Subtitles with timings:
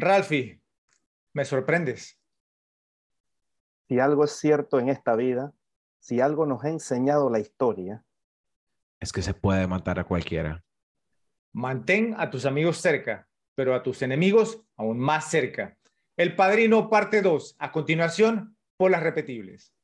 [0.00, 0.62] Ralphie,
[1.34, 2.18] me sorprendes.
[3.86, 5.52] Si algo es cierto en esta vida,
[5.98, 8.02] si algo nos ha enseñado la historia,
[8.98, 10.64] es que se puede matar a cualquiera.
[11.52, 15.76] Mantén a tus amigos cerca, pero a tus enemigos aún más cerca.
[16.16, 19.74] El Padrino parte 2, a continuación, por las repetibles.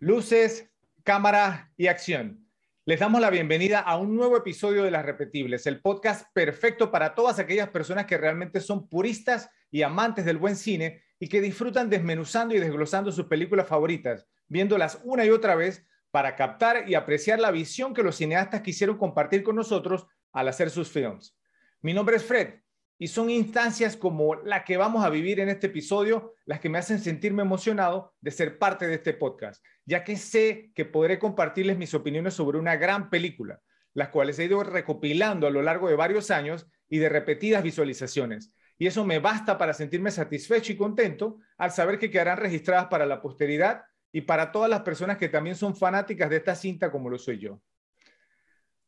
[0.00, 0.71] Luces,
[1.02, 2.46] cámara y acción.
[2.84, 7.14] Les damos la bienvenida a un nuevo episodio de Las Repetibles, el podcast perfecto para
[7.14, 11.90] todas aquellas personas que realmente son puristas y amantes del buen cine y que disfrutan
[11.90, 17.38] desmenuzando y desglosando sus películas favoritas, viéndolas una y otra vez para captar y apreciar
[17.40, 21.36] la visión que los cineastas quisieron compartir con nosotros al hacer sus films.
[21.80, 22.61] Mi nombre es Fred
[22.98, 26.78] y son instancias como la que vamos a vivir en este episodio las que me
[26.78, 31.78] hacen sentirme emocionado de ser parte de este podcast, ya que sé que podré compartirles
[31.78, 33.60] mis opiniones sobre una gran película,
[33.94, 38.52] las cuales he ido recopilando a lo largo de varios años y de repetidas visualizaciones.
[38.78, 43.06] Y eso me basta para sentirme satisfecho y contento al saber que quedarán registradas para
[43.06, 47.08] la posteridad y para todas las personas que también son fanáticas de esta cinta como
[47.08, 47.60] lo soy yo.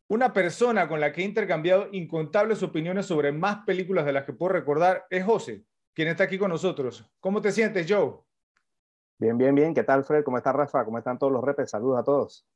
[0.07, 4.35] Una persona con la que he intercambiado incontables opiniones sobre más películas de las que
[4.35, 7.11] puedo recordar es José, quien está aquí con nosotros.
[7.21, 8.21] ¿Cómo te sientes, Joe?
[9.19, 9.73] Bien, bien, bien.
[9.73, 10.23] ¿Qué tal, Fred?
[10.23, 10.85] ¿Cómo está Rafa?
[10.85, 11.71] ¿Cómo están todos los repes?
[11.71, 12.47] Saludos a todos.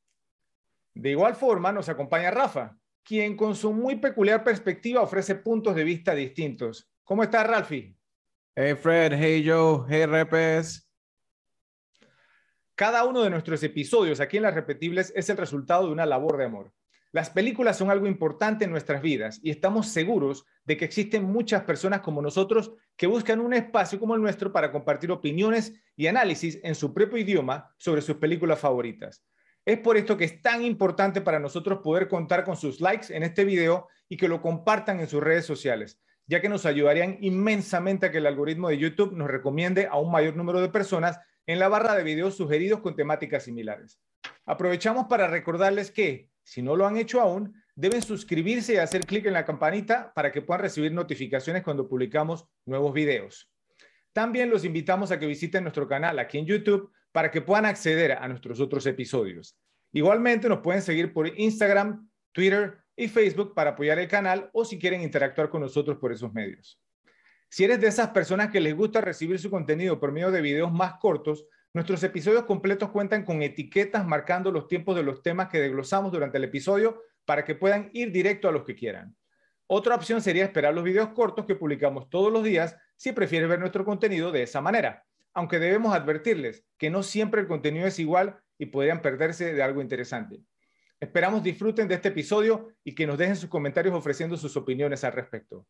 [0.93, 5.85] De igual forma, nos acompaña Rafa, quien con su muy peculiar perspectiva ofrece puntos de
[5.85, 6.91] vista distintos.
[7.05, 7.97] ¿Cómo estás, Ralphie?
[8.55, 9.15] Hey, Fred.
[9.17, 9.87] Hey, Joe.
[9.89, 10.87] Hey, repes.
[12.75, 16.37] Cada uno de nuestros episodios aquí en Las Repetibles es el resultado de una labor
[16.37, 16.73] de amor.
[17.11, 21.63] Las películas son algo importante en nuestras vidas y estamos seguros de que existen muchas
[21.63, 26.61] personas como nosotros que buscan un espacio como el nuestro para compartir opiniones y análisis
[26.63, 29.25] en su propio idioma sobre sus películas favoritas.
[29.65, 33.23] Es por esto que es tan importante para nosotros poder contar con sus likes en
[33.23, 38.07] este video y que lo compartan en sus redes sociales, ya que nos ayudarían inmensamente
[38.07, 41.59] a que el algoritmo de YouTube nos recomiende a un mayor número de personas en
[41.59, 43.99] la barra de videos sugeridos con temáticas similares.
[44.45, 49.27] Aprovechamos para recordarles que si no lo han hecho aún, deben suscribirse y hacer clic
[49.27, 53.53] en la campanita para que puedan recibir notificaciones cuando publicamos nuevos videos.
[54.15, 58.13] También los invitamos a que visiten nuestro canal aquí en YouTube para que puedan acceder
[58.13, 59.59] a nuestros otros episodios.
[59.93, 64.79] Igualmente nos pueden seguir por Instagram, Twitter y Facebook para apoyar el canal o si
[64.79, 66.81] quieren interactuar con nosotros por esos medios.
[67.51, 70.73] Si eres de esas personas que les gusta recibir su contenido por medio de videos
[70.73, 71.45] más cortos,
[71.79, 76.37] Nuestros episodios completos cuentan con etiquetas marcando los tiempos de los temas que desglosamos durante
[76.37, 79.15] el episodio para que puedan ir directo a los que quieran.
[79.69, 83.61] Otra opción sería esperar los videos cortos que publicamos todos los días si prefieres ver
[83.61, 88.41] nuestro contenido de esa manera, aunque debemos advertirles que no siempre el contenido es igual
[88.59, 90.41] y podrían perderse de algo interesante.
[90.99, 95.13] Esperamos disfruten de este episodio y que nos dejen sus comentarios ofreciendo sus opiniones al
[95.13, 95.65] respecto.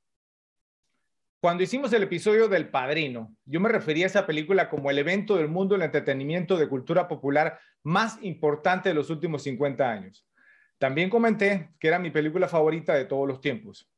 [1.40, 5.36] Cuando hicimos el episodio del Padrino, yo me refería a esa película como el evento
[5.36, 10.26] del mundo del entretenimiento de cultura popular más importante de los últimos 50 años.
[10.78, 13.88] También comenté que era mi película favorita de todos los tiempos.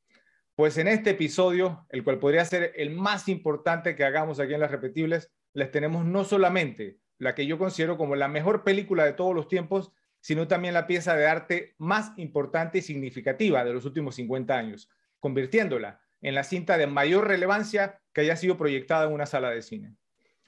[0.55, 4.61] Pues en este episodio, el cual podría ser el más importante que hagamos aquí en
[4.61, 9.15] Las Repetibles, les tenemos no solamente la que yo considero como la mejor película de
[9.15, 13.87] todos los tiempos, sino también la pieza de arte más importante y significativa de los
[13.87, 14.91] últimos 50 años,
[15.21, 19.62] convirtiéndola en la cinta de mayor relevancia que haya sido proyectada en una sala de
[19.62, 19.94] cine.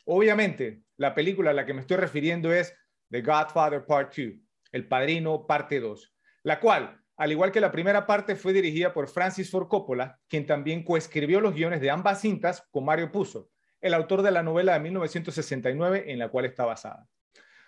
[0.04, 2.76] Obviamente, la película a la que me estoy refiriendo es
[3.10, 4.26] The Godfather Part 2,
[4.72, 9.08] El Padrino Parte 2, la cual, al igual que la primera parte, fue dirigida por
[9.08, 13.50] Francis Ford Coppola, quien también coescribió los guiones de ambas cintas con Mario Puzo,
[13.80, 17.06] el autor de la novela de 1969 en la cual está basada.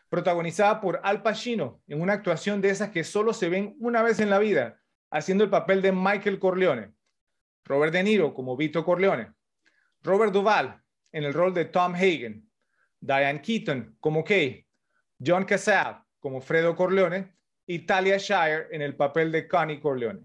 [0.09, 4.21] Protagonizada por Al Pacino, en una actuación de esas que solo se ven una vez
[4.21, 6.93] en la vida, haciendo el papel de Michael Corleone,
[7.65, 9.33] Robert De Niro como Vito Corleone,
[10.03, 10.81] Robert Duvall
[11.13, 12.49] en el rol de Tom Hagen,
[13.01, 14.67] Diane Keaton como Kay,
[15.25, 17.35] John Casal como Fredo Corleone
[17.67, 20.21] y Talia Shire en el papel de Connie Corleone.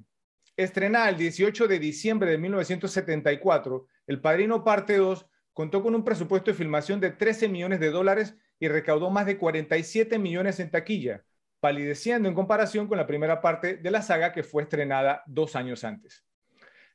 [0.57, 6.51] Estrenada el 18 de diciembre de 1974, El Padrino Parte 2 contó con un presupuesto
[6.51, 11.23] de filmación de 13 millones de dólares y recaudó más de 47 millones en taquilla,
[11.61, 15.83] palideciendo en comparación con la primera parte de la saga que fue estrenada dos años
[15.85, 16.25] antes.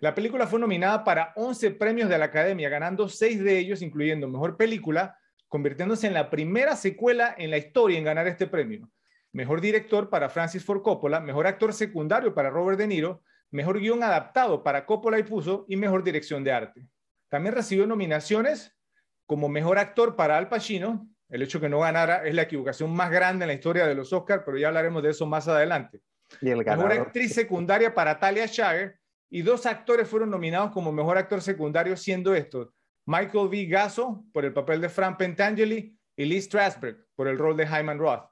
[0.04, 4.28] La película fue nominada para 11 premios de la Academia, ganando 6 de ellos, incluyendo
[4.28, 5.16] Mejor Película,
[5.48, 8.86] convirtiéndose en la primera secuela en la historia en ganar este premio.
[9.32, 14.02] Mejor Director para Francis Ford Coppola, Mejor Actor Secundario para Robert De Niro, Mejor Guión
[14.02, 16.86] Adaptado para Coppola y Puzo y Mejor Dirección de Arte.
[17.30, 18.76] También recibió nominaciones
[19.24, 23.10] como Mejor Actor para Al Pacino, El hecho que no ganara es la equivocación más
[23.10, 26.02] grande en la historia de los Oscars, pero ya hablaremos de eso más adelante.
[26.42, 26.92] Y el Mejor ganador.
[26.92, 32.34] actriz secundaria para Talia Shire y dos actores fueron nominados como mejor actor secundario, siendo
[32.34, 32.68] estos
[33.06, 33.66] Michael V.
[33.66, 37.98] Gasso por el papel de Frank Pentangeli y Lee Strasberg por el rol de Hyman
[37.98, 38.30] Roth.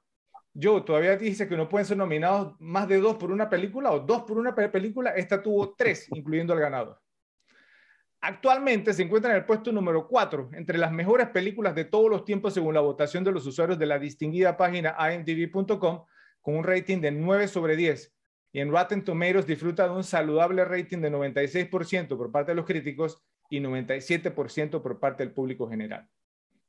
[0.59, 3.99] Joe, todavía dice que no pueden ser nominados más de dos por una película o
[3.99, 5.11] dos por una pe- película.
[5.11, 6.99] Esta tuvo tres, incluyendo al ganador.
[8.21, 12.23] Actualmente se encuentra en el puesto número 4 entre las mejores películas de todos los
[12.23, 16.05] tiempos según la votación de los usuarios de la distinguida página imdb.com
[16.41, 18.12] con un rating de 9 sobre 10
[18.53, 22.65] y en Rotten Tomatoes disfruta de un saludable rating de 96% por parte de los
[22.65, 26.07] críticos y 97% por parte del público general.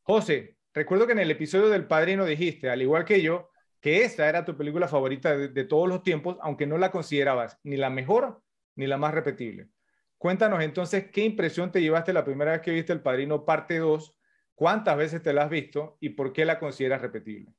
[0.03, 3.51] José, recuerdo que en el episodio del Padrino dijiste, al igual que yo,
[3.81, 7.61] que esta era tu película favorita de, de todos los tiempos, aunque no la considerabas
[7.63, 8.43] ni la mejor
[8.77, 9.69] ni la más repetible.
[10.17, 14.19] Cuéntanos entonces qué impresión te llevaste la primera vez que viste El Padrino parte 2,
[14.55, 17.53] cuántas veces te la has visto y por qué la consideras repetible.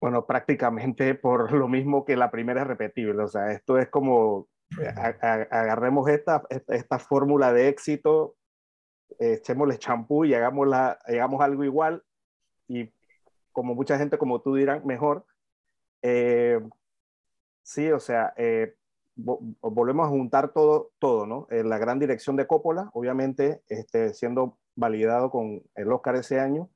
[0.00, 3.22] Bueno, prácticamente por lo mismo que la primera es repetible.
[3.22, 4.48] O sea, esto es como
[4.80, 8.36] eh, a- a- agarremos esta, esta, esta fórmula de éxito,
[9.18, 12.04] echémosle champú y hagámosla, hagamos algo igual
[12.68, 12.92] y
[13.52, 15.26] como mucha gente como tú dirán, mejor.
[16.02, 16.60] Eh,
[17.62, 18.76] sí, o sea, eh,
[19.16, 21.48] vo- volvemos a juntar todo, todo ¿no?
[21.50, 26.70] Eh, la gran dirección de Coppola, obviamente, este, siendo validado con el Oscar ese año,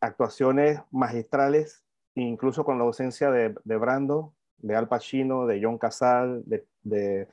[0.00, 1.84] actuaciones magistrales,
[2.14, 7.28] incluso con la ausencia de, de Brando, de Al Pacino, de John Casal, de, de,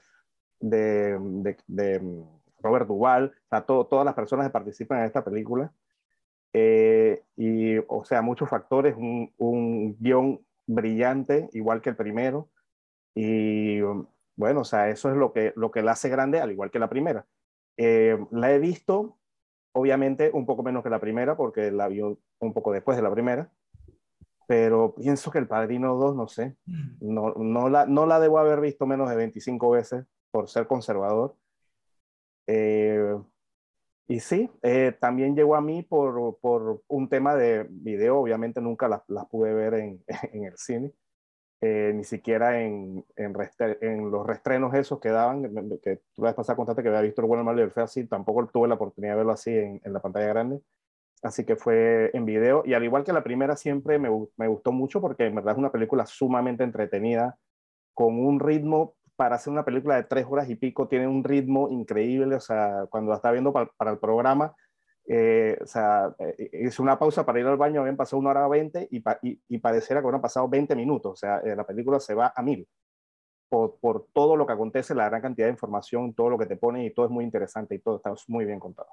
[0.59, 2.23] de,
[2.59, 5.71] Robert Duvall, o sea, todas las personas que participan en esta película.
[6.53, 12.49] Eh, y, o sea, muchos factores, un, un guion brillante, igual que el primero.
[13.13, 13.79] Y
[14.35, 16.79] bueno, o sea, eso es lo que, lo que la hace grande, al igual que
[16.79, 17.25] la primera.
[17.77, 19.17] Eh, la he visto,
[19.71, 23.11] obviamente, un poco menos que la primera, porque la vi un poco después de la
[23.11, 23.51] primera.
[24.47, 26.57] Pero pienso que El Padrino 2, no sé,
[27.01, 31.35] no, no, la, no la debo haber visto menos de 25 veces por ser conservador.
[32.47, 33.17] Eh,
[34.07, 38.87] y sí, eh, también llegó a mí por, por un tema de video, obviamente nunca
[38.89, 40.03] las, las pude ver en,
[40.33, 40.93] en el cine,
[41.61, 45.43] eh, ni siquiera en, en, restre- en los restrenos esos que daban,
[45.83, 47.71] que tú la vez pasada contaste que había visto el bueno, el malo y el
[47.71, 50.61] feo así, tampoco tuve la oportunidad de verlo así en, en la pantalla grande,
[51.23, 54.71] así que fue en video, y al igual que la primera siempre me, me gustó
[54.71, 57.37] mucho porque en verdad es una película sumamente entretenida,
[57.93, 61.69] con un ritmo para hacer una película de tres horas y pico, tiene un ritmo
[61.69, 64.55] increíble, o sea, cuando la estaba viendo para, para el programa,
[65.07, 68.47] eh, o sea, eh, hice una pausa para ir al baño, habían pasado una hora
[68.47, 71.99] veinte y, pa- y, pareciera que hubieran pasado 20 minutos, o sea, eh, la película
[71.99, 72.67] se va a mil
[73.49, 76.57] por, por todo lo que acontece, la gran cantidad de información, todo lo que te
[76.57, 78.89] pone y todo es muy interesante y todo está muy bien contado.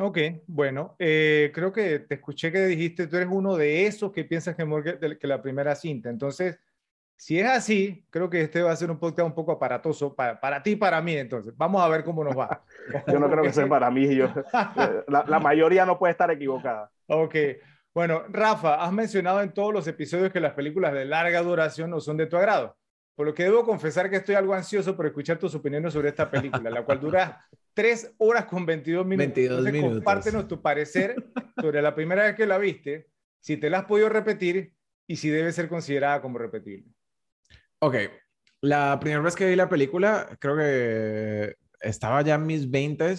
[0.00, 4.24] Ok, bueno, eh, creo que te escuché que dijiste, tú eres uno de esos que
[4.24, 6.08] piensas que es mejor que, que la primera cinta.
[6.08, 6.60] Entonces,
[7.16, 10.40] si es así, creo que este va a ser un podcast un poco aparatoso para,
[10.40, 11.16] para ti y para mí.
[11.16, 12.62] Entonces, vamos a ver cómo nos va.
[13.08, 16.30] Yo no creo que sea para mí, yo, eh, la, la mayoría no puede estar
[16.30, 16.92] equivocada.
[17.08, 17.34] Ok,
[17.92, 21.98] bueno, Rafa, has mencionado en todos los episodios que las películas de larga duración no
[21.98, 22.77] son de tu agrado.
[23.18, 26.30] Por lo que debo confesar que estoy algo ansioso por escuchar tus opiniones sobre esta
[26.30, 29.34] película, la cual dura 3 horas con 22 minutos.
[29.34, 29.96] 22 Entonces, minutos.
[29.96, 31.16] compártenos tu parecer
[31.60, 33.08] sobre la primera vez que la viste,
[33.40, 34.72] si te la has podido repetir
[35.08, 36.86] y si debe ser considerada como repetible.
[37.80, 37.96] Ok,
[38.60, 43.16] la primera vez que vi la película, creo que estaba ya en mis 20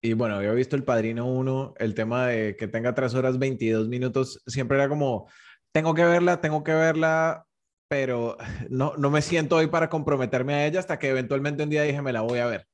[0.00, 3.88] y bueno, había visto El Padrino 1, el tema de que tenga 3 horas 22
[3.88, 5.28] minutos, siempre era como,
[5.72, 7.47] tengo que verla, tengo que verla,
[7.88, 8.36] pero
[8.70, 12.02] no, no me siento hoy para comprometerme a ella hasta que eventualmente un día dije,
[12.02, 12.66] me la voy a ver.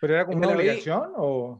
[0.00, 1.58] ¿Pero era como una la vi- obligación o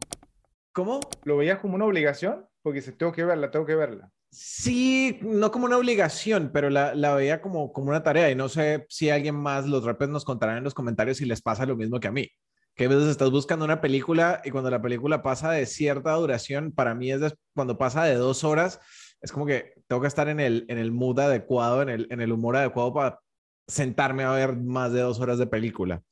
[0.71, 0.99] ¿Cómo?
[1.23, 2.45] lo veías como una obligación?
[2.61, 4.09] Porque si tengo que verla, tengo que verla.
[4.29, 8.49] Sí, no como una obligación, pero la, la veía como, como una tarea y no
[8.49, 11.77] sé si alguien más, los rappers nos contarán en los comentarios si les pasa lo
[11.77, 12.29] mismo que a mí.
[12.75, 16.73] Que a veces estás buscando una película y cuando la película pasa de cierta duración,
[16.73, 17.21] para mí es
[17.53, 18.81] cuando pasa de dos horas,
[19.25, 22.21] es como que tengo que estar en el, en el mood adecuado, en el, en
[22.21, 23.19] el humor adecuado para
[23.67, 26.03] sentarme a ver más de dos horas de película.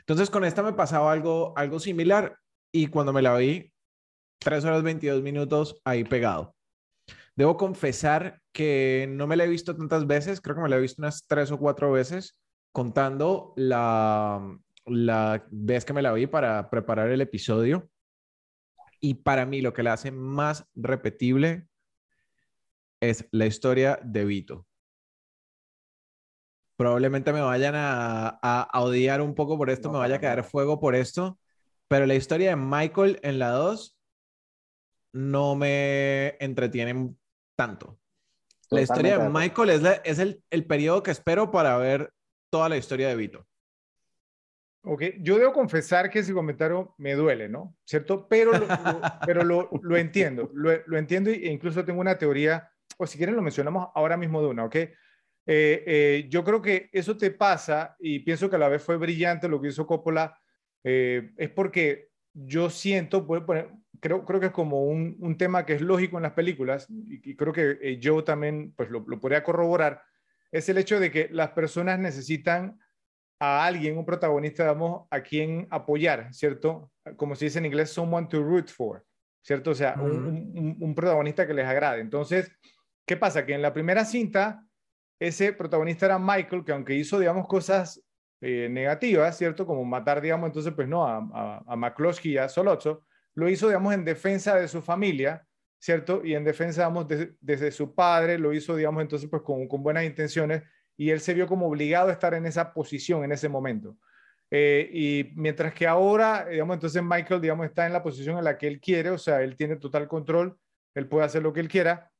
[0.00, 2.36] Entonces con esta me pasaba algo, algo similar
[2.72, 3.72] y cuando me la vi,
[4.40, 6.56] tres horas 22 minutos ahí pegado.
[7.36, 10.80] Debo confesar que no me la he visto tantas veces, creo que me la he
[10.80, 12.36] visto unas tres o cuatro veces,
[12.72, 17.88] contando la, la vez que me la vi para preparar el episodio.
[18.98, 21.68] Y para mí lo que la hace más repetible
[23.00, 24.66] es la historia de Vito.
[26.76, 30.20] Probablemente me vayan a, a- a odiar un poco por esto, No, me vaya a
[30.20, 31.38] caer fuego por esto,
[31.88, 33.96] pero la historia de Michael en la 2
[35.12, 37.18] no me entretienen
[37.56, 37.98] tanto.
[38.70, 42.12] La historia de Michael es, es el, el periodo que espero para ver
[42.50, 43.46] toda la historia de Vito.
[44.88, 47.76] Ok, yo debo confesar que ese comentario me duele, ¿no?
[47.84, 48.28] ¿Cierto?
[48.28, 48.72] Pero lo,
[49.24, 53.36] pero lo, lo entiendo, lo, lo, entiendo e incluso tengo una teoría, o si quieren
[53.36, 54.76] lo mencionamos ahora mismo de una, ¿ok?
[54.76, 54.90] Eh,
[55.46, 59.48] eh, yo creo que eso te pasa y pienso que a la vez fue brillante
[59.48, 60.38] lo que hizo Coppola,
[60.82, 63.26] eh, es porque yo siento,
[64.00, 67.30] creo, creo que es como un, un, tema que es lógico en las películas y,
[67.30, 70.02] y creo que yo también pues lo, lo podría corroborar,
[70.50, 72.78] es el hecho de que las personas necesitan
[73.38, 76.90] a alguien, un protagonista, digamos, a quien apoyar, ¿cierto?
[77.16, 79.04] Como se dice en inglés, someone to root for,
[79.42, 79.72] ¿cierto?
[79.72, 82.00] O sea, un, un, protagonista que les agrade.
[82.00, 82.50] Entonces,
[83.06, 83.46] ¿qué pasa?
[83.46, 84.64] Que en la primera cinta,
[85.18, 88.02] ese protagonista era Michael, que aunque hizo, digamos, cosas
[88.40, 89.66] eh, negativas, ¿cierto?
[89.66, 93.68] Como matar, digamos, entonces, pues no, a, a, a McCloskey y a Solozzo, lo hizo,
[93.68, 95.46] digamos, en defensa de su familia,
[95.78, 96.24] ¿cierto?
[96.24, 97.06] Y en defensa, digamos,
[97.40, 100.62] desde su padre, lo hizo, digamos, entonces, pues con, con buenas intenciones
[100.96, 103.96] y él se vio como obligado a estar en esa posición en ese momento.
[104.50, 108.56] Eh, y mientras que ahora, digamos, entonces Michael, digamos, está en la posición en la
[108.56, 110.58] que él quiere, o sea, él tiene total control,
[110.94, 112.10] él puede hacer lo que él quiera.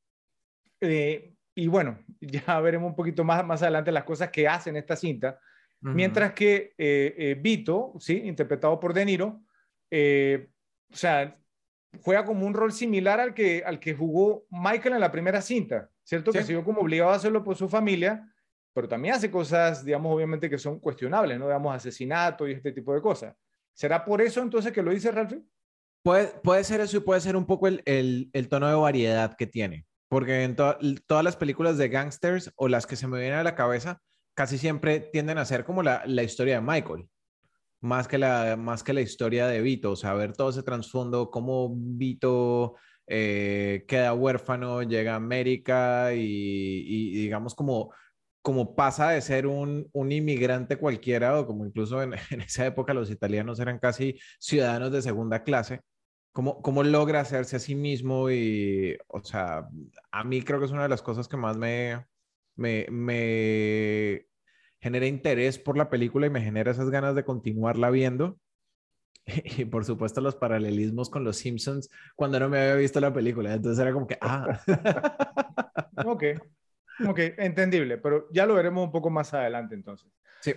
[0.80, 4.76] Eh, y bueno, ya veremos un poquito más, más adelante las cosas que hace en
[4.76, 5.38] esta cinta.
[5.80, 8.23] Mientras que eh, Vito, ¿sí?
[8.25, 9.42] interpretado por De Niro,
[9.92, 11.37] o sea,
[12.00, 15.88] juega como un rol similar al que, al que jugó Michael en la primera cinta,
[16.02, 16.33] ¿cierto?
[16.33, 18.26] Que se vio como obligado a hacerlo por su familia
[18.76, 21.47] pero también hace cosas, digamos, obviamente que son cuestionables, ¿no?
[21.47, 23.35] Digamos, asesinato y este tipo de cosas.
[23.73, 25.33] ¿Será por eso entonces que lo dice Ralph?
[26.02, 29.35] Puede, puede ser eso y puede ser un poco el, el, el tono de variedad
[29.35, 29.87] que tiene.
[30.08, 33.54] Porque en todas las películas de gangsters o las que se me vienen a la
[33.54, 34.00] cabeza,
[34.34, 37.08] casi siempre tienden a ser como la, la historia de Michael,
[37.80, 39.92] más que, la, más que la historia de Vito.
[39.92, 47.14] O sea, ver todo ese trasfondo, cómo Vito eh, queda huérfano, llega a América y,
[47.14, 47.92] digamos como
[48.42, 52.14] como pasa de ser un, un inmigrante cualquiera, o como incluso en,
[52.46, 55.80] esa época los italianos eran casi ciudadanos de segunda clase,
[56.37, 58.31] ¿cómo, cómo logra hacerse a sí mismo?
[58.31, 59.71] Y, o sea,
[60.11, 62.05] a mí creo que es una de las cosas que más me,
[62.57, 64.26] me, me
[64.78, 68.38] genera interés por la película y me genera esas ganas de continuarla viendo.
[69.59, 73.55] Y por supuesto los paralelismos con los Simpsons cuando no me había visto la película.
[73.55, 74.61] Entonces era como que, ah.
[76.05, 76.23] ok.
[77.09, 80.12] Ok, entendible, pero ya lo veremos un poco más adelante entonces.
[80.40, 80.52] Sí.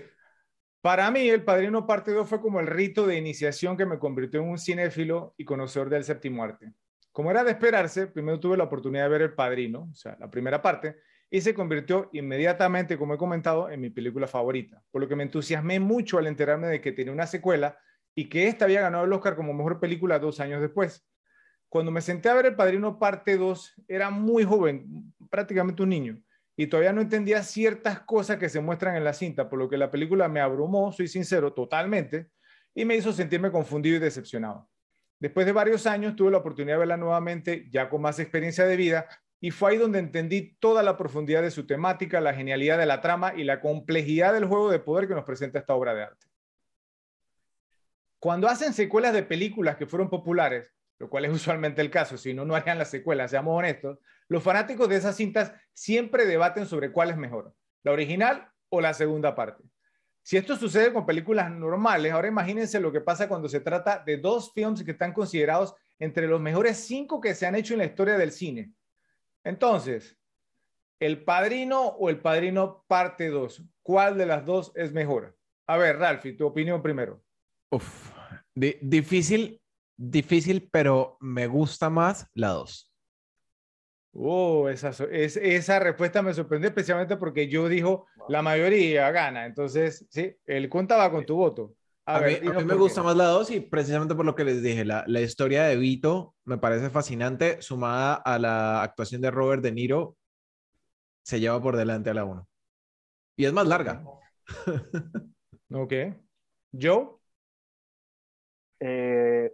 [0.81, 4.39] Para mí, El Padrino Parte 2 fue como el rito de iniciación que me convirtió
[4.39, 6.71] en un cinéfilo y conocedor del séptimo arte.
[7.11, 10.31] Como era de esperarse, primero tuve la oportunidad de ver El Padrino, o sea, la
[10.31, 10.95] primera parte,
[11.29, 15.23] y se convirtió inmediatamente, como he comentado, en mi película favorita, por lo que me
[15.23, 17.77] entusiasmé mucho al enterarme de que tenía una secuela
[18.15, 21.05] y que esta había ganado el Oscar como mejor película dos años después.
[21.67, 26.23] Cuando me senté a ver El Padrino Parte 2, era muy joven, prácticamente un niño
[26.59, 29.77] y todavía no entendía ciertas cosas que se muestran en la cinta, por lo que
[29.77, 32.31] la película me abrumó, soy sincero, totalmente,
[32.75, 34.69] y me hizo sentirme confundido y decepcionado.
[35.21, 38.75] Después de varios años tuve la oportunidad de verla nuevamente, ya con más experiencia de
[38.75, 39.07] vida,
[39.39, 42.99] y fue ahí donde entendí toda la profundidad de su temática, la genialidad de la
[42.99, 46.27] trama y la complejidad del juego de poder que nos presenta esta obra de arte.
[48.19, 52.33] Cuando hacen secuelas de películas que fueron populares, lo cual es usualmente el caso, si
[52.33, 56.91] no, no harían las secuelas, seamos honestos, los fanáticos de esas cintas siempre debaten sobre
[56.91, 57.53] cuál es mejor,
[57.83, 59.63] la original o la segunda parte.
[60.21, 64.17] Si esto sucede con películas normales, ahora imagínense lo que pasa cuando se trata de
[64.17, 67.85] dos films que están considerados entre los mejores cinco que se han hecho en la
[67.85, 68.71] historia del cine.
[69.43, 70.19] Entonces,
[70.99, 73.63] ¿El Padrino o El Padrino parte 2?
[73.81, 75.37] ¿Cuál de las dos es mejor?
[75.65, 77.23] A ver, Ralphie, tu opinión primero.
[78.53, 79.58] Difícil,
[79.99, 82.91] difícil, pero me gusta más la 2.
[84.13, 89.45] Oh, esa, es, esa respuesta me sorprendió especialmente porque yo dijo la mayoría gana.
[89.45, 91.75] Entonces, sí, el contaba con tu voto.
[92.05, 94.33] A, a ver, mí, a mí me gusta más la 2 y precisamente por lo
[94.33, 99.21] que les dije, la, la, historia de Vito me parece fascinante, sumada a la actuación
[99.21, 100.17] de Robert De Niro,
[101.21, 102.47] se lleva por delante a la 1.
[103.35, 104.03] Y es más larga.
[105.71, 105.93] ok.
[106.71, 107.09] ¿Joe?
[108.79, 109.51] Eh,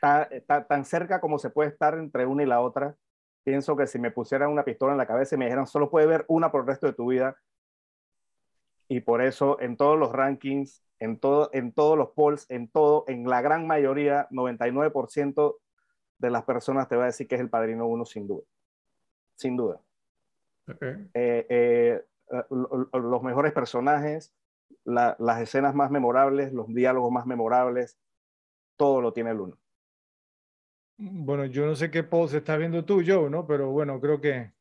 [0.00, 2.96] está, está, tan cerca como se puede estar entre una y la otra
[3.44, 6.08] pienso que si me pusieran una pistola en la cabeza y me dijeran solo puedes
[6.08, 7.36] ver una por el resto de tu vida,
[8.90, 13.04] y por eso en todos los rankings, en, todo, en todos los polls, en todo,
[13.06, 15.58] en la gran mayoría, 99%
[16.18, 18.42] de las personas te va a decir que es el Padrino 1 sin duda.
[19.36, 19.80] Sin duda.
[20.68, 21.08] Okay.
[21.14, 22.04] Eh, eh,
[22.50, 24.34] los mejores personajes,
[24.82, 27.96] la, las escenas más memorables, los diálogos más memorables,
[28.76, 29.59] todo lo tiene el 1.
[31.02, 33.46] Bueno, yo no sé qué post estás viendo tú, Joe, ¿no?
[33.46, 34.52] Pero bueno, creo que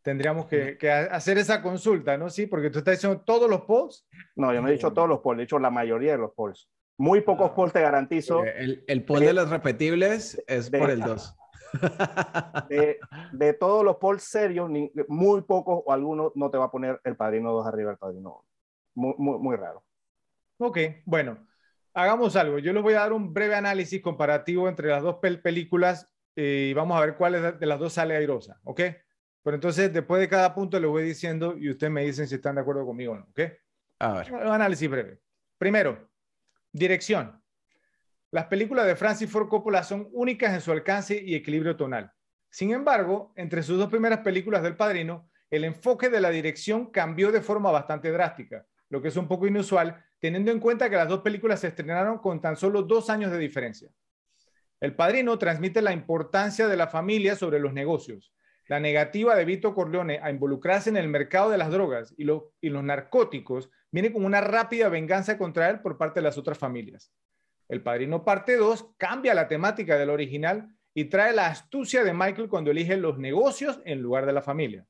[0.00, 2.30] tendríamos que, que hacer esa consulta, ¿no?
[2.30, 4.06] Sí, porque tú estás diciendo todos los polls.
[4.36, 6.70] No, yo no he dicho todos los polls, he dicho la mayoría de los polls.
[6.98, 8.44] Muy pocos ah, polls te garantizo.
[8.44, 11.36] El, el poll de, los repetibles es por el 2.
[12.68, 13.00] De,
[13.32, 14.70] de, todos los polls serios,
[15.08, 18.44] muy pocos o algunos no te va a poner el padrino 2 arriba del padrino
[18.94, 19.82] Muy, muy, muy raro.
[20.58, 21.38] Ok, bueno
[21.94, 22.58] hagamos algo.
[22.58, 26.74] Yo les voy a dar un breve análisis comparativo entre las dos películas eh, y
[26.74, 28.80] vamos a ver cuál de las dos sale airosa, ¿ok?
[29.42, 32.54] Pero entonces, después de cada punto, les voy diciendo y ustedes me dicen si están
[32.54, 33.40] de acuerdo conmigo o no, ¿ok?
[33.98, 34.32] A ver.
[34.32, 35.20] Un análisis breve.
[35.58, 36.10] Primero,
[36.72, 37.40] dirección.
[38.30, 42.12] Las películas de Francis Ford Coppola son únicas en su alcance y equilibrio tonal.
[42.48, 47.30] Sin embargo, entre sus dos primeras películas del Padrino, el enfoque de la dirección cambió
[47.30, 51.08] de forma bastante drástica, lo que es un poco inusual teniendo en cuenta que las
[51.08, 53.90] dos películas se estrenaron con tan solo dos años de diferencia.
[54.80, 58.32] El Padrino transmite la importancia de la familia sobre los negocios,
[58.68, 62.84] la negativa de Vito Corleone a involucrarse en el mercado de las drogas y, los
[62.84, 67.12] narcóticos viene con una rápida venganza contra él por parte de las otras familias.
[67.68, 72.48] El Padrino parte 2 cambia la temática del original y trae la astucia de Michael
[72.48, 74.86] cuando elige los negocios en lugar de la familia.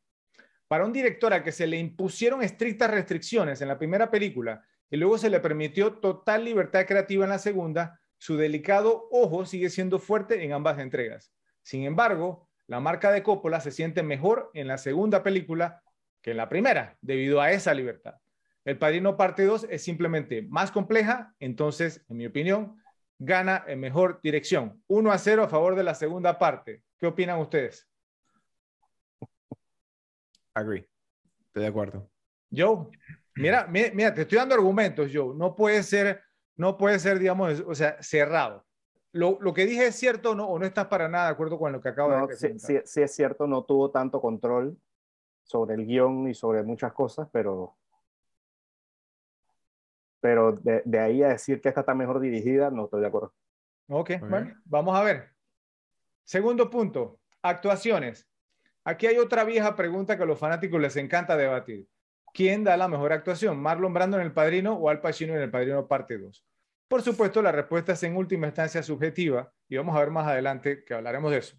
[0.69, 4.63] Para un director a que se le impusieron estrictas restricciones en la primera película
[4.93, 9.71] y luego se le permitió total libertad creativa en la segunda, su delicado ojo sigue
[9.71, 11.33] siendo fuerte en ambas entregas.
[11.63, 15.83] Sin embargo, la marca de Coppola se siente mejor en la segunda película
[16.21, 18.17] que en la primera, debido a esa libertad.
[18.67, 22.77] El Padrino Parte 2 es simplemente más compleja, entonces, en mi opinión,
[23.19, 24.83] gana en mejor dirección.
[24.89, 26.83] 1 a 0 a favor de la segunda parte.
[26.99, 27.89] ¿Qué opinan ustedes?
[30.53, 30.87] Agree.
[31.47, 32.11] Estoy de acuerdo.
[32.55, 32.89] Joe.
[33.35, 35.33] Mira, mira, te estoy dando argumentos, yo.
[35.35, 36.23] No puede ser,
[36.57, 38.65] no puede ser, digamos, o sea, cerrado.
[39.13, 41.73] Lo, lo que dije es cierto no, o no estás para nada de acuerdo con
[41.73, 42.59] lo que acabo de decir.
[42.59, 44.79] Sí, sí, es cierto, no tuvo tanto control
[45.43, 47.77] sobre el guion y sobre muchas cosas, pero,
[50.21, 53.35] pero de, de ahí a decir que esta está mejor dirigida, no estoy de acuerdo.
[53.89, 55.31] Ok, bueno, vamos a ver.
[56.25, 58.27] Segundo punto, actuaciones.
[58.85, 61.87] Aquí hay otra vieja pregunta que a los fanáticos les encanta debatir.
[62.33, 63.61] ¿Quién da la mejor actuación?
[63.61, 66.45] ¿Marlon Brando en El Padrino o Al Pacino en El Padrino parte 2?
[66.89, 70.85] Por supuesto, la respuesta es en última instancia subjetiva y vamos a ver más adelante
[70.85, 71.57] que hablaremos de eso.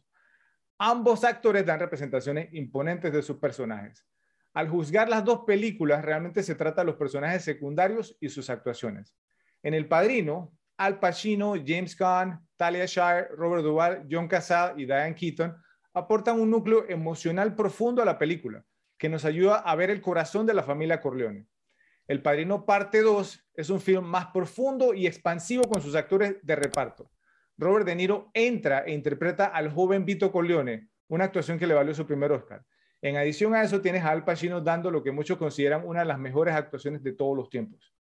[0.77, 4.05] Ambos actores dan representaciones imponentes de sus personajes.
[4.53, 9.15] Al juzgar las dos películas, realmente se trata de los personajes secundarios y sus actuaciones.
[9.63, 15.15] En El Padrino, Al Pacino, James Caan, Talia Shire, Robert Duvall, John Casal y Diane
[15.15, 15.55] Keaton
[15.93, 18.63] aportan un núcleo emocional profundo a la película,
[19.03, 21.45] que nos ayuda a ver el corazón de la familia Corleone.
[22.07, 26.55] El Padrino Parte 2 es un film más profundo y expansivo con sus actores de
[26.55, 27.11] reparto.
[27.57, 31.93] Robert De Niro entra e interpreta al joven Vito Corleone, una actuación que le valió
[31.93, 32.63] su primer Oscar.
[33.01, 36.05] En adición a eso, tienes a Al Pacino dando lo que muchos consideran una de
[36.05, 37.93] las mejores actuaciones de todos los tiempos.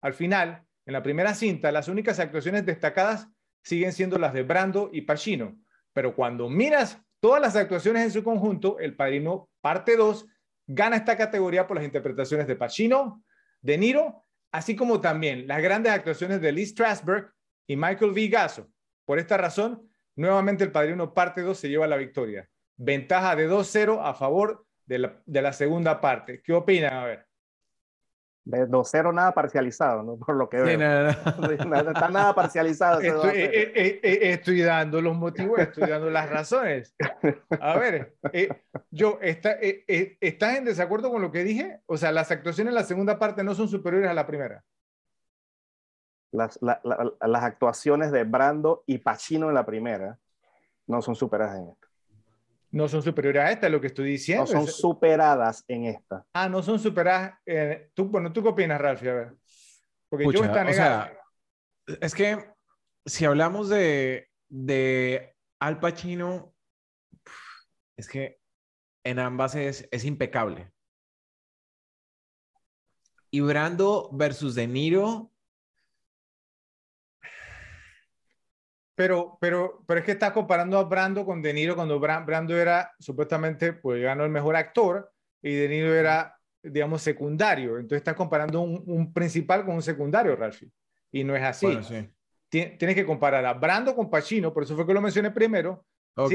[0.00, 3.28] Al final, en la primera cinta, las únicas actuaciones destacadas
[3.62, 5.56] siguen siendo las de Brando y Pacino,
[5.92, 10.26] pero cuando miras todas las actuaciones en su conjunto, El Padrino Parte 2
[10.68, 13.24] gana esta categoría por las interpretaciones de Pacino,
[13.60, 17.32] De Niro, así como también las grandes actuaciones de Lee Strasberg
[17.66, 18.66] y Michael V.
[19.04, 22.48] Por esta razón, nuevamente el Padrino parte 2 se lleva la victoria.
[22.76, 26.42] Ventaja de 2-0 a favor de la, de la segunda parte.
[26.42, 26.92] ¿Qué opinan?
[26.92, 27.27] A ver.
[28.48, 30.16] De 2-0 nada parcializado, ¿no?
[30.26, 30.78] por lo que veo.
[30.78, 32.98] no, está nada parcializado.
[32.98, 36.94] Estoy, eh, eh, eh, estoy, dando los motivos, estoy dando las razones.
[37.60, 38.14] A ver,
[38.90, 41.80] yo, está, ¿estás en desacuerdo con lo que dije?
[41.84, 44.64] O sea, las actuaciones en la segunda parte no son superiores a la primera.
[46.32, 50.18] Las, las actuaciones de Brando y Pacino en la primera
[50.86, 51.76] no son esta
[52.70, 54.44] no son superiores a esta, es lo que estoy diciendo.
[54.44, 56.24] No son superadas en esta.
[56.32, 57.34] Ah, no son superadas.
[57.94, 59.02] tú, bueno, ¿tú qué opinas, Ralph?
[59.02, 59.34] A ver.
[60.08, 61.10] Porque yo está negado.
[62.00, 62.44] es que
[63.04, 66.54] si hablamos de, de Al Pacino,
[67.96, 68.38] es que
[69.04, 70.70] en ambas es, es impecable.
[73.30, 75.30] Y Brando versus De Niro,
[78.98, 82.90] Pero, pero, pero es que estás comparando a Brando con De Niro cuando Brando era
[82.98, 87.76] supuestamente, pues ganó el mejor actor y De Niro era, digamos, secundario.
[87.76, 90.72] Entonces estás comparando un, principal con un secundario, Ralphie.
[91.12, 91.78] Y no es así.
[92.48, 95.86] Tienes que comparar a Brando con Pacino, por eso fue que lo mencioné primero.
[96.16, 96.32] Ok.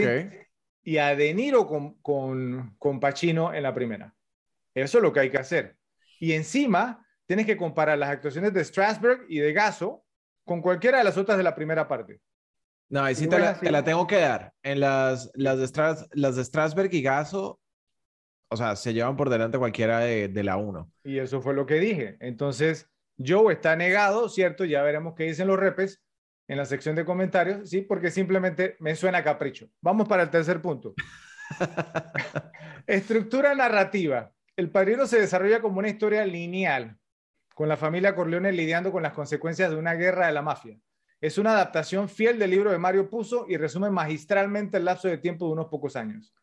[0.83, 4.15] Y a De Niro con, con, con Pacino en la primera.
[4.73, 5.75] Eso es lo que hay que hacer.
[6.17, 10.05] Y encima tienes que comparar las actuaciones de Strasberg y de Gaso
[10.45, 12.21] con cualquiera de las otras de la primera parte.
[12.93, 14.53] No, ahí sí te la, te la, tengo que dar.
[14.61, 17.59] En las, las, de, Stras, las de Strasberg y Gaso,
[18.51, 20.91] o sea, se llevan por delante cualquiera de, de la 1.
[21.03, 22.17] Y eso fue lo que dije.
[22.19, 24.63] Entonces, Joe está negado, ¿cierto?
[24.63, 26.03] Ya veremos qué dicen los repes
[26.47, 29.69] en la sección de comentarios, sí, porque simplemente me suena capricho.
[29.81, 30.93] Vamos para el tercer punto.
[32.85, 34.31] Estructura narrativa.
[34.55, 36.95] El Padrino se desarrolla como una historia lineal,
[37.55, 40.77] con la familia Corleone lidiando con las consecuencias de una guerra de la mafia.
[41.23, 45.19] Es una adaptación fiel del libro de Mario Puzo y resume magistralmente el lapso de
[45.19, 46.35] tiempo de unos pocos años.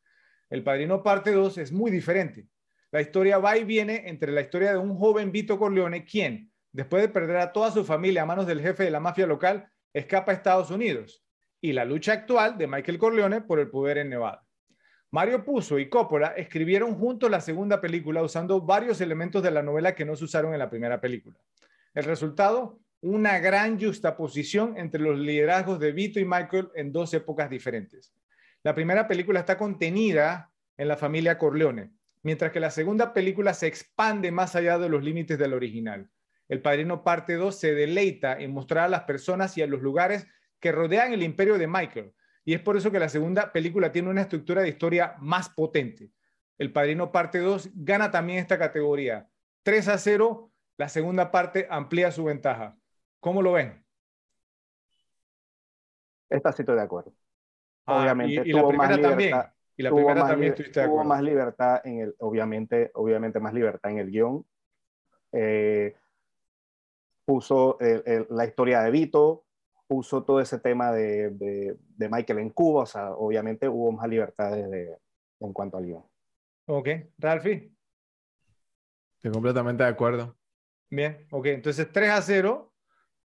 [0.49, 2.49] El Padrino parte 2 es muy diferente.
[2.91, 7.03] La historia va y viene entre la historia de un joven Vito Corleone, quien, después
[7.03, 10.33] de perder a toda su familia a manos del jefe de la mafia local, escapa
[10.33, 11.23] a Estados Unidos,
[11.61, 14.47] y la lucha actual de Michael Corleone por el poder en Nevada.
[15.11, 19.95] Mario Puzo y Coppola escribieron juntos la segunda película usando varios elementos de la novela
[19.95, 21.39] que no se usaron en la primera película.
[21.93, 27.49] El resultado, una gran juxtaposición entre los liderazgos de Vito y Michael en dos épocas
[27.49, 28.13] diferentes.
[28.63, 33.67] La primera película está contenida en la familia Corleone, mientras que la segunda película se
[33.67, 36.11] expande más allá de los límites del original.
[36.49, 40.27] El Padrino Parte 2 se deleita en mostrar a las personas y a los lugares
[40.59, 42.13] que rodean el imperio de Michael,
[42.45, 46.11] y es por eso que la segunda película tiene una estructura de historia más potente.
[46.59, 49.29] El Padrino Parte 2 gana también esta categoría.
[49.63, 52.77] 3 a 0, la segunda parte amplía su ventaja.
[53.21, 53.85] ¿Cómo lo ven?
[56.29, 57.13] Esta sí estoy de acuerdo.
[57.87, 59.37] Ah, obviamente, y, la primera también.
[59.77, 61.03] Y la primera también estuviste de acuerdo.
[61.03, 64.47] Tuvo más libertad en el, obviamente, obviamente más libertad en el guion.
[65.33, 65.95] Eh,
[67.25, 67.79] puso
[68.31, 69.45] la historia de Vito,
[69.87, 74.71] puso todo ese tema de, de, Michael en Cuba, o sea, obviamente hubo más libertades
[74.71, 74.97] de,
[75.41, 76.05] en cuanto al guion.
[76.67, 77.73] Ok, Ralphie.
[79.17, 80.37] Estoy completamente de acuerdo.
[80.89, 82.70] Bien, ok, entonces 3 a 0,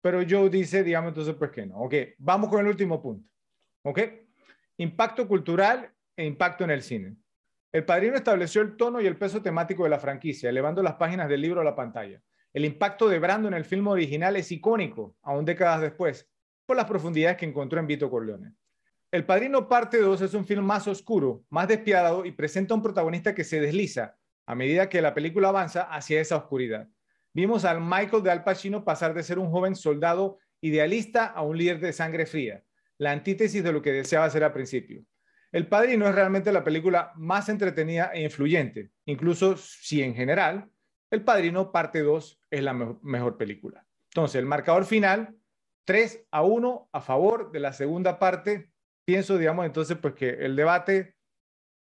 [0.05, 1.79] pero Joe dice, digamos entonces, pues que no.
[1.79, 3.27] Ok, vamos con el último punto.
[3.81, 4.01] Ok,
[4.77, 7.15] impacto cultural e impacto en el cine.
[7.71, 11.27] El padrino estableció el tono y el peso temático de la franquicia, elevando las páginas
[11.27, 12.21] del libro a la pantalla.
[12.53, 16.29] El impacto de Brando en el film original es icónico, aún décadas después,
[16.67, 18.53] por las profundidades que encontró en Vito Corleone.
[19.09, 23.33] El Padrino Parte 2 es un film más oscuro, más despiadado y presenta un protagonista
[23.33, 24.15] que se desliza
[24.45, 26.89] a medida que la película avanza hacia esa oscuridad.
[27.35, 31.57] Vimos al Michael de Al Pacino pasar de ser un joven soldado idealista a un
[31.57, 32.63] líder de sangre fría,
[32.97, 35.03] la antítesis de lo que deseaba ser al principio.
[35.51, 40.69] El Padrino es realmente la película más entretenida e influyente, incluso si en general
[41.11, 43.85] El Padrino Parte 2 es la mejor película.
[44.11, 45.35] Entonces, el marcador final
[45.83, 48.71] 3 a 1 a favor de la segunda parte.
[49.03, 51.15] Pienso, digamos, entonces, pues que el debate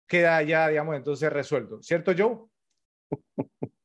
[0.07, 1.81] queda ya, digamos, entonces resuelto.
[1.81, 2.39] ¿Cierto, Joe?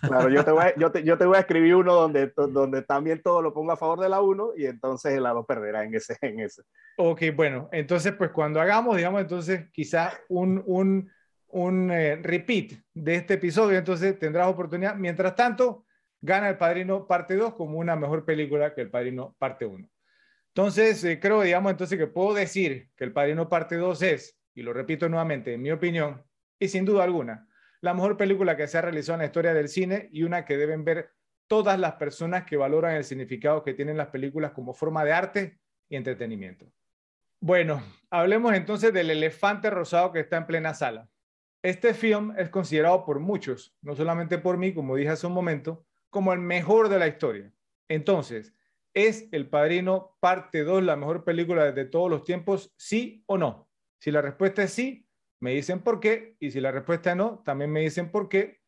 [0.00, 2.82] Claro, yo te voy a, yo te, yo te voy a escribir uno donde, donde
[2.82, 5.94] también todo lo pongo a favor de la 1 y entonces el lado perderá en
[5.94, 6.62] ese, en ese.
[6.96, 11.10] Ok, bueno, entonces pues cuando hagamos, digamos, entonces quizá un, un,
[11.48, 14.94] un eh, repeat de este episodio, entonces tendrás oportunidad.
[14.96, 15.84] Mientras tanto,
[16.20, 19.88] gana El Padrino parte 2 como una mejor película que El Padrino parte 1.
[20.48, 24.62] Entonces, eh, creo, digamos, entonces que puedo decir que El Padrino parte 2 es, y
[24.62, 26.22] lo repito nuevamente, en mi opinión,
[26.58, 27.48] y sin duda alguna,
[27.80, 30.56] la mejor película que se ha realizado en la historia del cine y una que
[30.56, 31.12] deben ver
[31.46, 35.58] todas las personas que valoran el significado que tienen las películas como forma de arte
[35.88, 36.66] y entretenimiento.
[37.40, 41.08] Bueno, hablemos entonces del elefante rosado que está en plena sala.
[41.62, 45.84] Este film es considerado por muchos, no solamente por mí, como dije hace un momento,
[46.10, 47.52] como el mejor de la historia.
[47.88, 48.54] Entonces,
[48.94, 52.72] ¿es El Padrino parte 2 la mejor película de todos los tiempos?
[52.76, 53.68] ¿Sí o no?
[53.98, 55.06] Si la respuesta es sí,
[55.40, 56.36] me dicen por qué.
[56.38, 58.60] Y si la respuesta es no, también me dicen por qué.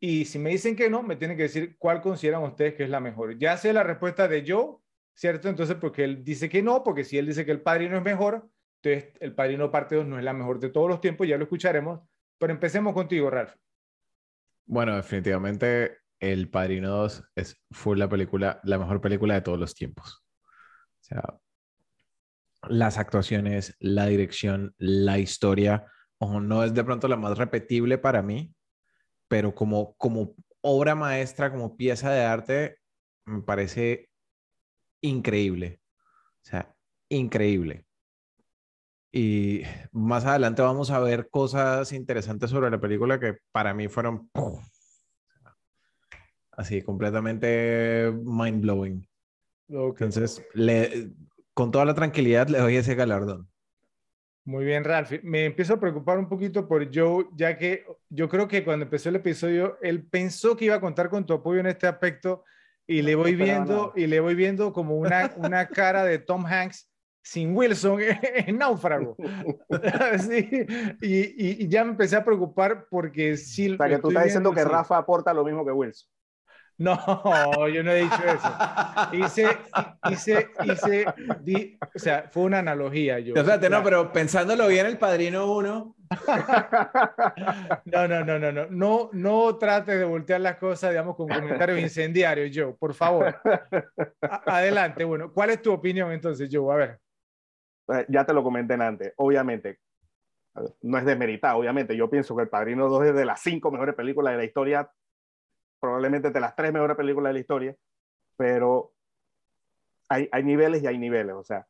[0.00, 2.90] Y si me dicen que no, me tienen que decir cuál consideran ustedes que es
[2.90, 3.38] la mejor.
[3.38, 4.82] Ya sé la respuesta de yo,
[5.14, 5.48] ¿cierto?
[5.48, 8.48] Entonces, porque él dice que no, porque si él dice que El Padrino es mejor,
[8.80, 11.44] entonces El Padrino parte 2 no es la mejor de todos los tiempos, ya lo
[11.44, 12.00] escucharemos.
[12.38, 13.54] Pero empecemos contigo, Ralph.
[14.66, 19.74] Bueno, definitivamente el Padrino 2 es, fue la película, la mejor película de todos los
[19.74, 20.24] tiempos.
[21.00, 21.38] O sea,
[22.68, 25.86] las actuaciones, la dirección, la historia,
[26.18, 28.54] ojo, no es de pronto la más repetible para mí,
[29.28, 32.78] pero como, como obra maestra, como pieza de arte,
[33.24, 34.08] me parece
[35.00, 35.80] increíble.
[36.42, 36.74] O sea,
[37.08, 37.86] increíble.
[39.10, 44.30] Y más adelante vamos a ver cosas interesantes sobre la película que para mí fueron
[46.52, 49.08] así completamente mind blowing.
[49.68, 51.10] Entonces, le,
[51.54, 53.48] con toda la tranquilidad le doy ese galardón.
[54.48, 55.12] Muy bien, Ralph.
[55.24, 59.10] Me empiezo a preocupar un poquito por Joe, ya que yo creo que cuando empezó
[59.10, 62.44] el episodio, él pensó que iba a contar con tu apoyo en este aspecto
[62.86, 66.90] y le voy viendo y le voy viendo como una, una cara de Tom Hanks
[67.22, 69.16] sin Wilson es náufrago.
[71.02, 73.74] y, y, ya me empecé a preocupar porque sí.
[73.74, 76.08] O sea, que tú estás diciendo que Rafa aporta lo mismo que Wilson.
[76.78, 78.48] No, yo no he dicho eso.
[79.12, 79.48] Hice,
[80.10, 83.18] hice, hice, o sea, fue una analogía.
[83.18, 85.96] Yo, Fíjate, no, pero pensándolo bien, el padrino uno.
[87.84, 91.80] No, no, no, no, no, no, no trates de voltear las cosas, digamos, con comentarios
[91.80, 93.34] incendiarios, Joe, por favor.
[94.46, 96.72] adelante, bueno, ¿cuál es tu opinión entonces, Joe?
[96.72, 96.98] A ver.
[97.92, 99.80] Eh, ya te lo comenté antes, obviamente,
[100.82, 103.94] no es desmeritado, obviamente, yo pienso que El Padrino 2 es de las cinco mejores
[103.94, 104.90] películas de la historia
[105.80, 107.76] probablemente de las tres mejores películas de la historia,
[108.36, 108.92] pero
[110.08, 111.34] hay, niveles y hay niveles.
[111.34, 111.66] O sea,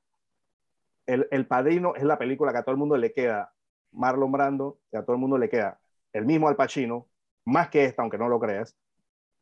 [1.06, 3.52] el, el, Padrino es la película que a todo el mundo le queda
[3.92, 5.80] Marlon Brando, que a todo el mundo le queda
[6.12, 7.08] el mismo Al Pacino,
[7.44, 8.76] más que esta, aunque no lo creas,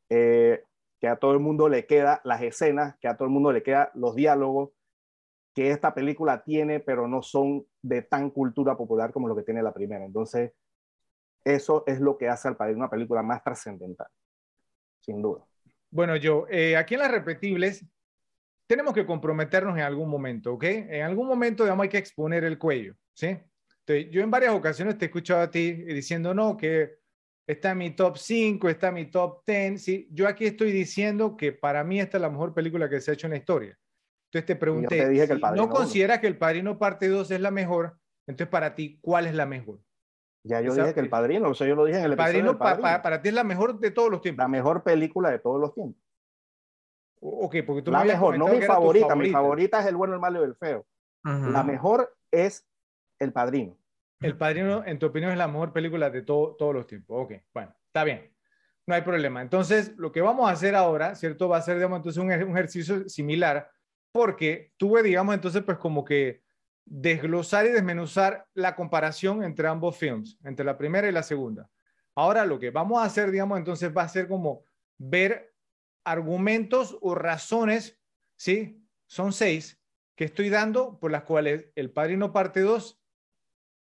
[0.08, 0.62] eh,
[1.00, 3.62] que a todo el mundo le queda las escenas, que a todo el mundo le
[3.62, 4.70] queda los diálogos
[5.54, 9.62] que esta película tiene, pero no son de tan cultura popular como lo que tiene
[9.62, 10.04] la primera.
[10.04, 10.52] Entonces,
[11.44, 14.08] eso es lo que hace al Padrino una película más trascendental
[15.06, 15.44] sin duda.
[15.90, 17.86] Bueno, yo, eh, aquí en las repetibles
[18.66, 20.64] tenemos que comprometernos en algún momento, ¿ok?
[20.64, 23.38] En algún momento, digamos, hay que exponer el cuello, ¿sí?
[23.86, 26.96] Entonces, yo en varias ocasiones te he escuchado a ti diciendo, no, que
[27.46, 30.08] está en mi top 5, está en mi top 10, ¿sí?
[30.10, 33.14] Yo aquí estoy diciendo que para mí esta es la mejor película que se ha
[33.14, 33.78] hecho en la historia.
[34.26, 37.40] Entonces te pregunté, te dije que el ¿no consideras que El Padrino Parte 2 es
[37.40, 37.96] la mejor?
[38.26, 39.80] Entonces, para ti, ¿cuál es la mejor?
[40.46, 42.58] Ya yo dije que El Padrino, o sea, yo lo dije en el episodio padrino,
[42.58, 43.02] Padrino.
[43.02, 44.44] para ti es la mejor de todos los tiempos.
[44.44, 46.00] La mejor película de todos los tiempos.
[47.20, 50.40] Ok, porque tú La mejor, no mi favorita, mi favorita es El bueno, el malo
[50.40, 50.86] y el feo.
[51.24, 52.68] La mejor es
[53.18, 53.76] El Padrino.
[54.20, 57.24] El Padrino, en tu opinión, es la mejor película de todos los tiempos.
[57.24, 58.32] Ok, bueno, está bien.
[58.86, 59.42] No hay problema.
[59.42, 61.48] Entonces, lo que vamos a hacer ahora, ¿cierto?
[61.48, 63.68] Va a ser, digamos, entonces un, un ejercicio similar,
[64.12, 66.45] porque tuve, digamos, entonces, pues como que
[66.86, 71.68] desglosar y desmenuzar la comparación entre ambos films, entre la primera y la segunda.
[72.14, 74.64] Ahora lo que vamos a hacer, digamos, entonces va a ser como
[74.96, 75.52] ver
[76.04, 78.00] argumentos o razones,
[78.36, 78.82] ¿sí?
[79.06, 79.78] Son seis
[80.14, 83.02] que estoy dando por las cuales El Padrino Parte 2,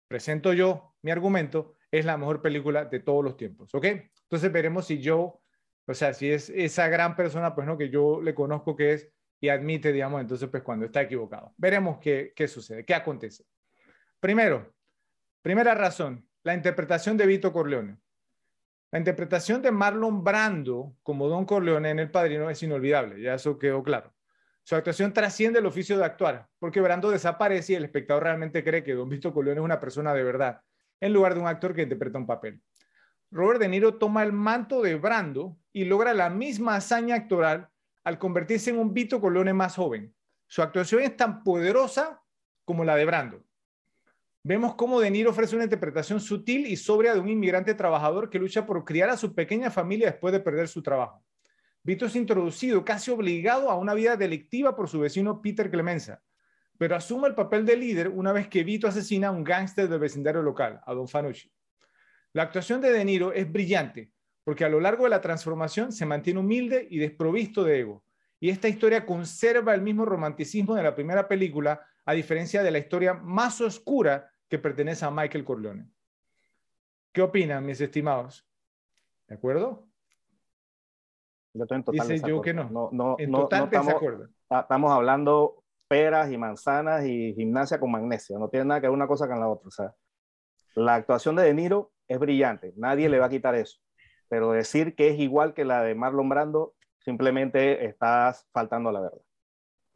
[0.07, 3.85] presento yo mi argumento, es la mejor película de todos los tiempos, ¿ok?
[3.85, 5.41] Entonces veremos si yo,
[5.87, 9.09] o sea, si es esa gran persona, pues no, que yo le conozco que es
[9.41, 11.53] y admite, digamos, entonces, pues cuando está equivocado.
[11.57, 13.43] Veremos qué, qué sucede, qué acontece.
[14.19, 14.71] Primero,
[15.41, 17.97] primera razón, la interpretación de Vito Corleone.
[18.91, 23.57] La interpretación de Marlon Brando como Don Corleone en El Padrino es inolvidable, ya eso
[23.57, 24.13] quedó claro.
[24.63, 28.83] Su actuación trasciende el oficio de actuar, porque Brando desaparece y el espectador realmente cree
[28.83, 30.61] que Don Vito Corleone es una persona de verdad,
[30.99, 32.61] en lugar de un actor que interpreta un papel.
[33.31, 37.70] Robert De Niro toma el manto de Brando y logra la misma hazaña actoral
[38.03, 40.13] al convertirse en un Vito Corleone más joven.
[40.47, 42.21] Su actuación es tan poderosa
[42.65, 43.43] como la de Brando.
[44.43, 48.39] Vemos cómo De Niro ofrece una interpretación sutil y sobria de un inmigrante trabajador que
[48.39, 51.23] lucha por criar a su pequeña familia después de perder su trabajo.
[51.83, 56.21] Vito es introducido casi obligado a una vida delictiva por su vecino Peter Clemenza,
[56.77, 59.99] pero asume el papel de líder una vez que Vito asesina a un gángster del
[59.99, 61.51] vecindario local, a Don Fanucci.
[62.33, 64.10] La actuación de De Niro es brillante,
[64.43, 68.03] porque a lo largo de la transformación se mantiene humilde y desprovisto de ego.
[68.39, 72.79] Y esta historia conserva el mismo romanticismo de la primera película, a diferencia de la
[72.79, 75.87] historia más oscura que pertenece a Michael Corleone.
[77.11, 78.47] ¿Qué opinan, mis estimados?
[79.27, 79.87] ¿De acuerdo?
[81.53, 82.69] Yo estoy en total Dice yo que no.
[82.69, 83.93] no, no en total estamos,
[84.49, 88.39] estamos hablando peras y manzanas y gimnasia con magnesio.
[88.39, 89.67] No tiene nada que ver una cosa con la otra.
[89.67, 89.93] O sea,
[90.75, 92.73] la actuación de De Niro es brillante.
[92.77, 93.81] Nadie le va a quitar eso
[94.31, 99.01] pero decir que es igual que la de Marlon Brando, simplemente estás faltando a la
[99.01, 99.21] verdad.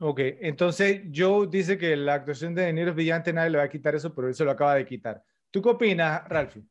[0.02, 3.64] Ok, entonces Joe dice que la actuación de De Niro es brillante, nadie le va
[3.64, 5.24] a quitar eso, pero él se lo acaba de quitar.
[5.52, 6.66] ¿Tú qué opinas, Ralphie?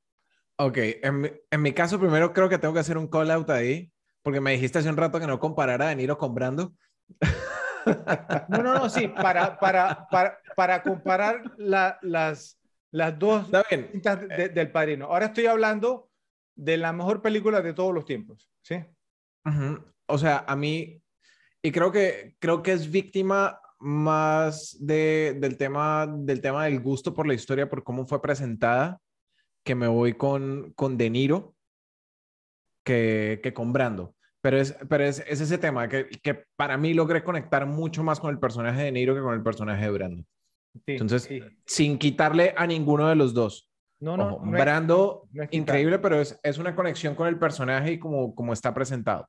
[0.56, 3.48] Ok, en mi, en mi caso primero creo que tengo que hacer un call out
[3.48, 6.74] ahí, porque me dijiste hace un rato que no comparara a De Niro con Brando.
[8.48, 12.58] No, no, no, sí, para, para, para, para comparar la, las,
[12.90, 15.04] las dos cintas del padrino.
[15.04, 16.08] Ahora estoy hablando
[16.54, 18.76] de la mejor película de todos los tiempos, ¿sí?
[20.06, 21.02] O sea, a mí,
[21.62, 27.12] y creo que, creo que es víctima más de, del, tema, del tema del gusto
[27.12, 29.00] por la historia, por cómo fue presentada,
[29.64, 31.54] que me voy con, con De Niro
[32.84, 34.14] que, que con Brando.
[34.40, 38.20] Pero es, pero es, es ese tema que, que, para mí logré conectar mucho más
[38.20, 40.24] con el personaje de Niro que con el personaje de Brando.
[40.86, 41.28] Entonces,
[41.64, 43.70] sin quitarle a ninguno de los dos.
[44.00, 44.38] No, no.
[44.38, 49.28] Brando, increíble, pero es, es, una conexión con el personaje y como, como está presentado.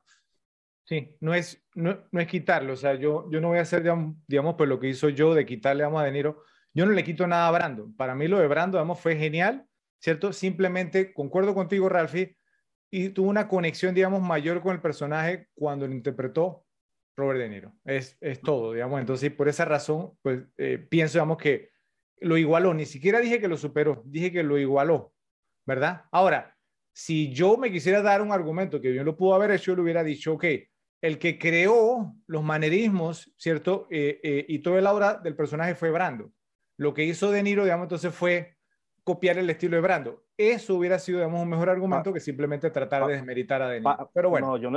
[0.85, 3.81] Sí, no es, no, no, es quitarlo, o sea, yo, yo no voy a hacer,
[3.81, 7.25] digamos, pues lo que hizo yo de quitarle, a De Niro, yo no le quito
[7.25, 7.89] nada a Brando.
[7.97, 9.65] Para mí lo de Brando, digamos, fue genial,
[9.99, 10.31] ¿cierto?
[10.33, 12.37] Simplemente concuerdo contigo, Ralphie,
[12.91, 16.65] y tuvo una conexión, digamos, mayor con el personaje cuando lo interpretó
[17.15, 17.73] Robert De Niro.
[17.83, 18.99] Es, es todo, digamos.
[18.99, 21.69] Entonces, por esa razón, pues eh, pienso, digamos, que
[22.19, 22.73] lo igualó.
[22.73, 25.13] Ni siquiera dije que lo superó, dije que lo igualó,
[25.65, 26.03] ¿verdad?
[26.11, 26.55] Ahora,
[26.93, 29.81] si yo me quisiera dar un argumento que yo lo pudo haber hecho, yo le
[29.81, 30.45] hubiera dicho, ok,
[31.01, 33.87] el que creó los manerismos, ¿cierto?
[33.91, 36.31] Eh, eh, y todo el aura del personaje fue Brando.
[36.77, 38.55] Lo que hizo De Niro, digamos, entonces fue
[39.03, 40.25] copiar el estilo de Brando.
[40.37, 44.09] Eso hubiera sido, digamos, un mejor argumento que simplemente tratar de desmeritar a De Niro.
[44.13, 44.57] Pero bueno.
[44.57, 44.71] yo,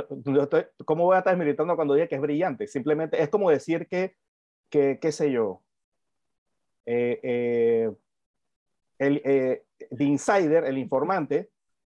[0.85, 2.67] ¿Cómo voy a estar desmeritando cuando diga que es brillante?
[2.67, 4.15] Simplemente es como decir que,
[4.69, 5.63] que qué sé yo,
[6.85, 7.97] el,
[8.97, 11.49] The Insider, el informante,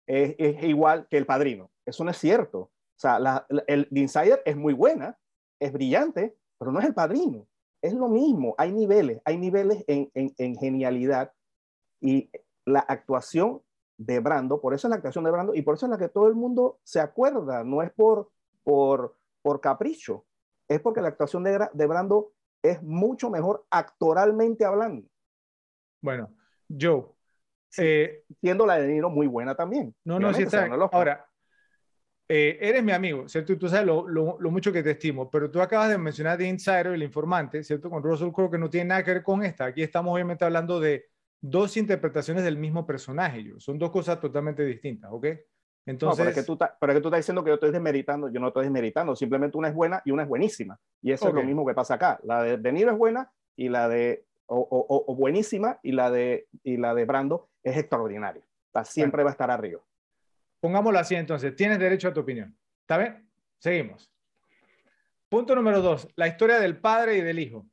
[0.07, 1.71] es, igual que el padrino.
[1.85, 2.59] Eso no es cierto.
[2.59, 5.17] O sea, el The Insider es muy buena,
[5.59, 7.47] es brillante, pero no es el padrino.
[7.81, 11.33] Es lo mismo, hay niveles, hay niveles en, en, genialidad
[11.99, 12.29] y
[12.65, 13.61] la actuación
[13.97, 16.07] de Brando, por eso es la actuación de Brando y por eso es la que
[16.07, 18.31] todo el mundo se acuerda, no es por,
[18.63, 20.25] por, por capricho,
[20.69, 22.31] es porque la actuación de, de Brando
[22.63, 25.07] es mucho mejor actoralmente hablando.
[26.01, 26.33] Bueno,
[26.67, 27.05] Joe.
[27.77, 29.93] Eh, siendo la de Niro muy buena también.
[30.03, 30.65] No, no, sí está.
[30.91, 31.25] Ahora,
[32.27, 33.53] eh, eres mi amigo, ¿cierto?
[33.53, 36.47] Y tú sabes lo, lo, mucho que te estimo, pero tú acabas de mencionar The
[36.47, 37.89] Insider, el informante, ¿cierto?
[37.89, 39.65] Con Russell Crowe, que no tiene nada que ver con esta.
[39.65, 41.05] Aquí estamos obviamente hablando de
[41.41, 43.43] dos interpretaciones del mismo personaje.
[43.43, 43.59] Yo.
[43.59, 45.27] Son dos cosas totalmente distintas, ¿ok?
[45.85, 46.19] Entonces...
[46.19, 48.47] No, pero, que tú, pero que tú estás diciendo que yo estoy desmeritando, yo no
[48.47, 50.79] estoy desmeritando, simplemente una es buena y una es buenísima.
[51.01, 52.19] Y eso es lo mismo que pasa acá.
[52.23, 56.09] La de De Niro es buena y la de, o, o, o buenísima, y la,
[56.09, 58.43] de, y la de Brando es extraordinaria.
[58.83, 59.81] siempre va a estar arriba.
[60.59, 62.55] Pongámoslo así entonces, tienes derecho a tu opinión.
[62.81, 63.29] ¿Está bien?
[63.59, 64.09] Seguimos.
[65.29, 67.65] Punto número dos, la historia del padre y del hijo.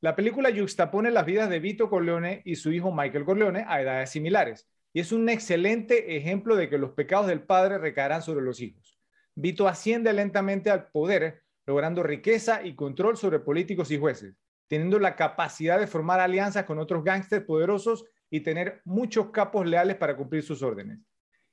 [0.00, 4.10] La película yuxtapone las vidas de Vito Corleone y su hijo Michael Corleone a edades
[4.10, 4.68] similares.
[4.98, 8.98] Es un excelente ejemplo de que los pecados del padre recaerán sobre los hijos.
[9.36, 14.34] Vito asciende lentamente al poder, logrando riqueza y control sobre políticos y jueces,
[14.66, 19.94] teniendo la capacidad de formar alianzas con otros gángsters poderosos y tener muchos capos leales
[19.94, 20.98] para cumplir sus órdenes.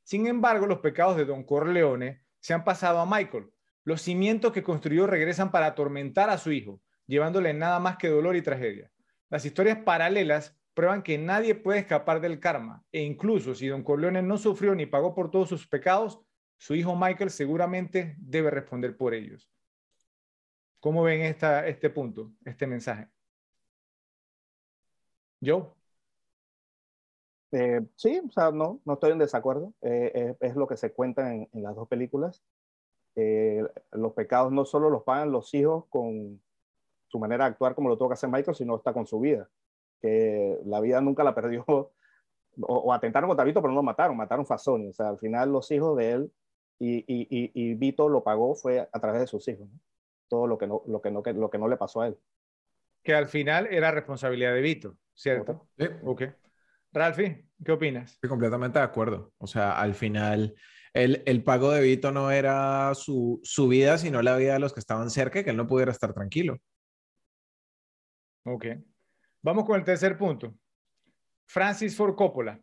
[0.01, 3.51] Sin embargo, los pecados de Don Corleone se han pasado a Michael.
[3.83, 8.35] Los cimientos que construyó regresan para atormentar a su hijo, llevándole nada más que dolor
[8.35, 8.89] y tragedia.
[9.29, 14.21] Las historias paralelas prueban que nadie puede escapar del karma, e incluso si Don Corleone
[14.21, 16.21] no sufrió ni pagó por todos sus pecados,
[16.57, 19.49] su hijo Michael seguramente debe responder por ellos.
[20.79, 23.07] ¿Cómo ven esta, este punto, este mensaje?
[25.39, 25.75] ¿Yo?
[27.51, 29.73] Eh, sí, o sea, no, no estoy en desacuerdo.
[29.81, 32.43] Eh, es, lo que se cuenta en, las dos películas.
[33.15, 36.41] Eh, los pecados no solo los pagan los hijos con
[37.07, 39.49] su manera de actuar como lo que hacer Michael, sino hasta con su vida.
[40.05, 41.65] Que la vida nunca la perdió.
[42.61, 44.87] O, atentaron contra Vito, pero no lo mataron, mataron Fasoni.
[44.87, 46.31] O sea, al final los hijos de él
[46.79, 49.67] y, y, y, Vito lo pagó fue a través de sus hijos.
[50.29, 52.17] Todo lo que, no, lo, que no, lo que no le pasó a él.
[53.03, 55.67] Que al final era responsabilidad de Vito, ¿cierto?
[55.77, 55.87] Sí.
[56.05, 56.23] Ok.
[56.93, 58.13] Ralfi, ¿qué opinas?
[58.13, 59.33] Estoy completamente de acuerdo.
[59.37, 60.55] O sea, al final,
[60.93, 64.73] el, el pago de Vito no era su, su, vida, sino la vida de los
[64.73, 66.57] que estaban cerca y que él no pudiera estar tranquilo.
[68.45, 68.65] Ok.
[69.45, 70.55] Vamos con el tercer punto.
[71.45, 72.59] Francis Ford Coppola.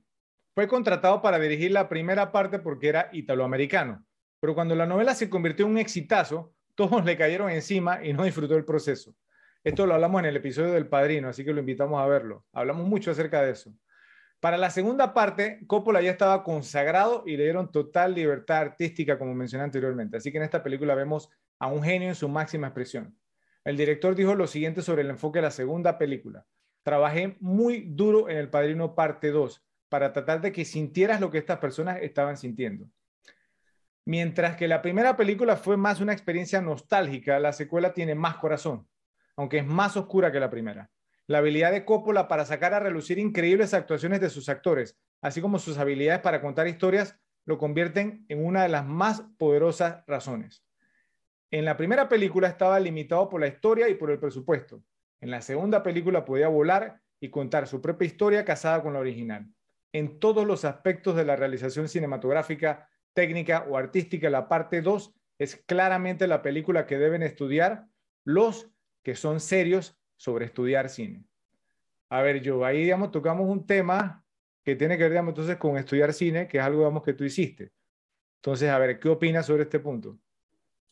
[0.53, 4.05] Fue contratado para dirigir la primera parte porque era italoamericano,
[4.41, 8.25] pero cuando la novela se convirtió en un exitazo, todos le cayeron encima y no
[8.25, 9.15] disfrutó el proceso.
[9.63, 12.47] Esto lo hablamos en el episodio del Padrino, así que lo invitamos a verlo.
[12.53, 13.73] Hablamos mucho acerca de eso.
[14.41, 19.37] Para la segunda parte, Coppola ya estaba consagrado y le dieron total libertad artística, como
[19.37, 20.17] mencioné anteriormente.
[20.17, 23.17] Así que en esta película vemos a un genio en su máxima expresión.
[23.65, 26.45] El director dijo lo siguiente sobre el enfoque de la segunda película.
[26.83, 31.39] Trabajé muy duro en El Padrino Parte 2 para tratar de que sintieras lo que
[31.39, 32.89] estas personas estaban sintiendo.
[34.05, 38.89] Mientras que la primera película fue más una experiencia nostálgica, la secuela tiene más corazón,
[39.37, 40.91] aunque es más oscura que la primera
[41.27, 45.59] la habilidad de Coppola para sacar a relucir increíbles actuaciones de sus actores, así como
[45.59, 50.65] sus habilidades para contar historias, lo convierten en una de las más poderosas razones.
[51.51, 54.83] En la primera película estaba limitado por la historia y por el presupuesto.
[55.23, 59.47] En la segunda película podía volar y contar su propia historia casada con la original.
[59.93, 65.63] En todos los aspectos de la realización cinematográfica, técnica o artística, la parte 2 es
[65.65, 67.87] claramente la película que deben estudiar
[68.25, 68.69] los
[69.05, 71.25] que son serios sobre estudiar cine.
[72.09, 74.25] A ver, yo ahí, digamos, tocamos un tema
[74.65, 77.23] que tiene que ver, digamos, entonces con estudiar cine, que es algo, digamos, que tú
[77.23, 77.71] hiciste.
[78.41, 80.19] Entonces, a ver, ¿qué opinas sobre este punto?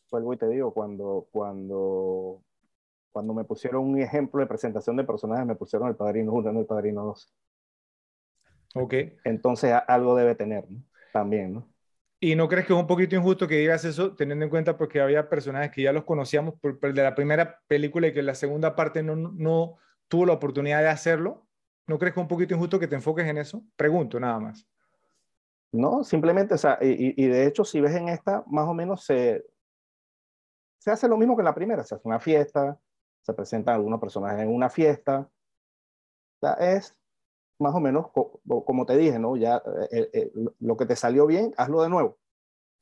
[0.08, 2.44] vuelvo y te digo, cuando, cuando,
[3.12, 6.60] cuando me pusieron un ejemplo de presentación de personajes, me pusieron el Padrino 1, no
[6.60, 7.34] el Padrino 2.
[8.76, 8.94] Ok.
[9.24, 10.82] Entonces algo debe tener, ¿no?
[11.12, 11.68] También, ¿no?
[12.22, 15.00] ¿Y no crees que es un poquito injusto que digas eso, teniendo en cuenta porque
[15.00, 18.34] había personajes que ya los conocíamos por, por de la primera película y que la
[18.34, 21.46] segunda parte no, no tuvo la oportunidad de hacerlo?
[21.86, 23.64] ¿No crees que es un poquito injusto que te enfoques en eso?
[23.74, 24.66] Pregunto nada más.
[25.72, 29.04] No, simplemente, o sea, y, y de hecho, si ves en esta, más o menos
[29.04, 29.44] se,
[30.78, 32.78] se hace lo mismo que en la primera, se hace una fiesta,
[33.22, 35.30] se presentan algunos personajes en una fiesta.
[36.36, 36.96] O sea, es
[37.58, 39.36] más o menos como te dije, ¿no?
[39.36, 42.18] Ya eh, eh, eh, lo que te salió bien, hazlo de nuevo.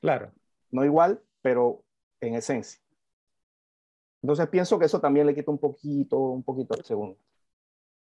[0.00, 0.32] Claro.
[0.70, 1.84] No igual, pero
[2.20, 2.80] en esencia.
[4.22, 7.18] Entonces pienso que eso también le quita un poquito, un poquito al segundo.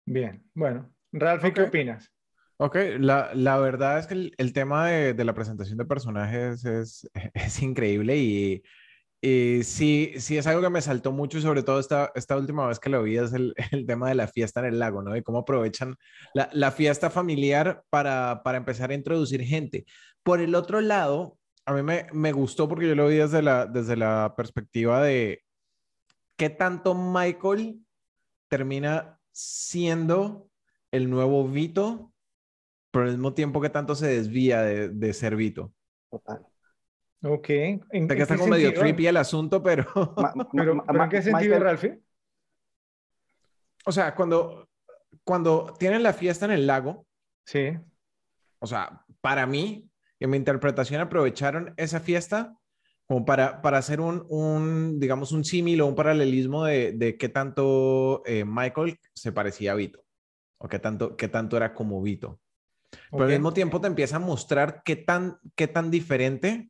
[0.05, 0.91] Bien, bueno.
[1.11, 2.11] Ralph, ¿qué opinas?
[2.57, 6.65] Ok, la, la, verdad es que el, el tema de, de, la presentación de personajes
[6.65, 8.63] es, es increíble y
[9.21, 12.79] y sí, sí es algo que me saltó mucho y sobre todo esta, última vez
[12.79, 13.53] que lo vi es el,
[13.85, 15.15] tema de la fiesta en el lago, ¿no?
[15.15, 15.95] Y cómo aprovechan
[16.33, 19.85] la, fiesta familiar para, empezar a introducir gente.
[20.23, 23.97] Por el otro lado, a mí me, gustó porque yo lo vi desde la, desde
[23.97, 25.41] la perspectiva de
[26.37, 27.85] qué tanto Michael
[28.47, 30.49] termina siendo
[30.91, 32.13] el nuevo Vito,
[32.91, 35.73] pero al mismo tiempo que tanto se desvía de, de ser Vito.
[36.09, 36.48] Total.
[37.23, 37.49] Ok.
[37.49, 39.85] ¿En, ¿en que está como medio creepy el asunto, pero...
[40.53, 41.61] pero, ¿pero ¿En qué sentido, Michael...
[41.61, 41.99] Ralphie?
[43.85, 44.69] O sea, cuando,
[45.23, 47.05] cuando tienen la fiesta en el lago.
[47.45, 47.77] Sí.
[48.59, 49.89] O sea, para mí,
[50.19, 52.55] en mi interpretación, aprovecharon esa fiesta
[53.07, 57.27] como para, para hacer un, un, digamos, un símil o un paralelismo de, de qué
[57.27, 60.03] tanto eh, Michael se parecía a Vito.
[60.59, 62.39] O qué tanto, qué tanto era como Vito.
[62.91, 63.35] Pero okay.
[63.35, 66.69] al mismo tiempo te empieza a mostrar qué tan, qué tan diferente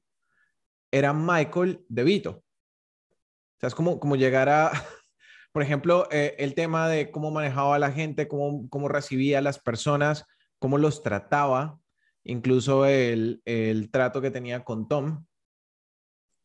[0.92, 2.32] era Michael De Vito.
[2.32, 4.72] O sea, es como, como llegar a,
[5.52, 9.42] por ejemplo, eh, el tema de cómo manejaba a la gente, cómo, cómo recibía a
[9.42, 10.26] las personas,
[10.60, 11.80] cómo los trataba,
[12.24, 15.26] incluso el, el trato que tenía con Tom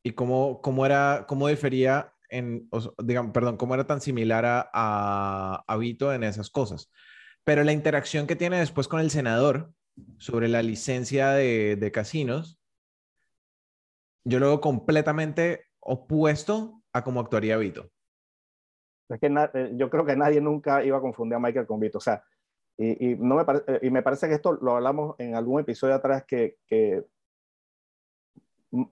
[0.02, 2.68] y cómo, cómo era, cómo difería en,
[3.02, 6.90] digamos, perdón, cómo era tan similar a, a, a Vito en esas cosas.
[7.44, 9.72] Pero la interacción que tiene después con el senador
[10.18, 12.58] sobre la licencia de, de casinos,
[14.24, 17.90] yo lo veo completamente opuesto a cómo actuaría Vito.
[19.08, 21.98] Es que eh, yo creo que nadie nunca iba a confundir a Michael con Vito.
[21.98, 22.24] O sea,
[22.78, 25.94] y, y no me, parece, y me parece que esto lo hablamos en algún episodio
[25.94, 27.04] atrás que, que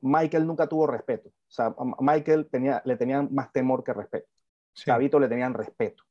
[0.00, 1.30] Michael nunca tuvo respeto.
[1.30, 4.28] O sea, Michael tenía, le tenían más temor que respeto.
[4.74, 4.90] Sí.
[4.90, 6.04] A Vito le tenían respeto.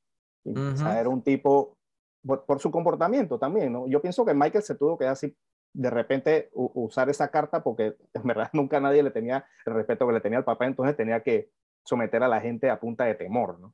[0.44, 0.74] Uh -huh.
[0.74, 1.78] o sea, era un tipo,
[2.26, 3.88] por, por, su comportamiento también, ¿no?
[3.88, 5.36] Yo pienso que Michael se tuvo que así
[5.74, 10.14] de repente usar esa carta porque en verdad nunca nadie le tenía el respeto que
[10.14, 11.50] le tenía al papá, entonces tenía que
[11.84, 13.74] someter a la gente a punta de temor, ¿no?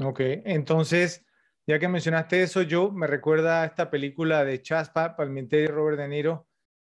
[0.00, 1.24] Ok, entonces,
[1.66, 5.98] ya que mencionaste eso, yo me recuerda a esta película de Chaspa, Palminteri y Robert
[5.98, 6.48] De Niro,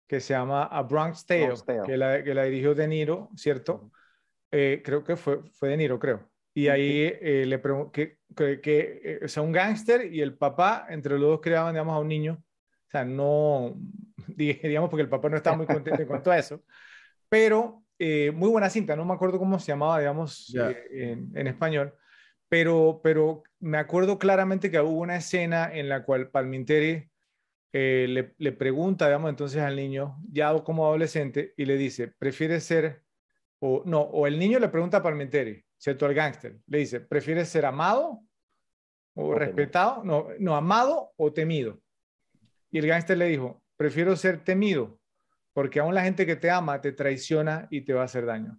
[0.07, 1.83] que se llama A Bronx Tale, Bronx Tale.
[1.87, 3.91] Que, la, que, la, dirigió De Niro, ¿cierto?
[4.51, 6.29] Eh, creo que fue, fue De Niro, creo.
[6.55, 10.37] Y ahí eh, le pregunto que, que, que eh, o sea, un gángster y el
[10.37, 12.45] papá, entre los dos creaban, digamos, a un niño
[12.93, 13.75] sea, no,
[14.29, 16.63] digamos, porque el papá no estaba muy contento con todo eso,
[17.29, 20.71] pero eh, muy buena cinta, no me acuerdo cómo se llamaba, digamos, yeah.
[20.71, 21.95] eh, en, en, español,
[22.49, 27.09] pero, pero me acuerdo claramente que hubo una escena en la cual Palminteri
[27.75, 32.65] eh, le, le, pregunta, digamos, entonces al niño, ya como adolescente, y le dice, ¿prefieres
[32.65, 33.03] ser,
[33.61, 36.05] o no, o el niño le pregunta a Palminteri, ¿cierto?
[36.05, 38.21] Al gángster, le dice, ¿prefieres ser amado
[39.15, 40.05] o respetado?
[40.05, 41.81] No, no, amado o temido.
[42.73, 44.99] Y el gángster le dijo, prefiero ser temido,
[45.53, 48.59] porque aún la gente que te ama te traiciona y te va a hacer daño.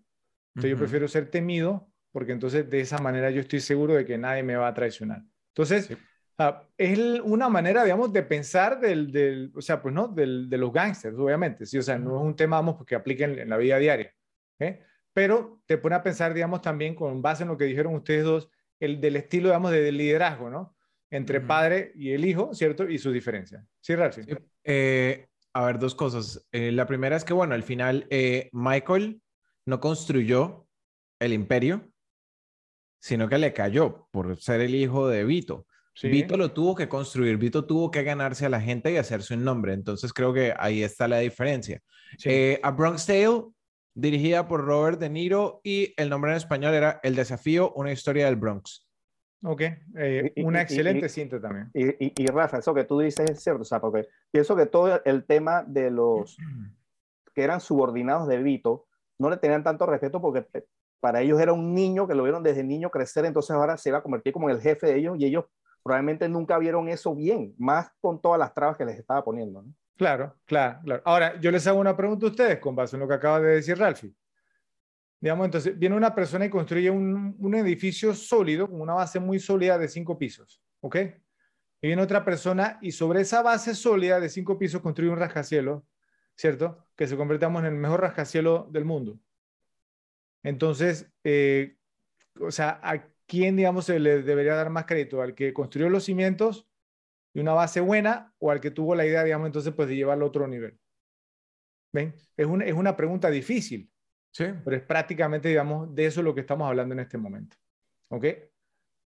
[0.55, 0.70] Entonces uh -huh.
[0.70, 4.43] yo prefiero ser temido, porque entonces de esa manera yo estoy seguro de que nadie
[4.43, 5.24] me va a traicionar.
[5.55, 5.97] Entonces, sí.
[6.38, 10.57] uh, es una manera, digamos, de pensar del, del o sea, pues no, del, de
[10.57, 12.03] los gángsters, obviamente, sí, o sea, uh -huh.
[12.03, 14.14] no es un tema, vamos, que apliquen en la vida diaria,
[14.59, 14.84] ¿eh?
[15.11, 18.49] pero te pone a pensar, digamos, también con base en lo que dijeron ustedes dos,
[18.80, 20.76] el del estilo, digamos, de liderazgo, ¿no?
[21.14, 22.89] Entre padre y el hijo, ¿cierto?
[22.89, 23.64] Y su diferencia.
[23.80, 24.16] ¿Sí, Ralph?
[24.16, 24.22] Sí.
[24.64, 26.43] Eh, a ver, dos cosas.
[26.51, 29.22] Eh, la primera es que, bueno, al final eh, Michael
[29.68, 30.68] no construyó
[31.20, 31.88] el imperio,
[32.99, 35.68] sino que le cayó por ser el hijo de Vito.
[35.93, 36.07] Sí.
[36.07, 39.43] Vito lo tuvo que construir, Vito tuvo que ganarse a la gente y hacerse un
[39.43, 39.74] nombre.
[39.74, 41.80] Entonces creo que ahí está la diferencia.
[42.18, 42.57] Sí.
[42.64, 43.43] A Bronx Tale,
[43.93, 48.26] dirigida por Robert De Niro y el nombre en español era El desafío, una historia
[48.26, 48.83] del Bronx.
[49.46, 49.62] Ok,
[49.98, 51.70] eh, una y, excelente y, cinta también.
[51.74, 55.02] Y, y, Rafa, eso que tú dices es cierto, o sea, porque pienso que todo
[55.04, 56.38] el tema de los
[57.36, 58.86] que eran subordinados de Vito
[59.20, 60.48] no le tenían tanto respeto porque
[61.02, 63.98] para ellos era un niño que lo vieron desde niño crecer, entonces ahora se va
[63.98, 65.46] a convertir como en el jefe de ellos y ellos
[65.84, 69.66] probablemente nunca vieron eso bien, más con todas las trabas que les estaba poniendo.
[69.98, 71.02] Claro, claro, claro.
[71.06, 73.56] Ahora, yo les hago una pregunta a ustedes con base en lo que acaba de
[73.56, 74.16] decir Ralphie.
[75.24, 79.78] Digamos, entonces, viene una persona y construye un, edificio sólido, con una base muy sólida
[79.78, 80.97] de cinco pisos, ¿ok?
[81.82, 85.82] Y viene otra persona y sobre esa base sólida de cinco pisos construye un rascacielos,
[86.36, 86.86] ¿cierto?
[86.97, 89.17] Que se convertamos en el mejor rascacielos del mundo.
[90.43, 91.78] Entonces, eh,
[92.41, 95.21] o sea, ¿a quién, digamos, se le debería dar más crédito?
[95.21, 96.67] ¿Al que construyó los cimientos
[97.34, 100.26] y una base buena o al que tuvo la idea, digamos, entonces, pues de llevarlo
[100.26, 100.78] a otro nivel?
[101.93, 102.13] ¿Ven?
[102.36, 103.89] Es una, es una pregunta difícil,
[104.36, 107.56] Pero es prácticamente, digamos, de eso lo que estamos hablando en este momento.
[108.10, 108.26] ¿Ok?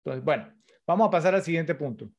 [0.05, 0.53] Entonces, bueno,
[0.87, 2.11] vamos a pasar al siguiente punto.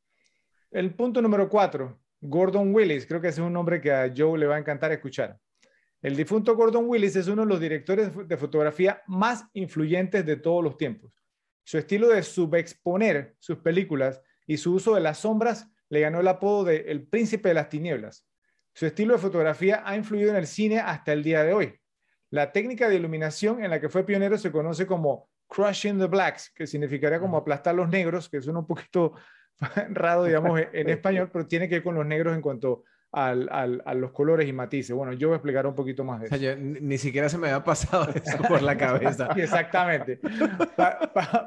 [0.71, 4.37] El punto número cuatro, Gordon Willis, creo que ese es un nombre que a Joe
[4.39, 5.39] le va a encantar escuchar.
[6.01, 10.63] El difunto Gordon Willis es uno de los directores de fotografía más influyentes de todos
[10.63, 11.23] los tiempos.
[11.63, 16.27] Su estilo de subexponer sus películas y su uso de las sombras le ganó el
[16.27, 18.27] apodo de El Príncipe de las Tinieblas.
[18.73, 21.79] Su estilo de fotografía ha influido en el cine hasta el día de hoy.
[22.35, 26.51] La técnica de iluminación en la que fue pionero se conoce como crushing the blacks,
[26.53, 29.13] que significaría como aplastar los negros, que suena un poquito
[29.91, 32.83] raro, digamos, en español, pero tiene que ver con los negros en cuanto
[33.13, 34.93] al, a los colores y matices.
[34.93, 36.57] Bueno, yo voy a explicar un poquito más de eso.
[36.57, 39.29] ni siquiera se me había pasado eso por la cabeza.
[39.37, 40.19] Exactamente.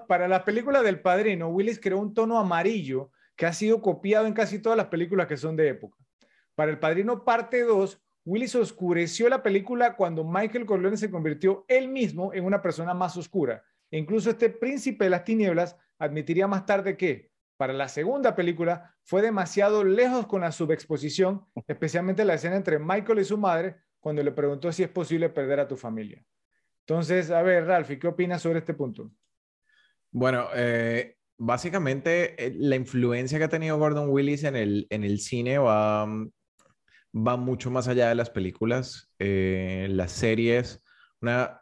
[0.08, 4.32] para las películas del Padrino, Willis creó un tono amarillo que ha sido copiado en
[4.32, 5.98] casi todas las películas que son de época.
[6.54, 11.88] Para El Padrino parte 2, Willis oscureció la película cuando Michael Corleone se convirtió él
[11.88, 13.64] mismo en una persona más oscura.
[13.90, 18.94] E incluso este príncipe de las tinieblas admitiría más tarde que para la segunda película
[19.02, 24.22] fue demasiado lejos con la subexposición, especialmente la escena entre Michael y su madre cuando
[24.22, 26.22] le preguntó si es posible perder a tu familia.
[26.80, 29.10] Entonces, a ver, Ralph, ¿qué opinas sobre este punto?
[30.10, 35.18] Bueno, eh, básicamente eh, la influencia que ha tenido Gordon Willis en el, en el
[35.18, 36.06] cine va,
[37.26, 40.82] va mucho más allá de las películas, eh, las series.
[41.20, 41.60] Una,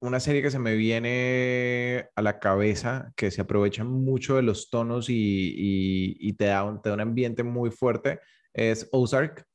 [0.00, 4.70] una serie que se me viene a la cabeza, que se aprovecha mucho de los
[4.70, 8.20] tonos y, te, da un, te, da un, ambiente muy fuerte,
[8.52, 9.46] es Ozark.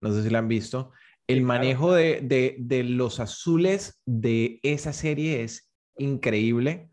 [0.00, 0.92] No sé si la han visto.
[1.26, 6.90] El manejo de, de, los azules de esa serie es increíble.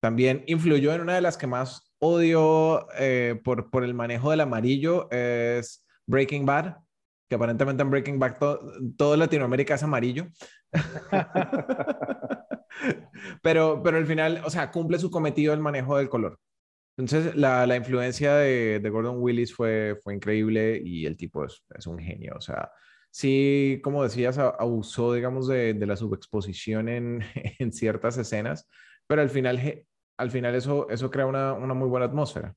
[0.00, 4.40] También influyó en una de las que más odio eh, por, por el manejo del
[4.40, 6.76] amarillo, es Breaking Bad
[7.30, 8.38] que aparentemente en Breaking Bad
[8.96, 10.26] todo Latinoamérica es amarillo.
[13.42, 16.40] pero, pero al final, o sea, cumple su cometido el manejo del color.
[16.96, 21.64] Entonces, la, la influencia de, de, Gordon Willis fue, fue increíble y el tipo es,
[21.78, 22.34] es un genio.
[22.36, 22.72] O sea,
[23.10, 27.22] sí, como decías, abusó, digamos, de, de la subexposición en,
[27.60, 28.68] en, ciertas escenas,
[29.06, 29.84] pero al final,
[30.16, 32.56] al final eso, eso crea una, una muy buena atmósfera.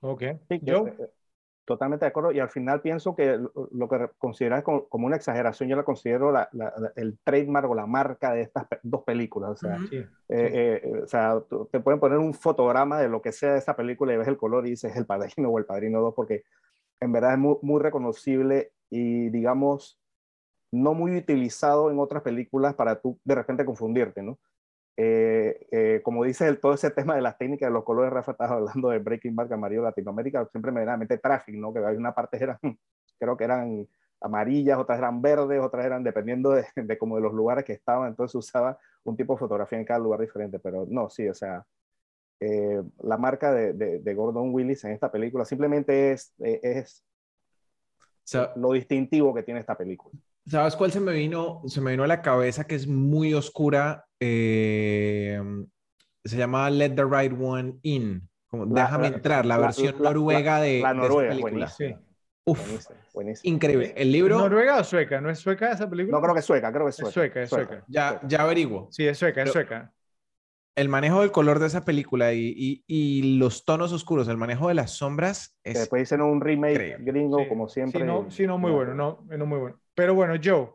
[0.00, 0.24] Ok.
[0.60, 0.86] Yo,
[1.64, 2.30] Totalmente de acuerdo.
[2.32, 3.38] Y al final pienso que
[3.72, 6.48] lo que consideras como, una exageración, yo la considero la,
[6.96, 9.50] el trademark o la marca de estas dos películas.
[9.52, 13.52] O sea, eh, eh, o sea te pueden poner un fotograma de lo que sea
[13.52, 16.14] de esta película y ves el color y dices el padrino o el padrino 2,
[16.14, 16.44] porque
[17.00, 19.98] en verdad es muy, muy reconocible y, digamos,
[20.70, 24.38] no muy utilizado en otras películas para tú de repente confundirte, ¿no?
[24.96, 28.32] Eh, eh, como dice el, todo ese tema de las técnicas de los colores, Rafa,
[28.32, 31.72] estás hablando de Breaking Bad, amarillo Latinoamérica, siempre me da mente tráfico, ¿no?
[31.72, 32.58] Que hay una parte eran,
[33.18, 33.88] creo que eran
[34.20, 38.08] amarillas, otras eran verdes, otras eran dependiendo de, de como de los lugares que estaban,
[38.08, 41.64] entonces usaba un tipo de fotografía en cada lugar diferente, pero no, sí, o sea,
[42.40, 47.04] eh, la marca de, de, Gordon Willis en esta película simplemente es, es
[48.56, 50.18] lo distintivo que tiene esta película.
[50.46, 51.62] ¿Sabes cuál se me vino?
[51.66, 54.04] Se me vino a la cabeza que es muy oscura.
[54.26, 55.38] Eh,
[56.24, 58.26] se llama Let the Right One In.
[58.48, 61.98] Como, déjame entrar, la, versión noruega de, la Noruega, de
[62.46, 62.86] Uf,
[63.42, 63.92] increíble.
[63.96, 64.38] El libro.
[64.38, 65.20] ¿Noruega o sueca?
[65.20, 66.16] ¿No es sueca esa película?
[66.16, 67.08] No, creo que es sueca, creo que es sueca.
[67.08, 67.84] Es sueca, es sueca.
[67.88, 68.88] Ya, ya averiguo.
[68.90, 69.92] Sí, es sueca, es sueca.
[70.76, 74.68] El manejo del color de esa película y, y, y, los tonos oscuros, el manejo
[74.68, 75.56] de las sombras.
[75.62, 78.00] Es después hicieron un remake gringo, como siempre.
[78.00, 79.80] Sí, no, sí, no muy bueno, no, no muy bueno.
[79.94, 80.70] Pero bueno, Joe,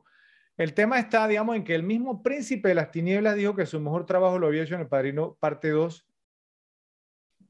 [0.59, 3.79] el tema está, digamos, en que el mismo príncipe de las tinieblas dijo que su
[3.79, 6.05] mejor trabajo lo había hecho en El Padrino parte 2.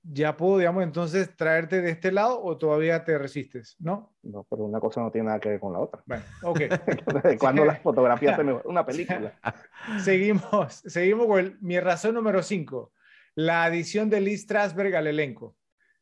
[0.04, 3.76] ¿Ya puedo, digamos, entonces traerte de este lado o todavía te resistes?
[3.80, 4.14] ¿No?
[4.22, 6.04] No, pero una cosa no tiene nada que ver con la otra.
[6.06, 6.60] Bueno, ok.
[7.40, 9.34] Cuando las fotografías se una película.
[10.04, 12.92] seguimos, seguimos con mi razón número 5.
[13.34, 15.56] La adición de Lee Strasberg al elenco.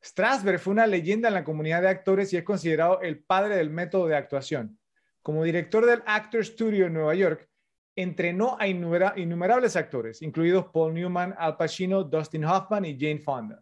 [0.04, 3.70] Strasberg fue una leyenda en la comunidad de actores y es considerado el padre del
[3.70, 4.78] método de actuación.
[5.22, 7.50] Como director del Actor Studio en Nueva York,
[7.96, 13.62] entrenó a innumerables actores, incluidos Paul Newman, Al Pacino, Dustin Hoffman y Jane Fonda.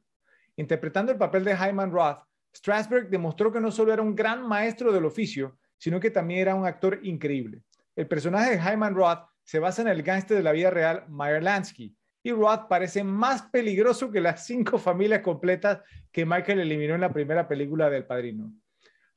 [0.58, 2.20] Interpretando el papel de Hyman Roth,
[2.54, 6.56] Strasberg demostró que no solo era un gran maestro del oficio, sino que también era
[6.56, 7.62] un actor increíble.
[7.96, 11.44] El personaje de Hyman Roth se basa en el gángster de la vida real Meyer
[11.44, 15.82] Lansky, y Roth parece más peligroso que las cinco familias completas
[16.12, 18.52] que Michael eliminó en la primera película del Padrino.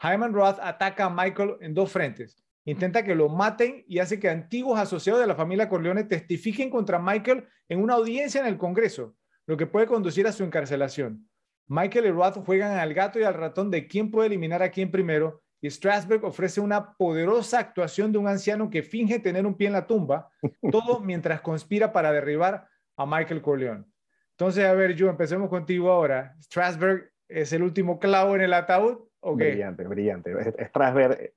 [0.00, 2.36] Hyman Roth ataca a Michael en dos frentes.
[2.64, 6.98] Intenta que lo maten y hace que antiguos asociados de la familia Corleone testifiquen contra
[6.98, 11.28] Michael en una audiencia en el Congreso, lo que puede conducir a su encarcelación.
[11.66, 14.90] Michael y Roth juegan al gato y al ratón de quién puede eliminar a quién
[14.90, 19.66] primero, y Strasberg ofrece una poderosa actuación de un anciano que finge tener un pie
[19.66, 20.30] en la tumba,
[20.70, 23.84] todo mientras conspira para derribar a Michael Corleone.
[24.32, 26.36] Entonces, a ver, yo empecemos contigo ahora.
[26.40, 29.07] ¿Strasberg es el último clavo en el ataúd?
[29.34, 30.66] Brillante, brillante.
[30.66, 31.32] Strasberg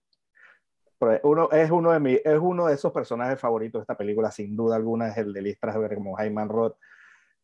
[1.23, 4.55] uno, es, uno de mi, es uno de esos personajes favoritos de esta película, sin
[4.55, 6.77] duda alguna, es el de Lee Strasberg como Hyman Roth.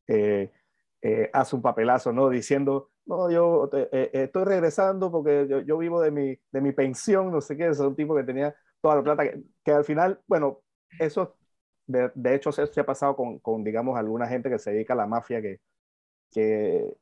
[0.08, 0.52] Eh,
[1.02, 2.30] eh, hace un papelazo, ¿no?
[2.30, 7.32] Diciendo, no, yo eh, estoy regresando porque yo, yo, vivo de mi, de mi pensión,
[7.32, 10.20] no sé qué, es un tipo que tenía toda la plata, que, que al final,
[10.28, 10.62] bueno,
[11.00, 11.36] eso
[11.88, 14.94] de, de hecho se, se, ha pasado con, con, digamos, alguna gente que se dedica
[14.94, 15.60] a la mafia que,
[16.32, 16.96] que,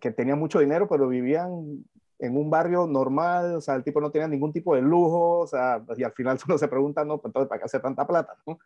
[0.00, 1.84] que tenía mucho dinero, pero vivían
[2.20, 5.46] en un barrio normal, o sea, el tipo no tenía ningún tipo de lujo, o
[5.46, 8.36] sea, y al final uno se pregunta, no, pues entonces, ¿para qué hace tanta plata?
[8.46, 8.58] ¿no?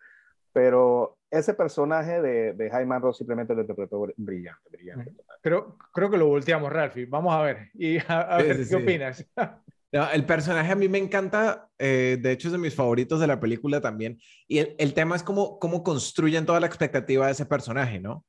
[0.52, 5.12] Pero ese personaje de, de Jaime Ross simplemente lo interpretó brillante, brillante.
[5.40, 7.06] Pero creo que lo volteamos, Ralphie.
[7.06, 9.24] Vamos a ver, y a, ver, ¿qué opinas?
[9.92, 13.28] No, el personaje a mí me encanta, eh, de hecho es de mis favoritos de
[13.28, 17.30] la película también, y el, el, tema es cómo, cómo construyen toda la expectativa de
[17.30, 18.24] ese personaje, ¿no?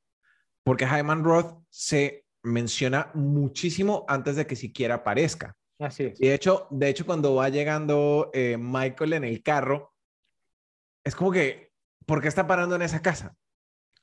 [0.64, 5.56] Porque Hyman Roth se menciona muchísimo antes de que siquiera aparezca.
[5.80, 6.22] Así es.
[6.22, 9.94] Y de hecho, de hecho cuando va llegando eh, Michael en el carro,
[11.04, 11.72] es como que,
[12.06, 13.36] ¿por qué está parando en esa casa?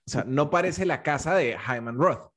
[0.06, 2.32] O sea, no parece la casa de Hyman Roth.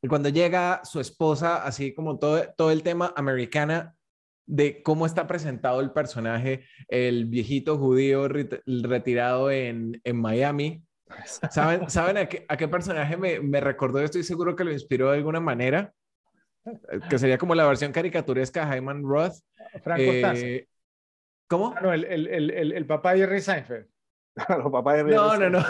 [0.00, 3.96] Y cuando llega su esposa, así como todo, todo el tema americana
[4.46, 10.87] de cómo está presentado el personaje, el viejito judío retirado en, en Miami,
[11.50, 14.00] ¿Saben, ¿saben a, qué, a qué personaje me, me, recordó?
[14.00, 15.92] Estoy seguro que lo inspiró de alguna manera.
[17.08, 19.36] Que sería como la versión caricaturesca de Hyman Roth.
[19.82, 20.68] Franco eh,
[21.46, 21.74] ¿Cómo?
[21.74, 23.86] Ah, no, el, el, el, el, papá de Jerry Seinfeld.
[24.48, 25.64] Los papás de Jerry No, no, no.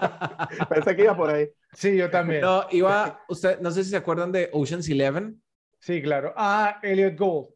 [0.68, 1.48] Pensé que iba por ahí.
[1.72, 2.42] Sí, yo también.
[2.42, 5.42] No, iba, usted, no sé si se acuerdan de Ocean's Eleven.
[5.80, 6.34] Sí, claro.
[6.36, 7.48] Ah, Elliot Gould.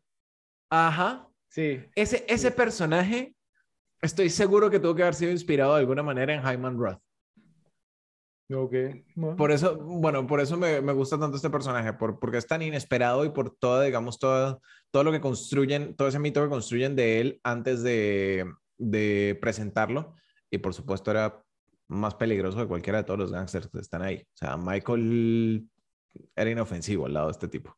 [0.71, 1.29] Ajá.
[1.49, 1.83] Sí.
[1.95, 3.35] Ese, ese personaje,
[4.01, 7.01] estoy seguro que tuvo que haber sido inspirado de alguna manera en Hyman Roth.
[8.51, 9.05] Okay.
[9.37, 12.63] Por eso, bueno, por eso me, me, gusta tanto este personaje, por, porque es tan
[12.63, 16.97] inesperado y por todo, digamos, todo, todo lo que construyen, todo ese mito que construyen
[16.97, 20.15] de él antes de, de presentarlo.
[20.51, 21.43] Y por supuesto era
[21.89, 24.27] más peligroso que cualquiera de todos los gangsters que están ahí.
[24.33, 25.69] O sea, Michael
[26.35, 27.77] era inofensivo al lado de este tipo.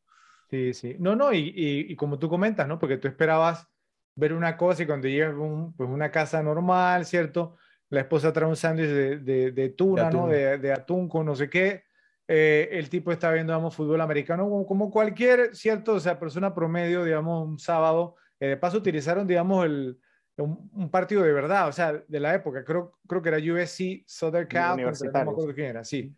[0.51, 0.97] Sí, sí.
[1.01, 2.79] No, no, y, y, y como tú comentas, ¿no?
[2.79, 3.67] Porque tú esperabas
[4.15, 7.57] ver una cosa y cuando llegas a un, pues una casa normal, ¿cierto?
[7.91, 10.21] La esposa trae un sándwich de, de, de, tuna, de atún.
[10.21, 10.29] ¿no?
[10.29, 11.85] De, atún con no sé qué.
[12.27, 15.95] Eh, el tipo está viendo, digamos, fútbol americano como, como, cualquier, ¿cierto?
[15.95, 18.15] O sea, persona promedio, digamos, un sábado.
[18.39, 19.99] Eh, de paso utilizaron, digamos, el,
[20.37, 22.65] un, un, partido de verdad, o sea, de la época.
[22.65, 24.77] Creo, creo que era USC Southern Cal.
[24.81, 26.15] No me acuerdo quién era, sí.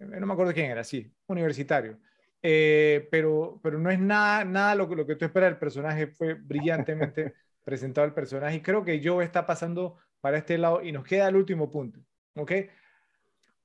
[0.00, 1.12] Eh, no me acuerdo quién era, sí.
[1.28, 1.98] Universitario.
[2.42, 5.52] Eh, pero, pero no es nada, nada lo, lo que tú esperas.
[5.52, 10.56] El personaje fue brillantemente presentado el personaje y creo que Joe está pasando para este
[10.56, 12.00] lado y nos queda el último punto.
[12.36, 12.52] ¿ok?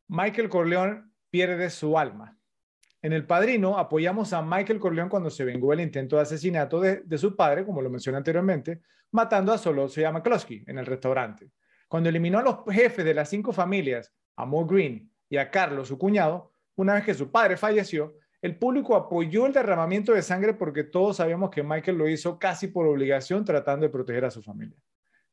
[0.09, 2.37] Michael Corleone pierde su alma.
[3.01, 7.17] En El Padrino apoyamos a Michael Corleone cuando se vengó el intento de asesinato de,
[7.17, 8.81] su padre, como lo mencioné anteriormente,
[9.11, 11.51] matando a Solosy McCloskey en el restaurante.
[11.87, 15.87] Cuando eliminó a los jefes de las cinco familias, a Mo Green y a Carlos,
[15.87, 20.55] su cuñado, una vez que su padre falleció, el público apoyó el derramamiento de sangre
[20.55, 24.41] porque todos sabíamos que Michael lo hizo casi por obligación tratando de proteger a su
[24.41, 24.77] familia.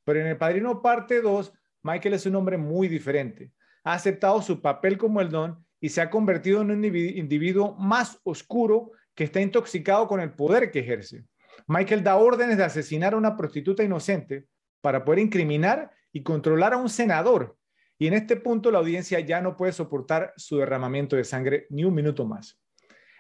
[0.05, 1.53] Pero en El Padrino parte 2,
[1.83, 3.53] Michael es un hombre muy diferente.
[3.85, 8.19] Ha aceptado su papel como el don y se ha convertido en un individuo más
[8.25, 11.25] oscuro que está intoxicado con el poder que ejerce.
[11.67, 14.47] Michael da órdenes de asesinar a una prostituta inocente
[14.81, 17.57] para poder incriminar y controlar a un senador.
[17.99, 21.85] Y en este punto la audiencia ya no puede soportar su derramamiento de sangre ni
[21.85, 22.59] un minuto más.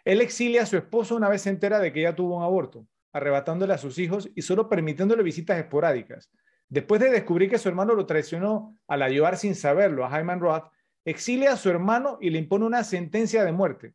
[0.04, 3.72] Él exilia a su esposo una vez entera de que ella tuvo un aborto, arrebatándole
[3.72, 6.30] a sus hijos y solo permitiéndole visitas esporádicas.
[6.74, 10.72] Después de descubrir que su hermano lo traicionó al ayudar sin saberlo a Hyman Roth,
[11.04, 13.94] exilia a su hermano y le impone una sentencia de muerte.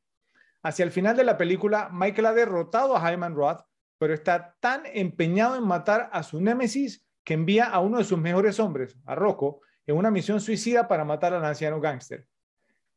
[0.63, 3.65] Hacia el final de la película, Michael ha derrotado a Hyman Roth,
[3.97, 8.17] pero está tan empeñado en matar a su némesis que envía a uno de sus
[8.17, 12.27] mejores hombres, a Rocco, en una misión suicida para matar al anciano gángster.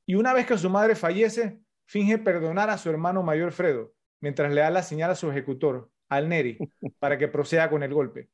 [0.07, 4.53] Y una vez que su madre fallece, finge perdonar a su hermano mayor Fredo, mientras
[4.53, 6.57] le da la señal a su ejecutor, al Neri,
[7.01, 8.31] para que proceda con el golpe.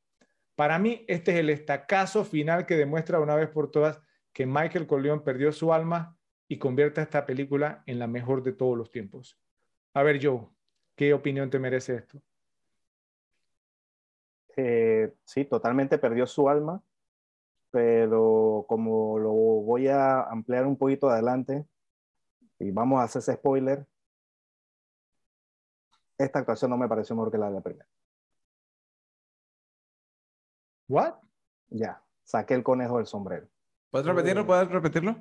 [0.59, 4.01] Para mí, este es el estacazo final que demuestra una vez por todas
[4.33, 6.17] que Michael Corleone perdió su alma
[6.49, 9.39] y convierte esta película en la mejor de todos los tiempos.
[9.93, 10.49] A ver, Joe,
[10.97, 12.21] ¿qué opinión te merece esto?
[14.57, 16.83] Eh, sí, totalmente perdió su alma,
[17.71, 21.65] pero como lo voy a ampliar un poquito adelante
[22.59, 23.85] y vamos a hacer ese spoiler,
[26.17, 27.87] esta actuación no me pareció mejor que la de la primera.
[30.89, 31.13] ¿What?
[31.69, 33.47] Ya, saqué el conejo del sombrero.
[33.91, 34.45] ¿Puedes repetirlo?
[34.45, 35.15] ¿Puedes repetirlo?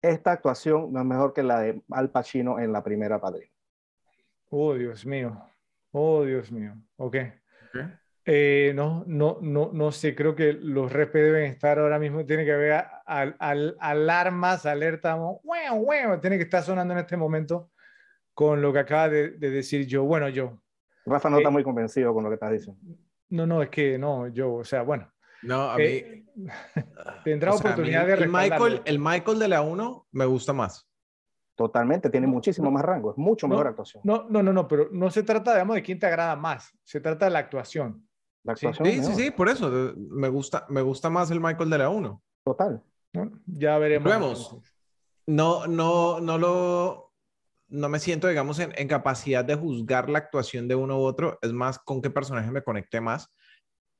[0.00, 3.52] Esta actuación no es mejor que la de Al Pacino en la primera Padrino.
[4.50, 5.38] Oh, Dios mío.
[5.92, 6.74] Oh, Dios mío.
[6.96, 7.16] Ok.
[8.24, 12.44] Eh, no, no, no, no sé, creo que los resp deben estar ahora mismo, tiene
[12.44, 17.70] que haber al, al, alarmas, alerta, bueno, bueno, tiene que estar sonando en este momento
[18.34, 20.04] con lo que acaba de, decir yo.
[20.04, 20.62] Bueno, yo.
[21.06, 22.80] Rafa no está eh, muy convencido con lo que estás diciendo.
[23.30, 25.10] No, no, es que no, yo, o sea, bueno.
[25.42, 25.84] No, a mí.
[25.84, 26.24] Eh,
[27.24, 30.88] tendrá oportunidad de el Michael, el Michael de la 1 me gusta más.
[31.54, 34.00] Totalmente, tiene muchísimo más rango, es mucho mejor actuación.
[34.04, 37.00] No, no, no, no, pero no se trata, digamos, de quién te agrada más, se
[37.00, 38.06] trata de la actuación.
[38.44, 38.86] La actuación.
[38.86, 42.22] Sí, sí, sí, por eso me gusta, me gusta más el Michael de la 1.
[42.44, 42.82] Total.
[43.46, 44.08] ya veremos.
[44.08, 44.56] Vemos.
[45.26, 47.07] No, no, no lo,
[47.68, 51.38] no me siento, digamos, en, en, capacidad de juzgar la actuación de uno u otro,
[51.42, 53.32] es más con qué personaje me conecté más.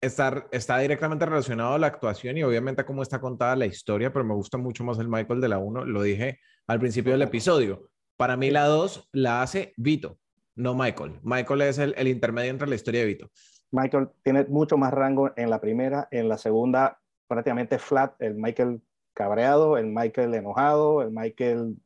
[0.00, 4.12] Estar, está directamente relacionado a la actuación y obviamente a cómo está contada la historia,
[4.12, 7.22] pero me gusta mucho más el Michael de la 1, lo dije al principio del
[7.22, 7.90] episodio.
[8.16, 10.18] Para mí la 2 la hace Vito,
[10.54, 11.18] no Michael.
[11.22, 13.30] Michael es el, el intermedio entre la historia de Vito.
[13.70, 18.80] Michael tiene mucho más rango en la primera, en la segunda prácticamente flat, el Michael
[19.14, 21.76] cabreado, el Michael enojado, el Michael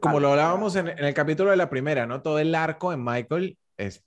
[0.00, 2.22] como lo hablábamos en, el capítulo de la primera, ¿no?
[2.22, 4.04] Todo el arco en Michael es...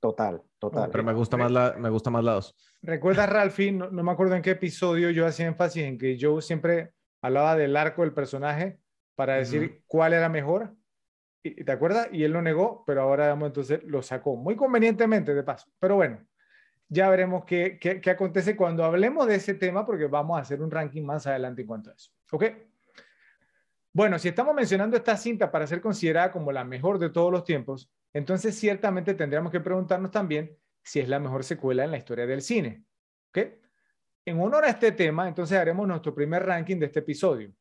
[0.00, 0.90] Total, total.
[0.90, 2.54] Pero me gusta más la, me gusta más la dos.
[2.82, 3.72] ¿Recuerdas, Ralphie?
[3.72, 6.92] No, me acuerdo en qué episodio yo hacía énfasis en que yo siempre
[7.22, 8.78] hablaba del arco del personaje
[9.14, 10.74] para decir cuál era mejor.
[11.42, 12.08] ¿Y, ¿Te acuerdas?
[12.12, 15.68] Y él lo negó, pero ahora digamos, entonces lo sacó muy convenientemente de paso.
[15.80, 16.24] Pero bueno,
[16.88, 20.62] ya veremos qué, qué, qué acontece cuando hablemos de ese tema porque vamos a hacer
[20.62, 22.12] un ranking más adelante en cuanto a eso.
[22.30, 22.44] ¿Ok?
[23.96, 27.44] Bueno, si estamos mencionando esta cinta para ser considerada como la mejor de todos los
[27.44, 32.26] tiempos, entonces ciertamente tendríamos que preguntarnos también si es la mejor secuela en la historia
[32.26, 32.84] del cine.
[33.30, 33.38] ¿Ok?
[34.26, 37.54] En honor a este tema, entonces haremos nuestro primer ranking de este episodio.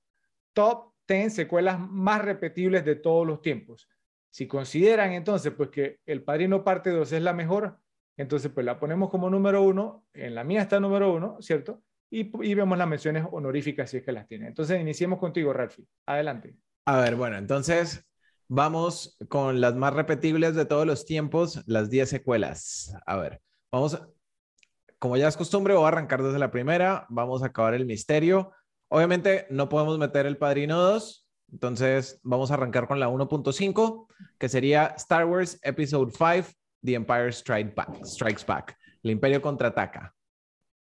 [0.52, 3.88] Top 10 secuelas más repetibles de todos los tiempos.
[4.30, 7.80] Si consideran entonces pues que El Padrino Parte 2 es la mejor,
[8.18, 11.82] entonces pues la ponemos como número uno, en la mía está número uno, ¿cierto?
[12.10, 14.48] Y, vemos las menciones honoríficas si es que las tiene.
[14.48, 15.86] Entonces, iniciemos contigo, Ralphie.
[16.06, 16.56] Adelante.
[16.86, 18.06] A ver, bueno, entonces
[18.48, 22.96] vamos con las más repetibles de todos los tiempos, las 10 secuelas.
[23.06, 23.42] A ver,
[23.72, 24.00] vamos,
[25.00, 28.52] como ya es costumbre, voy a arrancar desde la primera, vamos a acabar el misterio.
[28.88, 34.48] Obviamente no podemos meter el Padrino 2, entonces vamos a arrancar con la 1.5, que
[34.48, 36.52] sería Star Wars Episode 5,
[36.84, 40.15] The Empire Strikes Back, el Imperio contraataca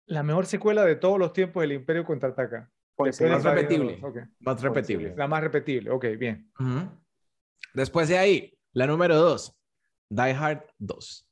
[0.07, 2.71] la mejor secuela de todos los tiempos del Imperio contraataca.
[2.97, 4.01] Pues más repetible.
[4.41, 5.15] Más repetible.
[5.17, 5.91] La más repetible.
[5.91, 6.51] Ok, bien.
[7.73, 9.59] Después de ahí, la número dos,
[10.09, 11.29] Die Hard 2.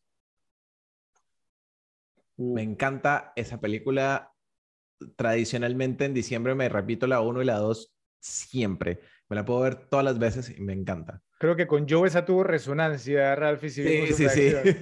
[2.37, 2.55] Uh.
[2.55, 4.33] Me encanta esa película.
[5.17, 9.01] Tradicionalmente en diciembre me repito la 1 y la 2 siempre.
[9.29, 11.21] Me la puedo ver todas las veces y me encanta.
[11.39, 13.63] Creo que con Joe esa tuvo resonancia, Ralph.
[13.63, 14.53] sí, sí, sí.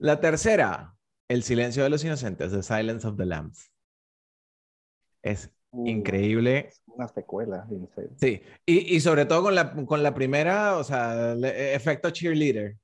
[0.00, 0.94] La tercera,
[1.28, 3.70] el silencio de los inocentes, The Silence of the Lambs.
[5.22, 6.70] Es uh, increíble.
[6.86, 7.66] Una secuela.
[8.16, 12.76] Sí, y, y, sobre todo con la, con la primera, o sea, el efecto cheerleader.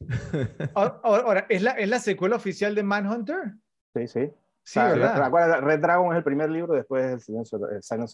[0.74, 3.54] Ahora, ¿es la, ¿es la secuela oficial de Manhunter?
[3.94, 4.30] Sí, sí.
[4.64, 5.60] Sí, ¿verdad?
[5.60, 7.54] Red Dragon es el primer libro, después el Silence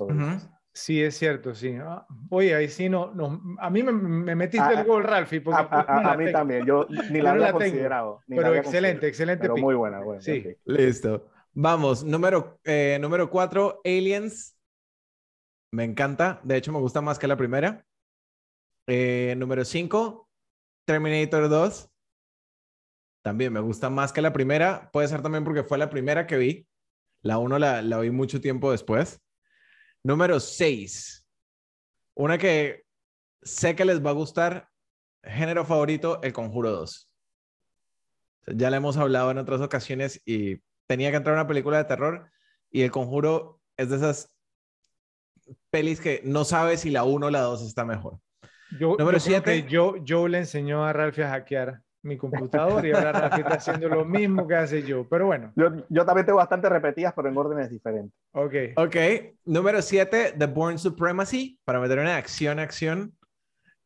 [0.02, 0.48] of the Lambs.
[0.72, 1.76] Sí, es cierto, sí.
[1.80, 5.40] Ah, oye, ahí sí no, no a mí me, me metiste ah, el gol, Ralphie.
[5.40, 8.22] Porque, a, mí también, yo ni la había considerado.
[8.28, 9.42] pero excelente, excelente.
[9.42, 10.20] Pero muy buena, buena.
[10.20, 10.44] Sí.
[10.64, 11.28] Listo.
[11.52, 14.56] Vamos, número, eh, número cuatro, Aliens.
[15.72, 17.84] Me encanta, de hecho me gusta más que la primera.
[18.86, 20.28] Eh, número cinco,
[20.84, 21.90] Terminator 2.
[23.22, 24.90] También me gusta más que la primera.
[24.92, 26.66] Puede ser también porque fue la primera que vi.
[27.22, 29.20] La uno la, la vi mucho tiempo después.
[30.02, 31.26] Número 6.
[32.14, 32.84] Una que
[33.42, 34.68] sé que les va a gustar.
[35.22, 37.10] Género favorito, El Conjuro 2.
[38.56, 42.30] Ya le hemos hablado en otras ocasiones y tenía que entrar una película de terror
[42.70, 44.34] y El Conjuro es de esas
[45.70, 48.18] pelis que no sabes si la 1 o la 2 está mejor.
[48.78, 49.62] Yo, Número yo creo siete.
[49.64, 53.54] que yo, yo le enseñó a Ralphie a hackear mi computador y ahora Ralphie está
[53.54, 55.06] haciendo lo mismo que hace yo.
[55.08, 58.12] Pero bueno, Yo, yo también tengo bastante repetidas, pero en órdenes diferentes.
[58.32, 58.54] ok.
[58.76, 58.96] Ok,
[59.44, 63.14] número 7, The Born Supremacy, para meter una acción, acción.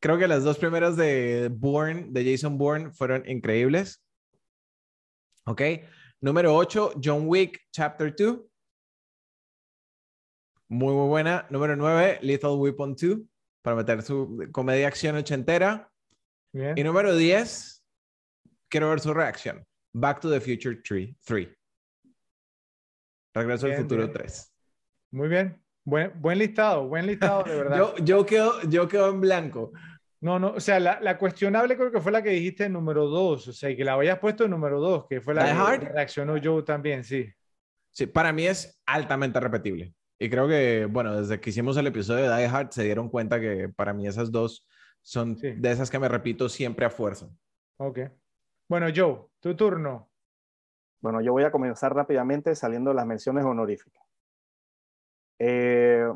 [0.00, 4.02] Creo que las dos primeras de Bourne, de Jason Bourne, fueron increíbles.
[5.46, 5.62] Ok,
[6.20, 8.38] número 8, John Wick, Chapter 2.
[10.68, 11.46] Muy, muy buena.
[11.50, 13.18] Número 9, Lethal Weapon 2,
[13.62, 15.90] para meter su comedia acción ochentera.
[16.52, 16.76] Bien.
[16.76, 17.73] Y número 10,
[18.74, 19.64] quiero ver su reacción.
[19.92, 21.14] Back to the Future 3.
[21.24, 21.48] 3.
[23.32, 24.12] Regreso al Bien, futuro bien.
[24.12, 24.52] 3.
[25.12, 25.62] Muy bien.
[25.84, 27.76] Buen, buen listado, buen listado, de verdad.
[27.78, 29.70] Yo, yo, quedo, yo quedo en blanco.
[30.20, 33.06] No, no, o sea, la, la cuestionable creo que fue la que dijiste en número
[33.06, 35.52] dos, o sea, y que la habías puesto en número dos, que fue la Die
[35.52, 35.92] que Hard.
[35.92, 37.28] reaccionó Joe también, sí.
[37.92, 39.94] Sí, para mí es altamente repetible.
[40.18, 43.38] Y creo que, bueno, desde que hicimos el episodio de Die Hard se dieron cuenta
[43.38, 44.66] que para mí esas dos
[45.02, 45.52] son Sí.
[45.52, 47.28] de esas que me repito siempre a fuerza.
[47.76, 48.00] Ok.
[48.68, 50.08] Bueno, Joe, tu turno.
[51.00, 54.02] Bueno, yo voy a comenzar rápidamente saliendo de las menciones honoríficas.
[55.38, 56.08] Eh,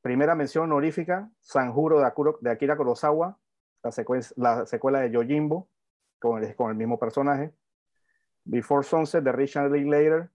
[0.00, 3.38] primera mención honorífica, Sanjuro de, Akuro- de Akira Kurosawa,
[3.82, 3.90] la,
[4.36, 5.68] la secuela de Yojimbo,
[6.18, 7.52] con el, con el mismo personaje.
[8.44, 10.28] Before Sunset de Richard Linklater,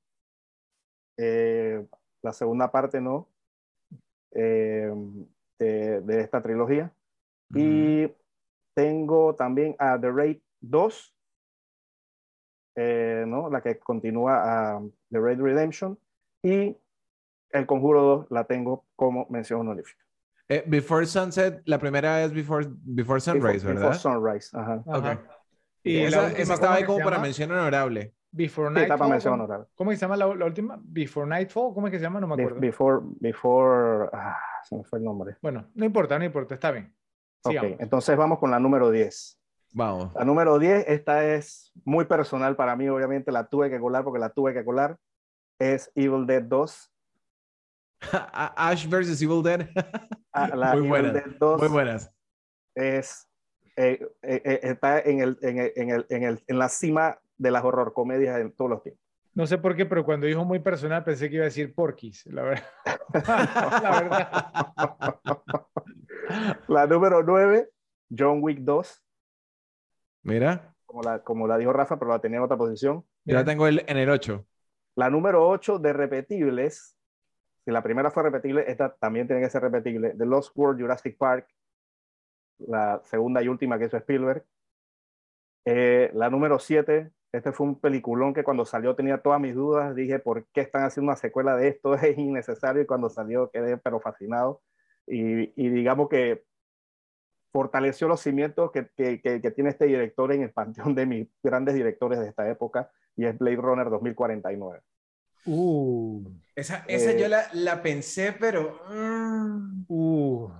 [1.17, 1.85] eh,
[2.21, 3.27] la segunda parte, ¿no?
[4.31, 4.89] Eh,
[5.59, 6.93] de, de esta trilogía.
[7.53, 8.09] Y
[8.73, 11.16] tengo también a The Raid 2,
[12.77, 13.49] eh, ¿no?
[13.49, 15.97] la que continúa a The Raid Redemption.
[16.43, 16.77] Y
[17.49, 20.03] El Conjuro 2 la tengo como mención honorífica.
[20.49, 23.89] Eh, Before Sunset, la primera es Before, Before Sunrise, Before- ¿verdad?
[23.89, 24.83] Before Sunrise, ajá.
[24.87, 25.11] Ajá.
[25.13, 25.19] Ok.
[25.83, 28.13] Y esa, última, esa estaba ¿cómo ahí como para mención honorable.
[28.31, 28.83] Before Sí, Nightfall.
[28.83, 29.67] está para mención ¿cómo- honorable.
[29.75, 30.79] ¿Cómo se llama la, la última?
[30.83, 32.19] Before Nightfall, ¿cómo es que se llama?
[32.19, 32.59] No me Be- acuerdo.
[32.61, 35.37] Before, before, ah, se me fue el nombre.
[35.41, 36.93] Bueno, no importa, no importa, está bien.
[37.43, 37.79] Ok, Sigamos.
[37.79, 39.39] entonces vamos con la número 10.
[39.77, 40.11] Vamos.
[40.15, 44.17] La número 10, esta es muy personal para mí, obviamente la tuve que colar porque
[44.17, 44.97] la tuve que colar.
[45.59, 46.91] Es Evil Dead 2.
[48.11, 49.69] Ash versus Evil Dead.
[50.33, 52.11] Ah, La Muy Evil buenas, Dead 2 Muy buenas.
[52.75, 53.27] es,
[53.75, 57.19] eh, eh, eh, está en, el, en, el, en, el, en, el, en la cima
[57.37, 59.03] de las horror comedias de todos los tiempos.
[59.33, 62.25] No sé por qué, pero cuando dijo muy personal pensé que iba a decir Porky's,
[62.27, 62.63] la verdad.
[63.83, 64.53] la verdad.
[66.67, 67.69] La número 9,
[68.15, 69.06] John Wick 2,
[70.23, 73.05] Mira, como la, como la dijo Rafa, pero la tenía en otra posición.
[73.25, 74.45] yo la tengo el- en el 8.
[74.95, 76.97] La número 8 de repetibles,
[77.65, 80.15] si la primera fue repetible, esta también tiene que ser repetible.
[80.17, 81.47] The Lost World Jurassic Park,
[82.59, 84.45] la segunda y última que hizo Spielberg.
[85.65, 89.95] Eh, la número 7, este fue un peliculón que cuando salió tenía todas mis dudas.
[89.95, 91.93] Dije, ¿por qué están haciendo una secuela de esto?
[91.95, 92.81] Es innecesario.
[92.81, 94.61] Y cuando salió quedé pero fascinado.
[95.05, 96.43] Y, y digamos que
[97.51, 101.27] fortaleció los cimientos que, que, que, que tiene este director en el panteón de mis
[101.43, 102.91] grandes directores de esta época.
[103.15, 104.81] Y es Blade Runner 2049.
[105.45, 108.79] Uh, Esa, esa yo la, la pensé, pero...
[108.89, 109.85] mm.
[109.87, 110.51] uh.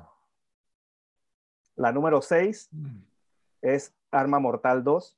[1.75, 3.01] La número 6 Mm.
[3.61, 5.17] es Arma Mortal 2.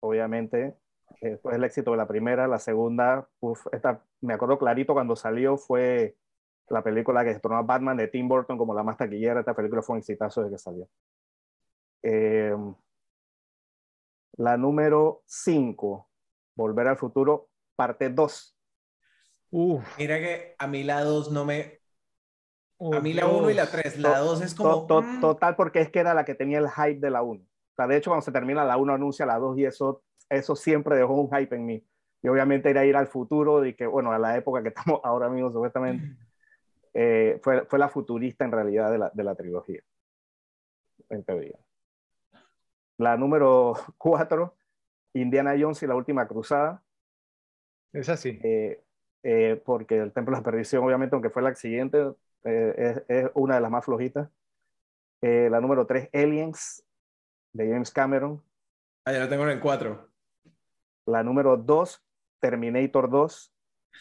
[0.00, 0.74] Obviamente,
[1.20, 2.48] eh, fue el éxito de la primera.
[2.48, 6.16] La segunda, uf, esta, me acuerdo clarito cuando salió, fue
[6.68, 9.40] la película que destronó a Batman de Tim Burton como la más taquillera.
[9.40, 10.88] Esta película fue un exitazo desde que salió.
[12.02, 12.52] Eh,
[14.36, 16.08] la número 5,
[16.56, 18.56] Volver al Futuro, parte 2.
[19.50, 21.80] Uf, Mira que a mí la 2 no me...
[22.78, 23.70] oh, A mí la 1 y la Dios.
[23.70, 23.98] 3.
[23.98, 24.86] La 2 es To- como...
[24.86, 25.20] to- mm.
[25.20, 27.40] total, porque es que era la que tenía el hype de la 1.
[27.42, 30.56] O sea, de hecho, cuando se termina la 1, anuncia la 2 y eso, eso
[30.56, 31.86] siempre dejó un hype en mí.
[32.22, 35.28] Y obviamente era ir al futuro, de que, bueno, a la época que estamos ahora
[35.28, 36.04] mismo, supuestamente,
[36.94, 39.82] eh, fue, fue la futurista en realidad de la, de la trilogía,
[41.10, 41.58] en teoría.
[42.98, 44.56] La número 4,
[45.14, 46.82] Indiana Jones y la última cruzada,
[47.92, 48.38] Es así.
[48.40, 48.82] eh,
[49.22, 51.98] eh, porque el Templo de la Perdición, obviamente, aunque fue la siguiente,
[52.44, 54.28] eh, es, es una de las más flojitas.
[55.22, 56.84] Eh, la número 3, Aliens,
[57.52, 58.42] de James Cameron.
[59.04, 60.10] Ah, ya lo tengo en el 4.
[61.06, 62.04] La número 2,
[62.40, 63.51] Terminator 2.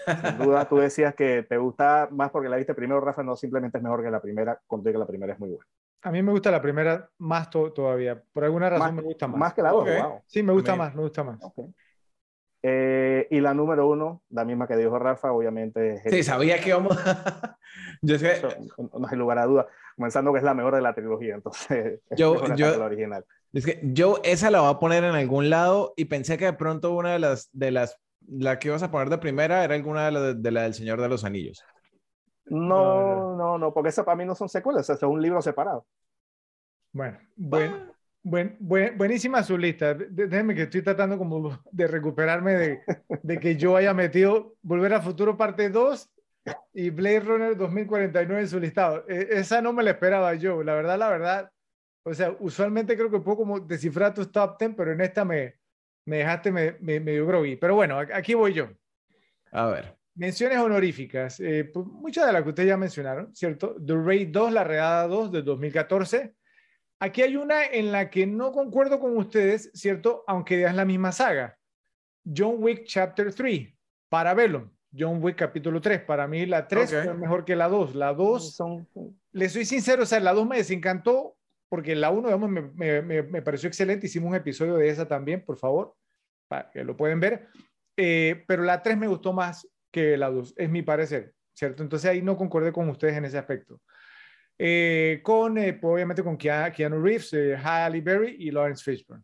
[0.06, 3.78] Sin duda, tú decías que te gusta más porque la viste primero, Rafa, no simplemente
[3.78, 5.66] es mejor que la primera, conté que la primera es muy buena.
[6.04, 8.22] A mí me gusta la primera más to- todavía.
[8.34, 9.38] Por alguna razón Más, me gusta más.
[9.39, 9.89] más que la 2, Ok.
[10.04, 10.22] wow.
[10.26, 11.38] Sí, me gusta más, me gusta más.
[11.44, 11.60] Ok.
[12.64, 16.70] Eh, y la número 1, la misma que dijo Rafa, obviamente es Sí, sabía que
[16.70, 16.96] íbamos...
[18.02, 18.34] Yo sé...
[18.34, 19.68] Eso, no, hay lugar a duda.
[19.96, 23.26] Comenzando que es la mejor de la trilogía, entonces es Yo- hasta yo- la original.
[23.54, 26.54] Es que yo esa la voy a poner en algún lado y pensé que de
[26.54, 27.98] pronto una de las, de las
[28.28, 31.02] la que ibas a poner de primera era alguna de la, de la del Señor
[31.02, 31.64] de los Anillos.
[32.46, 35.86] No, no, no, porque eso para mí no son secuelas, eso es un libro separado.
[36.92, 37.72] Bueno, buen,
[38.24, 39.94] buen, buen- buenísima su lista.
[39.94, 42.80] Déjeme que estoy tratando como de recuperarme de,
[43.24, 46.10] de que yo haya metido Volver al Futuro parte 2
[46.74, 49.06] y Blade Runner 2049 en su listado.
[49.08, 50.64] E- esa no me la esperaba yo.
[50.64, 51.52] La verdad, la verdad.
[52.04, 55.56] O sea, usualmente creo que puedo como descifrar tus top 10, pero en esta me,
[56.06, 57.56] me dejaste me, me, medio groggy.
[57.56, 58.70] Pero bueno, aquí voy yo.
[59.52, 59.95] A ver.
[60.16, 61.39] Menciones honoríficas.
[61.39, 63.76] eh, pues, muchas de las que ustedes ya mencionaron, ¿cierto?
[63.86, 66.34] The Raid 2, La Redada 2 de 2014.
[66.99, 70.24] Aquí hay una en la que no concuerdo con ustedes, ¿cierto?
[70.28, 71.58] Aunque es la misma saga.
[72.24, 73.70] John Wick Chapter 3,
[74.10, 74.70] Parabellum.
[74.95, 76.02] John Wick capítulo 3.
[76.02, 77.04] Para mí la 3 Ok.
[77.06, 77.95] fue mejor que la 2.
[77.95, 78.88] La 2, Son,
[79.32, 81.38] le soy sincero, o sea, la 2 me desencantó
[81.72, 84.08] porque la 1, digamos, me, me- me- pareció excelente.
[84.08, 85.96] Hicimos un episodio de esa también, por favor,
[86.50, 87.48] para que lo pueden ver.
[87.96, 91.82] Eh, pero la 3 me gustó más que la 2, es mi parecer, ¿cierto?
[91.82, 93.80] Entonces ahí no concordé con ustedes en ese aspecto.
[94.60, 99.24] Eh, con, eh, pues, obviamente, con Keanu, Keanu Reeves, eh, Halle Berry y Lawrence Fishburne.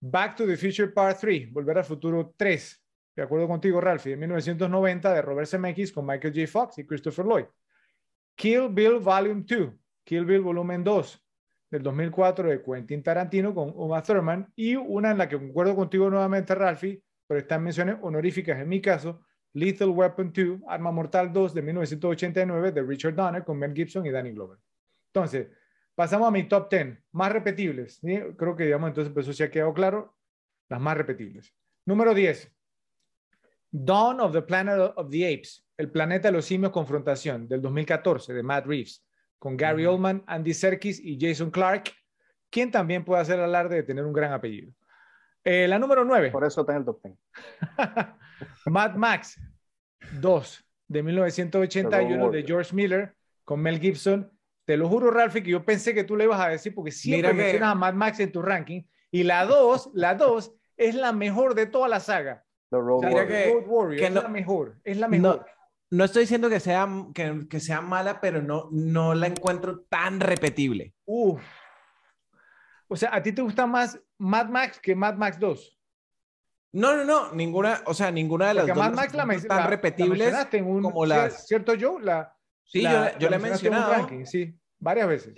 [0.00, 2.84] Back to the Future Part 3, Volver al Futuro 3,
[3.14, 6.48] de acuerdo contigo, Ralphie, de 1990, de Robert Zemeckis con Michael J.
[6.50, 7.44] Fox y Christopher Lloyd.
[8.34, 9.72] Kill Bill Volume 2,
[10.04, 11.25] Kill Bill Volumen 2,
[11.70, 16.08] del 2004 de Quentin Tarantino con Uma Thurman y una en la que concuerdo contigo
[16.08, 21.54] nuevamente, Ralphie, pero están menciones honoríficas en mi caso, Lethal Weapon 2, Arma Mortal 2
[21.54, 24.58] de 1989 de Richard Donner con Mel Gibson y Danny Glover.
[25.08, 25.48] Entonces,
[25.94, 28.00] pasamos a mi top 10, más repetibles.
[28.36, 30.16] Creo que, digamos, entonces pues, eso se ha quedado claro,
[30.68, 31.54] las más repetibles.
[31.86, 32.52] Número 10,
[33.70, 38.34] Dawn of the Planet of the Apes, El planeta de los simios confrontación, del 2014,
[38.34, 39.05] de Matt Reeves,
[39.38, 39.86] con Gary.
[39.86, 41.92] Oldman, Andy Serkis y Jason Clark,
[42.50, 44.72] quien también puede hacer alarde de tener un gran apellido.
[45.44, 47.16] Eh, la número 9, por eso está en el top 10.
[48.66, 49.40] Mad Max
[50.20, 52.42] 2 de 1981 de.
[52.42, 53.14] George Miller
[53.44, 54.30] con Mel Gibson.
[54.64, 57.18] Te lo juro, Ralphie, que yo pensé que tú le ibas a decir porque siempre
[57.18, 58.82] Mira que- mencionas a Mad Max en tu ranking.
[59.12, 62.44] Y la 2, la 2 es la mejor de toda la saga.
[62.70, 63.28] The Road Mira Warrior.
[63.28, 65.38] que- Road Warrior que es no- la mejor, es la mejor.
[65.38, 65.46] no
[66.04, 70.94] estoy diciendo que sea, que, que sea mala, pero no, no la encuentro tan repetible.
[71.04, 71.40] Uf.
[72.88, 75.78] O sea, ¿a ti te gusta más Mad Max que Mad Max 2?
[76.72, 79.48] No, no, no, ninguna, o sea, ninguna de las Porque dos Mad Max la, tan
[79.48, 81.46] la- la repetibles mencionaste en un, como las...
[81.46, 82.02] ¿Cierto, Joe?
[82.02, 82.32] La,
[82.64, 83.92] Sí, la- yo, la- yo la he mencionado.
[83.92, 85.34] ranking, sí, varias veces.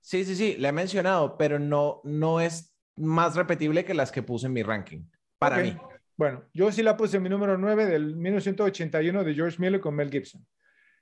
[0.00, 4.22] Sí, sí, sí, la he mencionado, pero no, no es más repetible que las que
[4.22, 5.02] puse en mi ranking,
[5.38, 5.76] para mí.
[6.22, 9.96] Bueno, yo sí la puse en mi número 9 del 1981 de George Miller con
[9.96, 10.46] Mel Gibson.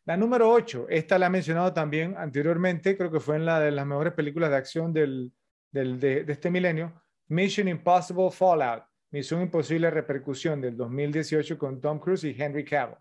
[0.06, 3.70] La número 8, esta la he mencionado también anteriormente, creo que fue en la de
[3.70, 5.30] las mejores películas de acción del,
[5.70, 11.98] del- de, de este milenio, Mission Impossible Fallout, Misión Imposible Repercusión del 2018 con Tom
[11.98, 12.96] Cruise y Henry Cavill.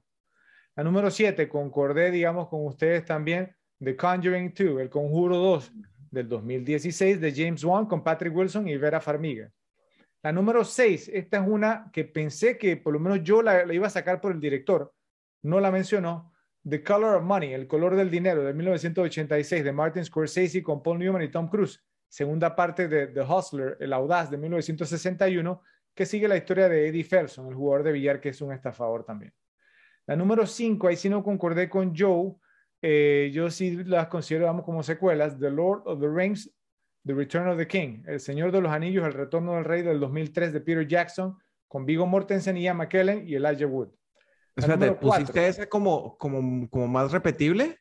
[0.76, 5.72] La número 7, concordé, digamos, con ustedes también, The Conjuring 2, El Conjuro 2
[6.12, 9.50] del 2016 de James Wan con Patrick Wilson y Vera Farmiga.
[10.22, 13.88] La número 6, esta es una que pensé que por lo menos yo la, iba
[13.88, 14.94] a sacar por el director,
[15.44, 16.34] no la mencionó.
[16.68, 21.00] The Color of Money, El color del dinero, de 1986, de Martin Scorsese con Paul
[21.00, 21.82] Newman y Tom Cruise.
[22.10, 25.62] Segunda parte de The Hustler, El Audaz, de 1961,
[25.96, 29.06] que sigue la historia de Eddie Felson, el jugador de billar que es un estafador
[29.06, 29.34] también.
[30.06, 32.34] La número 5, ahí sí no concordé con Joe,
[32.82, 36.52] eh, yo sí las considero vamos, como secuelas, The Lord of the Rings,
[37.06, 40.00] The Return of the King, El Señor de los Anillos, El Retorno del Rey del
[40.00, 41.38] 2003 de Peter Jackson,
[41.68, 43.90] con Viggo Mortensen, Ian McKellen y Elijah Wood.
[44.56, 44.92] Espérate.
[44.94, 47.80] ¿pusiste esa como, como, como más repetible?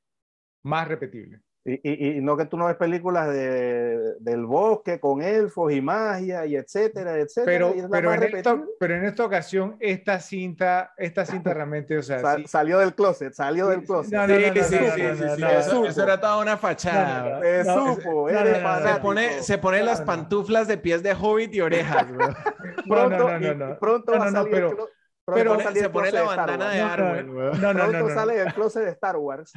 [0.62, 1.40] Más repetible.
[1.70, 5.82] Y, y, y no que tú no ves películas de, del bosque con elfos y
[5.82, 7.44] magia y etcétera, etcétera.
[7.44, 12.36] Pero, pero, en esta, pero en esta ocasión, esta cinta, esta cinta realmente, o sea,
[12.36, 14.12] sí- Salió del closet, salió del sí, closet.
[14.14, 15.48] no, no, no, no, sí, sí, no, sí, no, sí, sí, no,
[15.88, 17.40] eso, era toda una fachada.
[17.64, 18.94] No, supo, no, eres no, no, no, fanático.
[18.94, 20.06] Se pone, se pone las no.
[20.06, 22.28] pantuflas de pies de hobbit y orejas, bro.
[22.86, 23.70] No, no, Pronto, no, no, y- no.
[23.70, 24.88] y pronto No, va a salir pero-
[25.34, 26.96] pero- a Se pone la bandana de Wars.
[26.98, 29.52] No, no, Arwen, no, no, no, sale el closet de Star Wars.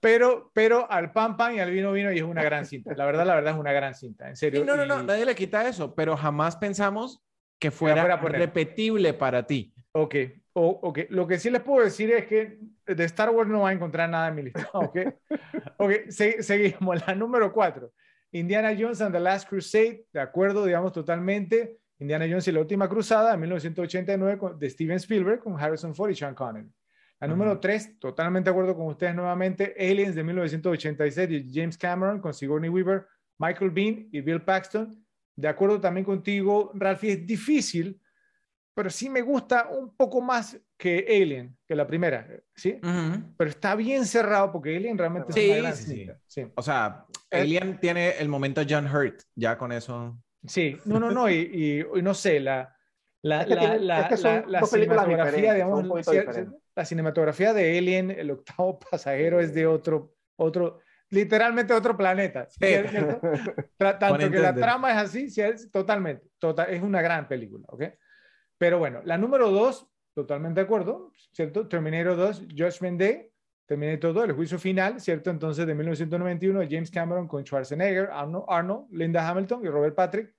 [0.00, 2.94] Pero, pero al pan pan y al vino vino y es una gran cinta.
[2.94, 4.60] La verdad, la verdad es una gran cinta, en serio.
[4.60, 7.22] Sí, no, no, no, y- nadie le quita eso, pero jamás pensamos
[7.58, 9.72] que fuera fuera repetible para ti.
[9.92, 10.14] Ok,
[10.52, 10.98] o, ok.
[11.08, 14.08] Lo que sí les puedo decir es que de Star Wars no va a encontrar
[14.10, 14.68] nada en mi lista.
[14.74, 14.96] Ok,
[15.78, 15.92] ok.
[16.10, 17.06] se- seguimos.
[17.06, 17.92] La número cuatro.
[18.32, 20.04] Indiana Jones and the Last Crusade.
[20.12, 21.78] De acuerdo, digamos totalmente.
[21.98, 26.10] Indiana Jones y la última cruzada de 1989 con- de Steven Spielberg con Harrison Ford
[26.10, 26.68] y Sean Connery.
[27.20, 27.60] La número Ujú.
[27.60, 29.74] tres, totalmente de acuerdo con ustedes nuevamente.
[29.78, 33.06] Aliens de 1986 de James Cameron con Sigourney Weaver,
[33.38, 35.02] Michael Bean y Bill Paxton.
[35.34, 38.00] De acuerdo también contigo, Ralphie, es difícil
[38.74, 42.78] pero sí me gusta un poco más que Alien, que la primera, ¿sí?
[43.38, 46.46] Pero está bien cerrado porque Alien realmente sí, es una gran sí, sí.
[46.54, 50.18] O sea, Alien tiene el momento John Hurt, ya con eso.
[50.46, 52.74] Sí, no, no, no, y, y, no sé, la,
[53.22, 56.06] la, la, la, la cinematografía, digamos,
[56.74, 60.80] la cinematografía de Alien, el octavo pasajero, es de otro, otro,
[61.10, 62.46] literalmente otro planeta.
[62.48, 62.58] Sí.
[63.78, 67.84] Tanto que la trama es así, sí, es totalmente, total, es una gran película, ¿ok?
[68.58, 71.68] Pero bueno, la número dos, totalmente de acuerdo, ¿cierto?
[71.68, 73.30] Terminator 2, Judgment Day,
[73.66, 75.30] Terminator 2, el juicio final, ¿cierto?
[75.30, 80.34] Entonces, de 1991, James Cameron con Schwarzenegger, Arnold, Arnold Linda Hamilton y Robert Patrick.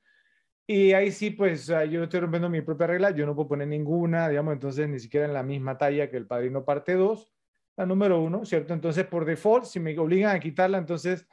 [0.69, 4.27] Y ahí sí, pues yo estoy rompiendo mi propia regla, yo no puedo poner ninguna,
[4.27, 7.33] digamos, entonces ni siquiera en la misma talla que El Padrino parte 2,
[7.77, 8.73] la número uno, ¿cierto?
[8.73, 11.25] Entonces, por default, si me obligan a quitarla, entonces,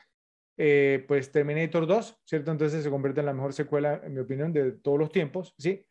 [0.56, 2.52] eh, pues Terminator 2, ¿cierto?
[2.52, 5.84] Entonces se convierte en la mejor secuela, en mi opinión, de todos los tiempos, ¿sí?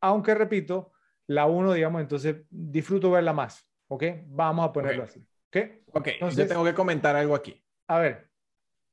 [0.00, 0.90] Aunque, repito,
[1.28, 4.04] la 1, digamos, entonces disfruto verla más, ¿ok?
[4.26, 5.56] Vamos a ponerlo así, ¿ok?
[5.92, 7.62] Ok, entonces, yo tengo que comentar algo aquí.
[7.88, 8.28] A ver.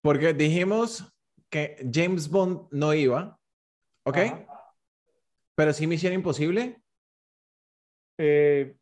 [0.01, 1.11] Porque dijimos
[1.49, 3.39] que James Bond no iba,
[4.03, 4.17] ¿ok?
[5.55, 6.81] Pero sí Misión Imposible.
[8.17, 8.75] Eh,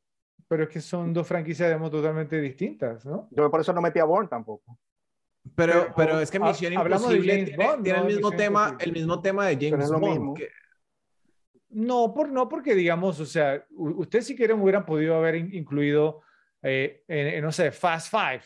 [0.47, 3.27] pero es que son dos franquicias, digamos, totalmente distintas, ¿no?
[3.31, 4.77] Yo por eso no metí a Bourne tampoco.
[5.55, 9.91] Pero, pero, es que Misión Imposible tiene, el mismo tema, el mismo tema de James
[9.91, 10.39] Bond.
[11.69, 16.21] No, por, no porque digamos, o sea, ustedes si quieren hubieran podido haber incluido,
[16.63, 18.43] eh, en, no sé, Fast Five,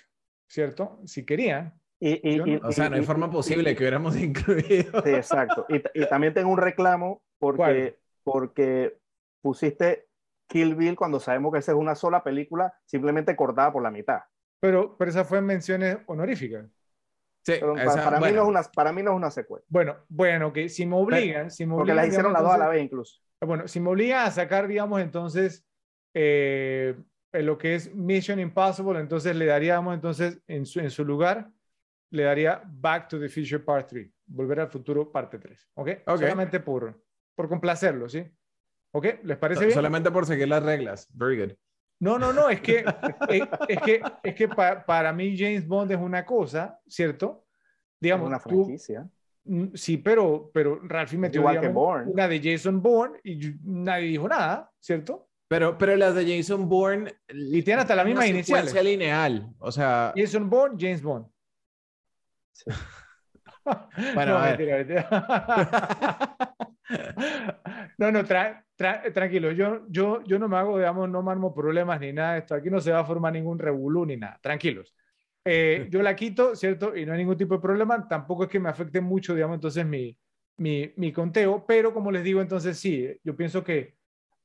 [0.47, 0.99] ¿cierto?
[1.05, 1.79] Si querían.
[1.99, 5.01] Y, o sea, no hay forma posible que hubiéramos incluido.
[5.03, 5.65] Sí, exacto.
[5.69, 8.99] Y, también tengo un reclamo porque, porque
[9.41, 10.07] pusiste
[10.47, 14.21] Kill Bill cuando sabemos que esa es una sola película simplemente cortada por la mitad.
[14.59, 16.65] Pero, pero esa fue en menciones honoríficas.
[17.43, 19.63] Sí, para, mí no es una, para mí no es una secuela.
[19.69, 22.67] Bueno, bueno, que si me obligan, si me porque las hicieron las dos a la
[22.67, 23.21] vez incluso.
[23.39, 25.65] Bueno, si me obligan a sacar, digamos, entonces
[26.13, 26.95] eh,
[27.33, 31.51] lo que es Mission Impossible, entonces le daríamos, entonces, en su, en su lugar,
[32.11, 35.89] le daría Back to the Future Part 3, Volver al Futuro Parte 3, ¿ok?
[36.05, 37.01] Solamente por,
[37.35, 38.25] por complacerlo, ¿sí?
[38.91, 39.05] ¿Ok?
[39.23, 39.73] ¿Les parece bien?
[39.75, 41.07] Solamente por seguir las reglas.
[41.13, 41.53] Very good.
[41.99, 42.85] No, no, no, es que,
[43.67, 47.45] es, que, es que para mí James Bond es una cosa, ¿cierto?
[47.99, 49.09] Digamos, es una franquicia.
[49.43, 55.26] Mm, sí, pero, pero Ralphie metió una de Jason Bourne y nadie dijo nada, ¿cierto?
[55.47, 57.13] Pero, pero las de Jason Bourne...
[57.29, 58.67] Y tienen hasta la misma inicial.
[58.83, 60.13] lineal, o sea...
[60.15, 61.27] Jason Bourne, James Bond.
[64.13, 65.05] bueno, no, a ver.
[67.97, 72.13] no, no, tranquilo, yo, yo, yo no me hago, digamos, no me armo problemas ni
[72.13, 72.55] nada de esto.
[72.55, 74.39] Aquí no se va a formar ningún revolú ni nada.
[74.41, 74.93] Tranquilos.
[75.45, 76.95] Eh, yo la quito, ¿cierto?
[76.95, 78.07] Y no hay ningún tipo de problema.
[78.07, 80.17] Tampoco es que me afecte mucho, digamos, entonces mi,
[80.57, 81.65] mi, mi conteo.
[81.65, 83.96] Pero como les digo, entonces sí, yo pienso que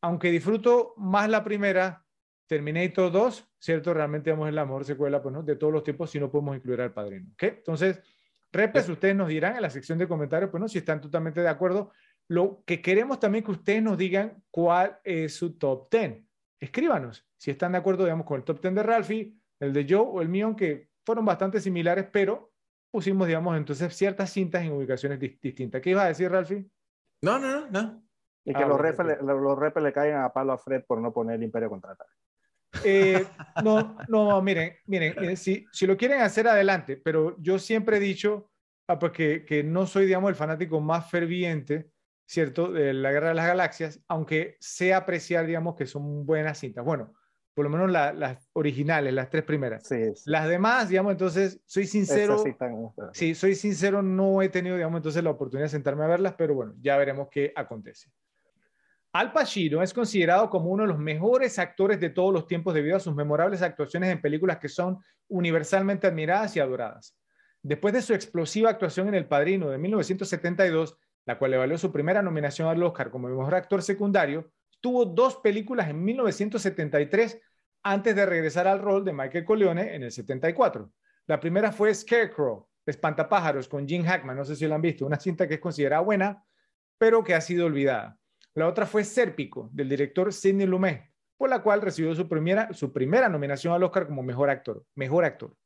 [0.02, 2.04] aunque disfruto más la primera,
[2.46, 3.94] Terminator 2, ¿cierto?
[3.94, 5.42] Realmente, digamos, es la mejor secuela pues, ¿no?
[5.42, 7.30] de todos los tiempos si no podemos incluir al padrino.
[7.32, 7.42] ¿Ok?
[7.44, 8.02] Entonces,
[8.52, 10.68] repes, ustedes nos dirán en la sección de comentarios, pues, ¿no?
[10.68, 11.92] Si están totalmente de acuerdo.
[12.28, 16.24] Lo que queremos también que ustedes nos digan cuál es su top 10.
[16.60, 20.06] Escríbanos si están de acuerdo, digamos, con el top 10 de Ralphie, el de Joe
[20.06, 22.52] o el mío, que fueron bastante similares, pero
[22.90, 25.80] pusimos, digamos, entonces ciertas cintas en ubicaciones distintas.
[25.80, 26.66] ¿Qué iba a decir, Ralphie?
[27.22, 28.01] No, no, no,
[28.44, 31.12] Y que ah, los, repes le, los le caigan a palo a Fred por no
[31.12, 32.12] poner el Imperio Contraataque.
[32.84, 33.24] Eh,
[33.64, 38.50] no, no, miren, miren, si, si lo quieren hacer adelante, pero yo siempre he dicho,
[38.88, 41.92] ah, pues que no soy, digamos, el fanático más ferviente
[42.32, 42.72] ¿cierto?
[42.72, 46.82] De la Guerra de las Galaxias, aunque sé apreciar, digamos, que son buenas cintas.
[46.82, 47.12] Bueno,
[47.54, 49.86] por lo menos las originales, las tres primeras.
[50.24, 52.42] Las demás, digamos, entonces, soy sincero.
[53.12, 56.54] Sí, soy sincero, no he tenido, digamos, entonces la oportunidad de sentarme a verlas, pero
[56.54, 58.10] bueno, ya veremos qué acontece.
[59.12, 62.96] Al Pacino es considerado como uno de los mejores actores de todos los tiempos debido
[62.96, 64.98] a sus memorables actuaciones en películas que son
[65.28, 67.14] universalmente admiradas y adoradas.
[67.62, 71.92] Después de su explosiva actuación en El Padrino de 1972, la cual le valió su
[71.92, 77.38] primera nominación al Oscar como mejor actor secundario, tuvo dos películas en 1973
[77.82, 80.90] antes de regresar al rol de Michael Corleone en el 74.
[81.26, 85.20] La primera fue Scarecrow, Espantapájaros, con Jim Hackman, no sé si lo han visto, una
[85.20, 86.42] cinta que es considerada buena,
[86.96, 88.18] pero que ha sido olvidada.
[88.54, 92.92] La otra fue Sérpico, del director Sidney Lumet, por la cual recibió su primera, su
[92.92, 94.84] primera nominación al Oscar como mejor actor.
[94.94, 95.56] Mejor actor.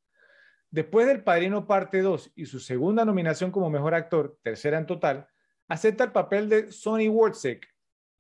[0.71, 5.27] Después del Padrino Parte 2 y su segunda nominación como mejor actor, tercera en total,
[5.69, 7.67] acepta el papel de Sonny Wortzik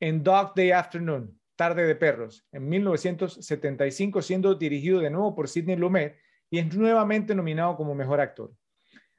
[0.01, 5.77] en Dog Day Afternoon, Tarde de Perros, en 1975, siendo dirigido de nuevo por Sidney
[5.77, 6.17] Lumet
[6.51, 8.53] y es nuevamente nominado como mejor actor.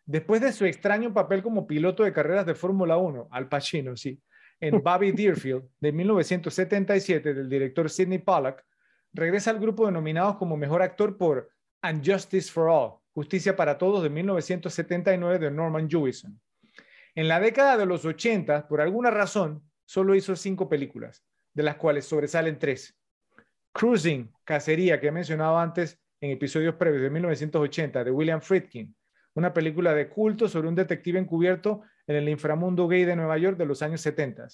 [0.06, 4.22] Después de su extraño papel como piloto de carreras de Fórmula 1, Al Pacino, sí,
[4.60, 8.66] en Bobby Deerfield de 1977 del director Sidney Pollack,
[9.14, 11.50] regresa al grupo de nominados como mejor actor por
[11.82, 16.40] And Justice for All, Justicia para Todos de 1979 de Norman Jewison.
[17.16, 21.24] En la década de los 80, por alguna razón, solo hizo cinco películas,
[21.54, 22.96] de las cuales sobresalen tres.
[23.72, 28.96] Cruising, Cacería, que he mencionado antes en episodios previos de 1980, de William Friedkin,
[29.36, 33.58] una película de culto sobre un detective encubierto en el inframundo gay de Nueva York
[33.58, 34.48] de los años 70.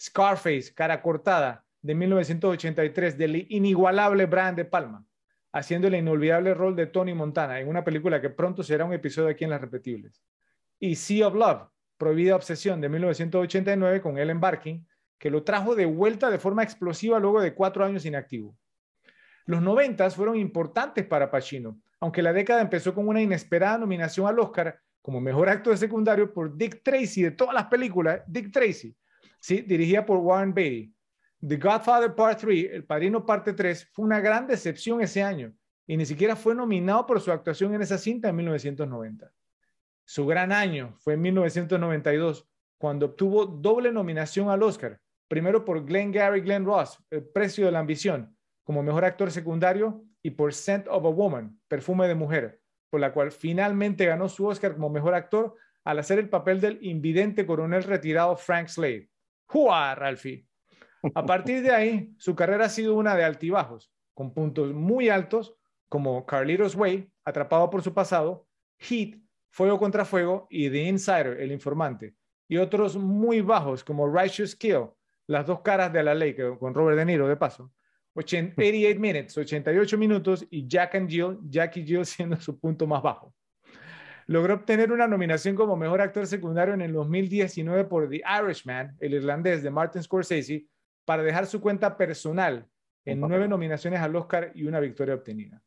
[0.00, 5.04] Scarface, Cara Cortada, de 1983, del inigualable Brian De Palma,
[5.52, 9.28] haciendo el inolvidable rol de Tony Montana en una película que pronto será un episodio
[9.28, 10.22] aquí en Las Repetibles.
[10.78, 14.86] Y Sea of Love, Prohibida Obsesión, de 1989, con Ellen Barkin,
[15.18, 18.56] que lo trajo de vuelta de forma explosiva luego de cuatro años inactivo.
[19.46, 24.38] Los noventas fueron importantes para Pacino, aunque la década empezó con una inesperada nominación al
[24.40, 28.96] Oscar como mejor actor secundario por Dick Tracy de todas las películas, Dick Tracy,
[29.40, 29.60] ¿sí?
[29.60, 30.94] dirigida por Warren Beatty.
[31.46, 35.52] The Godfather Part 3, El Padrino Parte 3, fue una gran decepción ese año
[35.88, 39.30] y ni siquiera fue nominado por su actuación en esa cinta en 1990.
[40.04, 42.48] Su gran año fue en 1992,
[42.78, 47.72] cuando obtuvo doble nominación al Oscar, primero por Glenn Gary Glenn Ross, El Precio de
[47.72, 52.61] la Ambición, como mejor actor secundario, y por Scent of a Woman, Perfume de Mujer,
[52.92, 56.78] por la cual finalmente ganó su Oscar como mejor actor al hacer el papel del
[56.82, 59.08] invidente coronel retirado Frank Slade.
[59.46, 60.46] ¡Jua, Ralphie!
[61.14, 65.56] A partir de ahí, su carrera ha sido una de altibajos, con puntos muy altos
[65.88, 68.46] como Carlitos Way, Atrapado por su pasado,
[68.78, 72.14] Heat, Fuego contra Fuego y The Insider, El Informante,
[72.46, 74.90] y otros muy bajos como Righteous Kill,
[75.26, 77.72] Las dos caras de la ley, con Robert De Niro de paso,
[78.14, 83.02] 88 minutes, 88 minutos y Jack and Jill, Jack y Jill siendo su punto más
[83.02, 83.34] bajo.
[84.26, 89.14] Logró obtener una nominación como mejor actor secundario en el 2019 por The Irishman, el
[89.14, 90.66] irlandés de Martin Scorsese,
[91.04, 92.66] para dejar su cuenta personal
[93.04, 95.60] en nueve nominaciones al Oscar y una victoria obtenida.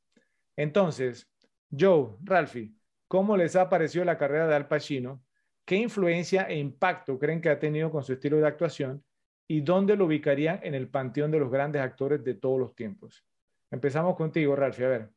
[0.56, 1.30] Entonces,
[1.78, 2.74] Joe, Ralphie,
[3.08, 5.22] ¿cómo les ha parecido la carrera de Al Pacino?
[5.66, 9.04] ¿Qué influencia e impacto creen que ha tenido con su estilo de actuación?
[9.48, 13.26] Y dónde lo ubicarían en el panteón de los grandes actores de todos los tiempos.
[13.72, 15.10] Empezamos contigo, Ralph, a ver.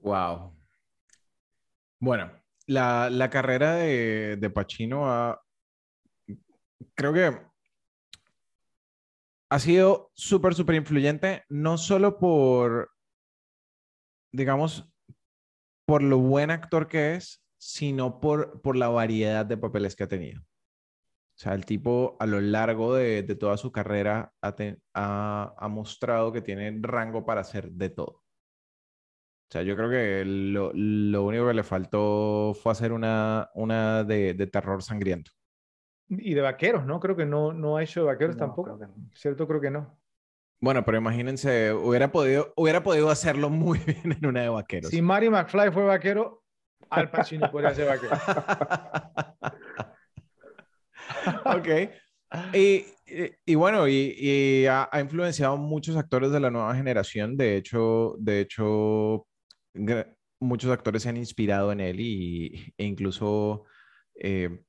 [0.00, 0.56] Wow.
[2.00, 2.30] Bueno,
[2.66, 5.40] la, carrera de, de Pacino ha,
[6.94, 7.48] creo que
[9.50, 12.90] ha sido súper, súper influyente, no solo por,
[14.32, 14.88] digamos,
[15.86, 20.08] por lo buen actor que es, sino por, por la variedad de papeles que ha
[20.08, 20.42] tenido.
[21.38, 26.76] O sea, el tipo a lo largo de, toda su carrera ha, mostrado que tiene
[26.80, 28.24] rango para hacer de todo.
[29.46, 30.72] O sea, yo creo que lo,
[31.24, 35.30] único que le faltó fue hacer una, una de, terror sangriento.
[36.08, 36.98] Y de vaqueros, ¿no?
[36.98, 38.76] Creo que no, no ha hecho de vaqueros tampoco.
[39.14, 39.46] ¿Cierto?
[39.46, 39.96] Creo que no.
[40.60, 44.90] Bueno, pero imagínense, hubiera podido, hubiera podido hacerlo muy bien en una de vaqueros.
[44.90, 46.42] Si Mary McFly fue vaquero,
[46.90, 48.16] Al Pacino podría ser vaquero.
[51.44, 51.90] ok.
[52.54, 52.84] Y,
[53.46, 57.36] y, bueno, y, ha, influenciado muchos actores de la nueva generación.
[57.36, 59.26] De hecho, de hecho
[60.40, 63.64] muchos actores se han inspirado en él y, e incluso
[64.14, 64.62] eh,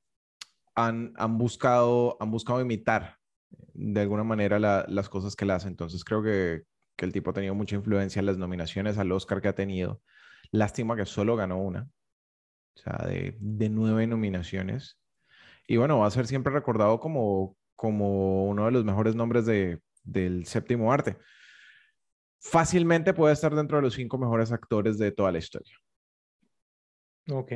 [0.75, 3.17] han, han, buscado, han buscado imitar
[3.73, 5.67] de alguna manera las cosas que él hace.
[5.67, 6.63] Entonces creo que,
[6.95, 10.01] que el tipo ha tenido mucha influencia en las nominaciones al Oscar que ha tenido.
[10.51, 11.89] Lástima que solo ganó una.
[12.75, 14.97] O sea, de, de nueve nominaciones,
[15.69, 19.79] y bueno, va a ser siempre recordado como, como uno de los mejores nombres de,
[20.03, 21.15] del séptimo arte.
[22.41, 25.71] Fácilmente puede estar dentro de los cinco mejores actores de toda la historia.
[27.31, 27.51] Ok,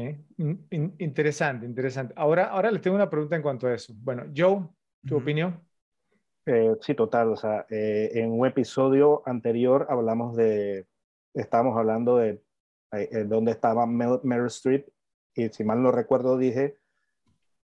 [1.00, 2.14] interesante, interesante.
[2.16, 3.92] Ahora, ahora les tengo una pregunta en cuanto a eso.
[3.98, 4.70] Bueno, Joe,
[5.08, 5.60] ¿tu opinión?
[6.46, 7.30] Eh, sí, total.
[7.30, 10.86] O sea, eh, en un episodio anterior hablamos de,
[11.34, 12.44] estábamos hablando de
[12.92, 14.88] eh, dónde estaba Meryl Streep
[15.34, 16.78] y si mal no recuerdo dije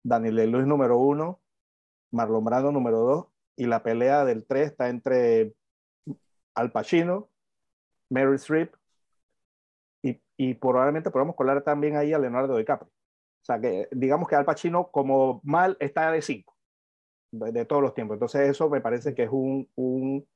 [0.03, 1.41] Daniel Luis número uno,
[2.11, 3.27] Marlon Brando número dos,
[3.57, 5.55] y la pelea del tres está entre
[6.55, 7.29] Al Pacino,
[8.11, 8.74] Mary Streep,
[10.03, 12.91] y, y probablemente podamos colar también ahí a Leonardo DiCaprio.
[12.91, 16.57] O sea, que digamos que Al Pacino como mal está de cinco,
[17.31, 18.16] de, todos los tiempos.
[18.16, 20.27] Entonces eso me parece que es un, un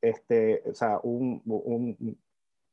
[0.00, 2.18] este, o sea, un, un,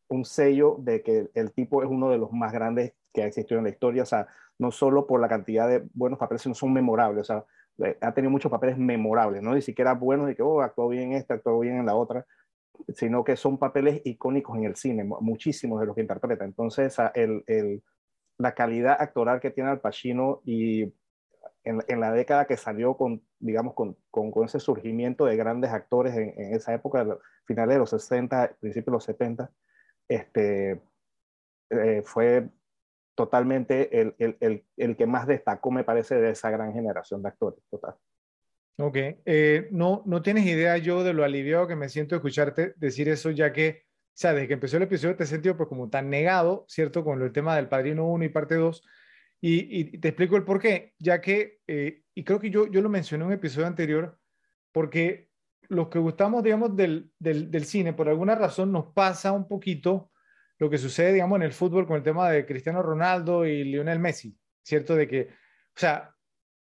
[0.08, 3.58] un sello de que el tipo es uno de los más grandes que ha existido
[3.58, 4.28] en la historia, o sea,
[4.60, 7.46] no solo por la cantidad de buenos papeles, sino son memorables, o sea,
[7.86, 11.14] eh, ha tenido muchos papeles memorables, no ni siquiera buenos de que, oh, actuó bien
[11.14, 12.26] esta, actuó bien en la otra,
[12.90, 16.46] sino que son papeles icónicos en el cine, muchísimos de los que interpreta.
[16.46, 17.84] Entonces, el, el,
[18.38, 20.84] la calidad actoral que tiene Al Pacino y
[21.64, 26.16] en, en, la década que salió con digamos, con, con, ese surgimiento de grandes actores
[26.16, 27.06] en, en esa época,
[27.46, 29.52] finales de los 60, principios de los 70,
[30.08, 30.82] este,
[31.70, 32.50] eh, fue
[33.18, 37.30] totalmente el, el, el, el, que más destacó, me parece, de esa gran generación de
[37.30, 37.60] actores.
[37.68, 37.96] Total.
[38.78, 38.96] Ok,
[39.26, 43.32] eh, no, no tienes idea yo de lo aliviado que me siento escucharte decir eso,
[43.32, 46.12] ya que, o sea, desde que empezó el episodio te he sentido pues como tan
[46.12, 47.04] negado, ¿cierto?
[47.04, 48.84] Con el tema del Padrino 1 y parte 2,
[49.42, 52.82] y, y, te explico el por qué, ya que, eh, y creo que yo, yo
[52.82, 54.20] lo mencioné en un episodio anterior,
[54.72, 55.32] porque
[55.70, 60.12] los que gustamos, digamos, del, del, del cine, por alguna razón nos pasa un poquito
[60.60, 64.00] lo que sucede, digamos, en el fútbol con el tema de Cristiano Ronaldo y Lionel
[64.00, 64.96] Messi, ¿cierto?
[64.96, 66.14] De que, o sea,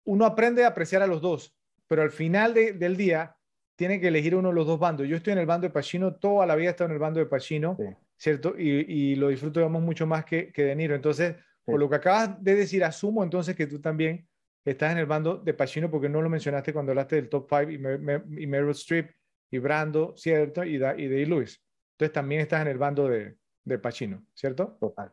[0.05, 1.55] uno aprende a apreciar a los dos,
[1.87, 3.35] pero al final de, del día
[3.75, 5.07] tiene que elegir uno de los dos bandos.
[5.07, 7.19] Yo estoy en el bando de Pacino, toda la vida he estado en el bando
[7.19, 7.85] de Pacino, sí.
[8.17, 8.55] ¿cierto?
[8.57, 10.95] Y, y, lo disfruto, digamos, mucho más que, que De Niro.
[10.95, 11.71] Entonces, sí.
[11.71, 14.27] por lo que acabas de decir, asumo entonces que tú también
[14.65, 17.71] estás en el bando de Pacino porque no lo mencionaste cuando hablaste del top 5
[17.71, 19.11] y, y Meryl Streep
[19.51, 20.63] y Brando, ¿cierto?
[20.63, 21.61] Y, da, y de Lewis.
[21.93, 24.77] Entonces también estás en el bando de, de Pacino, ¿cierto?
[24.79, 25.11] Total.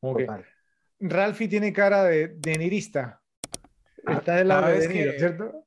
[0.00, 0.26] Okay.
[0.26, 0.46] Total.
[1.00, 3.20] Ralphie tiene cara de, de nirista.
[4.06, 5.64] Está del lado de, Niro, ¿cierto?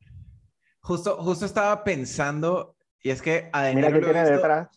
[0.82, 4.36] Justo, justo estaba pensando, y es que a De Niro Mira que tiene visto...
[4.36, 4.70] detrás.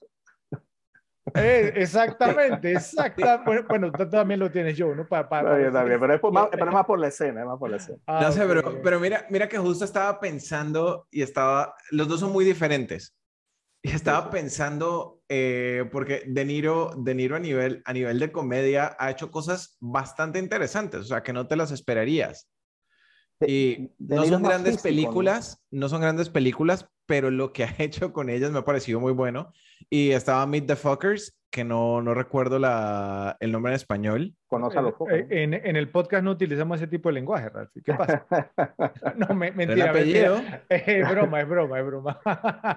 [1.35, 3.43] Eh, exactamente, exacta.
[3.45, 5.07] Bueno, bueno, tú también lo tienes yo, ¿no?
[5.07, 7.41] Para, para, no, yo también, pero es, por, más, pero es más por la escena,
[7.41, 7.99] es más por la escena.
[8.07, 8.57] Ah, no sé, okay.
[8.57, 13.17] pero, pero mira, mira que justo estaba pensando y estaba, los dos son muy diferentes.
[13.87, 18.97] Y estaba pensando, eh, porque De Niro, de Niro a, nivel, a nivel de comedia
[18.99, 22.51] ha hecho cosas bastante interesantes, o sea, que no te las esperarías.
[23.47, 25.83] Y no son grandes físico, películas, ¿no?
[25.83, 29.13] no son grandes películas, pero lo que ha hecho con ellas me ha parecido muy
[29.13, 29.53] bueno.
[29.89, 34.35] Y estaba Meet the Fuckers, que no, no recuerdo la, el nombre en español.
[34.49, 37.71] Conoce a los en, en, en, el podcast no utilizamos ese tipo de lenguaje, Ralph.
[37.85, 38.27] ¿Qué pasa?
[39.17, 39.85] no, me, mentira.
[39.85, 40.35] ¿El apellido?
[40.37, 40.65] Mentira.
[40.71, 42.21] Es broma, es broma, es broma.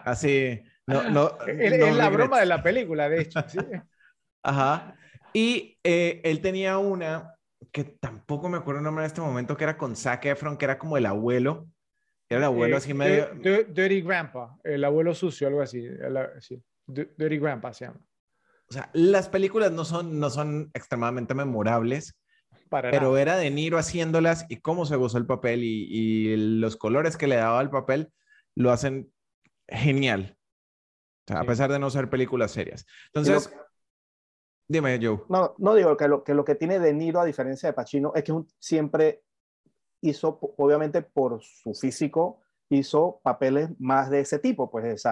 [0.05, 0.61] Así.
[0.89, 3.39] No, no, es, no es la broma de la película, de hecho.
[3.47, 3.59] ¿sí?
[4.43, 4.95] Ajá.
[5.33, 7.35] Y eh, él tenía una
[7.71, 10.65] que tampoco me acuerdo el nombre en este momento, que era con Zac Efron, que
[10.65, 11.67] era como el abuelo.
[12.27, 13.29] Era el abuelo eh, así medio...
[13.35, 15.87] Dirty Grandpa, el abuelo sucio, algo así.
[16.39, 16.61] sí.
[16.87, 17.99] Dirty Grandpa se llama.
[18.69, 22.15] O sea, las películas no son, no son extremadamente memorables,
[22.69, 23.21] Para pero nada.
[23.21, 27.27] era De Niro haciéndolas y cómo se gozó el papel y, y, los colores que
[27.27, 28.11] le daba al papel
[28.55, 29.11] lo hacen
[29.67, 30.38] genial.
[31.29, 31.43] O sea, sí.
[31.43, 32.87] A pesar de no ser películas serias.
[33.13, 33.53] Entonces,
[34.67, 35.21] dime, Joe.
[35.29, 38.13] No, no digo que lo, que lo que tiene De Niro, a diferencia de Pacino,
[38.15, 39.21] es que un, siempre
[40.01, 45.03] hizo, obviamente por su físico, hizo papeles más de ese tipo, pues,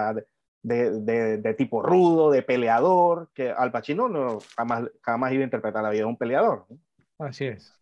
[0.64, 5.46] de, de, de, tipo rudo, de peleador, que Al Pacino no, jamás, jamás iba a
[5.46, 6.66] interpretar la vida de un peleador.
[6.70, 6.80] ¿no?
[7.28, 7.74] Así es,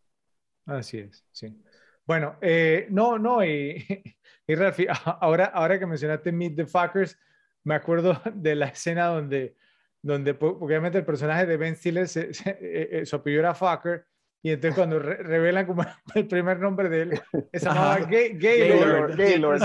[0.65, 1.61] así es, sí.
[2.05, 3.85] Bueno, eh, no, no, y,
[4.47, 7.17] y Rafi, ahora, ahora que mencionaste Meet the Fuckers,
[7.65, 9.55] me acuerdo de la escena donde,
[10.01, 14.05] donde obviamente el personaje de Ben Stiller, se, se, eh, eh, su apellido era Fucker,
[14.45, 15.83] y entonces cuando re revelan como
[16.13, 17.21] el primer nombre de él,
[17.51, 19.17] se llamaba Gay, Gaylord.
[19.17, 19.61] Gaylord.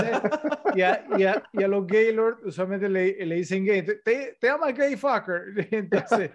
[0.73, 3.83] Y, a, y, a, y, a, los Gaylord usualmente le, le dicen gay.
[3.83, 4.01] Te,
[4.39, 5.53] te llama gay fucker.
[5.71, 6.31] Entonces,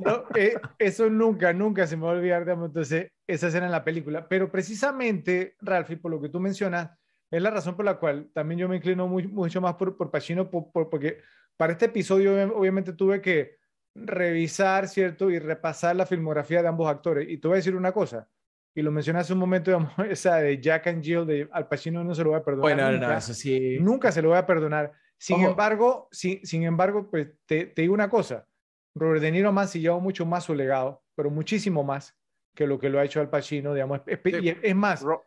[0.00, 3.72] no, eh, eso nunca, nunca se me va a olvidar, digamos, entonces, esa escena en
[3.72, 4.26] la película.
[4.26, 6.92] Pero precisamente, Ralphie, por lo que tú mencionas,
[7.30, 10.10] es la razón por la cual también yo me inclino muy, mucho más por, por
[10.10, 11.18] Pacino, por, por, porque
[11.56, 13.58] para este episodio obviamente tuve que
[13.94, 15.30] revisar, ¿cierto?
[15.30, 17.28] Y repasar la filmografía de ambos actores.
[17.28, 18.28] Y te voy a decir una cosa,
[18.74, 22.02] y lo mencioné hace un momento, digamos, esa de Jack and Jill de Al Pacino
[22.04, 22.62] no se lo voy a perdonar.
[22.62, 23.78] Bueno, nunca, no, eso sí.
[23.80, 24.92] Nunca se lo voy a perdonar.
[25.18, 25.50] Sin Ojo.
[25.50, 28.46] embargo, sin, sin embargo, pues te, te, digo una cosa,
[28.94, 32.16] Robert De Niro ha mancillado mucho más su legado, pero muchísimo más
[32.54, 34.00] que lo que lo ha hecho Al Pacino, digamos.
[34.06, 34.56] Es, sí.
[34.62, 35.24] es más, Ro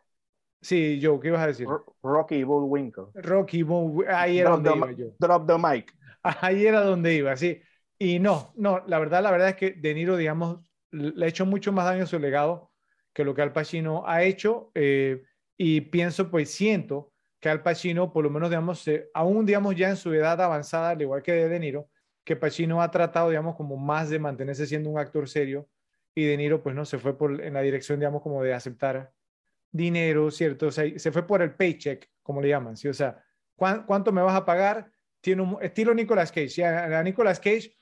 [0.62, 1.66] sí, Joe, ¿qué ibas a decir?
[2.02, 3.08] Rocky Bullwinkle.
[3.14, 5.14] Rocky Bullwinkle, ahí era drop donde the, iba yo.
[5.18, 5.94] Drop the mic.
[6.40, 7.60] Ahí era donde iba, sí.
[7.98, 10.60] Y no, no, la verdad, la verdad es que De Niro, digamos,
[10.92, 12.70] le ha hecho mucho más daño a su legado
[13.12, 14.70] que lo que Al Pacino ha hecho.
[14.74, 15.22] Eh,
[15.56, 19.90] y pienso, pues siento que Al Pacino, por lo menos, digamos, eh, aún, digamos, ya
[19.90, 21.88] en su edad avanzada, al igual que de De Niro,
[22.24, 25.68] que Pacino ha tratado, digamos, como más de mantenerse siendo un actor serio
[26.14, 29.12] y De Niro, pues no, se fue por, en la dirección, digamos, como de aceptar
[29.72, 30.68] dinero, ¿cierto?
[30.68, 32.86] O sea, se fue por el paycheck, como le llaman, ¿sí?
[32.88, 33.24] O sea,
[33.56, 34.92] ¿cuánto me vas a pagar?
[35.22, 36.50] tiene un estilo Nicolas Cage.
[36.50, 36.62] ¿sí?
[36.62, 37.74] A, Nicolas Cage,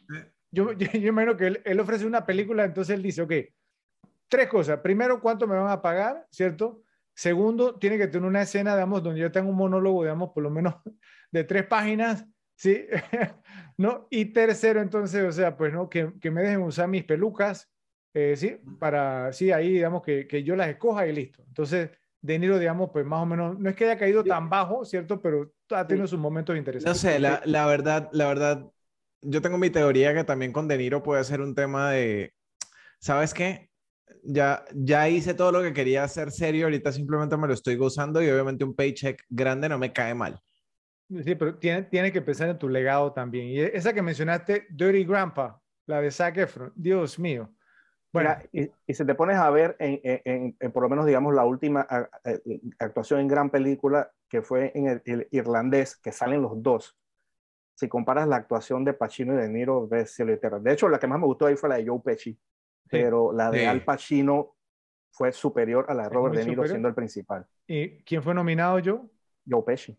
[0.52, 3.32] yo, yo, yo imagino que él, él, ofrece una película, entonces él dice, ok,
[4.28, 4.78] tres cosas.
[4.80, 6.26] Primero, ¿cuánto me van a pagar?
[6.30, 6.84] ¿Cierto?
[7.14, 10.50] Segundo, tiene que tener una escena, digamos, donde yo tenga un monólogo, digamos, por lo
[10.50, 10.76] menos
[11.32, 12.86] de tres páginas, ¿sí?
[13.76, 14.06] ¿No?
[14.10, 15.88] Y tercero, entonces, o sea, pues, ¿no?
[15.88, 17.70] Que, que me dejen usar mis pelucas,
[18.14, 18.56] eh, ¿sí?
[18.78, 21.42] Para, sí, ahí, digamos, que, que yo las escoja y listo.
[21.46, 24.84] Entonces, De Niro, digamos, pues más o menos, no es que haya caído tan bajo,
[24.84, 25.20] ¿cierto?
[25.20, 26.94] Pero ha tenido sus momentos No interesantes.
[26.94, 28.70] sé, la, la verdad, la verdad,
[29.22, 32.32] yo tengo mi teoría que también con De Niro puede ser un tema de,
[33.00, 33.70] ¿sabes qué?
[34.24, 38.22] Ya, ya hice todo lo que quería hacer serio, ahorita simplemente me lo estoy gozando
[38.22, 40.40] y obviamente un paycheck grande no me cae mal.
[41.24, 43.48] Sí, pero tiene, tiene que pensar en tu legado también.
[43.48, 47.52] Y esa que mencionaste, Dirty Grandpa, la de Zac Efron, Dios mío.
[48.12, 50.88] Bueno, Mira, y, y si te pones a ver en, en- en- en por lo
[50.88, 52.10] menos, digamos, la última a- a-
[52.80, 56.96] actuación en gran película, que fue en el, el irlandés, que salen los dos,
[57.74, 60.58] si comparas la actuación de Pacino y De Niro, ves cielo y tierra.
[60.60, 62.38] De hecho, la que más me gustó ahí fue la de Joe Pesci,
[62.90, 63.64] pero la de Sí.
[63.66, 64.56] Al Pacino
[65.12, 66.68] fue superior a la de Robert De Niro superior.
[66.74, 67.46] siendo el principal.
[67.66, 69.10] ¿y quién fue nominado yo?
[69.48, 69.98] Joe Pesci.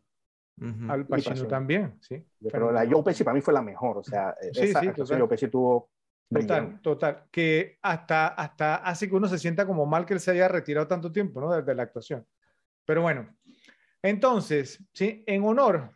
[0.62, 0.92] Ujú.
[0.92, 1.50] Al Pacino Pacino.
[1.50, 2.24] también, sí.
[2.52, 4.00] Pero la de Joe Pesci para mí fue la mejor.
[4.00, 5.91] O sea, Sí, esa sí, actuación Joe Pesci tuvo
[6.32, 7.24] Total, total.
[7.30, 10.88] Que hasta, hasta hace que uno se sienta como mal que él se haya retirado
[10.88, 11.52] tanto tiempo, ¿no?
[11.52, 12.26] Desde la actuación.
[12.86, 13.36] Pero bueno,
[14.02, 15.24] entonces, ¿sí?
[15.28, 15.92] En honor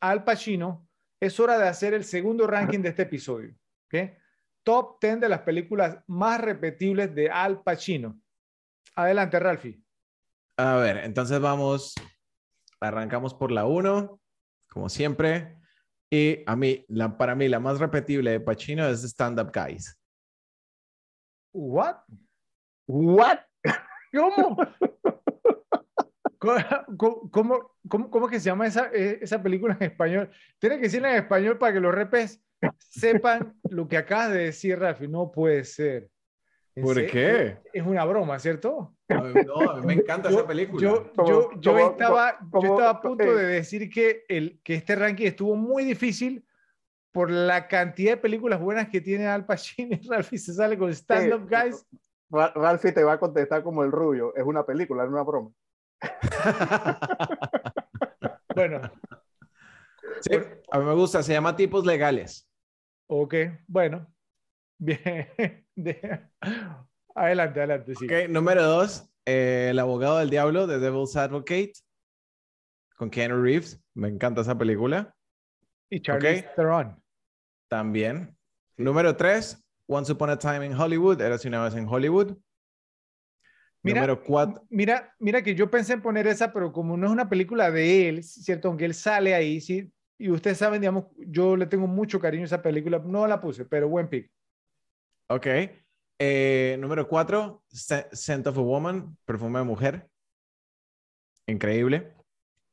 [0.00, 0.86] a Al Pacino,
[1.18, 3.54] es hora de hacer el segundo ranking de este episodio.
[3.86, 4.10] ¿ok?
[4.62, 8.20] Top 10 de las películas más repetibles de Al Pacino.
[8.94, 9.82] Adelante, Ralphie.
[10.56, 11.94] A ver, entonces vamos,
[12.80, 14.20] arrancamos por la 1,
[14.68, 15.59] como siempre.
[16.12, 19.96] Y a mí, la, para mí, la más repetible de Pacino es Stand Up Guys.
[21.52, 21.98] ¿What?
[22.88, 23.38] ¿What?
[24.12, 24.56] ¿Cómo?
[26.38, 30.30] ¿Cómo, cómo, cómo, cómo que se llama esa, eh, esa película en español?
[30.58, 32.42] Tiene que decirla en español para que los repes
[32.78, 35.06] sepan lo que acabas de decir, Rafi.
[35.06, 36.10] No puede ser.
[36.74, 37.10] ¿En ¿Por serio?
[37.12, 37.58] qué?
[37.72, 38.96] Es una broma, ¿cierto?
[39.14, 40.80] No, a mí me encanta Yo- esa película.
[40.82, 41.12] Yo,
[41.60, 43.34] yo, estaba, yo como- estaba a punto eh.
[43.34, 46.44] de decir que, el, que este ranking estuvo muy difícil
[47.12, 50.90] por la cantidad de películas buenas que tiene Al Pacino y Ralphie se sale con
[50.90, 51.84] Stand Up Guys.
[52.30, 54.34] Ra- Ralphie te va a contestar como el rubio.
[54.36, 55.50] Es una película, no una broma.
[58.54, 58.80] Bueno,
[60.22, 60.32] Sí,
[60.70, 62.48] a mí me gusta, se llama Tipos Legales.
[63.06, 63.34] ok,
[63.66, 64.06] bueno.
[64.78, 65.28] Bien.
[67.14, 68.04] De- Adelante, adelante, sí.
[68.06, 71.72] Ok, número dos, eh, El abogado del diablo de Devil's Advocate
[72.96, 73.82] con Keanu Reeves.
[73.94, 75.14] Me encanta esa película.
[75.90, 77.02] Y Charlize Theron.
[77.68, 78.36] También.
[78.76, 81.20] Número tres, Once Upon a Time in Hollywood.
[81.20, 82.36] Era una vez en Hollywood.
[83.82, 84.62] Mira, Número cuatro.
[84.68, 88.08] Mira, mira que yo pensé en poner esa, pero como no es una película de
[88.08, 88.68] él, ¿cierto?
[88.68, 89.90] Aunque él sale ahí, sí.
[90.18, 92.98] Y ustedes saben, digamos, yo le tengo mucho cariño a esa película.
[93.04, 94.30] No la puse, pero buen pick.
[95.28, 95.46] Ok.
[96.22, 100.10] Eh, número cuatro, Sc- Scent of a Woman, perfume de mujer.
[101.46, 102.12] Increíble.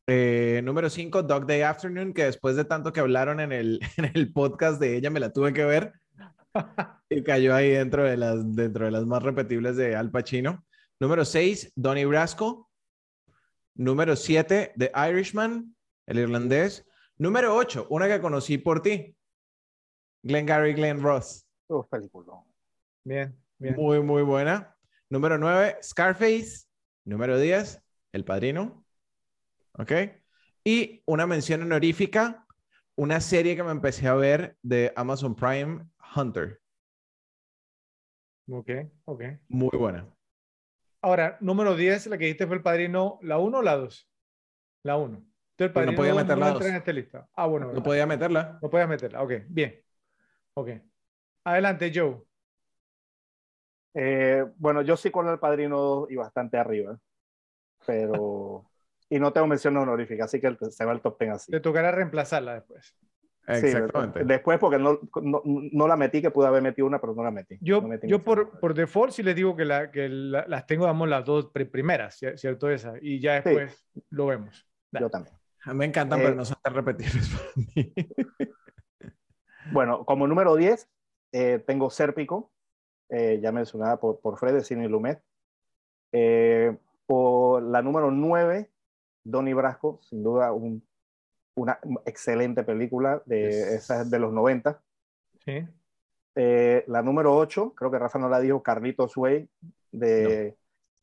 [0.05, 4.11] Eh, número cinco, Dog Day Afternoon, que después de tanto que hablaron en el, en
[4.13, 5.93] el podcast de ella, me la tuve que ver.
[7.09, 10.65] Y cayó ahí dentro de las, dentro de las más repetibles de Al Pacino.
[10.99, 12.69] Número 6, Donnie Brasco.
[13.75, 15.73] Número 7, The Irishman,
[16.05, 16.85] el irlandés.
[17.17, 19.15] Número 8, una que conocí por ti.
[20.21, 21.47] Glenn Gary, Glenn Ross.
[21.67, 22.33] Oh, película.
[23.07, 23.73] Bien, bien.
[23.77, 24.75] Muy, muy buena.
[25.09, 26.67] Número 9, Scarface.
[27.05, 27.81] Número 10,
[28.11, 28.83] El Padrino.
[29.71, 29.93] ¿Ok?
[30.65, 32.45] Y una mención honorífica,
[32.95, 36.59] una serie que me empecé a ver de Amazon Prime, Hunter.
[38.49, 38.71] Ok,
[39.05, 39.23] ok.
[39.47, 40.05] Muy buena.
[41.01, 44.11] Ahora, número 10, la que dijiste fue el padrino, ¿la 1 o la 2?
[44.83, 45.15] La 1.
[45.15, 45.29] Entonces,
[45.59, 46.65] el no padrino podía no la entra dos.
[46.65, 47.29] en esta lista.
[47.33, 47.71] Ah, bueno.
[47.71, 48.59] No podía meterla.
[48.61, 49.23] No podías meterla.
[49.23, 49.81] Ok, bien.
[50.55, 50.71] Ok.
[51.45, 52.27] Adelante, Joe.
[53.99, 56.97] Eh, bueno, yo sí con el padrino 2 y bastante arriba.
[57.85, 58.69] Pero.
[59.09, 61.51] y no tengo mención honorífica, así que se va el top 10 así.
[61.51, 62.95] Te tocará reemplazarla después.
[63.47, 64.25] Sí, Exactamente.
[64.25, 67.31] después, porque no, no, no la metí, que pude haber metido una, pero no la
[67.31, 67.57] metí.
[67.61, 70.67] Yo, No metí yo por, por default sí les digo que, la, que la- las
[70.67, 72.69] tengo, damos las dos pri- primeras, cier- ¿cierto?
[72.69, 72.95] Esa.
[73.01, 73.49] Y ya Sí.
[73.49, 74.67] después lo vemos.
[74.91, 75.33] Yo también.
[75.73, 77.93] Me encantan, Eh, pero no son tan repetibles para mí.
[79.71, 80.89] Bueno, como número 10,
[81.33, 82.51] eh, tengo Sérpico,
[83.09, 85.21] eh, ya mencionada por, por Fred de Cine Lumet.
[86.11, 86.75] Eh,
[87.05, 88.69] por la número 9,
[89.23, 90.83] Donnie Brasco, sin duda un-
[91.55, 94.81] una excelente película, de, Es- esa es de los 90.
[95.45, 95.65] Sí.
[96.35, 99.49] Eh, la número 8, creo que Rafa no la dijo, Carlitos Way,
[99.91, 100.55] de,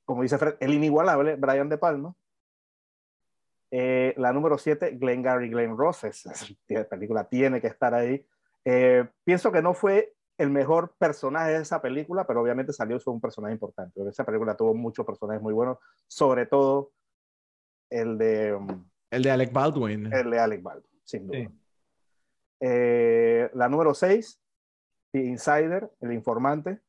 [0.04, 2.14] como dice Fred, el inigualable Brian De Palma.
[3.70, 6.32] Eh, la número 7, Glengarry Glenn Ross, esa
[6.68, 8.24] esa película tiene que estar ahí.
[8.64, 13.12] Eh, pienso que no fue el mejor personaje de esa película, pero obviamente salió fue
[13.12, 13.92] un personaje importante.
[13.94, 15.78] porque Esa película tuvo muchos personajes muy buenos,
[16.08, 16.92] sobre todo
[17.90, 20.12] el de, um, El de Alec Baldwin.
[20.12, 21.38] el de Alec Baldwin, sin duda.
[21.38, 21.48] Sí.
[22.60, 24.40] Eh, la número 6,
[25.12, 26.80] The Insider, El Informante,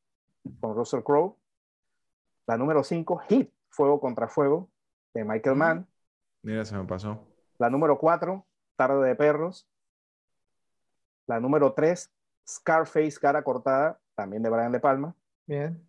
[0.59, 1.35] con Russell Crowe.
[2.47, 4.69] La número 5, Hit, Fuego contra Fuego,
[5.13, 5.87] de Michael Mann.
[6.41, 7.19] Mira, se me pasó.
[7.57, 8.45] La número 4,
[8.75, 9.67] Tarde de Perros.
[11.27, 12.11] La número 3,
[12.47, 15.15] Scarface, Cara Cortada, también de Brian De Palma.
[15.45, 15.81] Bien.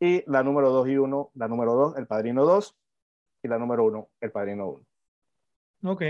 [0.00, 2.76] Y la número 2 y 1, la número 2, El Padrino 2.
[3.44, 5.92] Y la número 1, El Padrino 1.
[5.92, 6.02] Ok,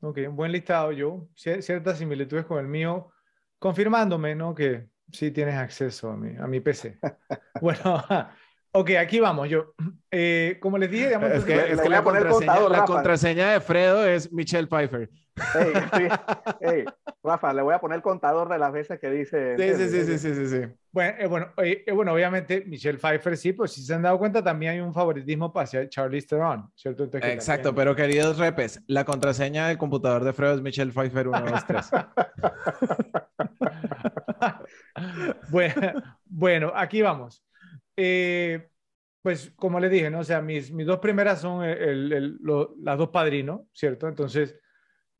[0.00, 1.28] ok, buen listado yo.
[1.34, 3.10] Ciertas similitudes con el mío,
[3.58, 4.54] confirmándome, ¿no?
[4.54, 6.98] Que sí tienes acceso a mi, a mi PC.
[7.60, 8.04] bueno,
[8.74, 9.50] Ok, aquí vamos.
[9.50, 9.74] Yo,
[10.10, 14.06] eh, como les dije, digamos, es que, es que la, contraseña, la contraseña de Fredo
[14.06, 15.10] es Michelle Pfeiffer.
[15.54, 16.02] Hey, sí,
[16.60, 16.84] hey,
[17.22, 19.56] Rafa, le voy a poner el contador de las veces que dice.
[19.58, 23.52] Sí, sí, sí, sí, sí, sí, Bueno, eh, bueno, eh, bueno, obviamente Michelle Pfeiffer sí,
[23.52, 27.04] pues si se han dado cuenta también hay un favoritismo hacia Charlize Theron, ¿cierto?
[27.12, 31.90] Exacto, pero queridos repes, la contraseña del computador de Fredo es Michelle Pfeiffer 123.
[35.50, 35.92] bueno,
[36.24, 37.42] bueno, aquí vamos.
[38.04, 38.68] Eh,
[39.22, 40.20] pues como les dije, ¿no?
[40.20, 42.36] O sea, mis, mis dos primeras son el,
[42.82, 44.08] las dos padrinos, ¿cierto?
[44.08, 44.58] Entonces,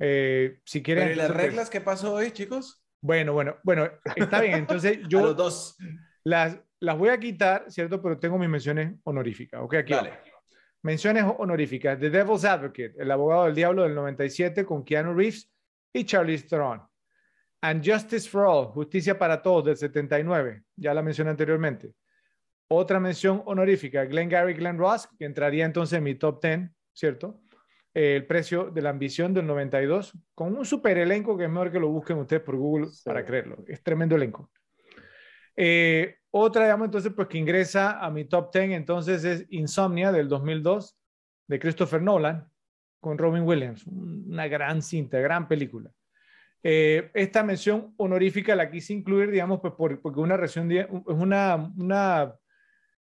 [0.00, 1.12] eh, si quieren...
[1.12, 2.84] ¿y las reglas qué pasó hoy, chicos?
[3.00, 4.54] Bueno, bueno, bueno, está bien.
[4.54, 5.20] Entonces, yo...
[5.20, 5.76] los dos.
[6.24, 8.02] Las, las voy a quitar, ¿cierto?
[8.02, 9.74] Pero tengo mis menciones honoríficas, ¿ok?
[9.74, 10.14] Aquí vale.
[10.82, 12.00] Menciones honoríficas.
[12.00, 15.48] The Devil's Advocate, El abogado del diablo del 97 con Keanu Reeves
[15.92, 16.82] y Charlize Theron.
[17.60, 21.92] And Justice for All, Justicia para Todos del 79, ya la mencioné anteriormente.
[22.72, 27.42] Otra mención honorífica, Glenn Gary, Glenn Ross, que entraría entonces en mi top 10, ¿cierto?
[27.94, 31.78] el precio de la ambición del 92, con un super elenco que es mejor que
[31.78, 33.62] lo busquen ustedes por Google para creerlo.
[33.66, 34.50] Es tremendo elenco.
[35.54, 40.28] Eh, otra, digamos, entonces, pues que ingresa a mi top 10, entonces es Insomnia del
[40.28, 40.96] 2002
[41.48, 42.48] de Christopher Nolan
[43.00, 43.86] con Robin Williams.
[43.86, 45.90] Una gran cinta, gran película.
[46.62, 52.34] Eh, esta mención honorífica la quise incluir, digamos, pues porque una, es una, una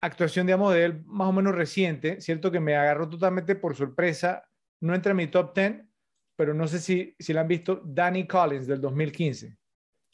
[0.04, 2.50] actuación, de él más o menos reciente, ¿cierto?
[2.50, 4.44] Que me agarró totalmente por sorpresa.
[4.80, 5.82] No entra en mi top 10,
[6.36, 9.56] pero no sé si, si la han visto, Danny Collins del 2015,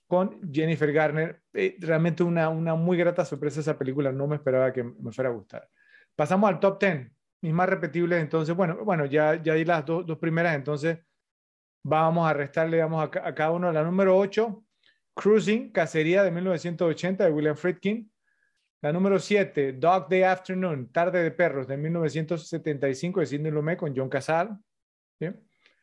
[0.07, 1.43] con Jennifer Garner.
[1.53, 5.31] Eh, realmente una, una muy grata sorpresa esa película, no me esperaba que me fuera
[5.31, 5.69] a gustar.
[6.15, 7.11] Pasamos al top 10,
[7.43, 10.99] mis más repetibles, entonces, bueno, bueno ya, ya di las dos, dos primeras, entonces
[11.83, 13.73] vamos a restarle, digamos, a, a cada uno.
[13.73, 14.65] La número 8,
[15.15, 18.11] Cruising, Cacería de 1980 de William Friedkin.
[18.83, 23.95] La número 7, Dog Day Afternoon, Tarde de Perros, de 1975, de Sidney Lumet con
[23.95, 24.59] John Casal.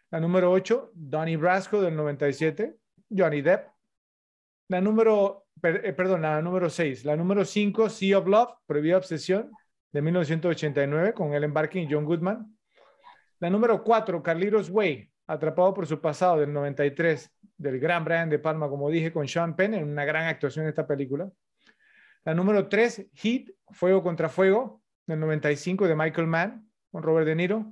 [0.10, 2.76] La número 8, Donnie Brasco, del 97,
[3.16, 3.68] Johnny Depp.
[4.70, 7.06] La número, eh, perdón, la número 6.
[7.06, 9.52] La número 5, Sea of Love, Prohibida Obsesión,
[9.92, 12.58] de 1989, con Ellen Barkin y John Goodman.
[13.40, 18.40] La número 4, Carlitos Way, Atrapado por su pasado, del 93, del gran Brian De
[18.40, 21.30] Palma, como dije, con Sean Penn, en una gran actuación en esta película.
[22.28, 27.34] La número 3, Heat, Fuego contra Fuego, del 95 de Michael Mann, con Robert De
[27.36, 27.72] Niro.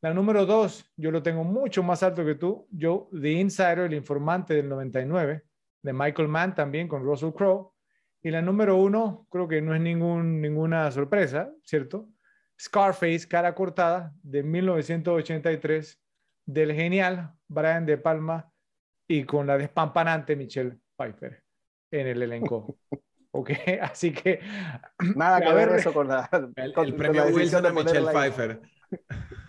[0.00, 3.92] La número 2, yo lo tengo mucho más alto que tú, yo, The Insider, el
[3.92, 5.42] informante del 99,
[5.82, 7.74] de Michael Mann también con Russell Crowe.
[8.22, 12.08] Y la número 1, creo que no es ninguna sorpresa, ¿cierto?
[12.58, 16.02] Scarface, cara cortada, de 1983,
[16.46, 18.50] del genial Brian De Palma
[19.06, 21.44] y con la despampanante Michelle Pfeiffer
[21.90, 22.78] en el elenco.
[23.30, 23.50] ¿ok?
[23.82, 24.40] Así que...
[25.14, 26.28] Nada que ver eso con la...
[26.56, 28.60] El, premio Wilson de Michelle Pfeiffer.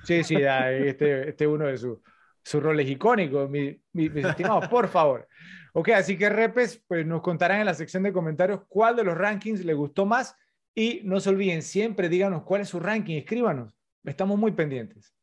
[0.04, 2.00] Sí, sí, este, este uno de sus
[2.48, 5.28] su roles icónicos, mi, mis estimados, por favor.
[5.74, 9.18] Ok, así que repes, pues nos contarán en la sección de comentarios cuál de los
[9.18, 10.34] rankings les gustó más
[10.74, 13.76] y no se olviden, siempre díganos cuál es su ranking, escríbanos,
[14.06, 15.14] estamos muy pendientes.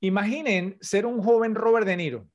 [0.00, 2.26] Imaginen ser un joven Robert De Niro.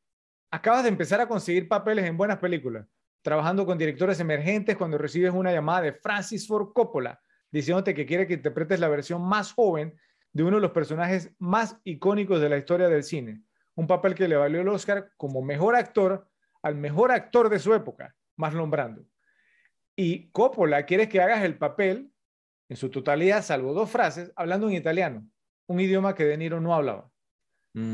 [0.51, 2.85] Acabas de empezar a conseguir papeles en buenas películas
[3.26, 7.19] trabajando con directores emergentes cuando recibes una llamada de Francis Ford Coppola
[7.49, 9.99] diciéndote que quiere que interpretes la versión más joven
[10.31, 13.41] de uno de los personajes más icónicos de la historia del cine.
[13.73, 16.30] Un papel que le valió el Oscar como mejor actor
[16.61, 19.03] al mejor actor de su época, más nombrando.
[19.95, 22.11] Y Coppola quiere que hagas el papel
[22.69, 25.27] en su totalidad, salvo dos frases, hablando en italiano,
[25.65, 27.10] un idioma que De Niro no hablaba.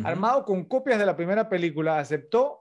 [0.04, 2.61] Armado con copias de la primera película, aceptó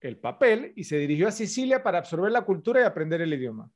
[0.00, 3.70] el papel y se dirigió a Sicilia para absorber la cultura y aprender el idioma.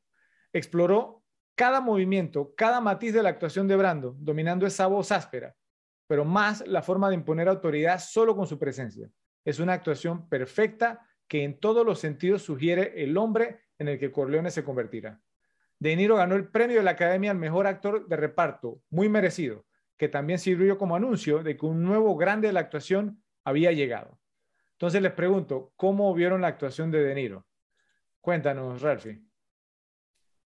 [0.53, 1.23] Exploró
[1.55, 5.55] cada movimiento, cada matiz de la actuación de Brando, dominando esa voz áspera,
[6.07, 9.09] pero más la forma de imponer autoridad solo con su presencia.
[9.45, 14.13] Es una actuación perfecta que en todos los sentidos sugiere el hombre en el que
[14.13, 15.21] Corleone se convertirá.
[15.79, 19.67] De Niro ganó el premio de la Academia al mejor actor de reparto, muy merecido,
[19.97, 24.22] que también sirvió como anuncio de que un nuevo grande de la actuación había llegado.
[24.83, 27.47] Entonces les pregunto, ¿cómo vieron la actuación de De Niro?
[28.21, 29.23] Cuéntanos, Ralphie.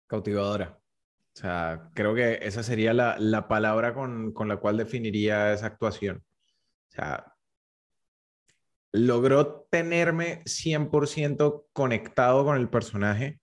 [0.08, 0.80] Cautivadora.
[0.80, 5.68] O sea, creo que esa sería la, la palabra con, con, la cual definiría esa
[5.68, 6.24] actuación.
[6.90, 7.36] O sea,
[8.94, 13.40] logró tenerme 100% conectado con el personaje.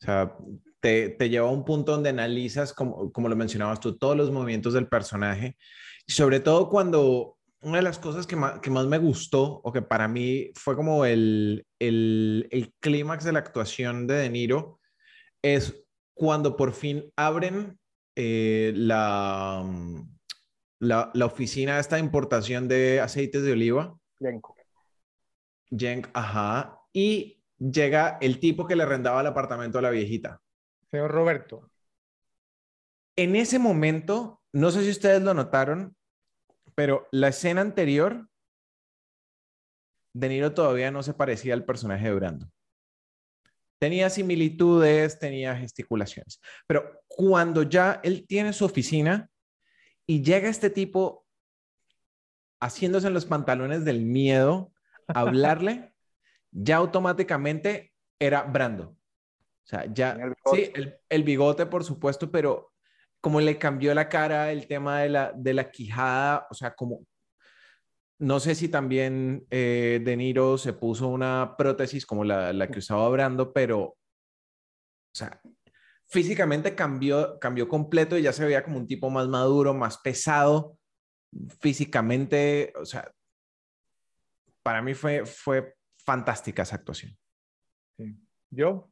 [0.00, 0.36] O sea,
[0.78, 4.30] te, te lleva a un punto donde analizas, como, como lo mencionabas tú, todos los
[4.30, 5.56] movimientos del personaje.
[6.06, 9.82] Sobre todo cuando una de las cosas que más, que más me gustó, o que
[9.82, 14.80] para mí fue como el, el, el clímax de la actuación de De Niro,
[15.42, 15.84] es
[16.14, 17.78] cuando por fin abren
[18.16, 19.64] eh, la,
[20.80, 23.96] la, la, oficina esta importación de aceites de oliva.
[24.18, 24.56] Yenko.
[25.70, 26.78] Yenk, ajá.
[26.92, 30.40] Y llega el tipo que le arrendaba el apartamento a la viejita.
[30.90, 31.70] Señor Roberto.
[33.16, 35.96] En ese momento, no sé si ustedes lo notaron,
[36.82, 38.28] pero la escena anterior,
[40.12, 42.50] De Niro todavía no se parecía al personaje de Brando.
[43.78, 46.40] Tenía similitudes, tenía gesticulaciones.
[46.66, 49.30] Pero cuando ya él tiene su oficina
[50.08, 51.24] y llega este tipo
[52.60, 54.72] haciéndose en los pantalones del miedo
[55.06, 55.94] a hablarle,
[56.50, 58.86] ya automáticamente era Brando.
[58.86, 62.71] O sea, ya, el sí, el, el, bigote, por supuesto, pero
[63.22, 67.06] como le cambió la cara, el tema de la, de la quijada, o sea, como,
[68.18, 72.80] no sé si también eh, De Niro se puso una prótesis como la, la, que
[72.80, 73.96] usaba Brando, pero, o
[75.14, 75.40] sea,
[76.08, 80.76] físicamente cambió, cambió completo y ya se veía como un tipo más maduro, más pesado,
[81.60, 83.08] físicamente, o sea,
[84.64, 87.16] para mí fue, fue fantástica esa actuación.
[87.96, 88.16] Sí.
[88.50, 88.90] ¿Yo?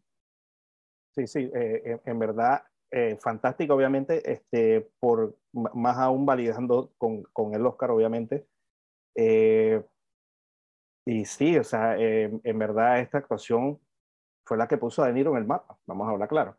[1.17, 7.23] Sí, sí, eh, en, en, verdad, eh, fantástico, obviamente, este, por más aún validando con,
[7.33, 8.47] con el Oscar, obviamente.
[9.15, 9.83] Eh,
[11.07, 13.79] y sí, o sea, eh, en verdad esta actuación
[14.45, 16.57] fue la que puso a De Niro en el mapa, vamos a hablar claro.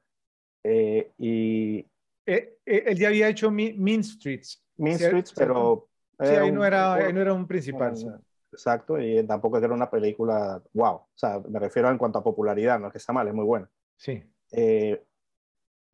[0.64, 1.86] Eh, y
[2.26, 4.64] él ya había hecho Mean Streets.
[4.78, 5.88] Mean Streets, pero...
[6.20, 7.94] Sí, ahí no, era, ahí no era un principal.
[7.94, 10.96] Un, exacto, y tampoco era una película wow.
[10.96, 13.46] O sea, me refiero en cuanto a popularidad, no es que está mal, es muy
[13.46, 13.70] buena.
[13.98, 14.24] Sí.
[14.52, 15.04] Eh,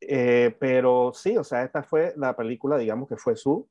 [0.00, 3.68] eh, pero sí, o sea, esta fue la película, digamos que fue su,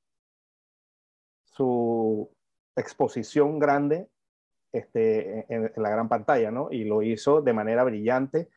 [1.45, 2.29] su
[2.75, 4.07] exposición grande
[4.71, 6.69] este, en, en, la gran pantalla, ¿no?
[6.71, 8.49] Y lo hizo de manera brillante,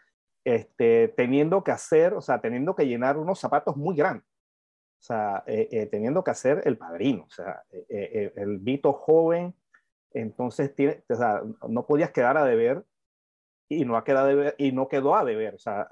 [0.44, 4.26] este, teniendo que hacer, o sea, teniendo que llenar unos zapatos muy grandes.
[5.00, 9.54] O sea, eh, eh, teniendo que hacer el padrino, o sea, eh, el Vito joven,
[10.12, 12.84] entonces tiene, o sea, no podías quedar a deber
[13.70, 15.88] y no, ha quedado a deber, y no quedó a deber, o sea,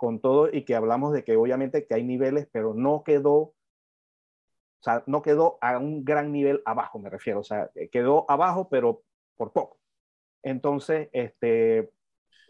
[0.00, 3.54] con todo y que hablamos de que obviamente que hay niveles, pero no quedó, o
[4.80, 9.02] sea, no quedó a un gran nivel abajo, me refiero, o sea, quedó abajo, pero
[9.36, 9.78] por poco.
[10.42, 11.92] Entonces, este,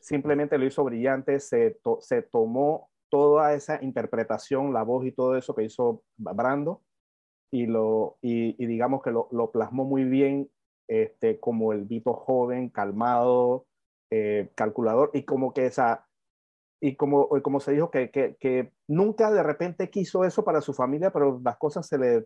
[0.00, 5.36] simplemente lo hizo brillante, se, to, se tomó toda esa interpretación, la voz y todo
[5.36, 6.82] eso que hizo Brando,
[7.50, 10.48] y, lo, y, digamos que lo, lo, plasmó muy bien
[10.86, 13.66] este, como el Vito joven, calmado,
[14.10, 16.06] eh, calculador, y como que esa
[16.80, 20.72] y como, como se dijo, que, que, que, nunca de repente quiso eso para su
[20.72, 22.24] familia, pero las cosas se le, o,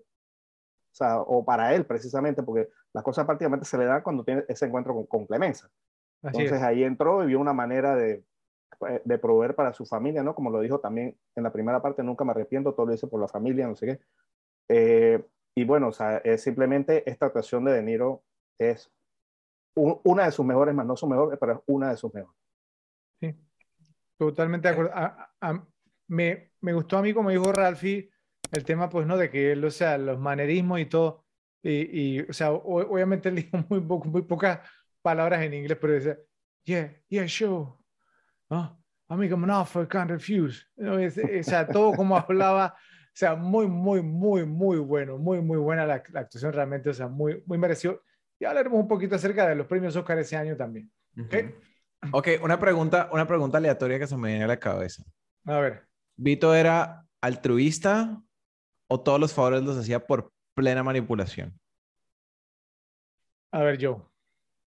[0.92, 4.66] sea, o para él precisamente, porque las cosas prácticamente se le dan cuando tiene ese
[4.66, 5.68] encuentro con, con Clemenza.
[6.22, 6.62] Así Entonces es.
[6.62, 8.24] ahí entró y vio una manera de,
[9.04, 10.34] de proveer para su familia, ¿no?
[10.34, 13.20] Como lo dijo también en la primera parte, nunca me arrepiento, todo lo hice por
[13.20, 14.00] la familia, no sé qué.
[14.68, 15.24] Eh,
[15.56, 18.22] y bueno, o sea, es simplemente esta actuación de De Niro
[18.58, 18.90] es
[19.76, 22.43] un, una de sus mejores, más no su mejor, pero es una de sus mejores.
[24.16, 24.92] Totalmente de acuerdo.
[24.94, 25.66] A, a,
[26.08, 28.10] me, me, gustó a mí, como dijo Ralphie,
[28.52, 29.16] el tema, pues, ¿no?
[29.16, 31.24] De que él, o sea, los manerismos y todo.
[31.62, 34.60] Y, y o sea, o, obviamente él dijo muy, poco, muy pocas
[35.02, 36.18] palabras en inglés, pero decía,
[36.64, 37.72] yeah, yeah, sure.
[38.50, 38.82] ¿no?
[39.08, 40.64] Amigo, an offer can't refuse.
[40.76, 40.98] ¿no?
[40.98, 45.58] Es, o sea, todo como hablaba, o sea, muy, muy, muy, muy bueno, muy, muy
[45.58, 48.02] buena la, la, actuación realmente, o sea, muy, muy merecido.
[48.38, 50.90] Y hablaremos un poquito acerca de los premios Oscar ese año también.
[51.16, 51.54] Uh -huh.
[52.12, 52.36] ¿Okay?
[52.36, 55.04] Ok, una pregunta, una pregunta aleatoria que se me viene a la cabeza.
[55.46, 55.86] A ver.
[56.16, 58.22] ¿Vito era altruista
[58.88, 61.58] o todos los favores los hacía por plena manipulación?
[63.50, 64.10] A ver, yo.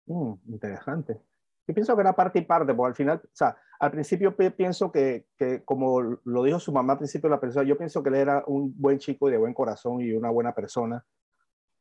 [0.06, 1.20] Mm, interesante.
[1.66, 4.92] Yo pienso que era parte y parte, porque al final, o sea, al principio pienso
[4.92, 8.08] que, que, como lo dijo su mamá al principio de la persona, yo pienso que
[8.10, 11.04] él era un buen chico y de buen corazón y una buena persona,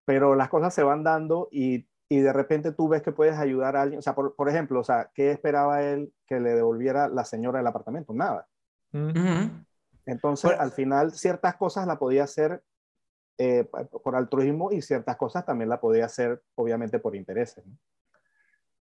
[0.03, 3.75] pero las cosas se van dando y y de repente tú ves que puedes ayudar
[3.75, 7.07] a alguien, o sea, por, por, ejemplo, o sea, ¿qué esperaba él que le devolviera
[7.07, 8.13] la señora del apartamento?
[8.13, 8.47] Nada.
[8.93, 9.65] Uh -huh.
[10.05, 12.61] Entonces, pues, al final, ciertas cosas la podía hacer
[13.37, 13.67] eh,
[14.03, 17.65] por altruismo y ciertas cosas también la podía hacer, obviamente, por intereses.
[17.65, 17.75] ¿no?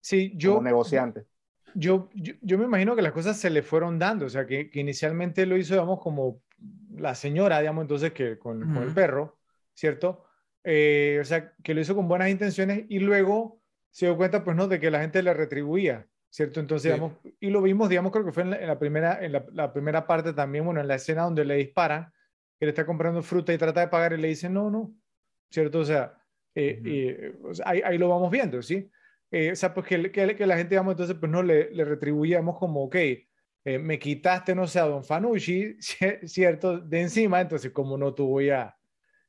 [0.02, 0.56] Sí, yo...
[0.56, 1.26] Como negociante.
[1.74, 4.70] Yo, yo, yo, me imagino que las cosas se le fueron dando, o sea, que,
[4.70, 6.42] que inicialmente lo hizo, digamos, como
[6.98, 9.38] la señora, digamos, entonces, que con, con el perro,
[9.74, 10.26] ¿cierto?
[10.64, 14.56] Eh, o sea, que lo hizo con buenas intenciones y luego se dio cuenta, pues,
[14.56, 14.68] ¿no?
[14.68, 16.60] De que la gente le retribuía, ¿cierto?
[16.60, 16.90] Entonces, Sí.
[16.90, 19.46] digamos, y lo vimos, digamos, creo que fue en la, en la primera, en la,
[19.52, 22.12] la primera parte también, bueno, en la escena donde le disparan,
[22.60, 24.94] que le está comprando fruta y trata de pagar y le dice, no, no,
[25.50, 25.80] ¿cierto?
[25.80, 26.18] O sea,
[26.56, 26.90] eh, Ujú.
[26.90, 28.90] eh, o sea, ahí, ahí lo vamos viendo, ¿sí?
[29.32, 31.86] Eh, o sea, pues que, que, que la gente, digamos, entonces, pues no le, le
[31.86, 32.96] retribuíamos como, ok,
[33.64, 36.80] eh, me quitaste, no sé, a Don Fanucci, ci- ¿cierto?
[36.80, 38.76] De encima, entonces, como no te voy a,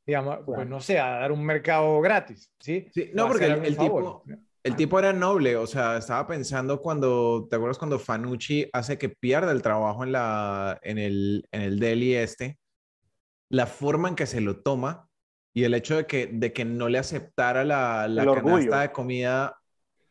[0.07, 2.89] digamos, pues no sé, a dar un mercado gratis, ¿sí?
[2.93, 4.25] Sí, no, porque el, tipo,
[4.65, 9.09] el tipo era noble, o sea, estaba pensando cuando, ¿te acuerdas cuando Fanucci hace que
[9.09, 12.59] pierda el trabajo en, la, en, el, en el deli este?
[13.49, 15.09] La forma en que se lo toma
[15.55, 18.55] y el hecho de que, de que no le aceptara la, la orgullo.
[18.57, 19.57] canasta de comida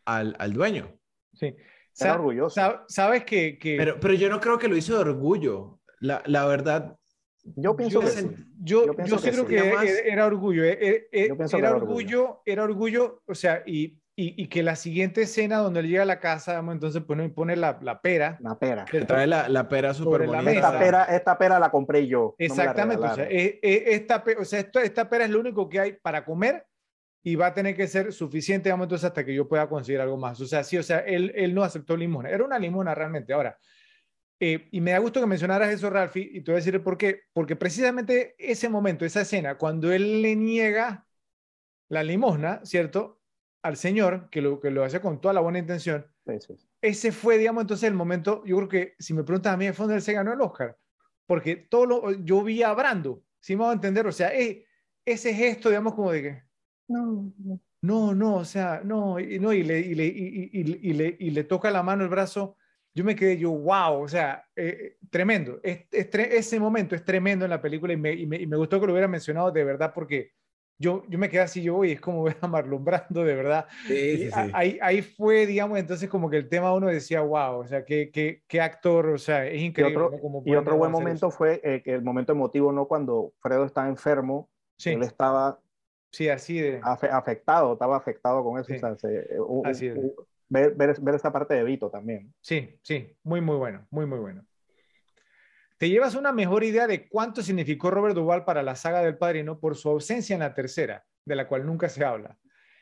[0.06, 0.96] al, al dueño.
[1.34, 1.48] Sí.
[1.48, 1.58] Era
[1.94, 2.56] Sa- orgulloso.
[2.56, 5.80] sa- Sabes que, que Pero, pero yo no creo que lo hizo de orgullo.
[6.00, 6.96] La, la verdad,
[7.44, 8.28] Yo pienso yo, que sí.
[8.62, 9.44] yo, Yo pienso yo sí que creo
[9.82, 9.88] sí.
[10.04, 13.64] que Era orgullo, eh, eh, eh, Yo pienso que era orgullo, era orgullo, o sea,
[13.66, 17.02] y, y, y que la siguiente escena donde él llega a la casa, digamos, entonces
[17.04, 18.86] pone, pone la, la pera, Una pera.
[18.92, 20.44] le trae la, la pera súper la bonita.
[20.44, 20.68] mesa.
[20.68, 22.20] Esta pera, esta pera la compré yo.
[22.20, 25.40] no la Exactamente, o sea, eh, eh, esta, o sea esto- esta pera es lo
[25.40, 26.66] único que hay para comer
[27.24, 30.18] y va a tener que ser suficiente, digamos, entonces hasta que yo pueda conseguir algo
[30.18, 30.40] más.
[30.42, 33.32] O sea, sí, o sea, él, él no aceptó limona, era una limona realmente.
[33.34, 33.58] Ahora,
[34.42, 36.98] eh, y me da gusto que mencionaras eso, Ralphie, y te voy a decir por
[36.98, 37.22] qué.
[37.34, 41.08] Porque precisamente ese momento, esa escena, cuando él le niega
[41.90, 43.22] la limosna, ¿cierto?
[43.64, 46.68] Al señor, que lo, que lo hace con toda la buena intención, Sí, sí, sí.
[46.82, 49.86] ese fue, digamos, entonces el momento, yo creo que si me preguntas a mí, fue
[49.86, 50.78] donde él se ganó el Oscar,
[51.28, 54.66] porque todo lo, yo vi a Brando, si me va a entender, o sea, eh,
[55.06, 56.44] ese gesto, digamos, como de que,
[56.88, 57.60] No, no.
[57.82, 61.16] no, no, o sea, no, y, no, y, le, y, le, y, y- y le,
[61.20, 62.58] y le toca la mano el brazo,
[62.94, 67.46] yo me quedé yo, wow, o sea, eh, tremendo, es, es ese momento es tremendo
[67.46, 69.64] en la película y me, y me, y me gustó que lo hubiera mencionado de
[69.64, 70.32] verdad, porque
[70.78, 73.68] yo, yo me quedé así, yo, oye, es como ver a Marlon Brando, de verdad,
[73.88, 74.52] Sí, y sí, sí.
[74.54, 78.10] Ahí, ahí fue, digamos, entonces como que el tema uno decía, wow, o sea, qué,
[78.12, 79.84] qué, qué actor, o sea, es Y increíble.
[79.84, 80.20] otro, ¿no?
[80.20, 81.32] Cómo y otro buen momento eso.
[81.32, 82.88] fue eh, que el momento emotivo, ¿no?
[82.88, 84.50] Cuando Fredo estaba enfermo,
[84.88, 85.60] él estaba
[86.12, 86.82] sí, así de...
[86.82, 88.74] afe- afectado, estaba afectado con eso.
[88.74, 90.02] O sea, se- u- Así es.
[90.18, 92.34] u- ver, ver, ver parte de Vito también.
[92.42, 94.46] Sí, sí, muy, muy bueno, muy, muy bueno.
[95.78, 99.60] Te llevas una mejor idea de cuánto significó Robert Duvall para la saga del Padrino
[99.60, 102.38] por su ausencia en la tercera, de la cual nunca se habla.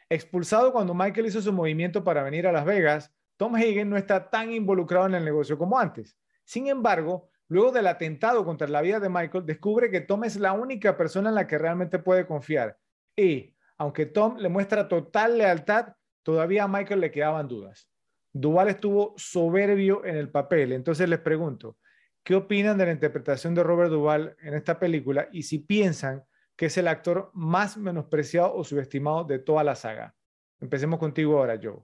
[0.10, 4.30] Expulsado cuando Michael hizo su movimiento para venir a Las Vegas, Tom Hagen no está
[4.30, 6.18] tan involucrado en el negocio como antes.
[6.44, 10.54] Sin embargo, luego del atentado contra la vida de Michael, descubre que Tom es la
[10.54, 12.78] única persona en la que realmente puede confiar.
[13.16, 15.94] Y, aunque Tom le muestra total lealtad,
[16.30, 17.90] todavía a Michael le quedaban dudas.
[18.32, 20.74] Duvall estuvo soberbio en el papel.
[20.74, 21.78] Entonces les pregunto,
[22.24, 25.28] ¿qué opinan de la interpretación de Robert Duvall en esta película?
[25.32, 26.24] Y si piensan
[26.56, 30.14] que es el actor más menospreciado o subestimado de toda la saga.
[30.60, 31.80] Empecemos contigo ahora, Joe.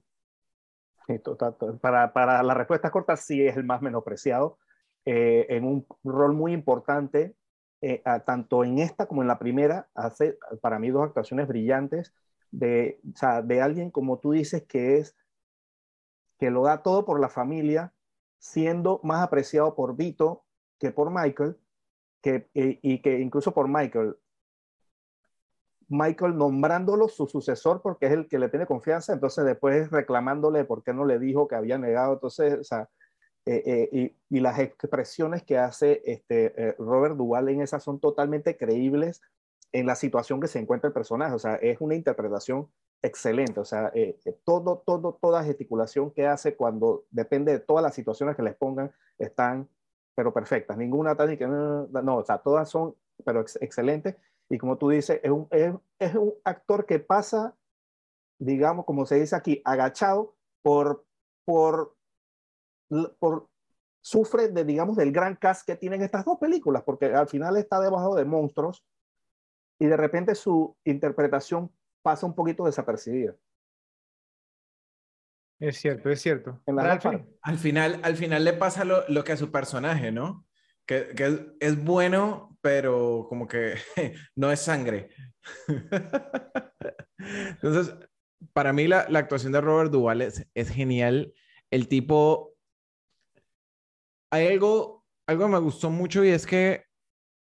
[1.82, 4.60] Para, para la respuesta corta, sí es el más menospreciado,
[5.06, 7.36] eh, en un rol muy importante,
[7.82, 12.14] eh, tanto en esta como en la primera, hace para mí dos actuaciones brillantes
[12.56, 15.16] de, o sea, de alguien como tú dices que es,
[16.38, 17.94] que lo da todo por la familia,
[18.40, 20.44] siendo más apreciado por Vito
[20.80, 21.58] que por Michael,
[22.22, 24.18] que, eh, y que incluso por Michael.
[25.88, 30.84] Michael nombrándolo su sucesor porque es el que le tiene confianza, entonces después reclamándole por
[30.84, 32.90] qué no le dijo que había negado, entonces, o sea,
[33.46, 38.58] eh, eh, y, y, las expresiones que hace este, Robert Duvall en esas son totalmente
[38.58, 39.22] creíbles
[39.76, 42.70] en la situación que se encuentra el personaje, o sea, es una interpretación
[43.02, 47.94] excelente, o sea, eh, todo, todo, toda gesticulación que hace cuando depende de todas las
[47.94, 49.68] situaciones que les pongan, están,
[50.16, 52.96] pero perfectas, ninguna tal que no, no, o sea, todas son,
[53.26, 54.16] pero ex excelentes,
[54.48, 57.54] y como tú dices, es un, es, es un actor que pasa,
[58.40, 61.06] digamos, como se dice aquí, agachado por,
[61.44, 61.98] por,
[63.20, 63.50] por,
[64.00, 67.82] sufre de, digamos, del gran cast que tienen estas dos películas, porque al final está
[67.82, 68.86] debajo de monstruos
[69.80, 71.72] y de repente su interpretación
[72.02, 73.36] pasa un poquito desapercibida.
[75.60, 76.62] Es cierto, es cierto.
[76.66, 77.26] En la Ralphie.
[77.42, 80.46] Al final, al final le pasa lo, lo que a su personaje, ¿no?
[80.86, 83.76] Que, que es, es, bueno, pero como que
[84.36, 85.10] no es sangre.
[87.18, 87.96] Entonces,
[88.54, 91.34] para mí la, la, actuación de Robert Duvall es, es, genial.
[91.72, 92.54] El tipo...
[94.32, 96.86] Hay algo, algo que me gustó mucho y es que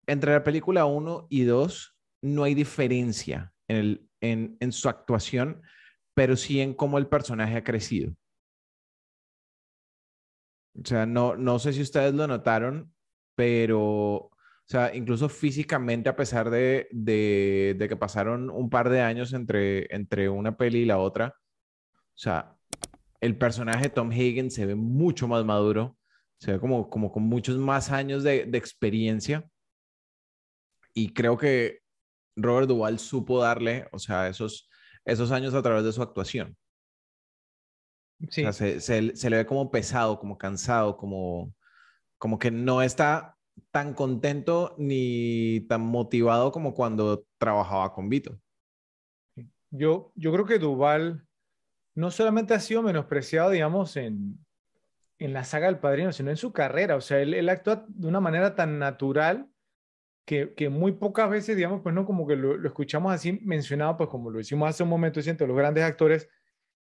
[0.06, 1.95] entre la película 1 y 2
[2.26, 5.62] no hay diferencia en, su actuación,
[6.14, 8.12] pero sí en cómo el personaje ha crecido.
[10.78, 12.92] O sea, no, no sé si ustedes lo notaron,
[13.34, 14.30] pero
[14.68, 16.88] O sea, incluso físicamente, a pesar de,
[17.78, 22.56] que pasaron un par de años entre, entre una peli y la otra, o sea,
[23.20, 25.96] el personaje Tom Higgins se ve mucho más maduro,
[26.40, 29.48] se ve como, como con muchos más años de experiencia.
[30.94, 31.85] Y creo que
[32.36, 34.68] Robert Duvall supo darle, o sea, esos,
[35.04, 36.56] esos años a través de su actuación.
[38.30, 38.44] Sí.
[38.44, 41.52] O sea, se, se, se le ve como pesado, como cansado, como,
[42.18, 43.36] como que no está
[43.70, 48.38] tan contento ni tan motivado como cuando trabajaba con Vito.
[49.70, 51.26] Yo, yo creo que Duval
[51.94, 54.38] no solamente ha sido menospreciado, digamos, en,
[55.18, 56.96] en la saga del Padrino, sino en su carrera.
[56.96, 59.48] O sea, él, él actúa de una manera tan natural
[60.26, 63.96] que, que, muy pocas veces, digamos, pues no como que lo, lo, escuchamos así mencionado,
[63.96, 66.28] pues como lo hicimos hace un momento, entre los grandes actores.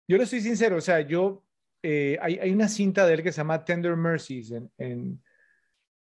[0.07, 1.45] Yo le soy sincero, o sea, yo,
[1.81, 5.21] eh, hay, hay, una cinta de él que se llama Tender Mercies en, en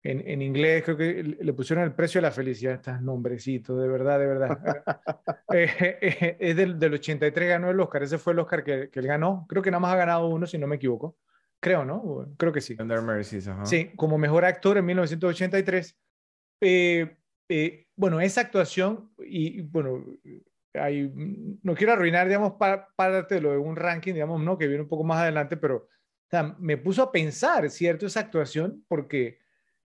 [0.03, 3.87] en, en, inglés creo que le pusieron el precio de la felicidad, estos nombrecitos, de
[3.87, 4.57] verdad, de verdad.
[5.53, 8.99] eh, eh, es del, del, 83 ganó el Oscar, ese fue el Oscar que, que,
[8.99, 11.17] él ganó, creo que nada más ha ganado uno, si no me equivoco,
[11.61, 12.33] creo, ¿no?
[12.37, 12.75] Creo que sí.
[12.77, 13.65] Under Mercies, -huh.
[13.65, 15.97] Sí, como mejor actor en 1983.
[16.59, 17.17] Eh,
[17.49, 20.03] eh, bueno, esa actuación, y bueno,
[20.73, 21.11] hay,
[21.61, 22.53] no quiero arruinar, digamos,
[22.95, 24.57] parte de lo de un ranking, digamos, ¿no?
[24.57, 25.87] Que viene un poco más adelante, pero
[26.31, 28.07] o me puso a pensar, ¿cierto?
[28.07, 29.39] Esa actuación, porque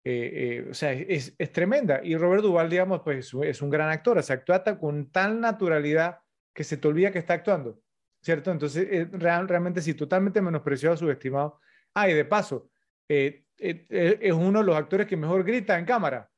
[0.03, 1.99] eh, eh, o sea, es, es, tremenda.
[2.01, 6.19] Y Robert Duvall, digamos, pues es un gran actor, se actúa con tal naturalidad
[6.53, 7.81] que se te olvida que está actuando,
[8.21, 8.51] ¿cierto?
[8.51, 11.59] Entonces, real, realmente sí, totalmente menospreciado, subestimado.
[11.93, 12.69] Ah, y de paso,
[13.09, 16.29] es uno de los actores que mejor grita en cámara.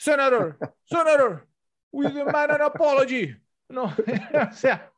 [0.00, 1.46] Senator, Senator,
[1.92, 3.36] the man an apology.
[3.68, 3.84] No,
[4.50, 4.90] o sea,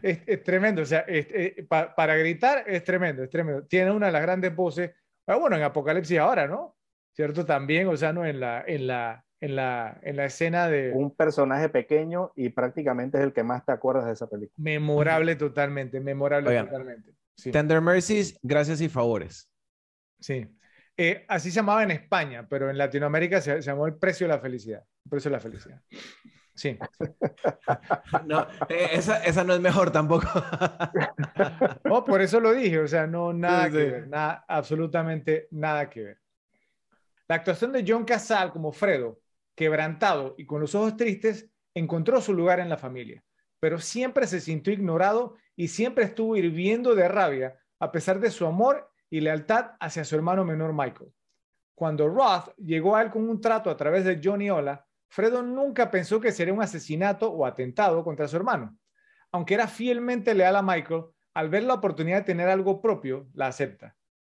[0.00, 3.66] es, es, tremendo, o sea, es, pa, para gritar es tremendo, es tremendo.
[3.66, 4.92] Tiene una de las grandes voces,
[5.26, 6.76] bueno, en Apocalipsis ahora, ¿no?
[7.16, 7.46] ¿cierto?
[7.46, 8.26] También, o sea, ¿no?
[8.26, 10.92] En la, en la, en la, en la escena de...
[10.92, 14.54] Un personaje pequeño y prácticamente es el que más te acuerdas de esa película.
[14.62, 17.14] Memorable totalmente, memorable Oigan, totalmente.
[17.34, 17.50] Sí.
[17.50, 19.50] Tender Mercies, gracias y favores.
[20.20, 20.46] Sí.
[20.96, 24.34] Eh, así se llamaba en España, pero en Latinoamérica se, se, llamó el precio de
[24.34, 24.82] la felicidad.
[25.04, 25.82] El precio de la felicidad.
[26.56, 26.78] Sí.
[28.26, 30.26] no, eh, esa, esa, no es mejor tampoco.
[31.84, 33.90] no, por eso lo dije, o sea, no, nada sí, que sí.
[33.90, 36.18] ver, nada, absolutamente nada que ver.
[37.28, 39.20] La actuación de John Casal como Fredo,
[39.54, 43.22] quebrantado y con los ojos tristes, encontró su lugar en la familia,
[43.60, 48.46] pero siempre se sintió ignorado y siempre estuvo hirviendo de rabia a pesar de su
[48.46, 51.12] amor y lealtad hacia su hermano menor Michael.
[51.74, 55.90] Cuando Roth llegó a él con un trato a través de Johnny Ola, Fredo nunca
[55.90, 58.76] pensó que sería un asesinato o atentado contra su hermano.
[59.32, 61.04] Aunque era fielmente leal a Michael,
[61.34, 63.94] al ver la oportunidad de tener algo propio, la acepta.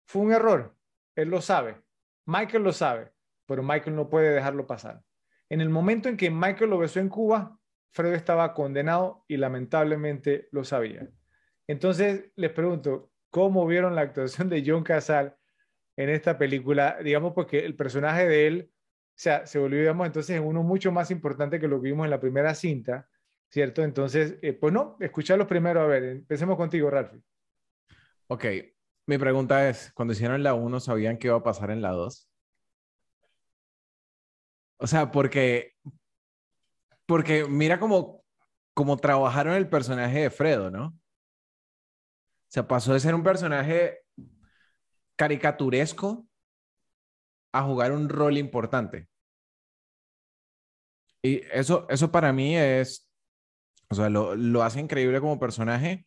[0.06, 0.74] Fue un error,
[1.14, 1.82] él lo sabe,
[2.24, 3.12] Michael lo sabe,
[3.46, 5.02] pero Michael no puede dejarlo pasar.
[5.48, 7.58] En el momento en que Michael lo besó en Cuba,
[7.90, 11.08] Fredo estaba condenado y lamentablemente lo sabía.
[11.66, 15.36] Entonces, les pregunto, ¿cómo vieron la actuación de John Casal
[15.94, 16.96] en esta película?
[17.04, 21.10] Digamos, porque el personaje de él, o sea, se volvió, digamos, entonces uno mucho más
[21.10, 23.10] importante que lo que vimos en la primera cinta,
[23.50, 23.84] ¿cierto?
[23.84, 25.82] Entonces, eh, pues no, escucharlos primero.
[25.82, 27.12] A ver, empecemos contigo, Ralph.
[28.28, 28.46] Ok,
[29.04, 32.30] mi pregunta es, cuando hicieron la 1, ¿sabían qué iba a pasar en la 2?
[34.78, 35.74] O sea, porque,
[37.04, 38.24] porque mira cómo,
[38.72, 40.98] cómo trabajaron el personaje de Fredo, ¿no?
[42.46, 44.00] O sea, pasó de ser un personaje
[45.16, 46.26] caricaturesco
[47.52, 49.08] a jugar un rol importante.
[51.22, 53.10] Y eso, eso para mí es,
[53.88, 56.06] o sea, lo, lo hace increíble como personaje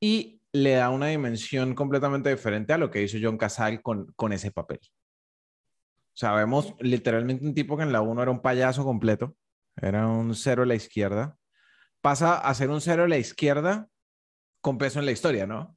[0.00, 4.32] y le da una dimensión completamente diferente a lo que hizo John Casal con, con
[4.32, 4.80] ese papel.
[6.14, 6.44] O sea,
[6.80, 9.34] literalmente un tipo que en la 1 era un payaso completo,
[9.76, 11.38] era un cero a la izquierda,
[12.02, 13.88] pasa a ser un cero a la izquierda
[14.62, 15.76] con peso en la historia, ¿no?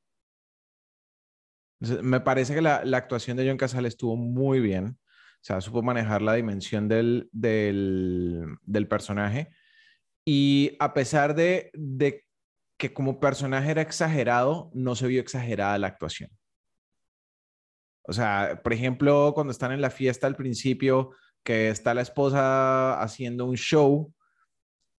[1.82, 6.22] Me parece que la, actuación de John Casal estuvo muy bien, o sea, supo manejar
[6.22, 9.50] la dimensión del, del, del personaje
[10.24, 12.24] y a pesar de, de
[12.78, 16.32] que como personaje era exagerado, no se vio exagerada la actuación.
[18.04, 21.12] O sea, por ejemplo, cuando están en la fiesta al principio,
[21.44, 24.14] que está la esposa haciendo un show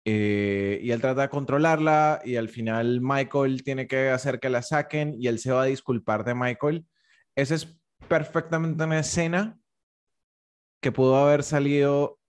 [0.09, 4.63] eh, y él trata de controlarla y al final Michael tiene que hacer que la
[4.63, 6.87] saquen y él se va a disculpar de Michael.
[7.35, 7.77] Esa es
[8.07, 9.59] perfectamente una escena
[10.81, 12.21] que pudo haber salido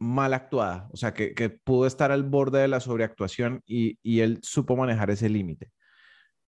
[0.00, 4.18] mal actuada, o sea, que, que, pudo estar al borde de la sobreactuación y, y
[4.18, 5.70] él supo manejar ese límite.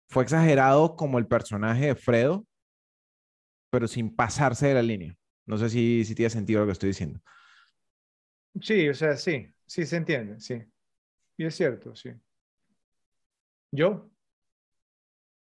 [0.07, 2.45] Fue exagerado como el personaje de Fredo,
[3.71, 5.17] pero sin pasarse de la línea.
[5.47, 7.19] No sé si, si tiene sentido lo que estoy diciendo.
[8.61, 10.61] Sí, o sea, sí, sí se entiende, sí.
[11.37, 12.11] Y es cierto, sí.
[13.71, 14.09] ¿Yo?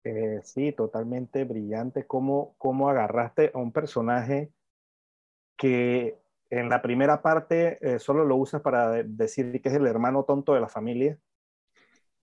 [0.04, 2.08] Eh, sí, totalmente brillante.
[2.08, 4.52] ¿Cómo, ¿Cómo agarraste a un personaje
[5.56, 6.18] que
[6.50, 10.54] en la primera parte eh, solo lo usas para decir que es el hermano tonto
[10.56, 11.20] de la familia?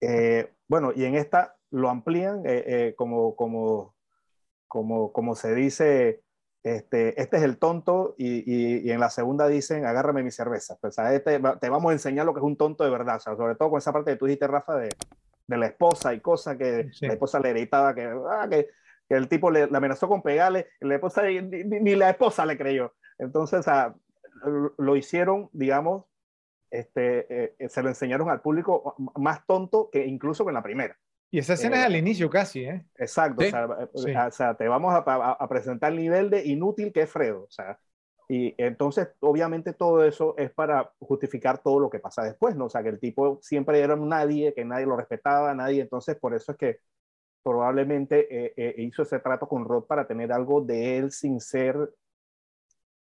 [0.00, 2.42] Eh, bueno, y en esta lo amplían
[2.96, 3.94] como, como,
[4.66, 6.23] como, como se dice,
[6.64, 10.78] este, este es el tonto y, y, en la segunda dicen, agárrame mi cerveza.
[10.80, 13.16] Pues, este, te vamos a enseñar lo que es un tonto de verdad.
[13.16, 14.88] O sea, sobre todo con esa parte que tú dijiste, Rafa, de,
[15.46, 18.68] de la esposa y cosas que la esposa le gritaba que, ah, que,
[19.06, 22.94] que, el tipo le, amenazó con pegarle, la esposa, ni, la esposa le creyó.
[23.18, 23.66] Entonces,
[24.78, 26.06] lo hicieron, digamos,
[26.70, 30.96] este, eh, se lo enseñaron al público más tonto que incluso con la primera.
[31.34, 32.86] Y esa escena es eh, al inicio casi, ¿eh?
[32.96, 33.44] Exacto,
[33.92, 37.50] o, sea, te vamos a, a, presentar el nivel de inútil que es Fredo, o
[37.50, 37.76] sea,
[38.28, 42.66] y entonces, obviamente, todo eso es para justificar todo lo que pasa después, ¿no?
[42.66, 45.82] O sea, que el tipo siempre era un nadie, que nadie lo respetaba, nadie.
[45.82, 46.78] Entonces, por eso es que
[47.42, 51.92] probablemente eh, eh, hizo ese trato con Rod para tener algo de él sin ser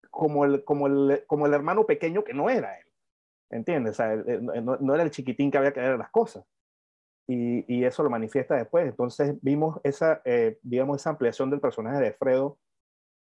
[0.10, 2.86] como el, como el, como el hermano pequeño que no era él.
[3.50, 3.92] ¿Entiendes?
[3.92, 6.46] O sea, no, no, era el chiquitín que había que ver las cosas.
[7.28, 8.86] Y, y, eso lo manifiesta después.
[8.86, 12.58] Entonces, vimos esa, eh, digamos, esa ampliación del personaje de Fredo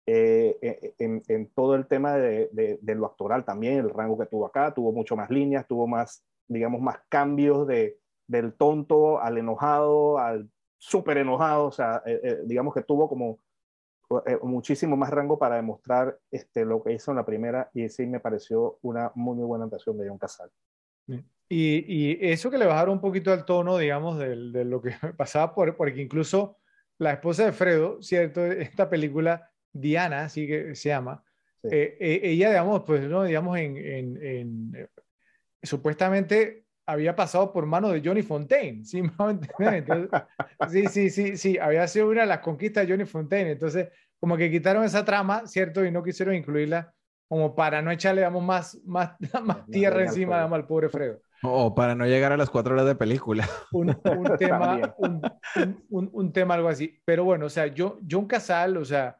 [0.06, 4.26] eh, eh, en, en, todo el tema de, de, lo actoral también, el rango que
[4.26, 9.38] tuvo acá, tuvo mucho más líneas, tuvo más, digamos, más cambios de, del tonto al
[9.38, 13.38] enojado, al súper enojado, o sea, eh, digamos que tuvo como
[14.42, 18.20] muchísimo más rango para demostrar este, lo que hizo en la primera y sí me
[18.20, 20.50] pareció una muy, muy buena actuación de John Casal.
[21.48, 24.90] Y, y, eso que le bajaron un poquito al tono, digamos, de, de lo que
[25.16, 26.58] pasaba, por, porque incluso
[26.98, 28.44] la esposa de Fredo, ¿cierto?
[28.46, 31.22] Esta película Diana, así que se llama,
[31.64, 33.24] eh, eh, ella, digamos, pues, ¿no?
[33.24, 34.88] digamos, en, en, eh,
[35.62, 39.02] supuestamente había pasado por mano de Johnny Fontaine, ¿sí?
[39.58, 40.10] Entonces,
[40.70, 43.88] sí, sí, sí, sí, había sido una de las conquistas de Johnny Fontaine, entonces
[44.20, 45.84] como que quitaron esa trama, ¿cierto?
[45.84, 46.92] Y no quisieron incluirla
[47.28, 51.20] como para no echarle, digamos, más, más, más tierra encima, digamos, al pobre Fredo.
[51.46, 53.48] O para no llegar a las cuatro horas de película.
[53.72, 53.94] Un, un
[54.38, 55.22] tema, un,
[55.90, 56.98] un, un, tema algo así.
[57.04, 59.18] Pero bueno, o sea, yo, John Casal, o sea,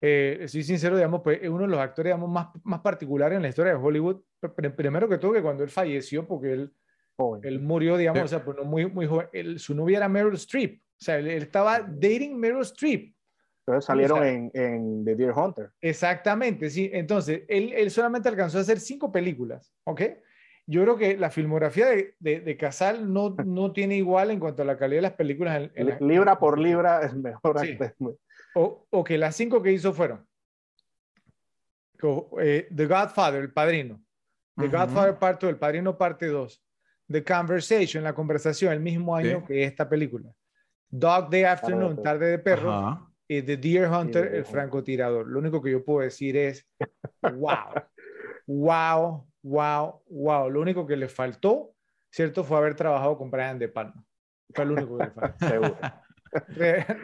[0.00, 3.42] eh, soy sincero, digamos, pues es uno de los actores digamos, más, más particulares en
[3.42, 4.22] la historia de Hollywood.
[4.76, 6.72] Primero que todo, que cuando él falleció, porque él,
[7.42, 10.80] él murió, digamos, o sea, pues no muy, muy joven, su novia era Meryl Streep.
[10.80, 13.14] O sea, él, estaba dating Meryl Streep.
[13.66, 15.70] Entonces salieron en, en, The Deer Hunter.
[15.80, 16.88] Exactamente, sí.
[16.92, 20.02] Entonces, él, él solamente alcanzó a hacer cinco películas, ¿ok?
[20.70, 24.66] Yo creo que la filmografía de, de, Casal no, no tiene igual en cuanto a
[24.66, 25.70] la calidad de las películas.
[26.00, 27.58] libra por libra es mejor.
[27.60, 27.78] Sí.
[28.54, 30.26] O, que las cinco que hizo fueron
[32.42, 34.02] eh, The Godfather, el padrino.
[34.56, 36.62] The Godfather parte El padrino parte 2.
[37.10, 40.30] The Conversation, la conversación, el mismo año que esta película.
[40.90, 43.10] Dog Day Afternoon, Tarde de Perro.
[43.26, 45.26] Y The Deer Hunter, el francotirador.
[45.28, 46.66] Lo único que yo puedo decir es,
[47.22, 47.72] wow,
[48.46, 50.50] wow, wow, wow.
[50.50, 51.74] Lo único que le faltó,
[52.10, 52.44] ¿cierto?
[52.44, 54.04] Fue haber trabajado con Brian De Palma.
[54.54, 55.38] Fue lo único que le faltó.
[55.48, 55.78] Seguro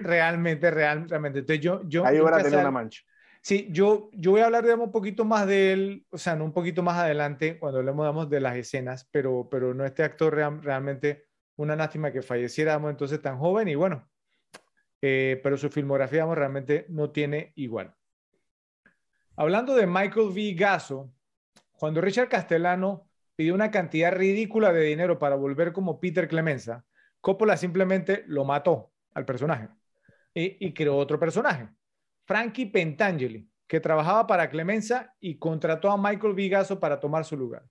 [0.03, 1.41] realmente, realmente.
[1.41, 1.83] Entonces yo...
[1.87, 3.03] yo Ahí a tener una mancha.
[3.43, 6.47] Sí, yo, yo voy a hablar, digamos, un poquito más de él, o sea, no
[6.47, 10.35] un poquito más adelante, cuando hablemos, digamos, de las escenas, pero, pero no este actor
[10.35, 14.09] realmente, una lástima que falleciera, entonces tan joven y bueno,
[15.03, 17.95] eh, pero su filmografía, digamos, realmente no tiene igual.
[19.37, 20.55] Hablando de Michael V.
[20.55, 21.13] Gasso,
[21.79, 26.85] cuando Richard Castellano pidió una cantidad ridícula de dinero para volver como Peter Clemenza,
[27.21, 29.69] Coppola simplemente lo mató al personaje.
[30.35, 31.69] Y, creó otro personaje,
[32.27, 37.65] Frankie Pentangeli, que trabajaba para Clemenza y contrató a Michael Vigaso para tomar su lugar.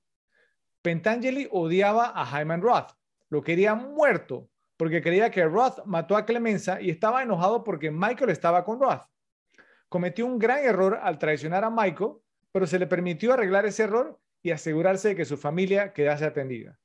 [0.81, 2.91] Pentangeli odiaba a Hyman Roth,
[3.29, 8.31] lo quería muerto porque creía que Roth mató a Clemenza y estaba enojado porque Michael
[8.31, 9.03] estaba con Roth.
[9.89, 12.13] Cometió un gran error al traicionar a Michael,
[12.53, 16.79] pero se le permitió arreglar ese error y asegurarse de que su familia quedase atendida.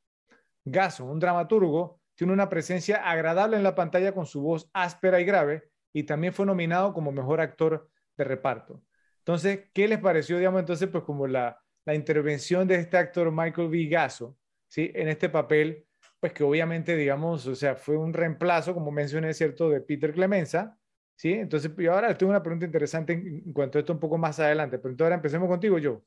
[0.64, 5.24] Gaso, un dramaturgo, tiene una presencia agradable en la pantalla con su voz áspera y
[5.24, 8.82] grave y también fue nominado como mejor actor de reparto.
[9.18, 13.68] Entonces, ¿qué les pareció, digamos, entonces, pues como la, la intervención de este actor Michael
[13.68, 14.38] Vigaso,
[14.68, 14.90] ¿sí?
[14.94, 15.86] En este papel,
[16.18, 20.77] pues que obviamente, digamos, o sea, fue un reemplazo, como mencioné, ¿cierto?, de Peter Clemenza,
[21.18, 21.32] ¿sí?
[21.32, 24.78] Entonces, yo ahora tengo una pregunta interesante en, cuanto a esto un poco más adelante,
[24.78, 26.02] pero entonces ahora empecemos contigo, yo.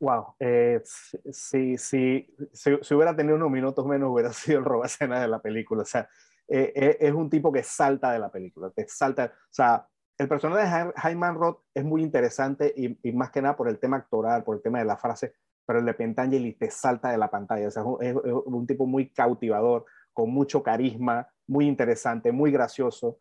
[0.00, 5.28] Wow, eh, si, si, si, hubiera tenido unos minutos menos hubiera sido el robacena de
[5.28, 5.82] la película.
[5.82, 6.08] O sea,
[6.46, 10.28] eh, eh, es un tipo que salta de la película, te salta, o sea, el
[10.28, 13.98] personaje de Jaime Roth es muy interesante y, y, más que nada por el tema
[13.98, 15.34] actoral, por el tema de la frase,
[15.66, 17.68] pero el de Pentangeli te salta de la pantalla.
[17.68, 18.14] O sea, es
[18.46, 23.18] un, tipo muy cautivador, con mucho carisma, muy interesante, muy gracioso.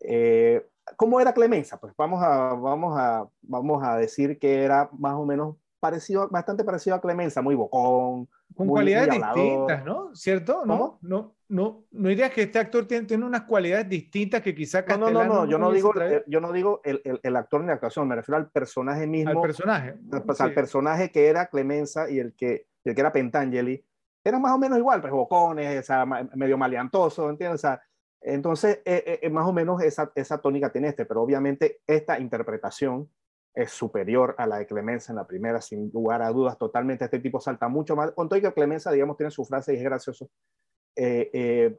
[0.00, 1.78] Eh, ¿Cómo era Clemenza?
[1.78, 6.64] Pues vamos a, vamos, a, vamos a decir que era más o menos parecido, bastante
[6.64, 8.28] parecido a Clemenza, muy bocón.
[8.54, 10.14] Con cualidades distintas, ¿no?
[10.14, 10.64] ¿Cierto?
[10.64, 10.98] ¿No?
[11.02, 14.96] No, no, no dirías que este actor tiene, tiene unas cualidades distintas que quizá No,
[14.96, 15.92] no, no, no, yo no digo,
[16.26, 19.30] yo no digo el, el, el, actor ni la actuación, me refiero al personaje mismo.
[19.30, 19.94] Al personaje.
[20.24, 23.84] Pues, al personaje que era Clemenza y el que, el que era Pentangeli.
[24.24, 25.86] Eran más o menos igual, pues bocones,
[26.34, 27.60] medio maleantoso, ¿entiendes?
[27.60, 27.82] O sea,
[28.20, 33.08] entonces, eh, eh, más o menos esa, esa tónica tiene este, pero obviamente esta interpretación
[33.54, 37.04] es superior a la de Clemenza en la primera, sin lugar a dudas, totalmente.
[37.04, 38.10] Este tipo salta mucho más.
[38.10, 40.28] Con todo que Clemenza, digamos, tiene su frase y es gracioso.
[40.96, 41.78] Eh, eh,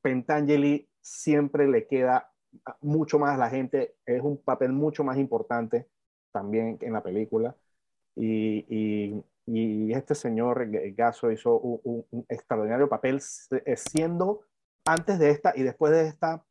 [0.00, 2.30] Pentangeli siempre le queda
[2.80, 5.88] mucho más a la gente, es un papel mucho más importante
[6.32, 7.56] también en la película.
[8.14, 13.20] Y, y, y este señor Gaso hizo un, un, extraordinario papel
[13.64, 14.42] eh, siendo
[14.84, 16.44] antes de esta y después de esta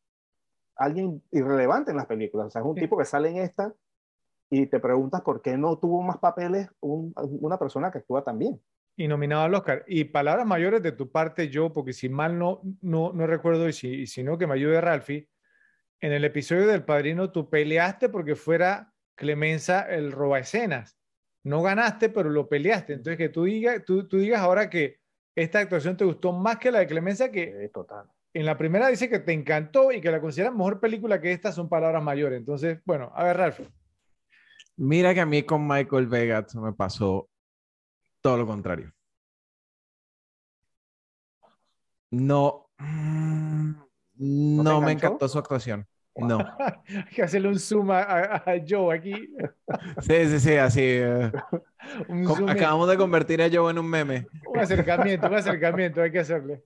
[0.76, 2.48] alguien irrelevante en las películas.
[2.48, 3.74] O sea, es un tipo que sale en esta
[4.50, 8.38] y te preguntas por qué no tuvo más papeles un, una persona que actúa tan
[8.38, 8.60] bien.
[8.96, 9.84] Y nominado al Oscar.
[9.86, 13.72] Y palabras mayores de tu parte, yo, porque si mal no, no, no recuerdo y
[13.72, 15.28] si, y si no, que me ayude Ralphie,
[16.00, 20.98] en el episodio del Padrino tú peleaste porque fuera Clemenza el roba escenas.
[21.46, 22.94] No ganaste, pero lo peleaste.
[22.94, 24.98] Entonces, que tú, diga, tú, tú digas ahora que
[25.32, 28.10] esta actuación te gustó más que la de Clemenza, que total.
[28.34, 31.52] en la primera dice que te encantó y que la consideras mejor película que esta,
[31.52, 32.40] son palabras mayores.
[32.40, 33.68] Entonces, bueno, a ver, Ralphie.
[34.76, 37.28] Mira que a mí con Michael Vegas me pasó
[38.20, 38.92] todo lo contrario.
[42.10, 43.70] No, mm,
[44.16, 45.86] no, ¿No me encantó su actuación.
[46.16, 46.38] No.
[46.88, 49.14] Hay que hacerle un zoom a, a, Joe aquí.
[50.00, 51.00] Sí, sí, sí, así.
[52.08, 54.26] Uh, acabamos de convertir a Joe en un meme.
[54.48, 56.64] Un acercamiento, un acercamiento, hay que hacerle.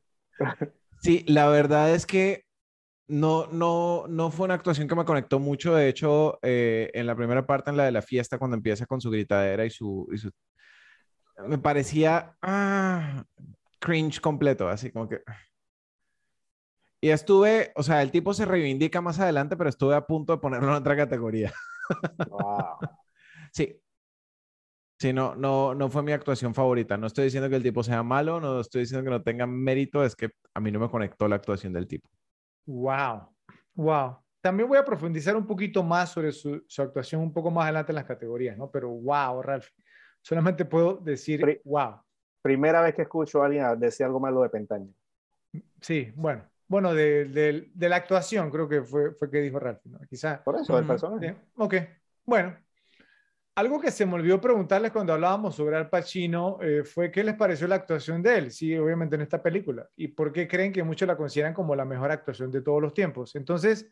[1.03, 2.47] Sí, la verdad es que
[3.07, 5.75] no, no, no fue una actuación que me conectó mucho.
[5.75, 9.01] De hecho, eh, en la primera parte, en la de la fiesta, cuando empieza con
[9.01, 10.09] su gritadera y su.
[10.13, 10.31] Y su
[11.47, 13.25] me parecía ah,
[13.79, 15.21] cringe completo, así como que.
[17.01, 20.39] Y estuve, o sea, el tipo se reivindica más adelante, pero estuve a punto de
[20.39, 21.53] ponerlo en otra categoría.
[22.29, 22.77] Wow.
[23.53, 23.81] sí.
[24.99, 26.99] Sí, no, no, no fue mi actuación favorita.
[26.99, 30.05] No estoy diciendo que el tipo sea malo, no estoy diciendo que no tenga mérito,
[30.05, 32.07] es que a mí no me conectó la actuación del tipo.
[32.67, 33.35] Wow,
[33.75, 34.19] wow.
[34.43, 37.93] También voy a profundizar un poquito más sobre su, su, actuación un poco más adelante
[37.93, 38.71] en las categorías, ¿no?
[38.71, 39.69] Pero wow, Ralph.
[40.23, 42.03] Solamente puedo decir Pri wow.
[42.43, 44.93] Primera vez que escucho a alguien decir algo malo de Pentaña.
[45.81, 46.50] Sí, bueno.
[46.71, 49.99] Bueno, de, de, de, la actuación creo que fue, fue que dijo Ralph, ¿no?
[50.09, 50.41] Quizá.
[50.45, 51.35] Por eso, del personaje.
[51.57, 51.75] Ok,
[52.25, 52.57] bueno.
[53.57, 57.35] Algo que se me olvidó preguntarles cuando hablábamos sobre Al Pacino eh, fue qué les
[57.35, 60.85] pareció la actuación de él, sí, obviamente en esta película, y por qué creen que
[60.85, 63.35] muchos la consideran como la mejor actuación de todos los tiempos.
[63.35, 63.91] Entonces,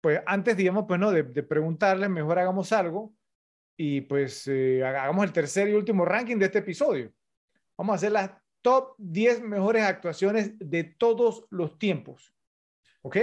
[0.00, 3.14] pues antes, digamos, pues no, de, de preguntarles, mejor hagamos algo
[3.76, 7.12] y pues eh, hagamos el tercer y último ranking de este episodio.
[7.76, 8.32] Vamos a hacer las
[8.62, 12.34] top 10 mejores actuaciones de todos los tiempos.
[13.02, 13.16] ¿Ok?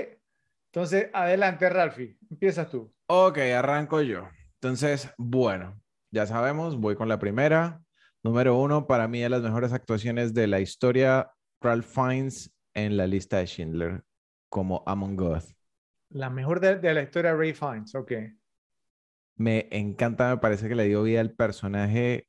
[0.68, 2.94] Entonces, adelante, Ralphie, empiezas tú.
[3.08, 4.28] Ok, arranco yo.
[4.56, 5.80] Entonces, bueno,
[6.12, 7.82] ya sabemos, voy con la primera.
[8.24, 11.32] Número uno, para mí de las mejores actuaciones de la historia,
[11.62, 14.04] Ralph Fiennes en la lista de Schindler
[14.50, 15.56] como Among Us.
[16.10, 18.12] La mejor de, de, la historia, Ray Fiennes, ok.
[19.36, 22.28] Me encanta, me parece que le dio vida al personaje.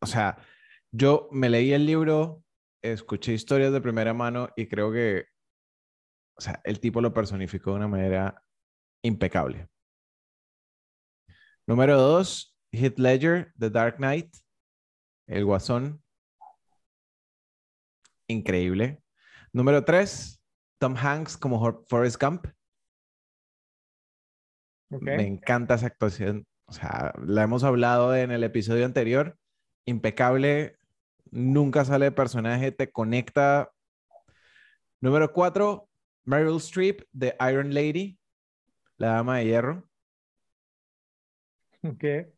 [0.00, 0.38] O sea,
[0.96, 2.42] yo me leí el libro,
[2.82, 5.26] escuché historias de primera mano y creo que,
[6.38, 8.42] o sea, el tipo lo personificó de una manera
[9.02, 9.68] impecable.
[11.66, 14.34] Número dos, Heath Ledger, The Dark Knight,
[15.28, 16.02] El Guasón.
[18.28, 19.02] Increíble.
[19.52, 20.42] Número tres,
[20.80, 22.46] Tom Hanks como Forrest Gump.
[24.90, 25.16] Okay.
[25.16, 26.46] Me encanta esa actuación.
[26.68, 29.36] O sea, la hemos hablado en el episodio anterior.
[29.84, 30.78] Impecable.
[31.30, 33.70] Nunca sale de personaje, te conecta.
[35.00, 35.88] Número cuatro,
[36.24, 38.18] Meryl Streep, The Iron Lady,
[38.96, 39.88] la dama de hierro.
[41.98, 42.32] ¿Qué?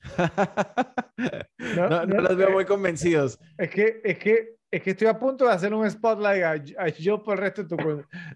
[1.58, 3.38] no, no, no, los veo muy convencidos.
[3.56, 6.88] Es que, es que, es que estoy a punto de hacer un spotlight a, a
[6.88, 7.76] yo por el resto de tu,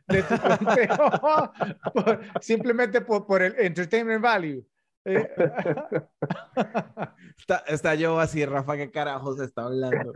[0.09, 1.53] de tu conteo,
[1.93, 4.67] por, simplemente por, por, el entertainment value.
[5.05, 5.29] Eh.
[7.39, 10.13] está, está yo así, Rafa, ¿qué carajos está hablando?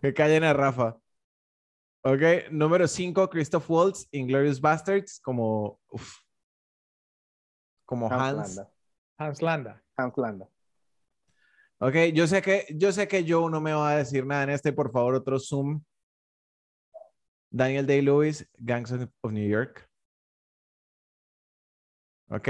[0.00, 0.96] Que callen a Rafa.
[2.02, 6.20] Ok, número 5, Christoph Waltz, Inglorious Bastards, como, uf,
[7.84, 8.56] como Hans Hans.
[8.56, 8.72] Landa.
[9.18, 9.82] Hans Landa.
[9.96, 10.48] Hans Landa.
[11.80, 14.50] Ok, yo sé que yo sé que Joe no me va a decir nada en
[14.50, 15.82] este, por favor, otro zoom.
[17.50, 19.88] Daniel Day-Lewis, Gangs of New York.
[22.30, 22.48] Ok.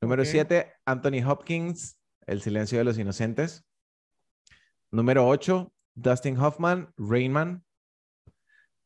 [0.00, 0.28] Número Ok.
[0.28, 3.64] 7, Anthony Hopkins, El silencio de los inocentes.
[4.90, 7.64] Número 8, Dustin Hoffman, Rainman.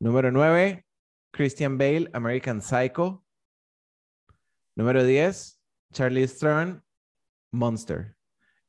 [0.00, 0.84] Número 9,
[1.30, 3.24] Christian Bale, American Psycho.
[4.76, 5.60] Número 10,
[5.92, 6.84] Charlize Theron,
[7.52, 8.16] Monster.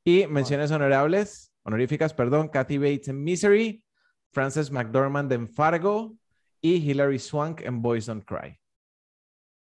[0.03, 3.83] Y menciones honorables, honoríficas, perdón, Kathy Bates en Misery,
[4.31, 6.15] Frances McDormand en Fargo
[6.61, 8.59] y Hilary Swank en Boys Don't Cry.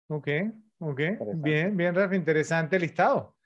[0.08, 0.28] Ok,
[0.80, 1.00] ok.
[1.34, 3.36] Bien, bien, Rafa, interesante listado.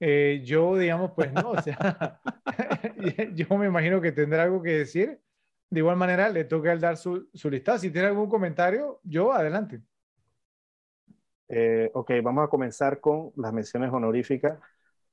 [0.00, 2.20] Eh, yo, digamos, pues no, o sea,
[3.34, 5.20] yo me imagino que tendrá algo que decir.
[5.70, 7.78] De igual manera, le toca el dar su, su listado.
[7.78, 9.82] Si tiene algún comentario, yo, adelante.
[11.48, 14.58] Eh, ok, vamos a comenzar con las menciones honoríficas.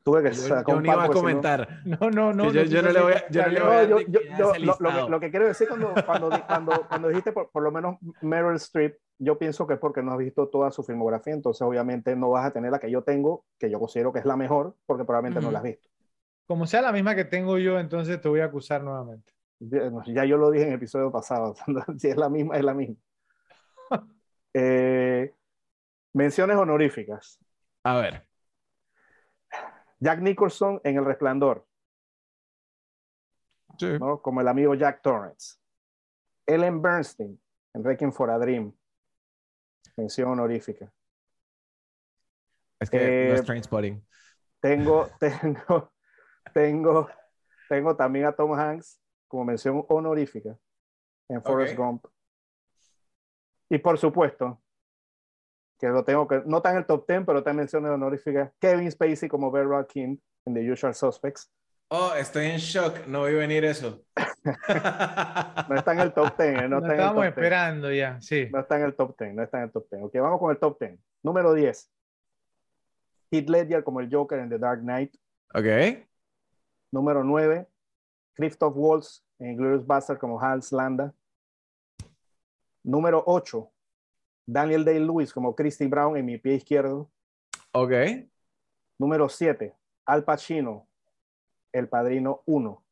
[0.03, 1.81] Tuve que Yo, sacar yo un ni iba a si no- comentar.
[1.85, 2.51] No, no, no.
[2.51, 4.45] Yo- yo no le voy a- yo no le voy No, yo- yo- yo- lo,
[4.47, 5.09] lo que, listado.
[5.09, 8.97] lo que quiero decir cuando, cuando, cuando, cuando dijiste por, por lo menos Meryl Streep,
[9.19, 12.45] yo pienso que es porque no has visto toda su filmografía, entonces obviamente no vas
[12.45, 15.39] a tener la que yo tengo, que yo considero que es la mejor, porque probablemente
[15.41, 15.87] no la has visto.
[16.47, 19.31] Como sea la misma que tengo yo, entonces te voy a acusar nuevamente.
[19.59, 21.55] Ya ya yo lo dije en el episodio pasado,
[21.97, 22.95] si es la misma, es la misma.
[24.55, 25.33] Eh,
[26.13, 27.39] menciones honoríficas.
[27.83, 28.23] A ver.
[30.03, 31.65] Jack Nicholson en El Resplandor,
[33.99, 34.21] ¿no?
[34.21, 35.57] como el amigo Jack Torrance.
[36.45, 37.41] Ellen Bernstein
[37.73, 38.75] en Requiem for a Dream.
[39.95, 40.91] Mención honorífica.
[42.79, 44.05] Es que no Eh, es Trainspotting.
[44.59, 45.93] Tengo, tengo,
[46.53, 47.09] tengo,
[47.69, 48.99] tengo también a Tom Hanks
[49.29, 50.57] como mención honorífica
[51.29, 51.77] en Forrest.
[51.77, 52.05] Gump.
[53.69, 54.61] Y por supuesto,
[55.83, 58.53] que lo tengo que, no está en el top 10, pero está en menciones honoríficas,
[58.57, 60.15] Kevin Spacey como Beryl King
[60.45, 61.51] en The Usual Suspects.
[61.89, 63.05] Oh, estoy en shock.
[63.05, 64.01] No vi venir eso.
[65.69, 67.27] No está en el top 10, eh, no está en el estábamos top 10.
[67.27, 68.49] esperando ya, sí.
[68.51, 70.03] No está en el top 10, no está en el top 10.
[70.03, 70.99] Ok, vamos con el top 10.
[71.23, 71.91] Número 10.
[73.31, 75.15] Heath Ledger como el Joker en The Dark Knight.
[75.53, 76.05] ok.
[76.91, 77.67] Número 9.
[78.35, 81.13] Christoph Waltz en Glorious Bastard como Hans Landa.
[82.83, 83.69] Número 8.
[84.45, 87.09] Daniel Day-Lewis como Christy Brown en Mi Pie Izquierdo.
[87.71, 87.91] Ok.
[88.99, 89.75] Número 7.
[90.05, 90.87] Al Pacino,
[91.71, 92.83] El Padrino 1.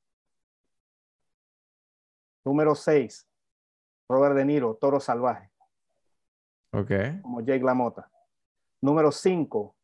[2.45, 3.28] Número 6.
[4.10, 5.49] Robert De Niro, Toro Salvaje.
[6.73, 6.91] Ok.
[7.22, 8.10] como Jake LaMotta.
[8.82, 9.76] Número 5,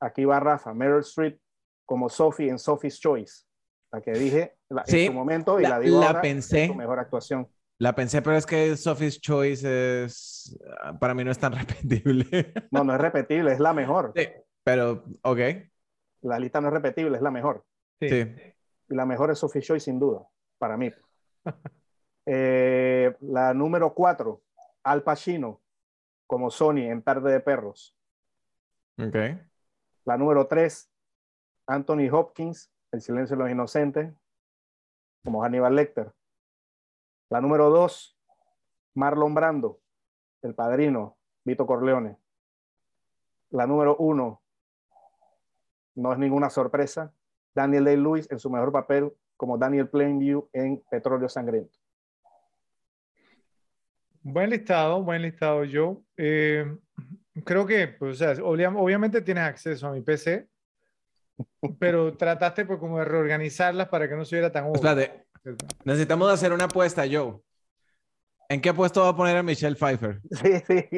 [0.00, 1.40] aquí va Rafa, Meryl Streep
[1.84, 3.44] como Sophie en Sophie's Choice,
[3.92, 6.62] la que dije la- Sí, en su momento y la, la- digo la ahora, pensé.
[6.64, 7.48] es su mejor actuación.
[7.78, 10.58] La pensé, pero es que Sophie's Choice es.
[10.98, 12.52] Para mí no es tan repetible.
[12.70, 14.12] No, no es repetible, es la mejor.
[14.16, 14.26] Sí,
[14.64, 15.38] pero, ok.
[16.22, 17.64] La lista no es repetible, es la mejor.
[18.00, 18.08] Sí.
[18.08, 18.34] Sí.
[18.88, 20.26] Y la mejor es Sophie's Choice, sin duda,
[20.58, 20.92] para mí.
[22.28, 24.42] Eh, la número 4,
[24.82, 25.62] Al Pacino
[26.26, 27.96] como Sony en Tarde de Perros.
[28.98, 29.16] Ok.
[30.04, 30.90] La número 3,
[31.68, 34.12] Anthony Hopkins, El silencio de los inocentes,
[35.24, 36.12] como Hannibal Lecter.
[37.28, 38.16] La número 2,
[38.94, 39.80] Marlon Brando,
[40.42, 42.16] El padrino, Vito Corleone.
[43.50, 44.42] La número 1,
[45.96, 47.12] no es ninguna sorpresa,
[47.54, 51.78] Daniel Day-Lewis en su mejor papel como Daniel Plainview en Petróleo Sangriento.
[54.22, 55.98] Buen listado, buen listado, Joe.
[56.16, 56.76] Eh,
[57.44, 60.48] creo que, pues, o sea, obvia- obviamente tienes acceso a mi PC,
[61.78, 64.74] pero trataste pues como de reorganizarlas para que no se viera tan obvio.
[64.76, 65.25] Espérate.
[65.46, 65.66] ¿Cierto?
[65.84, 67.38] Necesitamos hacer una apuesta, Joe.
[68.48, 70.20] ¿En qué puesto va a poner a Michelle Pfeiffer?
[70.30, 70.88] Sí, sí.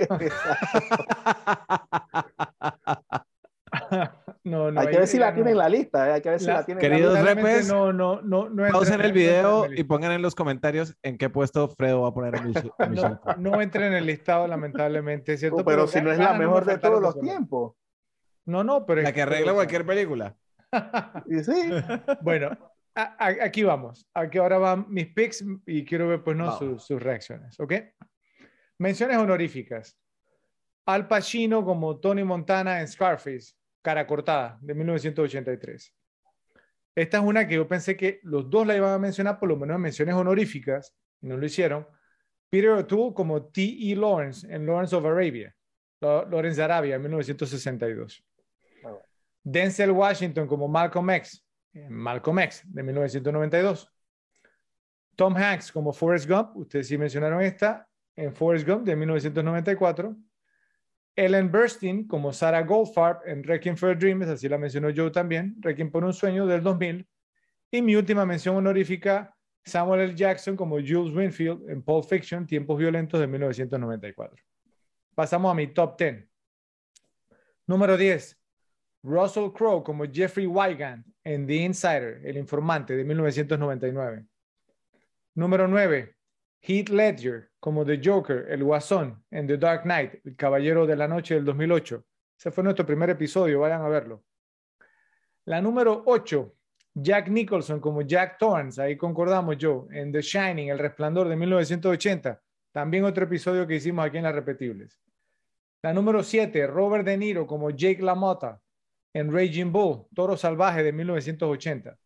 [4.44, 5.52] no, no, hay que ahí ver si la tiene no.
[5.52, 7.68] en la lista, eh, hay que ver si La- la tiene en la Queridos repes,
[7.68, 10.96] no, no, no, no Pausen en- el en video el y pongan en los comentarios
[11.02, 13.38] en qué puesto Fredo va a poner a Mich- a Michelle No, Pfeiffer.
[13.38, 15.58] no entra en el listado, lamentablemente, ¿cierto?
[15.58, 17.74] Oh, pero si no es la mejor me de todos los tiempos.
[18.46, 19.02] No, no, pero...
[19.02, 20.34] La que arregla cualquier película.
[21.26, 21.52] Y sí.
[22.22, 22.56] Bueno,
[22.98, 24.06] aquí vamos.
[24.12, 27.74] Aquí ahora van mis picks y quiero ver pues no sus, sus reacciones, ¿ok?
[28.78, 29.98] Menciones honoríficas.
[30.86, 35.94] Al Pacino como Tony Montana en Scarface, cara cortada, de 1983.
[36.94, 39.56] Esta es una que yo pensé que los dos la iban a mencionar, por lo
[39.56, 41.86] menos en menciones honoríficas, y no lo hicieron.
[42.50, 43.94] Peter O'Toole como T.E.
[43.94, 45.54] Lawrence en Lawrence of Arabia,
[46.00, 48.24] Lawrence de Arabia, en 1962.
[48.84, 48.96] Ah.
[49.44, 53.92] Denzel Washington como Malcolm X, Malcolm X, de 1992.
[55.16, 60.16] Tom Hanks como Forrest Gump, ustedes sí mencionaron esta, en Forrest Gump, de 1994.
[61.16, 65.56] Ellen Burstyn como Sarah Goldfarb en Requiem for a Dream, así la mencionó yo también,
[65.60, 67.04] Requiem por un sueño del 2000.
[67.72, 69.34] Y mi última mención honorífica,
[69.64, 70.14] Samuel L.
[70.14, 74.36] Jackson como Jules Winfield en Pulp Fiction, Tiempos Violentos de 1994.
[75.14, 76.28] Pasamos a mi top 10.
[77.66, 78.40] Número 10,
[79.02, 84.26] Russell Crowe como Jeffrey Wygant en The Insider, El Informante de 1999.
[85.34, 86.16] Número 9,
[86.62, 91.06] Heath Ledger como The Joker, el Guasón en The Dark Knight, el Caballero de la
[91.06, 92.04] Noche del 2008.
[92.38, 94.24] Ese fue nuestro primer episodio, vayan a verlo.
[95.44, 96.54] La número 8,
[96.94, 102.42] Jack Nicholson como Jack Torrance, ahí concordamos yo, en The Shining, El Resplandor de 1980.
[102.72, 105.00] También otro episodio que hicimos aquí en Las Repetibles.
[105.82, 108.60] La número 7, Robert De Niro como Jake LaMotta
[109.12, 111.98] en Raging Bull, Toro Salvaje de 1980.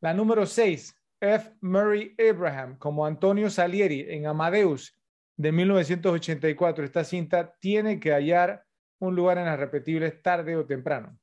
[0.00, 1.50] La número 6, F.
[1.60, 4.98] Murray Abraham como Antonio Salieri en Amadeus
[5.36, 6.84] de 1984.
[6.84, 8.64] Esta cinta tiene que hallar
[8.98, 11.18] un lugar en las repetibles tarde o temprano.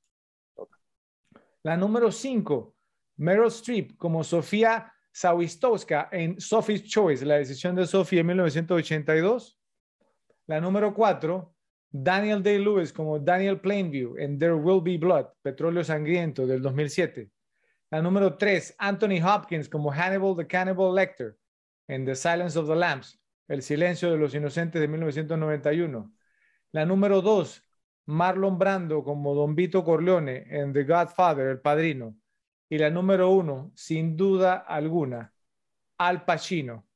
[1.64, 2.76] La número 5,
[3.18, 9.60] Meryl Streep como Sofía Sawistowska en Sophie's Choice, la decisión de Sophie en 1982.
[10.48, 11.54] La número 4,
[11.92, 17.30] Daniel Day-Lewis como Daniel Plainview en There Will Be Blood, Petróleo Sangriento del 2007.
[17.90, 21.38] La número 3, Anthony Hopkins como Hannibal the Cannibal Lecter
[21.88, 23.20] en The Silence of the Lambs,
[23.50, 26.14] El Silencio de los Inocentes de 1991.
[26.72, 27.68] La número 2,
[28.06, 32.16] Marlon Brando como Don Vito Corleone en The Godfather, El Padrino.
[32.70, 35.34] Y la número 1, sin duda alguna,
[35.98, 36.88] Al Pacino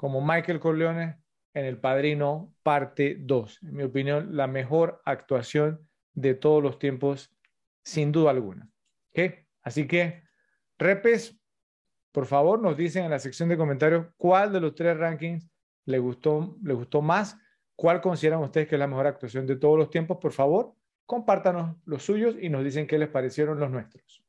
[0.00, 1.18] como Michael Corleone
[1.54, 3.62] en El Padrino, parte 2.
[3.62, 7.34] En mi opinión, la mejor actuación de todos los tiempos,
[7.82, 8.68] sin duda alguna.
[9.62, 10.22] Así que,
[10.78, 11.38] repes,
[12.12, 15.48] por favor, nos dicen en la sección de comentarios cuál de los tres rankings
[15.86, 17.36] le gustó, gustó más,
[17.76, 20.18] cuál consideran ustedes que es la mejor actuación de todos los tiempos.
[20.18, 20.74] Por favor,
[21.06, 24.24] compártanos los suyos y nos dicen qué les parecieron los nuestros.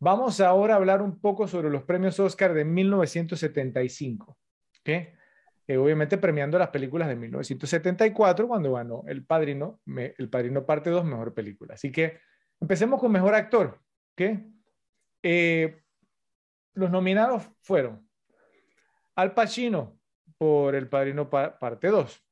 [0.00, 4.36] Vamos ahora a hablar un poco sobre los premios Oscar de 1975.
[4.80, 5.08] ¿okay?
[5.66, 11.04] Eh, obviamente premiando las películas de 1974 cuando ganó El Padrino, El Padrino Parte 2,
[11.04, 11.74] Mejor Película.
[11.74, 12.18] Así que
[12.60, 13.80] empecemos con Mejor Actor.
[14.12, 14.44] ¿okay?
[15.22, 15.80] Eh,
[16.74, 18.06] los nominados fueron
[19.14, 19.98] Al Pacino
[20.36, 22.22] por El Padrino Parte 2,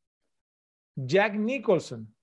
[0.97, 2.15] Jack Nicholson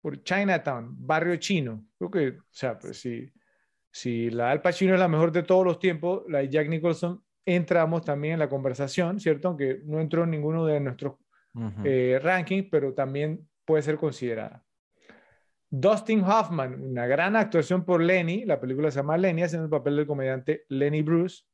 [0.00, 1.84] por Chinatown, Barrio Chino.
[1.98, 3.30] Creo que, o sea, pues si,
[3.90, 7.22] si la Al Pacino es la mejor de todos los tiempos, la de Jack Nicholson
[7.46, 9.48] entramos también en la conversación, ¿cierto?
[9.48, 11.14] Aunque no entró en ninguno de nuestros
[11.84, 14.64] eh, rankings, pero también puede ser considerada.
[15.70, 19.96] Dustin Hoffman, una gran actuación por Lenny, la película se llama Lenny, haciendo el papel
[19.96, 21.44] del comediante Lenny Bruce.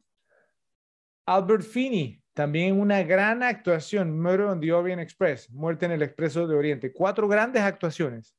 [1.26, 6.46] Albert Finney, también una gran actuación, Murder on the Orient Express, Muerte en el Expreso
[6.46, 6.92] de Oriente.
[6.92, 8.36] Cuatro grandes actuaciones.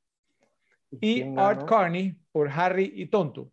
[0.99, 3.52] Y Art Carney por Harry y Tonto.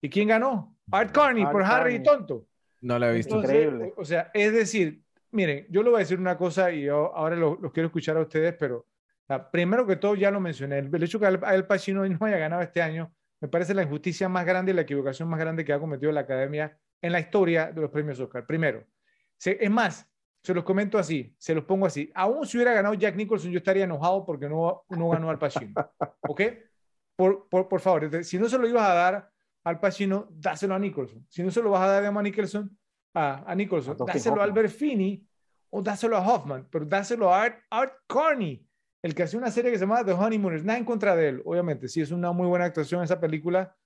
[0.00, 0.74] ¿Y quién ganó?
[0.90, 2.46] Art Carney por Harry y Tonto.
[2.86, 3.38] No la he visto.
[3.38, 3.92] Increíble.
[3.96, 5.02] O sea, es decir,
[5.32, 8.16] miren, yo le voy a decir una cosa y yo ahora los lo quiero escuchar
[8.16, 8.86] a ustedes, pero
[9.50, 12.80] primero que todo ya lo mencioné, el, hecho que Al Pacino no haya ganado este
[12.80, 16.12] año me parece la injusticia más grande y la equivocación más grande que ha cometido
[16.12, 18.46] la Academia en la historia de los premios Oscar.
[18.46, 18.84] Primero,
[19.44, 20.08] es más,
[20.44, 22.12] se los comento así, se los pongo así.
[22.14, 25.74] Aún si hubiera ganado Jack Nicholson, yo estaría enojado porque no, no ganó Al Pacino.
[26.20, 26.40] ¿Ok?
[27.16, 29.30] Por, por, por favor, si no se lo ibas a dar
[29.66, 31.26] al Pacino, dáselo a Nicholson.
[31.28, 32.78] Si no se lo vas a dar a Nicholson,
[33.14, 35.26] a, a Nicholson, dáselo a Albert Finney
[35.70, 38.64] o dáselo a Hoffman, pero dáselo a Art, Art Carney,
[39.02, 40.64] el que hace una serie que se llama The Honeymooners.
[40.64, 43.76] Nada en contra de él, obviamente, sí es una muy buena actuación esa película,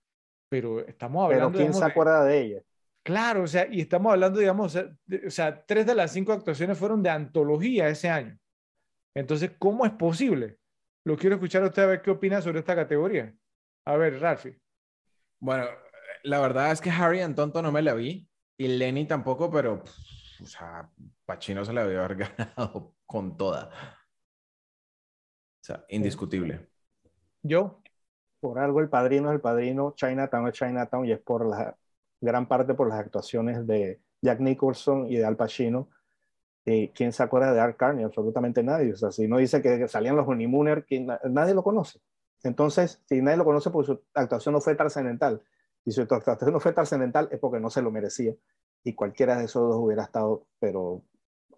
[0.51, 1.51] pero estamos hablando.
[1.51, 2.62] Pero ¿quién se acuerda de, ella?
[3.02, 7.02] Claro, o sea, y estamos hablando, digamos, o sea, tres de las cinco actuaciones fueron
[7.02, 8.39] de antología ese año.
[9.16, 10.59] Entonces, ¿cómo es posible?
[11.07, 13.35] Lo quiero escuchar a usted a ver qué opina sobre esta categoría.
[13.86, 14.61] A ver, Ralphie.
[15.40, 15.64] Bueno,
[16.22, 19.82] la verdad es que Harry en tonto no me la vi y Lenny tampoco, pero
[20.42, 20.88] o sea,
[21.24, 23.70] Pachino se la debió haber ganado con toda.
[25.60, 26.68] O sea, indiscutible.
[27.42, 27.82] ¿Yo?
[28.40, 31.76] Por algo el padrino es el padrino, Chinatown es Chinatown y es por la
[32.20, 35.88] gran parte por las actuaciones de Jack Nicholson y de Al Pacino.
[36.64, 38.04] Y ¿Quién se acuerda de Art Carney?
[38.04, 38.92] Absolutamente nadie.
[38.92, 40.84] O sea, si no dice que salían los Honeymooners,
[41.24, 42.00] nadie lo conoce.
[42.42, 45.42] Entonces, si nadie lo conoce porque su actuación no fue trascendental,
[45.84, 48.34] y su actuación no fue trascendental es porque no se lo merecía,
[48.84, 51.02] y cualquiera de esos dos hubiera estado, pero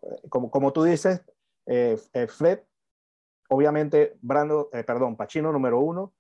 [0.03, 1.23] eh, como, como tú dices,
[1.67, 2.61] eh, eh, Fred,
[3.49, 6.13] obviamente, Brando, perdón, Pacino número uno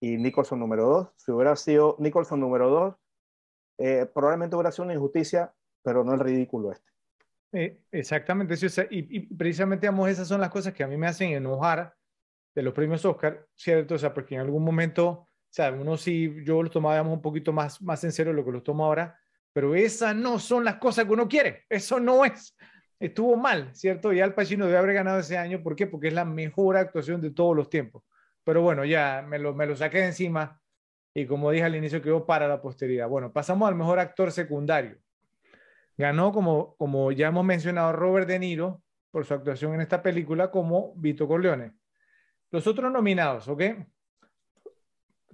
[0.00, 1.08] y Nicholson número dos.
[1.16, 2.94] Si hubiera sido Nicholson número dos,
[4.14, 5.52] probablemente hubiera sido una injusticia,
[5.82, 7.82] pero no el ridículo este.
[7.90, 8.54] exactamente,
[8.90, 11.97] y, y, precisamente, esas son las cosas que a mí me hacen enojar
[12.58, 13.94] de los premios Oscar, ¿cierto?
[13.94, 17.52] O sea, porque en algún momento, o sea, uno sí, yo los tomaba un poquito
[17.52, 19.16] más, más en serio de lo que los tomo ahora,
[19.52, 22.56] pero esas no son las cosas que uno quiere, eso no es.
[22.98, 24.12] Estuvo mal, ¿cierto?
[24.12, 25.86] Y Al Pacino debe haber ganado ese año, ¿por qué?
[25.86, 28.02] Porque es la mejor actuación de todos los tiempos.
[28.42, 30.60] Pero bueno, ya me lo, me lo saqué de encima
[31.14, 33.08] y como dije al inicio, quedó para la posteridad.
[33.08, 34.98] Bueno, pasamos al mejor actor secundario.
[35.96, 38.82] Ganó, como, como ya hemos mencionado, Robert De Niro
[39.12, 41.77] por su actuación en esta película como Vito Corleone.
[42.50, 43.62] Los otros nominados, ¿ok?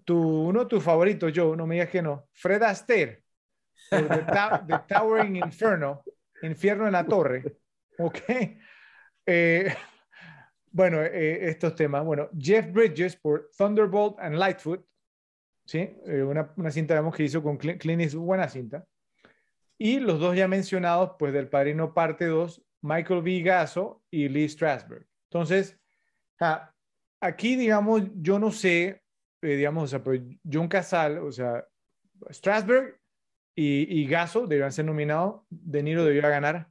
[0.05, 2.29] Tu, uno de tus favoritos, yo, no me digas que no.
[2.33, 3.25] Fred Astaire,
[3.89, 6.03] por The, Towering Inferno,
[6.43, 7.59] Infierno en la Torre,
[7.99, 8.19] ¿ok?
[9.27, 9.75] Eh,
[10.71, 12.05] bueno, eh, estos temas.
[12.05, 14.85] Bueno, Jeff Bridges por Thunderbolt and Lightfoot,
[15.65, 15.97] ¿sí?
[16.07, 18.85] Eh, una, una, cinta, digamos, que hizo con Clint Eastwood, buena cinta.
[19.79, 23.41] Y los dos ya mencionados, pues del Padrino Parte 2, Michael V.
[23.43, 25.07] Gasso y Lee Strasberg.
[25.31, 25.79] Entonces,
[27.25, 29.03] aquí, digamos, yo no sé,
[29.43, 30.21] eh, digamos, o sea, pues
[30.51, 31.67] John Casal, o sea,
[32.31, 33.01] Strasberg
[33.55, 36.71] y, y Gasso debían ser nominados, De Niro debió ganar,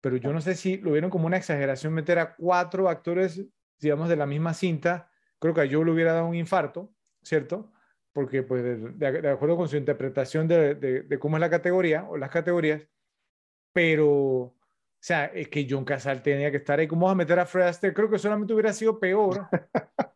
[0.00, 3.44] pero yo no sé si lo vieron como una exageración meter a cuatro actores,
[3.80, 5.10] digamos, de la misma cinta.
[5.40, 6.92] Creo que a yo le hubiera dado un infarto,
[7.22, 7.72] ¿cierto?
[8.12, 8.62] Porque, pues,
[8.98, 12.86] de, acuerdo con su interpretación de, de, cómo es la categoría o las categorías,
[13.72, 14.54] pero
[14.98, 16.88] o sea, es que John Casal tenía que estar ahí.
[16.88, 17.94] ¿Cómo vas a meter a Fred Astaire?
[17.94, 19.46] Creo que solamente hubiera sido peor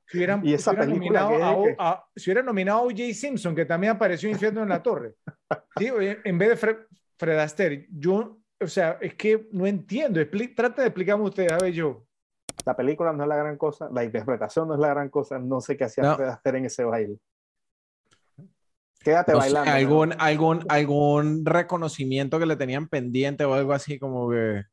[0.06, 3.14] si hubieran, ¿Y esa nominado a, si hubiera nominado a O.J.
[3.14, 5.14] Simpson, que también apareció Infierno en la Torre.
[5.78, 5.88] ¿Sí?
[6.24, 6.56] En vez de
[7.16, 7.86] Fred, Astaire.
[7.92, 10.20] Yo, o sea, es que no entiendo.
[10.56, 12.04] trata de explicarme usted, a ver, yo.
[12.66, 15.38] La película no es la gran cosa, la interpretación no es la gran cosa.
[15.38, 17.18] No sé qué hacía Fred Astaire en ese baile.
[18.98, 19.70] Quédate bailando.
[19.70, 24.64] algún, algún, algún reconocimiento que le tenían pendiente o algo así como que.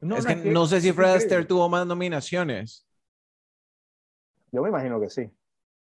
[0.00, 2.86] No, es que no, sé si Fred Astaire tuvo más nominaciones.
[4.52, 5.30] Yo me imagino que sí.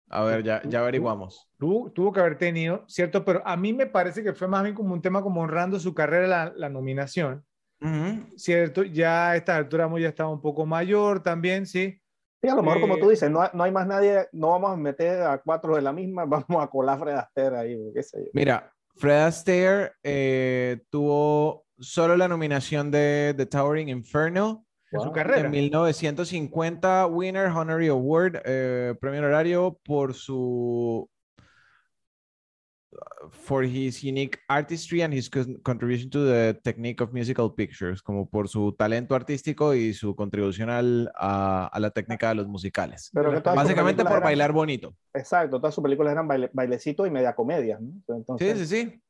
[0.09, 1.49] A ver, ya, ya averiguamos.
[1.57, 3.23] Tuvo, tuvo que haber tenido, ¿cierto?
[3.23, 5.93] Pero a mí me parece que fue más bien como un tema como honrando su
[5.93, 7.45] carrera la, la nominación.
[8.35, 8.83] ¿Cierto?
[8.83, 11.99] Ya a esta altura ya estaba un poco mayor también, ¿sí?
[12.41, 14.71] Sí, a lo mejor, como tú eh, dices, no, no, hay más nadie, no vamos
[14.71, 18.19] a meter a cuatro de la misma, vamos a colar Fred Astaire ahí, qué sé
[18.19, 18.31] yo.
[18.33, 24.65] Mira, Fred Astaire eh, tuvo solo la nominación de The Towering Inferno.
[24.91, 25.45] En su carrera.
[25.45, 31.09] En 1950, Winner Honorary Award, eh, premio honorario por su
[33.29, 35.29] for his unique artistry and his
[35.63, 40.69] contribution to the technique of musical pictures, como por su talento artístico y su contribución
[40.69, 43.09] al, a, la técnica de los musicales.
[43.13, 44.93] Pero Básicamente por bailar bonito.
[45.13, 47.79] Exacto, todas sus películas eran baile, bailecitos y media comedia.
[48.37, 49.01] Sí, sí, sí.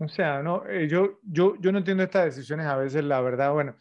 [0.00, 3.52] O sea, no, eh, yo, yo, yo no entiendo estas decisiones a veces, la verdad,
[3.52, 3.76] bueno.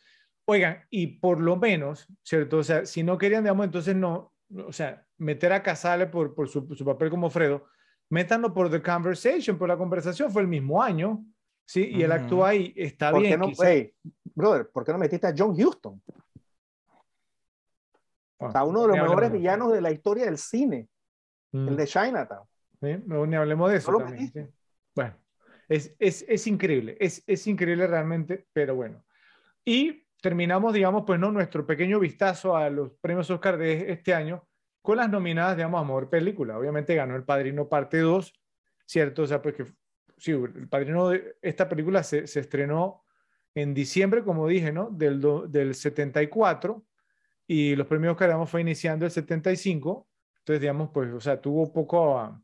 [0.46, 2.58] Oigan, y por lo menos, ¿cierto?
[2.58, 4.34] O sea, si no querían, digamos, entonces no,
[4.66, 7.68] o sea, meter a Casale por, por su, su papel como Fredo,
[8.10, 11.24] métanlo por The Conversation, por la conversación, fue el mismo año,
[11.66, 11.90] ¿sí?
[11.94, 13.40] Y él actúa ahí, está bien.
[13.40, 13.52] no,
[14.36, 16.02] brother, ¿por qué no metiste a John Huston?
[18.40, 20.90] Ah, uno de los mejores villanos de la historia del cine,
[21.54, 21.76] el mm.
[21.76, 22.48] de Chinatown.
[22.82, 22.96] ¿Sí?
[23.06, 24.54] ni hablemos de eso también.
[24.96, 25.16] Bueno,
[25.70, 29.06] es, es, es increíble, es, es, increíble realmente, pero bueno.
[29.64, 34.48] Y terminamos, digamos, pues no, nuestro pequeño vistazo a los premios Oscar de este año
[34.82, 36.58] con las nominadas, digamos, a mejor película.
[36.58, 38.34] Obviamente ganó El Padrino Parte 2,
[38.86, 39.24] ¿cierto?
[39.24, 39.66] O sea, pues que
[40.18, 43.04] sí, El Padrino, de, esta película se, se, estrenó
[43.54, 44.90] en diciembre, como dije, ¿no?
[44.90, 46.84] Del, del 74
[47.46, 50.08] y los premios que digamos, fue iniciando el 75.
[50.40, 52.42] Entonces, digamos, pues, o sea, tuvo poco,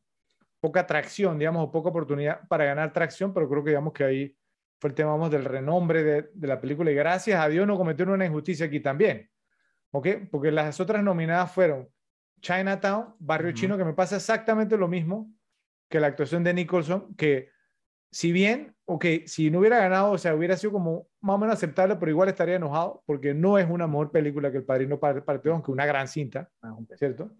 [0.60, 4.38] poca atracción, digamos, o poca oportunidad para ganar tracción, pero creo que, digamos, que ahí
[4.80, 7.78] fue el tema, vamos, del renombre de, de la película y gracias a Dios no
[7.78, 9.30] cometieron una injusticia aquí también.
[9.92, 10.08] ¿Ok?
[10.30, 11.88] Porque las otras nominadas fueron
[12.42, 15.32] Chinatown, Barrio Chino, que me pasa exactamente lo mismo
[15.90, 17.50] que la actuación de Nicholson, que
[18.12, 21.56] si bien, ok, si no hubiera ganado, o sea, hubiera sido como más o menos
[21.56, 25.50] aceptable, pero igual estaría enojado porque no es una mejor película que El Padrino Parte
[25.50, 27.32] aunque una gran cinta, ah, ¿cierto?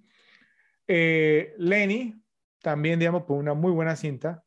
[0.88, 2.16] Eh, Lenny,
[2.66, 4.44] también, digamos, por una muy buena cinta.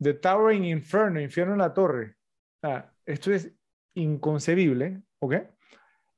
[0.00, 2.14] The Towering Inferno, Infierno en la Torre.
[3.04, 3.52] Esto es
[3.94, 5.34] inconcebible, ¿ok?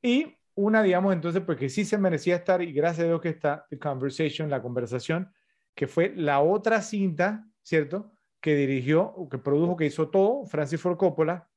[0.02, 3.64] Y una, digamos, entonces, porque sí se merecía estar, y gracias a Dios que está,
[3.70, 5.32] The Conversation, la conversación,
[5.74, 8.12] que fue la otra cinta, ¿cierto?
[8.42, 11.48] Que dirigió, que produjo, que hizo todo, Francis Ford Coppola,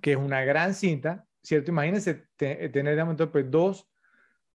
[0.00, 1.72] que es una gran cinta, ¿cierto?
[1.72, 3.86] Imagínense tener, digamos, entonces, pues, dos,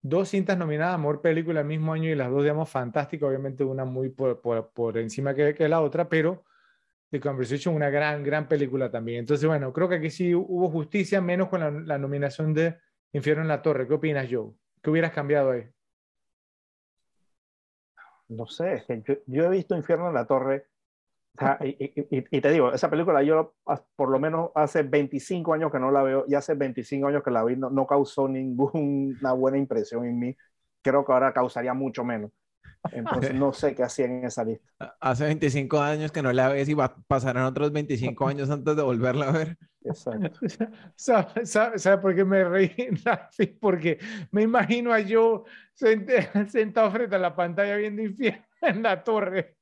[0.02, 3.84] dos cintas nominadas Amor Película el mismo año y las dos, digamos, fantásticas, obviamente una
[3.84, 6.44] muy por, por, encima que, que, la otra, pero
[7.10, 9.20] The Conversation, una gran, gran película también.
[9.20, 12.78] Entonces, bueno, creo que aquí sí hubo justicia, menos con la, nominación de
[13.12, 13.88] Infierno en la Torre.
[13.88, 14.52] ¿Qué opinas, Joe?
[14.82, 15.68] ¿Qué hubieras cambiado ahí?
[18.28, 20.69] No sé, yo, yo he visto Infierno en la Torre
[21.60, 23.54] y, te digo, esa película yo
[23.96, 27.30] por lo menos hace 25 años que no la veo y hace 25 años que
[27.30, 30.36] la vi, no, no causó ninguna buena impresión en mí.
[30.82, 32.30] Creo que ahora causaría mucho menos.
[32.92, 34.66] Entonces no sé qué hacían en esa lista.
[35.00, 38.82] Hace 25 años que no la ves y va, pasarán otros 25 años antes de
[38.82, 39.56] volverla a ver.
[39.82, 40.40] Exacto.
[40.96, 42.74] ¿Sabe, sabe, por qué me reí?
[43.60, 43.98] Porque
[44.30, 45.44] me imagino a yo
[45.74, 49.56] sentado frente a la pantalla viendo infierno en la torre.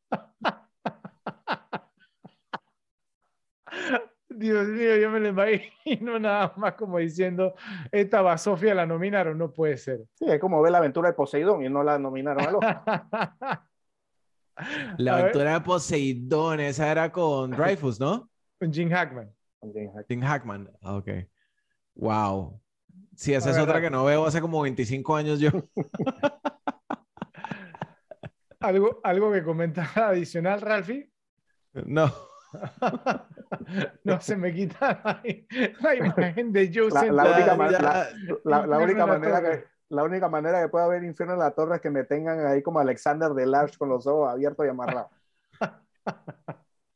[4.28, 7.54] Dios mío, yo me lo imagino nada más como diciendo,
[7.90, 10.04] esta Basofia la nominaron, no puede ser.
[10.14, 12.60] Sí, es como ver la aventura de Poseidón y no la nominaron a los.
[14.98, 18.30] La aventura de Poseidón, esa era con Dreyfus, ¿no?
[18.58, 19.32] Con Jim Hackman.
[19.58, 20.04] Con Jim Hackman.
[20.08, 21.08] Jim Hackman, ah, ok.
[21.94, 22.60] Wow.
[23.16, 25.50] Sí, esa es otra que no veo hace como 25 años yo.
[28.60, 31.10] ¿Algo, algo que comentar adicional, Ralphie?
[31.86, 32.12] No.
[34.04, 35.22] no se me quita
[35.82, 38.08] la, imagen de Joe la, la, única,
[38.44, 41.82] la, única manera que la única manera que pueda haber infierno en la torre es
[41.82, 45.10] que me tengan ahí como Alexander de Large con los ojos abiertos y amarrados.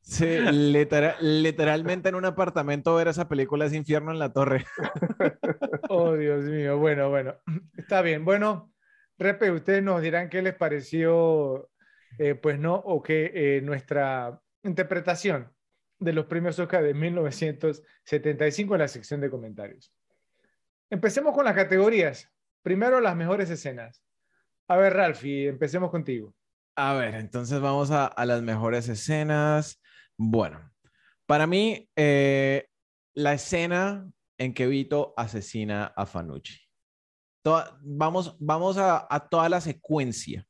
[0.04, 0.26] Sí,
[1.20, 4.66] literalmente en un apartamento ver esa película es infierno en la torre.
[5.88, 6.78] Oh, Dios mío.
[6.78, 7.34] Bueno, bueno.
[7.76, 8.24] Está bien.
[8.24, 8.72] Bueno,
[9.18, 11.70] Repe, ustedes nos dirán qué les pareció,
[12.18, 15.52] eh, pues no, o que eh, nuestra interpretación
[15.98, 19.92] de los premios Oscar de 1975 en la sección de comentarios.
[20.90, 22.28] Empecemos con las categorías.
[22.62, 24.02] Primero, las mejores escenas.
[24.68, 26.34] A ver, Ralphie, empecemos contigo.
[26.76, 29.80] A ver, entonces vamos a, las mejores escenas.
[30.16, 30.72] Bueno,
[31.26, 32.68] para mí, eh,
[33.14, 36.60] la escena en que Vito asesina a Fanucci.
[37.82, 40.46] vamos vamos a, a toda la secuencia.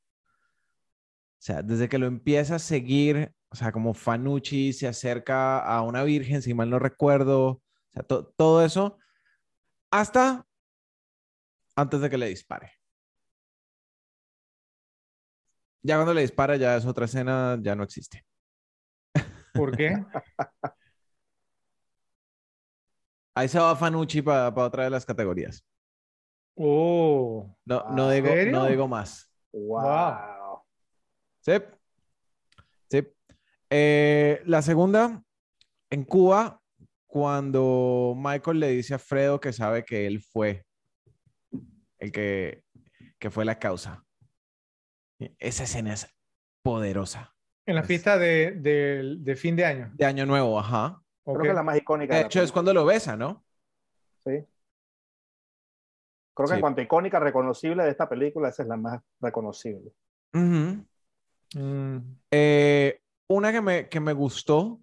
[1.39, 5.83] O sea, desde que lo empieza a seguir o sea, como Fanucci se acerca a
[5.83, 7.62] una virgen, si mal no recuerdo, o
[7.93, 8.99] sea, todo eso,
[9.91, 10.47] hasta
[11.77, 12.73] antes de que le dispare.
[15.83, 18.24] Ya cuando le dispara, ya es otra escena, ya no existe.
[19.53, 20.03] ¿Por qué?
[23.35, 25.62] Ahí se va Fanucci para otra de las categorías.
[26.55, 27.55] Oh.
[27.66, 29.31] No, no, digo, no digo más.
[29.53, 30.62] Wow.
[31.41, 31.53] Sí.
[33.74, 35.23] Eh, la segunda,
[35.89, 36.61] en Cuba,
[37.07, 40.66] cuando Michael le dice a Fredo que sabe que él fue
[41.99, 42.65] el que,
[43.19, 44.05] que fue la causa.
[45.39, 46.07] Esa escena es
[46.62, 47.35] poderosa.
[47.65, 49.90] En la fiesta de, fin de año.
[49.94, 51.01] De año nuevo, ajá.
[51.24, 52.15] Creo que es la más icónica.
[52.15, 53.43] De, hecho, es cuando lo besa, ¿no?
[54.27, 54.44] Sí.
[56.35, 59.93] Creo que en cuanto a icónica, reconocible de esta película, esa es la más reconocible.
[60.35, 60.81] Mm.
[62.31, 63.02] eh,
[63.33, 64.81] una que me, que me gustó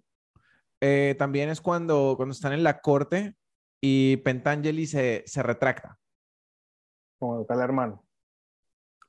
[0.80, 3.34] eh, también es cuando, cuando están en la corte
[3.80, 5.98] y Pentangeli se, se retracta.
[7.18, 8.04] Como el hermano.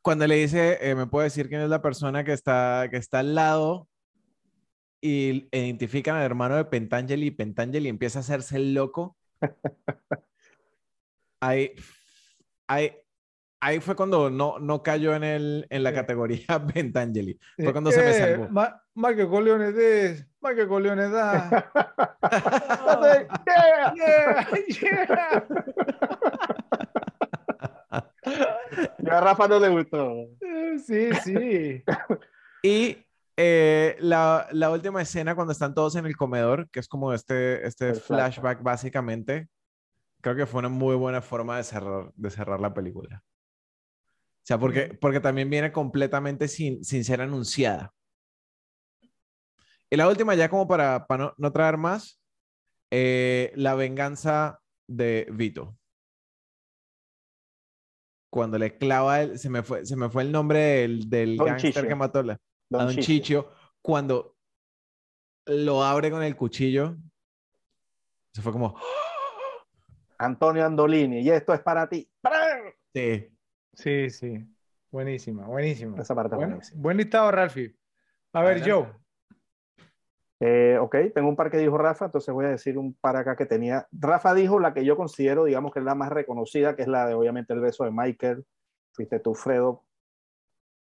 [0.01, 3.19] Cuando le dice, eh, me puede decir quién es la persona que está, que está
[3.19, 3.87] al lado
[4.99, 9.15] y identifican al hermano de Pentangeli y Pentangeli empieza a hacerse el loco.
[11.39, 11.73] ahí,
[12.67, 12.91] ahí,
[13.61, 17.39] ahí fue cuando no, no cayó en, el, en la categoría Pentangeli.
[17.55, 18.49] Fue cuando se me salvó.
[18.49, 21.69] Ma Michael Corleone de Michael Corleone da.
[23.47, 25.47] yeah, yeah, yeah.
[29.11, 30.27] a Rafa no le gustó.
[30.85, 31.83] Sí, sí.
[32.63, 32.97] y
[33.37, 37.65] eh, la, la, última escena cuando están todos en el comedor, que es como este,
[37.65, 39.47] este flashback básicamente,
[40.21, 43.23] creo que fue una muy buena forma de cerrar, de cerrar la película.
[44.41, 47.93] O sea, porque, porque también viene completamente sin, sin ser anunciada.
[49.89, 52.19] Y la última, ya como para, para no, traer más,
[52.89, 55.77] eh, la venganza de Vito.
[58.31, 61.87] Cuando le clava, el, se, me fue, se me fue el nombre del, del gángster
[61.87, 62.39] que mató la,
[62.69, 63.51] Don a Don Chicho.
[63.81, 64.37] Cuando
[65.45, 66.97] lo abre con el cuchillo,
[68.33, 68.75] se fue como...
[70.17, 72.09] Antonio Andolini, y esto es para ti.
[72.93, 73.27] Sí.
[73.81, 74.47] Sí, sí.
[74.91, 75.99] Buenísima, buenísima.
[75.99, 77.75] Esa parte buen, buen listado, Ralphie.
[78.33, 78.87] A ver, Joe.
[80.39, 83.35] Eh, ok, tengo un par que dijo Rafa, entonces voy a decir un par acá
[83.35, 83.87] que tenía.
[83.91, 87.07] Rafa dijo la que yo considero, digamos, que es la más reconocida, que es la
[87.07, 88.45] de, obviamente, el beso de Michael.
[88.91, 89.83] Fuiste tú, Fredo.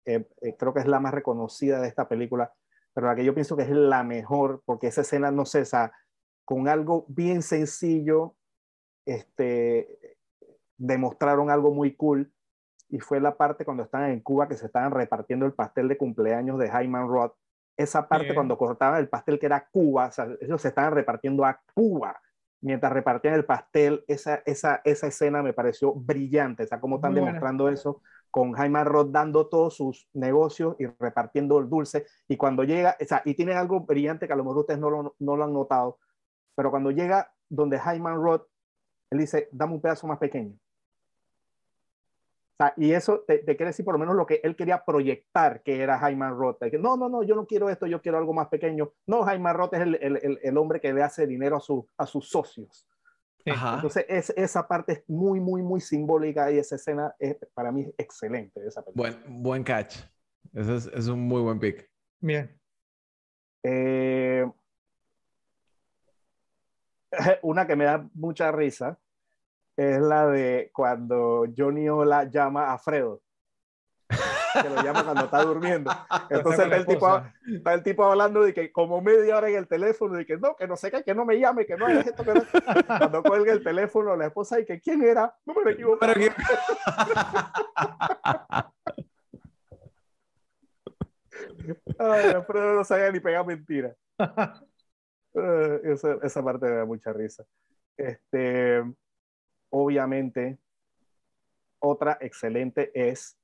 [0.05, 2.53] Eh, eh, creo que es la más reconocida de esta película,
[2.93, 5.93] pero la que yo pienso que es la mejor, porque esa escena, no cesa
[6.45, 8.35] con algo bien sencillo,
[9.07, 10.17] este,
[10.77, 12.31] demostraron algo muy cool
[12.91, 15.97] y fue la parte cuando estaban en Cuba que se estaban repartiendo el pastel de
[15.97, 17.35] cumpleaños de Hyman Roth.
[17.77, 21.45] Esa parte cuando cortaban el pastel que era Cuba, o sea, ellos se estaban repartiendo
[21.45, 22.21] a Cuba
[22.61, 27.15] mientras repartían el pastel, esa, esa, esa escena me pareció brillante, o sea, cómo están
[27.15, 32.07] demostrando eso con Jaime Roth dando todos sus negocios y repartiendo el dulce.
[32.29, 34.91] Y cuando llega, o sea, y tiene algo brillante que a lo mejor ustedes no
[34.91, 35.99] lo, no lo han notado,
[36.55, 38.47] pero cuando llega donde Jaime Roth,
[39.11, 40.55] él dice, dame un pedazo más pequeño.
[42.61, 45.81] Sea, y eso te, quiere decir por lo menos lo que él quería proyectar que
[45.81, 46.61] era Jaime Roth.
[46.79, 48.93] no, no, no, yo no quiero esto, yo quiero algo más pequeño.
[49.07, 52.05] No, Jaime Roth es el, el, el, hombre que le hace dinero a, su, a
[52.05, 52.87] sus socios.
[53.47, 57.81] Entonces, es, esa parte es muy, muy, muy simbólica y esa escena es, para mí
[57.81, 58.61] es excelente.
[58.67, 59.97] Esa buen, buen catch.
[60.53, 61.91] Ese es, es, un muy buen pick.
[62.21, 62.61] Bien.
[63.63, 64.47] Eh,
[67.43, 68.99] una que me da mucha risa
[69.81, 73.23] es la de cuando Johnny Ola llama a Fredo
[74.63, 75.91] que lo llama cuando está durmiendo.
[76.31, 79.69] Entonces está el, tipo, está el tipo hablando de que como media hora en el
[79.69, 81.99] teléfono y que no, que no sé qué, que no me llame, que no hay
[81.99, 82.43] esto, que no.
[82.87, 86.05] Cuando cuelga el teléfono la esposa y que quién era, no me lo equivoco.
[91.99, 93.95] Ay, Alfredo no sabía ni pegar mentira.
[95.85, 97.45] esa, esa parte me da mucha risa.
[97.97, 98.83] Este,
[99.71, 100.59] obviamente,
[101.79, 103.37] otra excelente es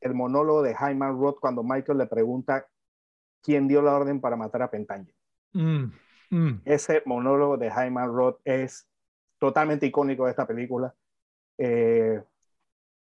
[0.00, 2.66] el monólogo de Jaime Roth cuando Michael le pregunta
[3.42, 5.16] quién dio la orden para matar a Pentangelo.
[5.52, 5.92] Mm,
[6.30, 6.62] mm.
[6.64, 8.88] Ese monólogo de Jaime Roth es
[9.38, 10.94] totalmente icónico de esta película.
[11.58, 12.22] Eh,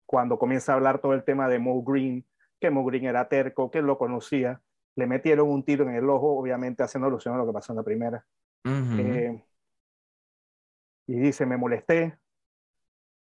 [0.06, 2.24] cuando comienza a hablar todo el tema de Mo Green,
[2.60, 4.60] que Mo Green era terco, que lo conocía,
[4.96, 7.76] le metieron un tiro en el ojo, obviamente haciendo alusión a lo que pasó en
[7.76, 8.24] la primera.
[8.64, 9.42] Eh,
[11.08, 12.18] y dice, me molesté,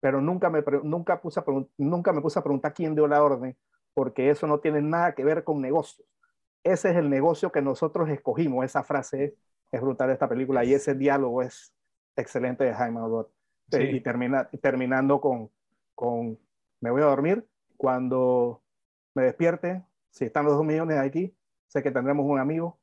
[0.01, 1.45] pero nunca me, nunca, puse a
[1.77, 3.57] nunca me puse a preguntar quién dio la orden,
[3.93, 6.05] porque eso no tiene nada que ver con negocios.
[6.61, 8.65] Ese es el negocio que nosotros escogimos.
[8.65, 9.37] Esa frase
[9.71, 11.73] es brutal de esta película y ese diálogo es
[12.17, 13.31] excelente de Jaime Roth.
[13.71, 15.49] Y termina, terminando con,
[15.95, 16.37] con,
[16.81, 18.61] me voy a dormir, cuando
[19.15, 21.33] me despierte, si están los dos millones aquí,
[21.67, 22.77] sé que tendremos un amigo,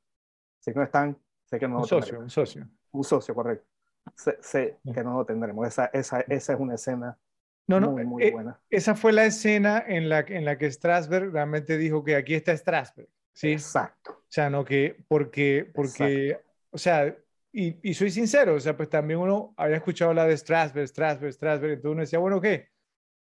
[0.60, 1.78] si no están, sé que no.
[1.78, 2.66] Un socio, un socio.
[2.92, 3.75] Un socio, correcto
[4.14, 5.66] sé, que no lo tendremos.
[5.66, 7.18] Esa, esa, esa es una escena
[7.66, 8.60] no, no, muy, muy eh, buena.
[8.70, 12.56] Esa fue la escena en la, en la que Strasberg realmente dijo que aquí está
[12.56, 13.08] Strasberg.
[13.32, 13.52] ¿sí?
[13.52, 14.12] Exacto.
[14.12, 16.38] O sea, no que, porque, porque
[16.70, 17.16] o sea,
[17.52, 21.32] y, y, soy sincero, o sea, pues también uno había escuchado la de Strasberg, Strasberg,
[21.32, 22.68] Strasberg, entonces uno decía, bueno, ¿qué?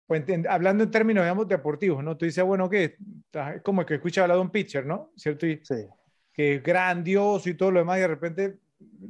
[0.06, 2.16] Pues, hablando en términos, digamos, deportivos, ¿no?
[2.16, 2.96] Tú dices, bueno, ¿qué?
[3.62, 5.12] Como que escucha hablar de un pitcher, ¿no?
[5.16, 5.46] ¿Cierto?
[5.46, 5.86] Y, sí.
[6.32, 8.58] Que es grandioso y todo lo demás, y de repente,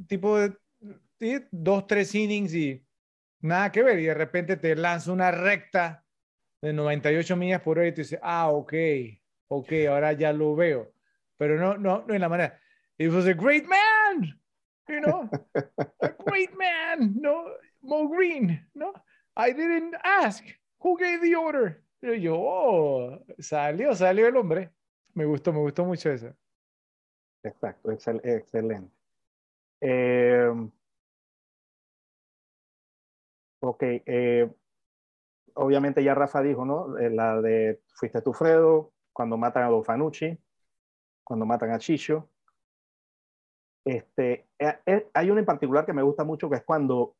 [0.07, 0.55] tipo de
[1.51, 2.85] dos, tres innings y
[3.41, 3.99] nada que ver.
[3.99, 6.05] Y de repente te lanza una recta
[6.61, 8.73] de 98 millas por hora y te dice, ah, ok,
[9.47, 10.93] ok, ahora ya lo veo.
[11.37, 12.59] Pero no, no, no en la manera.
[12.97, 14.39] It was a great man,
[14.87, 15.29] you know,
[16.01, 17.45] a great man, no,
[17.81, 18.93] Mo Green, no,
[19.35, 20.43] I didn't ask,
[20.79, 21.83] who gave the order?
[22.01, 24.71] Y yo, oh, salió, salió el hombre.
[25.13, 26.33] Me gustó, me gustó mucho eso.
[27.43, 28.91] Exacto, excelente.
[29.81, 30.49] Eh,
[33.67, 34.53] Ok, eh,
[35.55, 36.97] obviamente ya Rafa dijo, ¿no?
[36.99, 40.37] Eh, la de Fuiste tu Fredo, cuando matan a Don Fanucci,
[41.23, 42.29] cuando matan a Chicho.
[43.83, 47.15] Este, eh, hay una en particular que me gusta mucho, que es cuando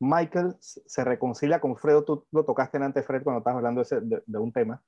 [0.00, 4.38] Michael se reconcilia con Fredo, tú lo tocaste antes, Fred, cuando estabas hablando de, de,
[4.38, 4.82] un tema.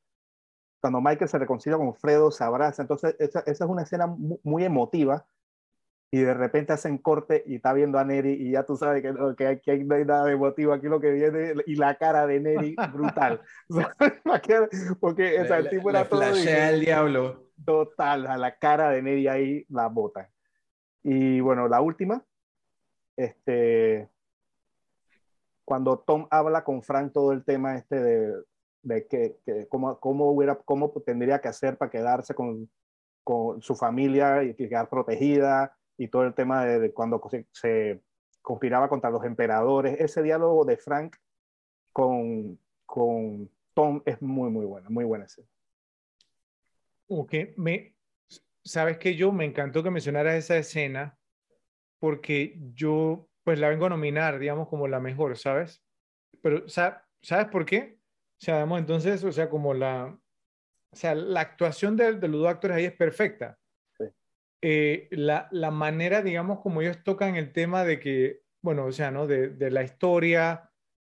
[0.80, 2.82] Cuando Michael se reconcilia con Fredo, se abraza.
[2.82, 5.24] Entonces, esa, esa es una escena muy emotiva
[6.10, 9.36] y de repente hacen corte y está viendo a Neri y ya tú sabes que,
[9.36, 12.40] que aquí no hay nada de motivo, aquí lo que viene y la cara de
[12.40, 13.40] Neri brutal.
[15.00, 16.22] porque el tipo era todo...
[16.22, 17.44] el diablo.
[17.64, 20.30] Total, a la cara de Neri ahí la bota.
[21.02, 22.24] Y bueno, la última,
[23.16, 24.08] este,
[25.64, 28.42] cuando Tom habla con Frank todo el tema este de,
[28.82, 32.70] de que, que cómo, cómo, hubiera, cómo tendría que hacer para quedarse con,
[33.24, 37.20] con su familia y quedar protegida, y todo el tema de, cuando
[37.52, 38.02] se,
[38.42, 39.98] conspiraba contra los emperadores.
[40.00, 41.16] Ese diálogo de Frank
[41.92, 45.48] con, con Tom es muy, muy bueno, muy buena escena.
[47.08, 47.96] Ok, me,
[48.64, 51.18] sabes que yo me encantó que mencionaras esa escena
[51.98, 55.82] porque yo pues la vengo a nominar, digamos, como la mejor, ¿sabes?
[56.42, 57.98] Pero, ¿sabes por qué?
[58.40, 60.18] O sea, entonces, o sea, como la,
[60.90, 63.56] o sea, la actuación de, de los dos actores ahí es perfecta.
[64.62, 69.10] Eh, la, la, manera, digamos, como ellos tocan el tema de que, bueno, o sea,
[69.10, 69.26] ¿no?
[69.26, 70.70] De, de la historia,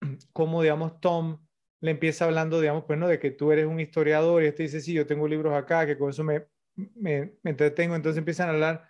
[0.33, 1.39] cómo, digamos, Tom
[1.79, 3.07] le empieza hablando, digamos, pues, ¿no?
[3.07, 5.97] De que tú eres un historiador y este dice, sí, yo tengo libros acá, que
[5.97, 6.47] con eso me,
[6.95, 7.95] me, entretengo.
[7.95, 8.87] Entonces empiezan a hablar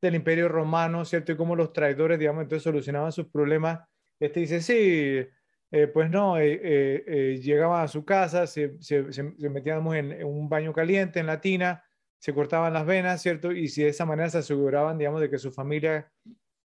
[0.00, 1.32] del imperio romano, ¿cierto?
[1.32, 3.80] Y cómo los traidores, digamos, entonces solucionaban sus problemas.
[4.20, 5.28] Este dice, sí,
[5.70, 10.48] eh, pues no, eh, llegaban a su casa, se, se, se metían en, en, un
[10.48, 11.84] baño caliente en la tina,
[12.18, 13.52] se cortaban las venas, ¿cierto?
[13.52, 16.10] Y si de esa manera se aseguraban, digamos, de que su familia,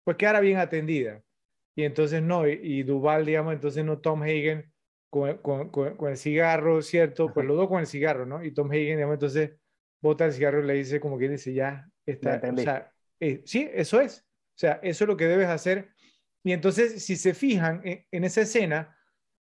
[0.03, 1.22] pues quedara bien atendida.
[1.75, 4.72] Y entonces no, y, y Duval, digamos, entonces no, Tom Hagen
[5.09, 7.31] con, con, con, el cigarro, ¿cierto?
[7.33, 8.43] Pues los dos con el cigarro, ¿no?
[8.43, 9.51] Y Tom Hagen, digamos, entonces
[10.01, 13.69] bota el cigarro y le dice como que dice, ya, está, o sea, eh, sí,
[13.73, 14.25] eso es.
[14.55, 15.89] O sea, eso es lo que debes hacer.
[16.43, 18.97] Y entonces, si se fijan en, en esa escena,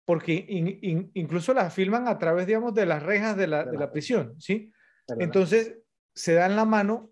[0.05, 3.77] porque in, in, incluso la filman a través, digamos, de las rejas de la, de
[3.77, 4.72] la prisión, ¿sí?
[5.07, 5.77] Entonces,
[6.14, 7.11] se dan la mano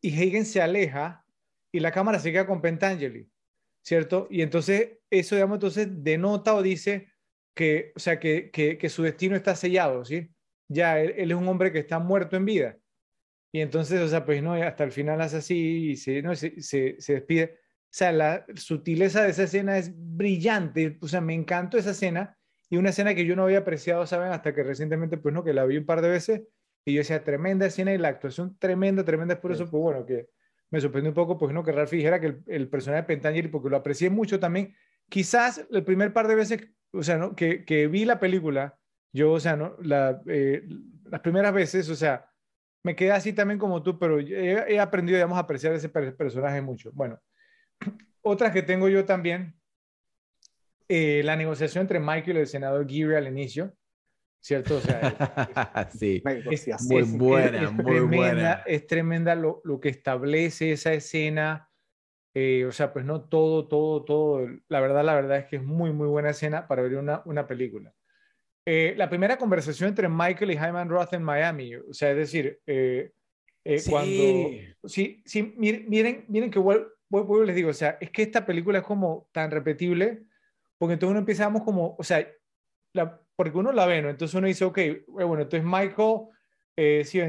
[0.00, 1.24] y Hagen se aleja
[1.72, 3.30] y la cámara se queda con Pentangeli,
[3.82, 4.26] ¿cierto?
[4.30, 7.12] Y entonces, eso, digamos, entonces denota o dice
[7.54, 10.30] que, o sea, que, que, que su destino está sellado, ¿sí?
[10.68, 12.78] Ya, él, él, es un hombre que está muerto en vida.
[13.52, 16.60] Y entonces, o sea, pues no, hasta el final hace así y se, no, se,
[16.62, 17.58] se, se despide.
[17.58, 20.98] O sea, la sutileza de esa escena es brillante.
[21.00, 22.38] O sea, me encantó esa escena
[22.68, 24.30] y una escena que yo no había apreciado, ¿saben?
[24.30, 26.42] Hasta que recientemente, pues no, que la vi un par de veces
[26.84, 29.34] y yo decía, tremenda escena y la actuación tremenda, tremenda.
[29.34, 30.28] Es por eso, pues bueno, que
[30.70, 33.48] me sorprendió un poco, pues no, que Ralph dijera que el, el personaje de Pentangeli,
[33.48, 34.74] porque lo aprecié mucho también.
[35.08, 37.34] Quizás el primer par de veces, o sea, ¿no?
[37.34, 38.78] que, que vi la película,
[39.12, 39.76] yo, o sea, ¿no?
[39.82, 40.62] La, eh,
[41.04, 42.30] las primeras veces, o sea,
[42.82, 46.60] me quedé así también como tú, pero he, he aprendido, digamos, a apreciar ese personaje
[46.60, 46.90] mucho.
[46.92, 47.20] Bueno,
[48.22, 49.60] otras que tengo yo también,
[50.88, 53.76] eh, la negociación entre Michael y el senador Geary al inicio,
[54.40, 54.76] ¿cierto?
[54.76, 58.52] O sea, es, sí, es, muy buena, es, muy tremenda, buena.
[58.66, 61.68] Es tremenda lo, lo, que establece esa escena.
[62.34, 64.46] Eh, o sea, pues no todo, todo, todo.
[64.68, 67.46] La verdad, la verdad es que es muy, muy buena escena para ver una, una
[67.46, 67.94] película.
[68.66, 72.60] Eh, la primera conversación entre Michael y Hyman Roth en Miami, o sea, es decir,
[72.66, 73.10] eh,
[73.64, 73.90] eh, sí.
[73.90, 74.50] cuando...
[74.84, 78.44] Sí, sí, miren, miren, miren que vuelvo, vuelvo, les digo, o sea, es que esta
[78.44, 80.24] película es como tan repetible,
[80.78, 82.26] porque entonces uno empezamos como, o sea,
[82.92, 84.10] la, porque uno la ve, ¿no?
[84.10, 84.78] Entonces uno dice, ok,
[85.08, 86.26] bueno, entonces Michael
[87.06, 87.20] sí,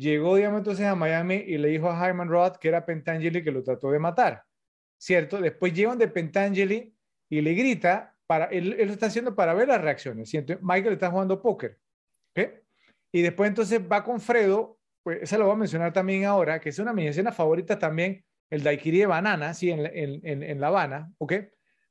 [0.00, 3.52] llegó, digamos, entonces a Miami y le dijo a Hyman Roth que era Pentangeli que
[3.52, 4.42] lo trató de matar,
[4.98, 5.40] ¿cierto?
[5.40, 6.92] Después llegan de Pentangeli
[7.28, 10.28] y le grita para, él, él, lo está haciendo para ver las reacciones.
[10.28, 10.38] ¿sí?
[10.38, 11.78] Entonces, Michael está jugando póker.
[12.30, 12.54] ¿okay?
[13.12, 16.70] Y después entonces va con Fredo, pues esa lo voy a mencionar también ahora, que
[16.70, 19.70] es una de mis escenas favoritas también, el daiquiri de banana, ¿sí?
[19.70, 21.12] en, en, en, La Habana.
[21.18, 21.34] ¿ok?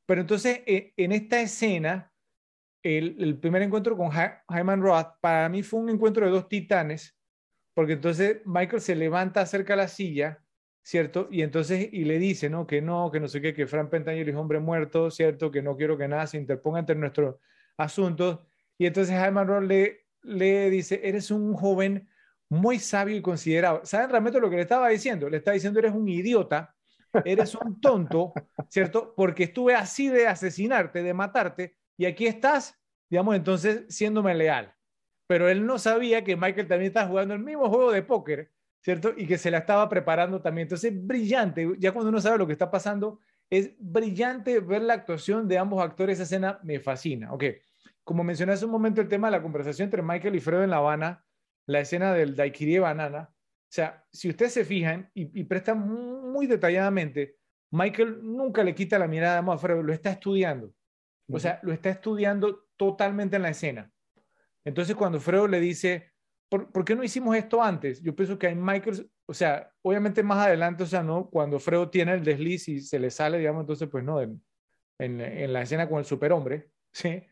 [0.05, 2.11] Pero entonces, eh, en esta escena,
[2.85, 7.17] el, primer encuentro con Hyman Roth, para mí fue un encuentro de dos titanes,
[7.73, 10.45] porque entonces Michael se levanta acerca de la silla
[10.85, 11.27] ¿cierto?
[11.31, 12.67] Y entonces, y le dice, ¿no?
[12.67, 15.49] Que no, que no sé qué, que Frank Pentangeli es hombre muerto, ¿cierto?
[15.49, 17.37] Que no quiero que nada se interponga entre nuestros
[17.75, 18.41] asuntos.
[18.77, 22.07] Y entonces Jaime Roth le, le dice, eres un joven
[22.49, 23.81] muy sabio y considerado.
[23.83, 25.27] ¿Saben realmente lo que le estaba diciendo?
[25.27, 26.75] Le está diciendo, eres un idiota,
[27.25, 28.33] eres un tonto,
[28.69, 29.15] ¿cierto?
[29.15, 34.73] Porque estuve así de asesinarte, de matarte, y aquí estás, digamos, entonces, siéndome leal.
[35.27, 38.51] Pero él no sabía que Michael también está jugando el mismo juego de póker
[38.85, 39.15] ¿cierto?
[39.17, 40.65] Y que se la estaba preparando también.
[40.65, 45.47] Entonces, brillante, ya cuando uno sabe lo que está pasando, es brillante ver la actuación
[45.47, 46.19] de ambos actores.
[46.19, 47.45] Esa escena me fascina, ¿ok?
[48.03, 50.69] Como mencioné hace un momento el tema de la conversación entre Michael y Fredo en
[50.69, 51.25] La Habana,
[51.65, 55.79] la escena del daiquiri de banana, o sea, si ustedes se fijan y, y prestan
[55.79, 57.37] muy detalladamente,
[57.71, 60.74] Michael nunca le quita la mirada a Fredo, lo está estudiando.
[61.31, 63.91] O sea, lo está estudiando totalmente en la escena.
[64.63, 66.11] Entonces, cuando Fredo le dice,
[66.49, 68.01] ¿por, ¿por, qué no hicimos esto antes?
[68.01, 71.29] Yo pienso que hay Michael, o sea, obviamente más adelante, o sea, ¿no?
[71.29, 74.43] Cuando Fredo tiene el desliz y se le sale, digamos, entonces, pues no, en,
[74.99, 77.23] en, en la escena con el superhombre, ¿sí?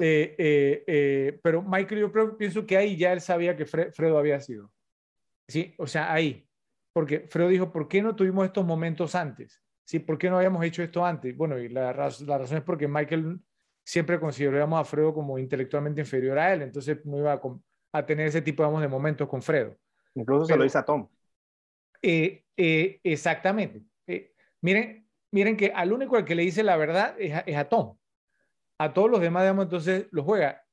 [0.00, 4.18] Eh, eh, eh, pero Michael, yo pienso que ahí ya él sabía que Fre Fredo
[4.18, 4.72] había sido.
[5.48, 5.74] ¿Sí?
[5.78, 6.48] O sea, ahí.
[6.92, 9.62] Porque Fredo dijo, ¿por qué no tuvimos estos momentos antes?
[9.86, 10.00] ¿Sí?
[10.00, 11.34] ¿Por qué no habíamos hecho esto antes?
[11.34, 13.40] Bueno, y la, raz la razón es porque Michael
[13.82, 17.40] siempre consideramos a Fredo como intelectualmente inferior a él, entonces no iba a
[17.92, 19.76] a tener ese tipo digamos, de momentos con Fredo.
[20.14, 21.08] Incluso Pero, se lo dice a Tom.
[22.02, 23.82] Eh, eh, exactamente.
[24.06, 27.56] Eh, miren, miren que al único al que le dice la verdad es a, es
[27.56, 27.96] a, Tom.
[28.78, 30.64] A todos los demás, digamos, entonces lo juega.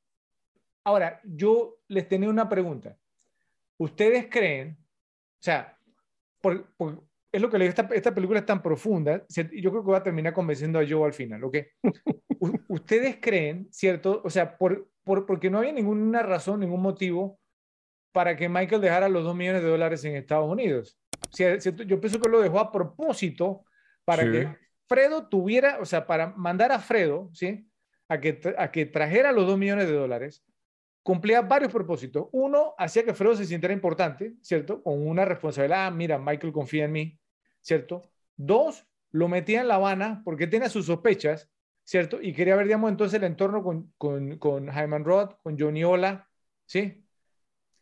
[0.83, 2.97] Ahora, yo les tenía una pregunta.
[3.77, 5.77] ¿Ustedes creen, o sea,
[6.41, 9.83] por, por, es lo que le digo, esta, esta, película es tan profunda, yo creo
[9.83, 11.57] que va a terminar convenciendo a Joe al final, ¿ok?
[12.67, 14.21] ¿Ustedes creen, cierto?
[14.23, 17.39] O sea, por, por, porque no había ninguna razón, ningún motivo
[18.11, 20.99] para que Michael dejara los dos millones de dólares en Estados Unidos.
[21.31, 21.83] ¿cierto?
[21.83, 23.65] Yo pienso que lo dejó a propósito
[24.05, 24.31] para sí.
[24.31, 24.55] que
[24.87, 27.67] Fredo tuviera, o sea, para mandar a Fredo, ¿sí?
[28.09, 30.45] a que, a que trajera los dos millones de dólares,
[31.01, 32.27] cumplía varios propósitos.
[32.31, 34.83] Uno, hacía que Fredo se sintiera importante, ¿cierto?
[34.83, 37.19] Con una responsabilidad, ah, mira, Michael confía en mí,
[37.63, 38.11] ¿cierto?
[38.35, 41.49] Dos, lo metía en La Habana porque tenía sus sospechas,
[41.83, 42.21] ¿cierto?
[42.21, 46.29] Y quería ver, digamos, entonces el entorno con, con, con Hyman Roth, con Johnny Ola,
[46.65, 47.03] ¿sí?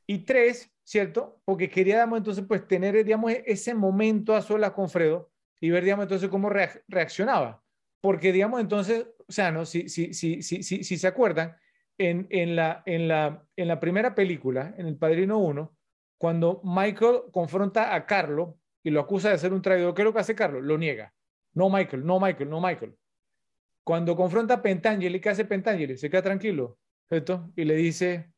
[0.08, 1.42] Y tres, ¿cierto?
[1.46, 5.84] Porque quería, digamos, entonces, pues tener, digamos, ese momento a solas con Fredo y ver,
[5.84, 7.64] digamos, entonces cómo reaccionaba.
[8.02, 9.66] Porque, digamos, entonces, o sea, ¿no?
[9.66, 11.56] Si, si, si, si, si, si se acuerdan,
[11.98, 15.76] en, en, la, en, la, en la primera película, en El Padrino 1,
[16.18, 20.14] cuando Michael confronta a Carlo y lo acusa de ser un traidor, ¿qué es lo
[20.14, 20.62] que hace Carlo?
[20.62, 21.14] Lo niega.
[21.54, 22.96] No, Michael, no, Michael, no, Michael.
[23.84, 25.98] Cuando confronta a Pentangeli, ¿qué hace Pentangeli?
[25.98, 26.80] Se queda tranquilo,
[27.10, 27.52] ¿cierto?
[27.56, 28.32] Y le dice,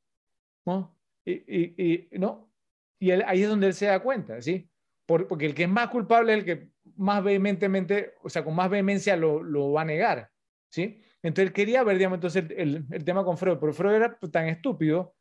[0.65, 0.97] ¿no?
[1.25, 2.51] Y, y, y ¿no?
[2.99, 4.69] Y ahí es donde él se da cuenta, ¿sí?
[5.05, 8.69] porque el que es más culpable es el que más vehementemente, o sea, con más
[8.69, 10.29] vehemencia lo, lo va a negar,
[10.69, 11.01] ¿sí?
[11.21, 14.47] Entonces él quería ver, digamos, entonces el, el, tema con Freud, pero Freud era tan
[14.47, 15.15] estúpido,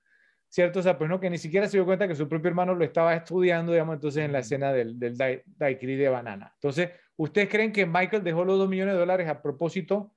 [0.52, 0.80] ¿cierto?
[0.80, 2.84] O sea, pues no, que ni siquiera se dio cuenta que su propio hermano lo
[2.84, 5.16] estaba estudiando, digamos, entonces en la escena del, del
[5.46, 6.52] daiquiri de banana.
[6.56, 10.14] Entonces, ¿ustedes creen que Michael dejó los dos millones de dólares a propósito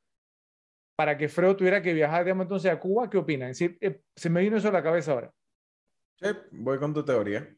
[0.98, 3.10] para que Freud tuviera que viajar, digamos, entonces a Cuba?
[3.10, 3.52] ¿Qué opinan?
[3.52, 5.32] Es decir, eh, se me vino eso a la cabeza ahora.
[6.18, 7.50] Sí, voy con tu teoría.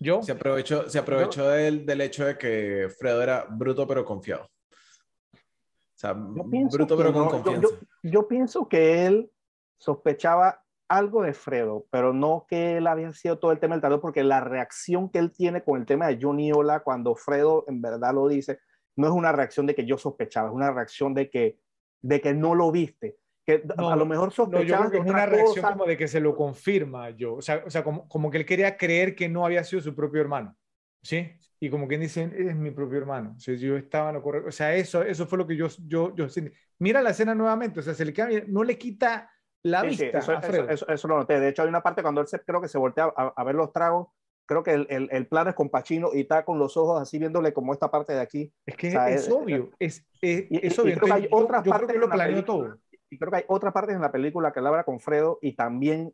[0.00, 0.22] ¿Yo?
[0.22, 4.44] Se aprovechó, se aprovechó del, del, hecho de que Fredo era bruto pero confiado.
[4.44, 7.60] O sea, bruto pero con confianza.
[7.60, 9.30] Yo, yo, yo, pienso que él
[9.78, 14.00] sospechaba algo de Fredo, pero no que él había sido todo el tema del tarot,
[14.00, 17.80] porque la reacción que él tiene con el tema de Johnny Ola cuando Fredo en
[17.80, 18.60] verdad lo dice,
[18.94, 21.58] no es una reacción de que yo sospechaba, es una reacción de que,
[22.02, 25.24] de que no lo viste que no, a lo mejor sospechaba no, que es una
[25.24, 25.72] reacción cosa.
[25.72, 28.44] como de que se lo confirma yo, o sea, o sea como, como, que él
[28.44, 30.56] quería creer que no había sido su propio hermano,
[31.00, 31.30] ¿sí?
[31.60, 34.48] Y como quien dice, es mi propio hermano, o sea, yo estaba en lo correcto,
[34.48, 36.26] o sea, eso, eso fue lo que yo, yo, yo,
[36.80, 39.30] mira la escena nuevamente, o sea, se le queda, no le quita
[39.66, 40.68] la sí, vista sí, eso, Fredo.
[40.68, 42.78] Eso, eso, lo noté, de hecho hay una parte cuando él se, creo que se
[42.78, 44.08] voltea a, a ver los tragos,
[44.46, 47.18] creo que el, el, el, plano es con Pachino y está con los ojos así
[47.18, 48.52] viéndole como esta parte de aquí.
[48.64, 50.92] Es que o sea, es, es, obvio, es, es, y, es obvio.
[50.92, 52.78] Y creo que hay otra yo, parte yo creo que lo planeó todo
[53.10, 55.54] y creo que hay otra parte en la película que él habla con Fredo y
[55.54, 56.12] también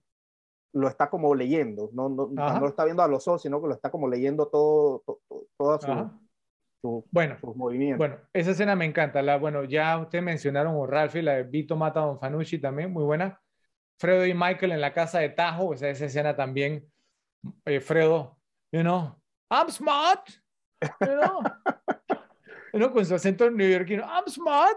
[0.74, 3.68] lo está como leyendo, no, no, no, lo está viendo a los ojos, sino que
[3.68, 5.20] lo está como leyendo todo, todo,
[5.58, 6.10] todo su,
[6.80, 7.98] su, bueno, sus movimientos.
[7.98, 9.20] Bueno, esa escena me encanta.
[9.20, 12.90] La, bueno, ya ustedes mencionaron a Ralphie, la de Vito mata a Don Fanucci también,
[12.90, 13.41] muy buena.
[14.02, 16.90] Fredo y Michael en la casa de Tajo, o sea, esa escena también.
[17.64, 18.36] Eh, Fredo,
[18.72, 19.16] you know,
[19.48, 20.28] I'm smart,
[20.80, 21.40] you know,
[22.72, 24.76] you know con su acento neoyorquino, I'm smart,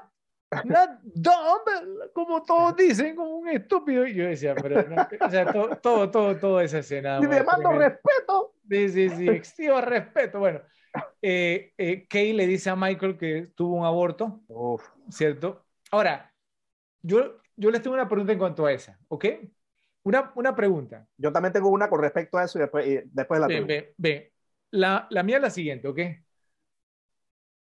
[0.63, 4.05] not dumb, como todos dicen, como un estúpido.
[4.05, 7.17] Y yo decía, pero no, o sea, todo, todo, todo, toda esa escena.
[7.19, 8.53] Y demando respeto.
[8.69, 10.37] Sí, sí, sí, exijo respeto.
[10.37, 10.61] Bueno,
[11.19, 14.87] eh, eh, Kay le dice a Michael que tuvo un aborto, Uf.
[15.09, 15.65] ¿cierto?
[15.89, 16.31] Ahora,
[17.01, 19.25] yo, yo les tengo una pregunta en cuanto a esa, ¿ok?
[20.03, 21.07] Una, una pregunta.
[21.17, 23.93] Yo también tengo una con respecto a eso y después, y después la Ve, ve,
[23.97, 24.33] ve.
[24.71, 25.99] La, la mía es la siguiente, ¿ok?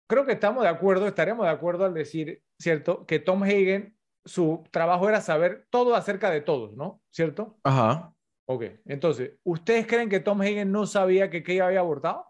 [0.08, 3.06] Creo que estamos de acuerdo, estaremos de acuerdo al decir, ¿cierto?
[3.06, 7.02] Que Tom Hagen, su trabajo era saber todo acerca de todos, ¿no?
[7.10, 7.58] ¿Cierto?
[7.64, 8.14] Ajá.
[8.46, 12.28] Ok, entonces, ¿ustedes creen que Tom Hagen no sabía que Kay había abortado?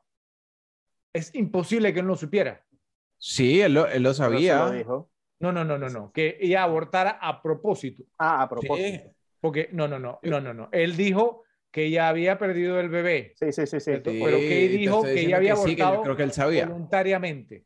[1.11, 2.63] Es imposible que él no supiera.
[3.17, 4.65] Sí, él lo, él lo sabía.
[4.65, 5.09] Lo dijo.
[5.43, 8.03] No, no, no, no, no, que ella abortara a propósito.
[8.17, 9.03] Ah, a propósito.
[9.03, 9.11] Sí.
[9.41, 10.69] Porque, no, no, no, no, no, no.
[10.71, 13.33] Él dijo que ella había perdido el bebé.
[13.35, 13.91] Sí, sí, sí, sí.
[14.03, 16.65] Pero Kay dijo que ella había que sí, que abortado yo creo que él sabía.
[16.67, 17.65] voluntariamente.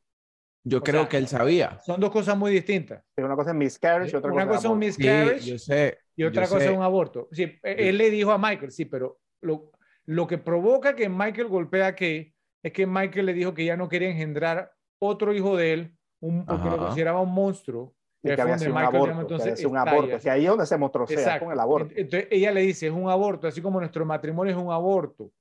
[0.63, 1.79] Yo O creo sea, que él sabía.
[1.85, 3.03] Son dos cosas muy distintas.
[3.17, 5.99] Una cosa es miscarriage y otra Una cosa es un miscarriage Sí, yo sé.
[6.15, 6.71] y otra yo cosa sé.
[6.71, 7.29] es un aborto.
[7.31, 9.71] Sí, él le dijo a Michael, sí, pero lo,
[10.05, 12.33] lo que provoca que Michael golpea a Kay
[12.63, 16.45] es que Michael le dijo que ya no quería engendrar otro hijo de él, un,
[16.45, 17.93] porque lo consideraba un monstruo.
[18.23, 19.05] Y que había sido un Michael, aborto.
[19.13, 20.19] digamos, que entonces sido un aborto.
[20.19, 21.45] Que ahí es donde se mostró sea Exacto.
[21.45, 21.93] con el aborto.
[21.95, 25.31] Entonces ella le dice, es un aborto, así como nuestro matrimonio es un aborto.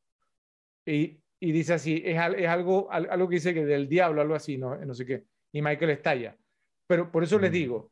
[0.84, 4.34] Y, y dice así, es, es algo, al- algo que dice que del diablo, algo
[4.34, 5.24] así, no, no sé qué.
[5.52, 6.36] Y Michael estalla.
[6.86, 7.54] Pero por eso les Mm.
[7.54, 7.90] digo,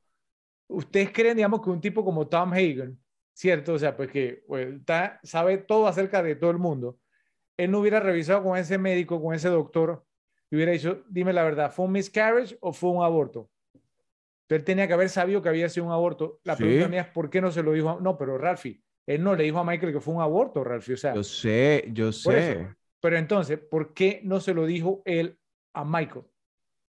[0.69, 2.99] ¿ustedes creen, digamos, que un tipo como Tom Hagen,
[3.33, 3.73] ¿cierto?
[3.75, 6.99] O sea, pues que pues, está- sabe todo acerca de todo el mundo,
[7.57, 10.05] él no hubiera revisado con ese médico, con ese doctor,
[10.55, 13.51] y hubiera dicho, dime la verdad, ¿fue un miscarriage o fue un aborto?
[14.43, 16.39] Entonces, él tenía que haber sabido que había sido un aborto.
[16.45, 16.63] La Sí.
[16.63, 17.91] pregunta mía es, ¿por qué no se lo dijo?
[17.91, 18.01] A...
[18.01, 20.95] No, pero Ralphie, él no le dijo a Michael que fue un aborto, Ralphie.
[20.95, 22.69] O sea, Yo sé, yo sé.
[23.01, 25.41] pero entonces, ¿por qué no se lo dijo él
[25.73, 26.25] a Michael?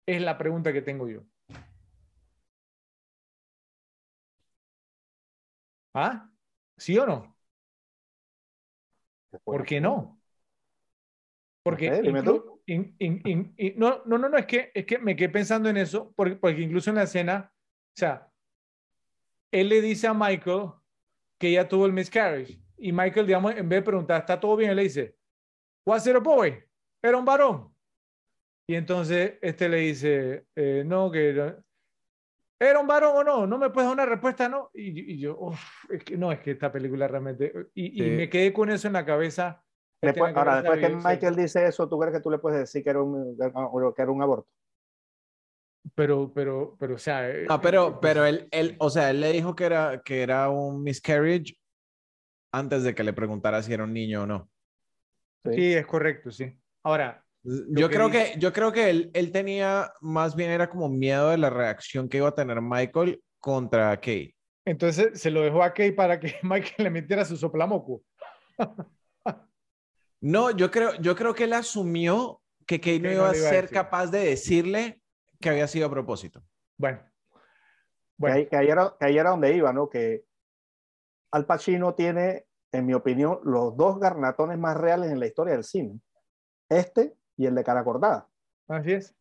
[0.06, 1.22] Es la pregunta que tengo yo.
[5.94, 6.30] ¿Ah?
[6.77, 7.35] ¿Sí o no?
[9.44, 10.19] ¿Por qué no?
[11.64, 12.55] Porque dime inclu-.
[12.66, 15.77] In- in- in- no, no, no, no, es que, es que me quedé pensando en
[15.77, 18.32] eso, porque, porque incluso en la escena, o sea,
[19.52, 20.72] él le dice a Michael
[21.38, 22.60] que ella tuvo el miscarriage.
[22.77, 24.72] Y Michael, digamos, en vez de preguntar, ¿está todo bien?
[24.72, 25.16] Él le dice,
[25.85, 26.58] ¿Was it a boy?
[27.02, 27.72] Era un varón.
[28.68, 31.30] Y entonces este le dice, eh, no, que
[32.60, 34.72] era un varón o no, no me puedes dar una respuesta, no.
[34.74, 35.52] Y, yo,
[35.90, 37.53] es que no, es que esta película realmente.
[37.76, 39.64] Y, me quedé con eso en la cabeza.
[40.01, 43.01] Ahora, después que Michael dice eso, ¿tú crees que tú le puedes decir que era
[43.01, 44.49] un, que era un aborto?
[45.93, 47.30] Pero, pero, pero, o sea.
[47.30, 50.22] Eh, no, pero, eh, pero él, él, o sea, él le dijo que era, que
[50.24, 51.56] era un miscarriage
[52.51, 54.49] antes de que le preguntara si era un niño o no.
[55.53, 56.57] Sí, es correcto, sí.
[56.83, 57.22] Ahora.
[57.43, 61.38] Yo creo, que, yo creo que él, él tenía, más bien era como miedo de
[61.38, 64.33] la reacción que iba a tener Michael contra Kay.
[64.65, 68.01] Entonces se lo dejó a Kay para que Michael le metiera su soplamoco.
[70.22, 74.08] No, yo creo, yo creo que él asumió que Kay no, iba, a ser capaz
[74.08, 75.02] de decirle
[75.40, 76.44] que había sido a propósito.
[76.77, 77.00] Bueno.
[78.18, 78.50] bueno.
[78.50, 79.90] Que, ahí, era, que ahí era donde iba, ¿no?
[79.90, 80.26] Que
[81.32, 82.45] Al Pacino tiene
[82.76, 86.00] en mi opinión, los dos garnatones más reales en la historia del cine.
[86.69, 88.27] Este y el de cara acordada.
[88.68, 89.16] Así es.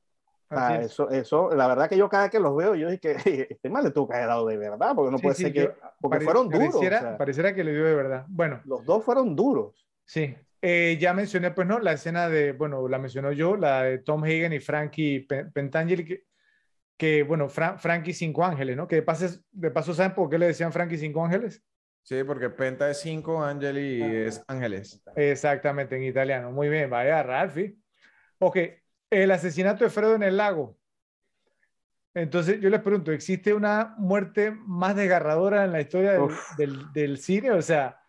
[0.81, 3.15] Eso, eso, la verdad que yo cada que los veo, yo dije que
[3.51, 5.73] este mal le tuvo que haber dado de verdad, porque no puede ser que.
[6.01, 6.77] Porque fueron duros.
[7.19, 8.25] Pareciera, que le dio de verdad.
[8.29, 8.61] Bueno.
[8.65, 9.87] Los dos fueron duros.
[10.05, 10.37] Sí.
[10.67, 14.25] Eh, ya mencioné, pues no, la escena de, bueno, la mencionó yo, la de Tom
[14.25, 16.25] Hagen y Frankie Pentangeli, que,
[16.97, 18.89] que bueno, Frankie Cinco Ángeles, ¿no?
[18.89, 21.63] Que de, pases, de paso, ¿saben por qué le decían Frankie Cinco Ángeles?
[22.03, 25.03] Sí, porque Penta es 5, Angeli ah, es Ángeles.
[25.17, 26.51] Exactamente, en italiano.
[26.51, 27.79] Muy bien, vaya, Ralfi.
[28.39, 28.57] Ok,
[29.11, 30.79] el asesinato de Fredo en el lago.
[32.15, 36.19] Entonces yo les pregunto, ¿existe una muerte más desgarradora en la historia
[36.57, 37.51] del, del, cine?
[37.51, 38.01] O sea,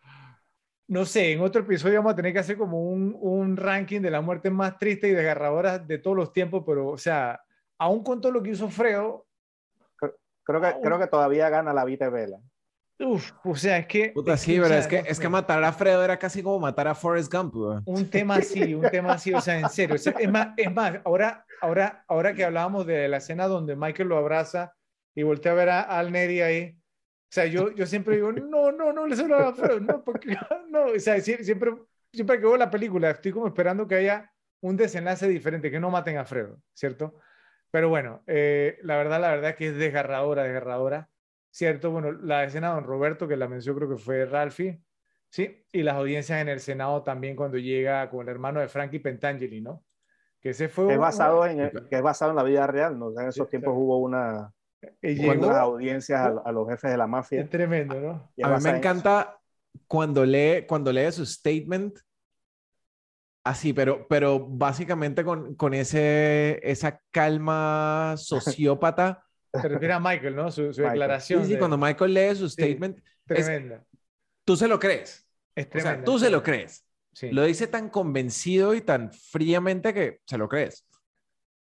[0.87, 4.11] no sé, en otro episodio vamos a tener que hacer como un, un ranking de
[4.11, 7.41] las muertes más tristes y desgarradoras de todos los tiempos, pero, o sea,
[7.77, 9.25] aún con todo lo que hizo Fredo.
[10.43, 12.37] Creo que, creo que todavía gana la Vita Vela.
[12.99, 14.11] Uf, o sea, es que.
[14.13, 16.95] Puta, sí, pero es que, es que matar a Fredo era casi como matar a
[16.95, 17.55] Forrest Gump,
[17.85, 19.95] Un tema así, un tema así, o sea, en serio.
[19.95, 24.17] Es más, es más ahora, ahora, ahora que hablábamos de la escena donde Michael lo
[24.17, 24.73] abraza
[25.13, 26.77] y voltea a ver a Al Neri ahí.
[27.35, 30.29] O sea, yo, yo siempre digo, no, no, no a Fredo, no, porque,
[30.69, 31.73] no, o sea, siempre,
[32.13, 34.31] siempre que veo la película, estoy como esperando que haya
[34.61, 37.15] un desenlace diferente, que no maten a Fredo, ¿cierto?
[37.71, 41.09] Pero bueno, eh, la verdad, la verdad que es desgarradora, desgarradora.
[41.55, 41.89] ¿cierto?
[41.89, 44.81] Bueno, la escena de Don Roberto, que la mencionó creo que fue Ralphie,
[45.29, 45.65] ¿sí?
[45.71, 49.61] Y las audiencias en el Senado también cuando llega con el hermano de Frankie Pentangeli,
[49.61, 49.81] ¿no?
[50.41, 50.91] Que ese fue...
[50.91, 53.17] Es basado, en, que es basado en la vida real, ¿no?
[53.17, 54.51] En esos tiempos hubo una...
[55.01, 57.41] Llegó, las audiencias a, los jefes de la mafia.
[57.41, 58.45] Es tremendo, ¿no?
[58.45, 59.39] A mí me encanta
[59.87, 61.99] cuando lee, cuando lee su statement,
[63.43, 69.25] así, pero, pero básicamente con, con ese, esa calma sociópata
[69.61, 70.51] se refiere a Michael, ¿no?
[70.51, 71.45] Su, declaración.
[71.45, 72.99] Sí, sí, cuando Michael lee su statement.
[73.25, 73.83] tremenda.
[74.43, 75.27] tú se lo crees.
[75.55, 75.91] Es tremenda.
[75.91, 76.85] O sea, tú se lo crees.
[77.13, 77.31] Sí.
[77.31, 80.85] Lo dice tan convencido y tan fríamente que se lo crees.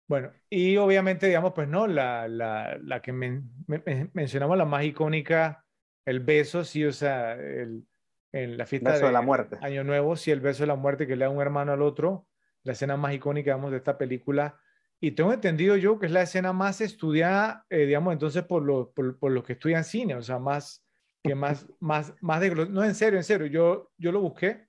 [0.08, 5.64] Bueno, y obviamente, digamos, pues no, la, la, la que mencionamos, la más icónica,
[6.06, 7.84] el beso, sí, o sea, el,
[8.32, 9.58] en la fiesta de, la muerte.
[9.60, 12.26] Año Nuevo, sí, el beso de la muerte que le da un hermano al otro,
[12.62, 14.58] la escena más icónica, digamos, de esta película
[15.00, 18.90] y tengo entendido yo que es la escena más estudiada, eh, digamos, entonces por, lo,
[18.92, 20.84] por, los que estudian cine, o sea, más
[21.22, 22.50] que más, más, más de...
[22.54, 24.67] No, en serio, en serio, yo, yo lo busqué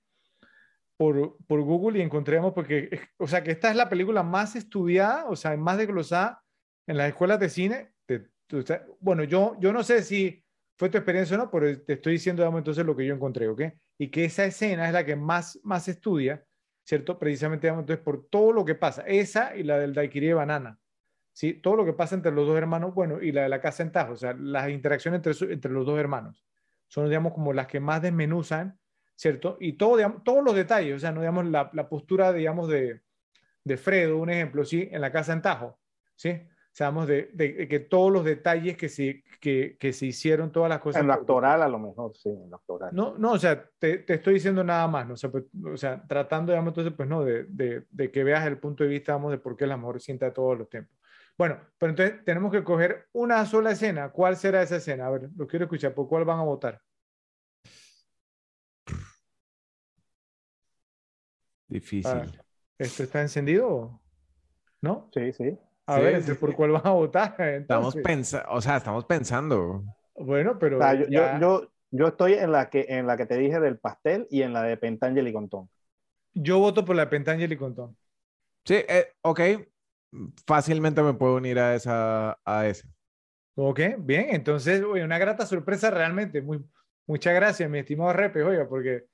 [1.00, 5.36] por, Google y encontremos, porque, o sea, que esta es la película más estudiada, o
[5.36, 6.42] sea, más desglosada
[6.86, 7.92] en las escuelas de cine.
[9.00, 10.44] bueno, yo, yo no sé si
[10.76, 13.48] fue tu experiencia o no, pero te estoy diciendo, digamos, entonces lo que yo encontré,
[13.48, 13.62] ¿ok?
[13.98, 16.44] Y que esa escena es la que más, más estudia
[16.90, 17.20] ¿cierto?
[17.20, 20.80] Precisamente, entonces, por todo lo que pasa, esa y la del daiquiri de banana,
[21.32, 21.54] ¿sí?
[21.54, 23.92] Todo lo que pasa entre los dos hermanos, bueno, y la de la casa en
[23.92, 26.44] Tajo, o sea, las interacciones entre, entre los dos hermanos,
[26.88, 28.79] son, digamos, como las que más desmenuzan,
[29.20, 29.58] ¿cierto?
[29.60, 33.02] Y todo, digamos, todos los detalles, o sea, no digamos la, la postura, digamos, de,
[33.62, 34.88] de Fredo, un ejemplo, ¿sí?
[34.90, 35.78] En la casa en Tajo,
[36.16, 36.40] ¿sí?
[36.72, 40.80] sabemos de, de, que todos los detalles que se, que, que, se hicieron, todas las
[40.80, 41.02] cosas.
[41.02, 42.94] En lo actoral, a lo mejor, sí, en lo actoral.
[42.94, 45.12] No, no, o sea, te, te estoy diciendo nada más, ¿no?
[45.12, 48.46] o, sea, pues, o sea, tratando, digamos, entonces, pues no, de, de, de, que veas
[48.46, 50.70] el punto de vista, vamos, de por qué es la mejor cinta de todos los
[50.70, 50.96] tiempos.
[51.36, 54.08] Bueno, pero entonces tenemos que coger una sola escena.
[54.08, 55.06] ¿Cuál será esa escena?
[55.06, 55.92] A ver, lo quiero escuchar.
[55.92, 56.80] ¿Por cuál van a votar?
[61.70, 62.42] Difícil.
[62.78, 64.00] ¿Esto está encendido?
[64.82, 65.08] ¿No?
[65.14, 65.58] Sí, sí.
[65.86, 67.34] A ver, ¿por cuál vas a votar?
[67.38, 69.84] Estamos pensando, o sea, estamos pensando.
[70.14, 70.78] Bueno, pero.
[71.08, 74.52] yo, yo, estoy en la, que, en la que te dije del pastel y en
[74.52, 75.68] la de Pentangeli con Tom.
[76.34, 77.94] Yo voto por la de Pentangeli con Tom.
[78.64, 79.40] Sí, eh, ok.
[80.46, 82.38] Fácilmente me puedo unir a esa.
[82.44, 82.88] A esa.
[83.54, 86.40] Ok, bien, entonces, oye, una grata sorpresa realmente.
[86.40, 86.64] Muy,
[87.06, 89.06] muchas gracias, mi estimado Repe, oiga, porque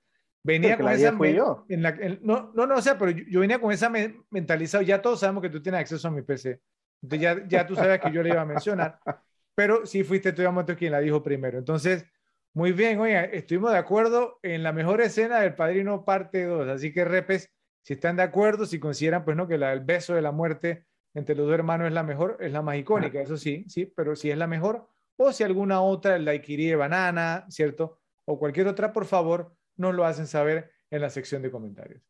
[0.47, 1.13] venía con esa...
[1.13, 1.67] Fui yo.
[1.69, 1.93] En la,
[2.23, 3.91] no, no, no, o sea, pero yo, venía con esa
[4.31, 6.61] mentalizado, ya todos sabemos que tú tienes acceso a mi PC.
[7.03, 8.99] Entonces ya, ya tú sabes que yo le iba a mencionar,
[9.55, 10.43] pero sí fuiste tú,
[10.79, 11.59] quien la dijo primero.
[11.59, 12.07] Entonces,
[12.55, 16.93] muy bien, oiga, estuvimos de acuerdo en la mejor escena del Padrino parte 2, así
[16.93, 17.53] que Repes,
[17.83, 20.87] si están de acuerdo, si consideran, pues no, que la, el beso de la muerte
[21.15, 24.17] entre los dos hermanos es la mejor, es la más icónica, eso sí, sí, pero
[24.17, 28.01] si es la mejor, o si alguna otra, el daiquiri de banana, ¿cierto?
[28.27, 32.03] O cualquier otra, por favor, nos lo hacen saber en la sección de comentarios.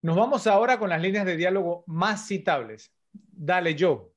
[0.00, 2.92] Nos vamos ahora con las líneas de diálogo más citables.
[3.12, 4.12] Dale, yo.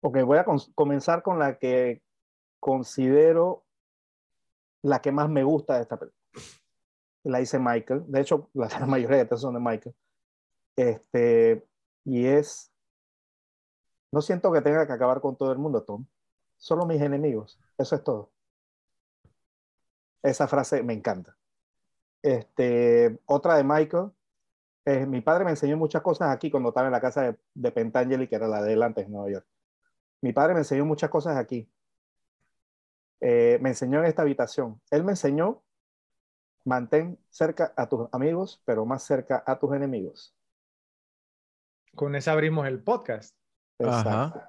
[0.00, 2.02] Ok, voy a comenzar con la que
[2.58, 3.64] considero
[4.82, 6.22] la que más me gusta de esta película.
[7.24, 8.04] La dice Michael.
[8.06, 9.94] De hecho, la, mayoría de estas son de Michael.
[10.76, 11.66] Este,
[12.04, 12.72] y es
[14.16, 16.06] no siento que tenga que acabar con todo el mundo, Tom.
[16.56, 17.58] Solo mis enemigos.
[17.76, 18.32] Eso es todo.
[20.22, 21.35] Esa frase me encanta.
[22.22, 24.10] Este, otra de Michael.
[25.06, 28.28] mi padre me enseñó muchas cosas aquí cuando estaba en la casa de, de Pentangeli,
[28.28, 29.46] que era la de delante en Nueva York.
[30.22, 31.70] Mi padre me enseñó muchas cosas aquí.
[33.20, 34.80] Eh, me enseñó en esta habitación.
[34.90, 35.62] Él me enseñó,
[36.64, 40.34] mantén cerca a tus amigos, pero más cerca a tus enemigos.
[41.94, 43.36] Con eso abrimos el podcast.
[43.78, 44.42] Exacto.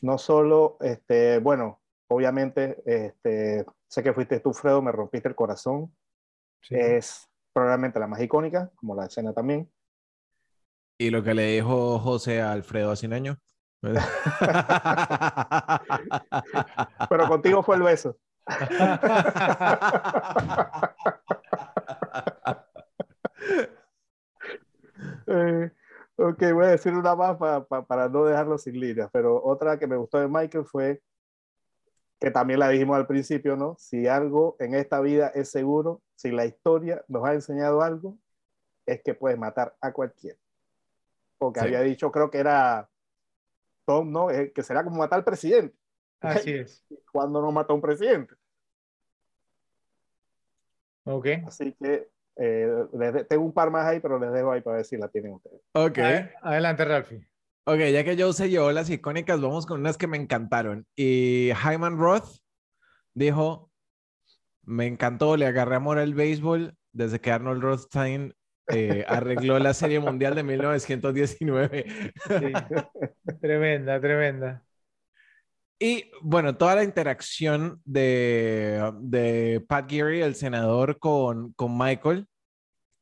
[0.00, 5.94] No solo, este, bueno, obviamente, este, sé que fuiste tú, Fredo, me rompiste el corazón.
[6.70, 9.68] Es probablemente la más icónica, como la escena también.
[10.98, 13.38] Y lo que le dijo José a Alfredo hace un año.
[17.08, 18.16] Pero contigo fue el beso.
[25.26, 25.70] eh,
[26.18, 29.96] Ok, voy a decir una más para no dejarlo sin líneas, pero otra que me
[29.96, 31.02] gustó de Michael fue
[32.18, 33.76] que también la dijimos al principio, ¿no?
[33.78, 38.18] Si algo en esta vida es seguro, si la historia nos ha enseñado algo,
[38.86, 40.38] es que puedes matar a cualquiera.
[41.38, 42.88] Porque había dicho, creo que era
[43.84, 44.30] Tom, ¿no?
[44.30, 45.76] Eh, que será como matar al presidente.
[46.20, 46.84] Así es.
[47.12, 48.34] Cuando no mata a un presidente.
[51.04, 51.26] Ok.
[51.46, 54.96] Así que eh, tengo un par más ahí, pero les dejo ahí para ver si
[54.96, 55.60] la tienen ustedes.
[55.72, 55.98] Ok.
[56.42, 57.28] Adelante, Ralphie.
[57.68, 60.86] Ok, ya que yo se llevó las icónicas, vamos con unas que me encantaron.
[60.94, 62.38] Y Hyman Roth
[63.12, 63.70] dijo,
[64.66, 68.34] me encantó, le agarré amor al béisbol desde que Arnold Rothstein
[68.68, 72.12] eh, arregló la Serie Mundial de 1919.
[73.40, 74.62] Tremenda, tremenda.
[75.78, 82.26] Y bueno, toda la interacción de, de Pat Geary, el senador, con, con Michael,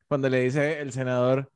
[0.08, 1.50] cuando le dice el senador,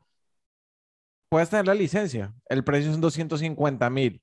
[1.28, 4.23] puedes tener la licencia, el precio es 250 mil,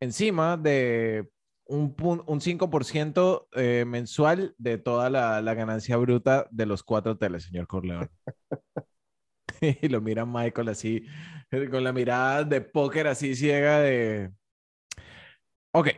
[0.00, 1.28] encima de
[1.68, 1.94] un,
[2.26, 7.66] un 5% eh, mensual de toda la, la, ganancia bruta de los cuatro hoteles, señor
[7.66, 8.08] Corleone.
[9.82, 11.04] y lo mira Michael así,
[11.70, 14.30] con la mirada de póker así ciega de
[15.72, 15.88] Ok,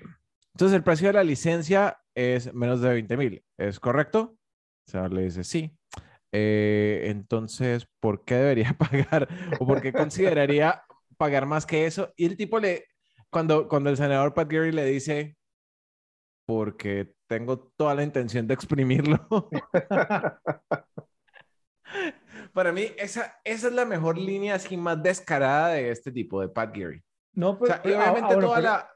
[0.55, 4.37] entonces el precio de la licencia es menos de 20 mil, ¿es correcto?
[4.87, 5.77] O sea, le dice sí.
[6.33, 10.83] Eh, entonces, ¿por qué debería pagar o por qué consideraría
[11.17, 12.13] pagar más que eso?
[12.17, 12.87] Y el tipo le,
[13.31, 15.37] cuando, cuando el senador Pat Gary le dice,
[16.51, 19.29] porque tengo toda la intención de exprimirlo.
[22.53, 26.49] Para mí, esa, esa es la mejor línea así más descarada de este tipo, de
[26.49, 27.01] Pat Gary.
[27.35, 28.91] No, pues, y obviamente toda la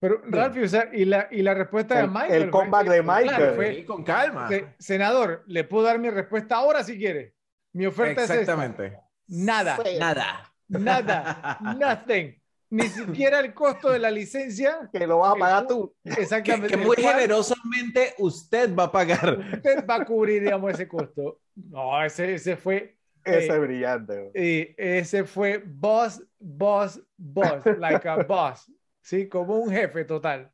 [0.00, 2.42] pero, Ralphie, o sea, y la, y la respuesta de Michael.
[2.42, 3.54] El comeback de Michael.
[3.56, 4.50] fue, con calma.
[4.78, 7.34] senador, le puedo dar mi respuesta ahora si quiere.
[7.72, 9.00] Mi oferta es Exactamente.
[9.28, 9.78] Nada.
[9.98, 10.52] Nada.
[10.68, 11.58] Nada.
[11.78, 12.37] Nothing.
[12.70, 14.88] Ni siquiera el costo de la licencia.
[14.92, 15.94] Que lo vas a pagar tú.
[16.04, 16.76] Exactamente.
[16.76, 19.38] Que, muy generosamente usted va a pagar.
[19.54, 21.40] Usted va a cubrir, digamos, ese costo.
[21.54, 22.96] No, ese, ese fue.
[23.24, 24.30] Ese es eh, brillante.
[24.34, 28.72] Y ese fue boss, boss, boss, like a boss.
[29.02, 30.52] Sí, como un jefe total.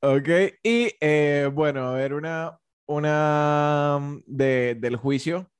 [0.00, 0.28] ok,
[0.62, 5.50] y eh, bueno, a ver, una, una mm, de, del juicio.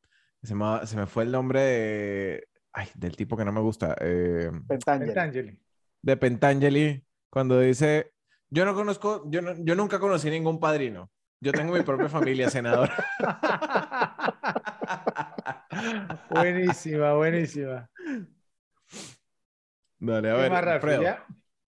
[0.42, 3.96] Se me, se me fue el nombre de, ay, del tipo que no me gusta.
[4.00, 5.58] Eh, Pentangeli.
[6.00, 8.12] De Pentangeli, cuando dice,
[8.50, 11.10] yo no conozco, yo, yo nunca conocí ningún padrino.
[11.40, 12.90] Yo tengo mi propia familia, senador.
[16.30, 17.88] buenísima, buenísima.
[19.98, 21.18] Dale, a ver,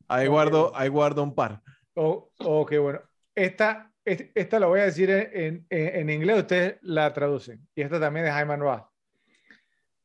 [0.08, 1.62] Ahí guardo, ahí guardo un par.
[1.94, 3.00] Oh, ok, bueno.
[3.34, 7.66] Esta, esta la voy a decir en, en, inglés, ustedes la traducen.
[7.74, 8.86] Y esta también es Jaime Roth.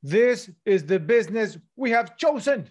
[0.02, 2.66] This is the business we have chosen.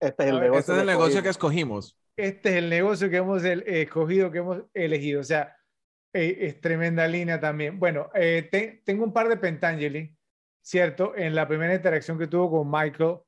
[0.00, 1.98] Este es el ver, negocio, Este es el que negocio que escogimos.
[2.16, 5.20] Este es el negocio que hemos el- escogido, que hemos elegido.
[5.20, 5.56] O sea,
[6.12, 7.78] eh, es tremenda línea también.
[7.78, 10.16] Bueno, eh, te- tengo un par de Pentangeli,
[10.62, 11.14] ¿cierto?
[11.16, 13.18] En la primera interacción que tuvo con Michael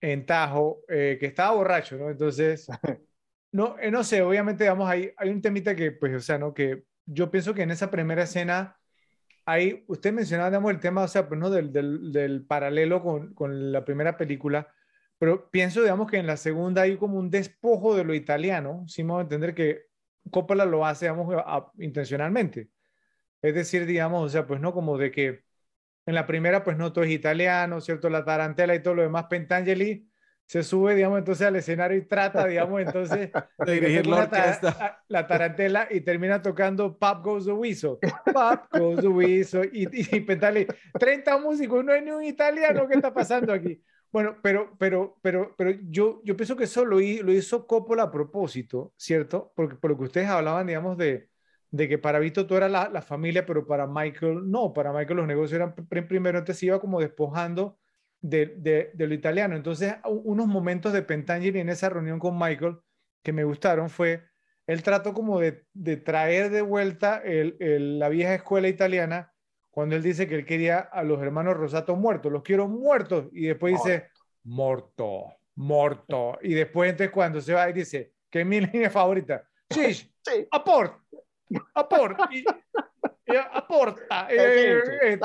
[0.00, 2.10] en Tajo, eh, que estaba borracho, ¿no?
[2.10, 2.66] Entonces,
[3.52, 6.54] no, eh, no sé, obviamente, digamos, hay, hay un temita que, pues, o sea, ¿no?
[6.54, 8.78] Que yo pienso que en esa primera escena,
[9.46, 11.50] ahí, usted mencionaba, digamos, el tema, o sea, pues, ¿no?
[11.50, 14.68] Del, del, del paralelo con, con la primera película,
[15.18, 19.04] pero pienso, digamos, que en la segunda hay como un despojo de lo italiano, si
[19.04, 19.82] me voy a entender que
[20.30, 22.68] Coppola lo hace, digamos, a- a- intencionalmente.
[23.42, 25.44] Es decir, digamos, o sea, pues no como de que
[26.06, 28.10] en la primera, pues no todo es italiano, ¿cierto?
[28.10, 30.10] La tarantela y todo lo demás, Pentangeli
[30.52, 33.30] se sube, digamos, entonces al escenario y trata, digamos, entonces
[33.64, 37.96] De dirigir la ta- la tarantela y termina tocando Pop Goes the Whistle.
[38.32, 39.70] Pop Goes the Whistle.
[39.72, 40.66] Y, y, y Pentangeli,
[40.98, 43.80] 30 músicos, no hay ni un italiano, ¿qué está pasando aquí?
[44.10, 48.10] Bueno, pero, pero, pero, pero yo, yo pienso que eso lo, lo hizo Coppola a
[48.10, 49.52] propósito, ¿cierto?
[49.56, 51.28] Porque por lo que ustedes hablaban, digamos, de,
[51.70, 55.16] de que para Vito todo era la, la familia, pero para Michael no, para Michael
[55.16, 57.78] los negocios eran pr- primero, entonces iba como despojando
[58.22, 59.56] de, de, de lo italiano.
[59.56, 62.78] Entonces, unos momentos de Pentangeli en esa reunión con Michael
[63.22, 64.24] que me gustaron fue
[64.66, 69.34] el trato como de, de traer de vuelta el, el- la vieja escuela italiana
[69.70, 73.46] cuando él dice que él quería a los hermanos Rosato muertos, los quiero muertos, y
[73.46, 74.08] después dice,
[74.44, 75.24] morto,
[75.56, 79.94] morto, y después entonces cuando se va y dice, que es mi línea favorita, sí,
[79.94, 80.46] Sí.
[80.52, 81.02] aport,
[81.74, 82.44] aport, y
[83.52, 85.16] aporta, eh, este,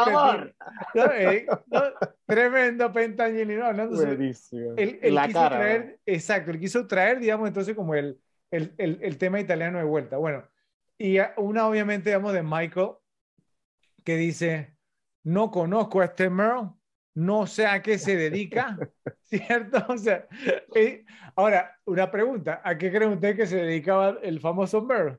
[0.94, 1.84] no, eh, no,
[2.26, 4.74] tremendo Pentagnini, no, hablando Buenísimo.
[4.78, 5.58] él, él la quiso cara.
[5.58, 8.20] traer, exacto, él quiso traer, digamos, entonces como el,
[8.52, 10.18] el, el, el tema italiano de vuelta.
[10.18, 10.48] Bueno,
[10.98, 12.92] y una obviamente, digamos, de Michael,
[14.04, 14.76] que dice,
[15.24, 16.70] no conozco a este Merle,
[17.16, 18.78] no sé a qué se dedica,
[19.24, 19.86] ¿cierto?
[19.90, 20.28] O sea,
[20.76, 21.04] eh,
[21.36, 25.18] ahora, una pregunta, ¿a qué creen ustedes que se dedicaba el famoso Merle?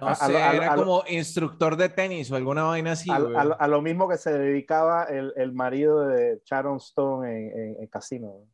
[0.00, 3.10] No a sé, a era a como instructor de tenis o alguna vaina así.
[3.10, 3.18] a,
[3.66, 8.46] lo- mismo que se dedicaba el, el marido de Sharon Stone en, en, en Casino.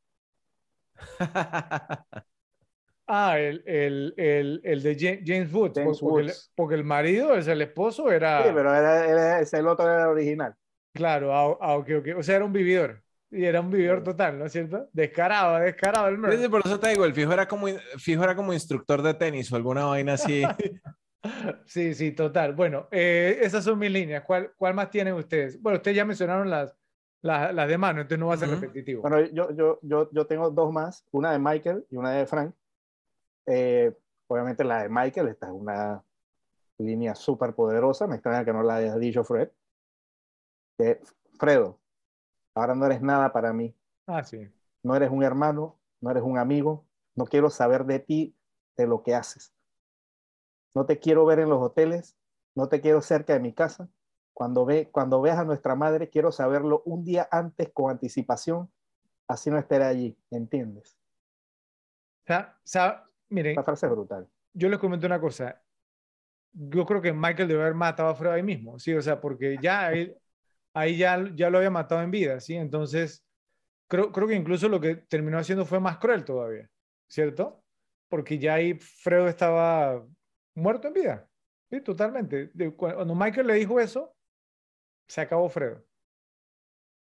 [3.06, 6.52] Ah, el, el, el, el de Ja- James Woods, James porque, el- Woods.
[6.56, 8.42] porque el marido es el esposo, era...
[8.42, 10.54] Sí, pero era, era- ese el otro era el original.
[10.94, 11.76] Claro, ah, ah.
[11.76, 13.03] O sea, era un vividor.
[13.34, 14.88] Y era un vividor total, ¿no es cierto?
[14.92, 17.66] Descarado, descarado el sí, por eso te digo, el fijo era como,
[17.98, 20.42] fijo era como instructor de tenis o alguna vaina así.
[21.64, 22.52] Sí, sí, total.
[22.52, 24.22] Bueno, eh, esas son mis líneas.
[24.26, 25.58] ¿Cuál, cuál más tienen ustedes?
[25.58, 26.76] Bueno, ustedes ya mencionaron las,
[27.22, 28.60] las, las de mano, entonces no va a ser Ujú.
[28.60, 29.00] repetitivo.
[29.00, 32.54] Bueno, yo, yo, yo, yo tengo dos más, una de Michael y una de Frank.
[33.46, 33.96] Eh,
[34.26, 36.04] obviamente la de Michael, esta es una
[36.76, 39.48] línea súper poderosa, me extraña que no la haya dicho Fred.
[40.76, 41.00] Que,
[41.38, 41.80] Fredo,
[42.54, 43.76] ahora no eres nada para mí,
[44.06, 44.50] Ah, sí.
[44.82, 48.36] no eres un hermano, no eres un amigo, no quiero saber de ti,
[48.76, 49.54] de lo que haces.
[50.74, 52.16] No te quiero ver en los hoteles,
[52.54, 53.88] no te quiero cerca de mi casa.
[54.32, 58.72] Cuando, ve, cuando veas a nuestra madre, quiero saberlo un día antes con anticipación,
[59.28, 60.98] así no estaré allí, ¿entiendes?
[62.24, 64.28] O sea, o sea, miren, La frase es brutal.
[64.52, 65.62] yo les comento una cosa.
[66.52, 68.94] Yo creo que Michael debe haber matado a Fred ahí mismo, ¿sí?
[68.94, 70.16] O sea, porque ya él,
[70.74, 72.54] ahí ya, ya lo había matado en vida, ¿sí?
[72.56, 73.26] Entonces,
[73.88, 76.70] creo, creo que incluso lo que terminó haciendo fue más cruel todavía,
[77.08, 77.64] ¿cierto?
[78.08, 80.06] Porque ya ahí Fredo estaba
[80.54, 81.30] muerto en vida,
[81.70, 81.80] ¿sí?
[81.80, 82.50] Totalmente.
[82.54, 84.16] De- cuando Michael le dijo eso,
[85.08, 85.84] se acabó Fredo.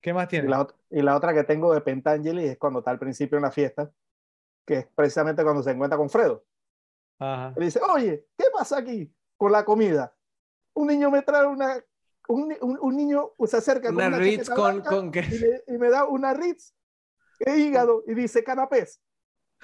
[0.01, 0.49] ¿Qué más Y tiene?
[0.49, 3.43] la, ot- y la otra que tengo de Pentangeli es cuando está al principio en
[3.43, 3.93] la fiesta,
[4.67, 6.47] que es precisamente cuando se encuentra con Fredo.
[7.19, 7.53] Ajá.
[7.57, 10.15] Él dice, oye, ¿qué pasa aquí con la comida?
[10.75, 11.83] Un niño me trae una,
[12.29, 15.65] un, un- un niño se acerca con Una una Ritz con, blanca con y, le-
[15.67, 16.75] y me da una Ritz
[17.41, 19.03] de hígado y dice canapés.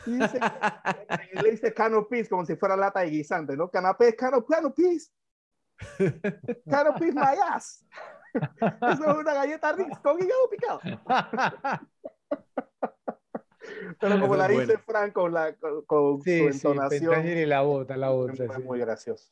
[0.07, 0.39] Y dice,
[1.33, 3.71] y le dice canapés como si fuera lata de guisante, ¿no?
[3.71, 5.13] Canapés, canapés, canapés.
[6.69, 7.85] Canapés my ass.
[8.35, 10.81] Eso es una galleta Ritz con hígado picado.
[14.01, 14.83] Pero como Eso la dice bueno.
[14.87, 18.35] Frank con, la, con, con su Sí, sí, entonación, Pentangeli la bota, la bota.
[18.35, 18.63] fue sí.
[18.63, 19.31] muy gracioso.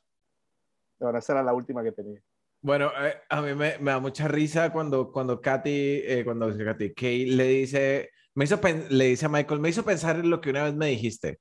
[0.98, 2.22] Bueno, esa era la última que tenía.
[2.62, 5.70] Bueno, eh, a mí me, me da mucha risa cuando, cuando Katy,
[6.04, 9.82] eh, cuando dice Katy, Kay le dice, me hizo le dice a Michael, me hizo
[9.82, 11.40] pensar en lo que una vez me dijiste.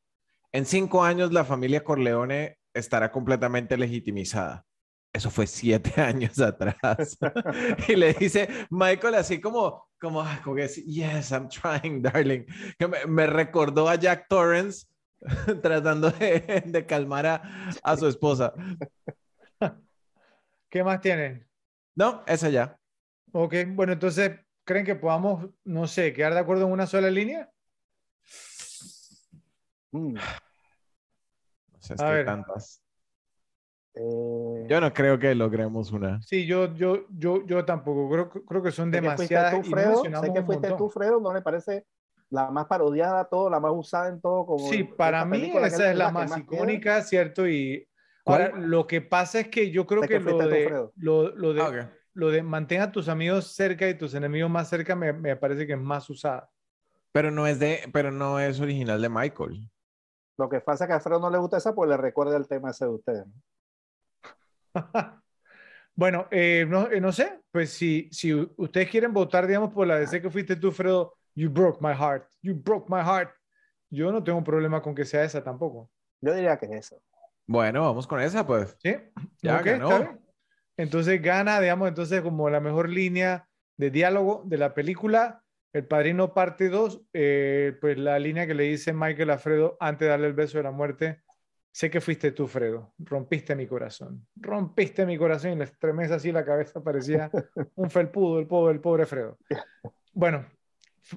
[0.53, 4.65] En cinco años la familia Corleone estará completamente legitimizada.
[5.11, 7.17] Eso fue siete años atrás.
[7.87, 12.45] y le dice Michael así como, como, ah, como que, sí, yes, I'm trying, darling.
[12.77, 14.87] Que me, me recordó a Jack Torrance
[15.61, 17.41] tratando de, de calmar a,
[17.83, 18.53] a su esposa.
[20.69, 21.47] ¿Qué más tienen?
[21.95, 22.79] No, esa ya.
[23.31, 27.49] Ok, bueno, entonces, ¿creen que podamos, no sé, quedar de acuerdo en una sola línea?
[29.91, 30.21] Mm, No
[31.79, 32.83] sé, es A que tantas.
[33.95, 36.21] eh, Yo no creo que logremos una.
[36.21, 38.09] Sí, yo, yo, yo, yo tampoco.
[38.11, 39.51] Creo, que- creo que son sé que fuiste demasiadas.
[39.53, 40.03] tú, y no Fredo.
[40.21, 41.19] Sé que fuiste tú, Fredo.
[41.19, 41.85] ¿No le parece
[42.29, 44.45] la más parodiada todo, la más usada en todo?
[44.45, 46.39] Como Sí, para mí que esa es la que más queda?
[46.39, 47.47] icónica, ¿cierto?
[47.47, 47.88] Y.
[48.25, 51.61] ahora lo que pasa es que yo creo que, que lo, de, lo, lo de,
[51.61, 55.35] Ah, lo de mantén a tus amigos cerca y tus enemigos más cerca me, me
[55.35, 56.49] parece que es más usada.
[57.11, 59.69] Pero no es de, pero no es original de Michael.
[60.37, 62.47] Lo que pasa es que a Fredo no le gusta esa, pues le recuerda el
[62.47, 63.25] tema ese de ustedes.
[63.25, 63.33] ¿no?
[65.95, 69.97] bueno, eh, no, eh, no sé, pues si, si ustedes quieren votar, digamos, por la
[69.97, 73.31] de sé que fuiste tú, Fredo, you broke my heart, you broke my heart.
[73.89, 75.89] Yo no tengo un problema con que sea esa tampoco.
[76.21, 77.01] Yo diría que es eso.
[77.49, 78.77] Bueno, vamos con esa, pues.
[78.79, 78.95] ¿Sí?
[79.41, 79.89] Ya Ok, ganó.
[79.89, 80.19] está bien.
[80.77, 85.41] Entonces gana, digamos, entonces como la mejor línea de diálogo de la película.
[85.73, 90.09] El Padrino parte 2, pues la línea que le dice Michael a Fredo antes de
[90.09, 91.21] darle el beso de la muerte.
[91.71, 92.93] Sé que fuiste tú, Fredo.
[92.99, 94.27] Rompiste mi corazón.
[94.35, 96.83] Rompiste mi corazón y le estremece así la cabeza.
[96.83, 97.31] Parecía
[97.75, 99.39] un felpudo el pobre, el pobre Fredo.
[100.13, 100.45] Bueno,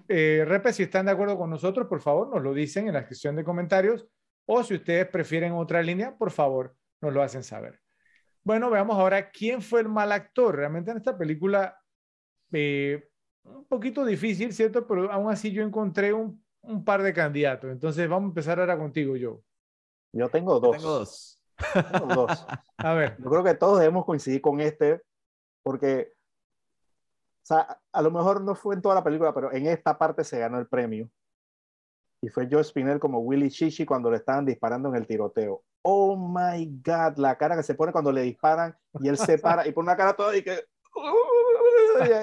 [0.08, 3.06] eh, Repe, si están de acuerdo con nosotros, por favor, nos lo dicen en la
[3.06, 4.06] sección de comentarios.
[4.54, 7.80] O si ustedes prefieren otra línea, por favor, nos lo hacen saber.
[8.44, 10.56] Bueno, veamos ahora quién fue el mal actor.
[10.56, 11.78] Realmente en esta película,
[12.52, 13.08] eh,
[13.44, 14.86] un poquito difícil, ¿cierto?
[14.86, 17.70] Pero aún así yo encontré un, un par de candidatos.
[17.70, 19.42] Entonces vamos a empezar ahora contigo, yo.
[20.12, 20.76] Yo tengo Yo dos.
[20.76, 21.40] tengo dos.
[21.90, 22.46] Tengo dos.
[22.76, 25.00] A ver, Yo creo que todos debemos coincidir con este,
[25.62, 26.12] porque,
[27.42, 30.24] o sea, a lo mejor no fue en toda la película, pero en esta parte
[30.24, 31.08] se ganó el premio.
[32.22, 35.64] Y fue Joe Spinell como Willy Chichi cuando le estaban disparando en el tiroteo.
[35.82, 39.66] Oh my God, la cara que se pone cuando le disparan y él se para
[39.66, 40.64] y pone una cara toda y que.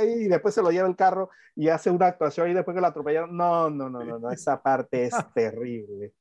[0.05, 2.87] Y, después se lo lleva el carro y hace una actuación y después que lo
[2.87, 3.35] atropellaron.
[3.35, 6.13] No, no, no, no, no, esa parte es terrible.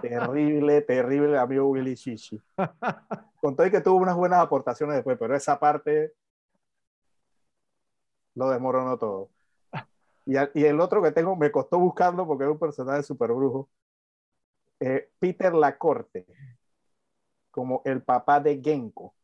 [0.00, 2.40] Terrible, terrible, amigo Willy Chichi.
[3.40, 6.12] Con todo y que tuvo unas buenas aportaciones después, pero esa parte
[8.34, 9.30] lo desmoronó todo.
[10.26, 13.68] Y, el otro que tengo me costó buscarlo porque es un personaje súper brujo.
[14.80, 16.26] Eh, Peter Lacorte,
[17.50, 19.14] como el papá de Genko.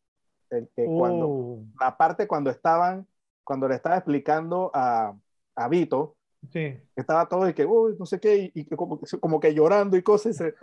[0.51, 3.07] El que cuando, Oh, la parte cuando estaban,
[3.45, 5.15] cuando le estaba explicando a,
[5.55, 6.17] a Vito,
[6.53, 6.79] sí.
[6.97, 10.33] estaba todo y que, uy, no sé qué, y, como, como que llorando y cosas,
[10.35, 10.55] y se-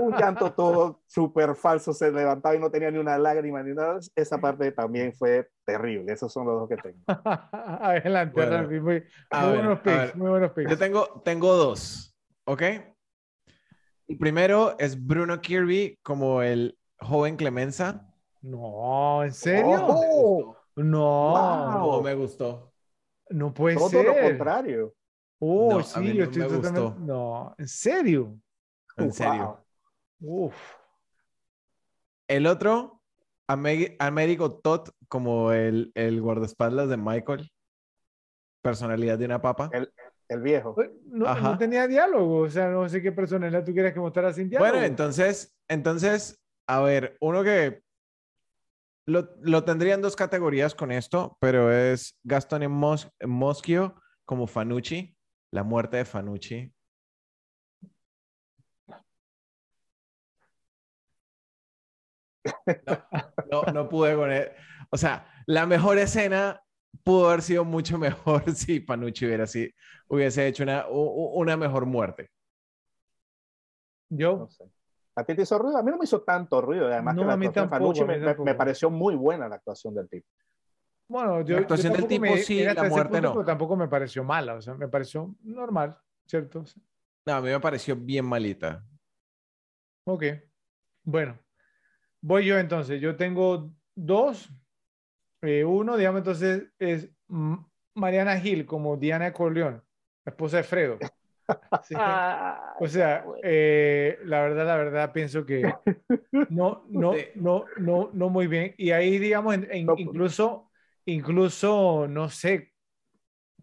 [0.00, 3.98] un llanto todo súper falso, se levantaba y no tenía ni una lágrima ni nada.
[4.14, 6.12] Esa parte también fue terrible.
[6.12, 6.98] Esos son los dos que tengo.
[7.52, 10.70] Adelante, Bueno, Rafi, Muy, a muy ver, buenos picks, muy buenos picks.
[10.70, 12.62] Yo tengo, tengo dos, ¿ok?
[14.08, 18.06] El primero es Bruno Kirby como el joven Clemenza.
[18.42, 19.78] No, ¿en serio?
[19.86, 20.56] ¡Oh!
[20.76, 21.96] No, Wow.
[21.96, 22.72] No me gustó.
[23.30, 24.06] no puede Todo ser.
[24.06, 24.94] lo contrario.
[25.40, 26.98] Oh, No, a sí, yo no estoy me totalmente- gustó.
[27.00, 28.38] No, ¿en serio?
[28.96, 29.64] En serio.
[30.20, 30.44] Wow.
[30.46, 30.54] Uf.
[32.28, 33.00] El otro,
[33.48, 37.50] Américo Todd como el, el guardaespaldas de Michael.
[38.62, 39.70] Personalidad de una papa.
[40.28, 40.76] El viejo.
[41.06, 41.52] No, Ajá.
[41.52, 44.70] no tenía diálogo, o sea, no sé qué personalidad tú quieres que mostrara sin diálogo.
[44.70, 47.82] Bueno, entonces, entonces, a ver, uno que
[49.06, 55.16] lo, lo tendría en dos categorías con esto, pero es Gastón Mos Moschio como Fanucci,
[55.50, 56.72] la muerte de Fanucci.
[63.50, 64.50] No, no, no pude con él.
[64.90, 66.62] O sea, la mejor escena
[67.04, 69.72] pudo haber sido mucho mejor si Fanucci hubiera así,
[70.08, 72.30] hubiese hecho una, una mejor muerte.
[74.08, 74.64] Yo, No sé.
[75.16, 75.76] ¿A ti te hizo ruido?
[75.76, 76.86] A mí no me hizo tanto ruido.
[76.86, 80.08] Además, No, que la a mí tampoco, me, me pareció muy buena la actuación del
[80.08, 80.26] tipo.
[81.10, 81.56] Bueno, yo.
[81.56, 83.32] La actuación yo del tampoco tipo me- sí, la muerte punto, no.
[83.34, 86.64] pero tampoco me pareció mala, o sea, me pareció normal, ¿cierto?
[87.26, 88.84] No, a mí me pareció bien malita.
[90.06, 90.24] Ok.
[91.04, 91.38] Bueno,
[92.22, 93.00] voy yo entonces.
[93.00, 94.50] Yo tengo dos.
[95.42, 97.08] Eh, uno, digamos, entonces es
[97.94, 99.82] Mariana Gil como Diana Corleón,
[100.24, 100.98] la esposa de Fredo.
[101.82, 101.96] Sí.
[102.78, 105.62] O sea, eh, la verdad, la verdad, pienso que
[106.48, 108.72] no, no, no, no, no muy bien.
[108.78, 109.98] Y ahí, digamos, en- en- pues.
[109.98, 110.69] incluso,
[111.12, 112.72] incluso, no sé,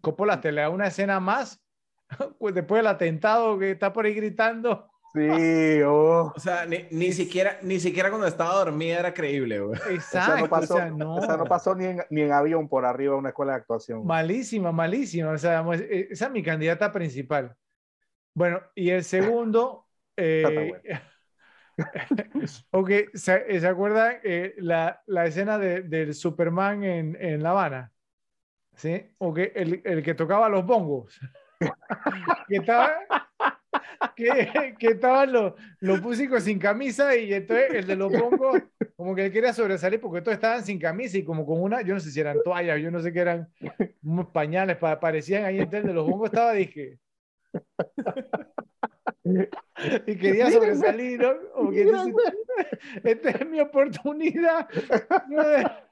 [0.00, 1.62] Coppola te le da una escena más
[2.38, 4.90] pues después del atentado que está por ahí gritando.
[5.12, 5.20] Sí,
[5.86, 6.32] oh.
[6.34, 9.78] O sea, ni, ni siquiera, ni siquiera cuando estaba dormida era creíble, güey.
[9.90, 11.18] Esa Exacto, no pasó, o sea, no.
[11.18, 14.06] esa no pasó ni, en, ni en avión por arriba de una escuela de actuación.
[14.06, 15.30] Malísima, malísima.
[15.30, 17.54] O sea, eh, esa es mi candidata principal.
[18.34, 19.86] Bueno, y el segundo,
[20.16, 20.80] eh,
[22.70, 27.92] ok, ¿se, ¿se acuerdan eh, la, la escena de- del Superman en, en La Habana?
[28.76, 29.02] ¿Sí?
[29.18, 31.18] Ok, el, el que tocaba los bongos.
[32.48, 32.98] que estaba,
[34.16, 38.62] que, que estaban los, los músicos sin camisa y entonces el de los bongos
[38.96, 41.94] como que él quería sobresalir porque todos estaban sin camisa y como con una, yo
[41.94, 43.48] no sé si eran toallas, yo no sé qué eran,
[44.02, 46.98] unos pañales, parecían ahí, entonces el de los bongos estaba, dije...
[50.06, 51.34] y quería sobresalir, ¿no?
[51.54, 51.86] Como que
[53.04, 54.68] esta es mi oportunidad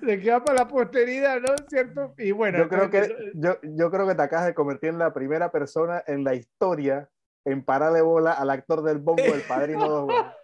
[0.00, 1.54] de, que va para la posteridad, ¿no?
[1.68, 2.14] ¿Cierto?
[2.18, 2.58] Y bueno.
[2.58, 6.02] Yo creo, que, yo, yo creo que te acabas de convertir en la primera persona
[6.06, 7.08] en la historia
[7.44, 10.08] en pararle bola al actor del bombo del padrino.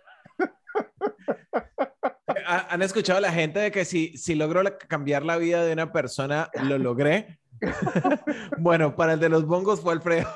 [2.46, 5.92] ¿Han escuchado a la gente de que si, si logro cambiar la vida de una
[5.92, 7.40] persona, lo logré?
[8.58, 10.28] bueno, para el de los bongos fue Alfredo.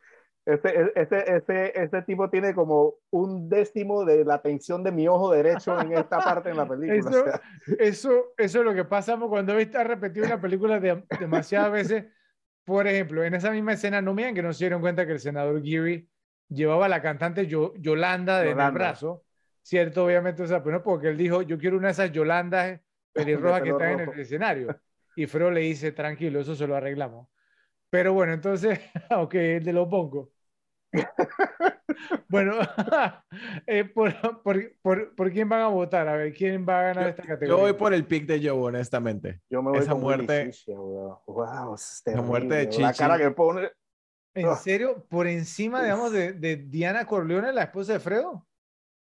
[0.47, 5.33] Este, este, este, este, tipo tiene como un décimo de la tensión de mi ojo
[5.33, 7.41] derecho en esta parte en la película.
[7.77, 12.05] Eso, eso, es lo que pasa cuando viste repetir una película de, demasiadas veces.
[12.63, 15.19] Por ejemplo, en esa misma escena, no miren que no se dieron cuenta que el
[15.19, 16.09] senador Geary
[16.47, 19.25] llevaba a la cantante Yolanda de el brazo,
[19.61, 20.05] ¿cierto?
[20.05, 22.79] Obviamente, o sea, pero no porque él dijo, yo quiero una de esas Yolandas
[23.11, 24.79] pelirrojas que están en el escenario.
[25.17, 27.27] Y Fro le dice, tranquilo, eso se lo arreglamos.
[27.89, 28.79] Pero bueno, entonces,
[29.11, 30.29] ok, el de los bongos.
[32.29, 32.53] bueno,
[33.67, 36.07] eh, por, por, por, por, quién van a votar?
[36.07, 37.49] A ver, ¿quién va a ganar esta categoría?
[37.49, 39.41] Yo voy por el pick de Joe, honestamente.
[39.49, 40.51] Yo me voy Esa muerte.
[40.67, 41.75] wow,
[42.05, 42.81] la muerte de Chichi.
[42.81, 43.69] La cara que pone.
[44.33, 45.03] ¿En serio?
[45.09, 48.45] ¿Por encima, digamos, de, de, Diana Corleone, la esposa de Fredo?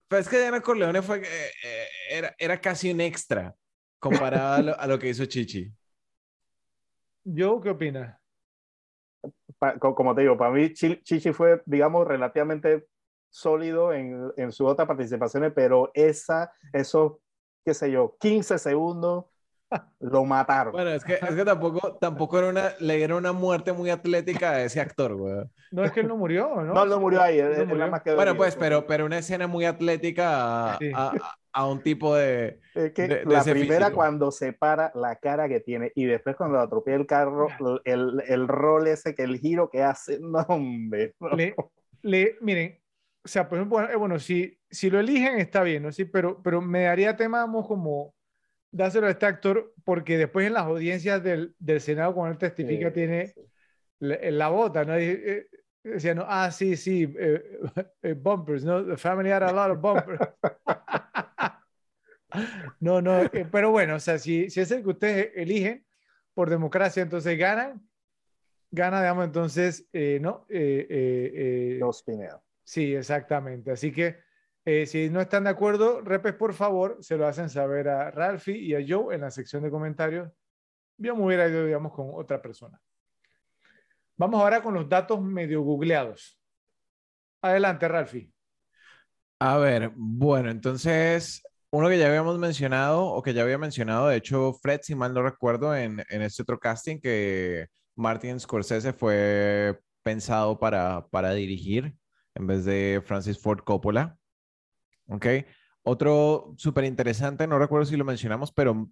[0.07, 3.53] Pues es que Diana Corleone fue, eh, eh, era, era casi un extra
[3.99, 5.69] comparado a, lo, a lo que hizo Chichi.
[7.25, 8.16] ¿Yo qué opinas?
[9.79, 12.87] Como te digo, para mí Chichi fue, digamos, relativamente
[13.29, 17.13] sólido en, en sus otras participaciones, pero esa, esos,
[17.65, 19.25] qué sé yo, 15 segundos
[19.99, 20.73] lo mataron.
[20.73, 24.51] Bueno, es que, es que tampoco, tampoco era una, le dieron una muerte muy atlética
[24.51, 25.43] a ese actor, güey.
[25.71, 26.73] No, es que él no murió, ¿no?
[26.73, 27.41] No, no murió ahí.
[27.41, 27.87] No murió.
[27.89, 32.15] Más que bueno, pues, pero, pero una escena muy atlética a, a, a un tipo
[32.15, 32.59] de...
[32.93, 37.07] que la primera cuando se para la cara que tiene y después cuando atropella el
[37.07, 37.47] carro,
[37.83, 41.15] el, el rol ese, que el giro que hace, no, hombre.
[41.35, 41.55] Le,
[42.03, 42.79] le, miren,
[43.25, 45.91] o sea, pues, bueno, bueno si, si lo eligen está bien, ¿no?
[45.91, 48.13] Sí, pero, pero me daría tema, vamos, como
[48.71, 52.91] dáselo a este actor, porque después en las audiencias del, del Senado, cuando él testifica,
[52.91, 53.33] tiene
[53.99, 54.95] La, la, bota, ¿no?
[54.95, 55.47] Eh,
[55.93, 57.59] decía, no, ah, sí, sí, eh,
[58.01, 58.85] eh, bumpers, ¿no?
[58.85, 60.19] The family had a lot of bumpers.
[62.79, 65.85] no, no, eh, pero bueno, o sea, si, si es el que ustedes eligen
[66.33, 67.87] por democracia, entonces ganan,
[68.71, 70.45] gana, digamos, entonces, eh, ¿no?
[70.49, 72.41] Eh, Los Pineda.
[72.63, 73.71] Sí, exactamente.
[73.71, 74.17] Así que
[74.69, 78.57] eh, si no están de acuerdo, repes, por favor, se lo hacen saber a Ralphie
[78.57, 80.29] y a Joe en la sección de comentarios.
[80.97, 82.77] Yo me hubiera ido, digamos, con otra persona.
[84.17, 86.37] Vamos ahora con los datos medio googleados.
[87.41, 88.29] Adelante, Ralphie.
[89.39, 94.17] A ver, bueno, entonces, uno que ya habíamos mencionado, o que ya había mencionado, de
[94.17, 99.79] hecho, Fred, si mal no recuerdo, en, en este otro casting, que Martin Scorsese fue
[100.03, 101.95] pensado para, para dirigir
[102.35, 104.16] en vez de Francis Ford Coppola.
[105.07, 105.25] ¿Ok?
[105.83, 108.89] Otro súper interesante, no recuerdo si lo mencionamos, pero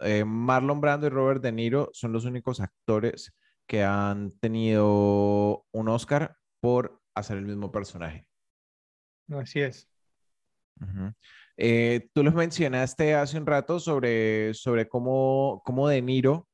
[0.00, 3.34] eh, Marlon Brando y Robert De Niro son los únicos actores
[3.66, 8.26] que han tenido un Oscar por hacer el mismo personaje.
[9.30, 9.90] Así es.
[11.58, 16.48] Eh, tú los mencionaste hace un rato sobre, sobre cómo, cómo De Niro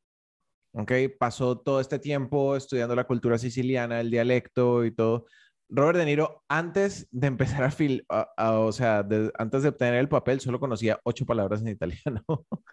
[0.75, 5.27] okay, pasó todo este tiempo estudiando la cultura siciliana, el dialecto y todo.
[5.69, 8.05] Robert De Niro, antes de empezar a film,
[8.39, 9.07] o sea,
[9.39, 12.25] antes de obtener el papel, solo conocía ocho palabras en italiano.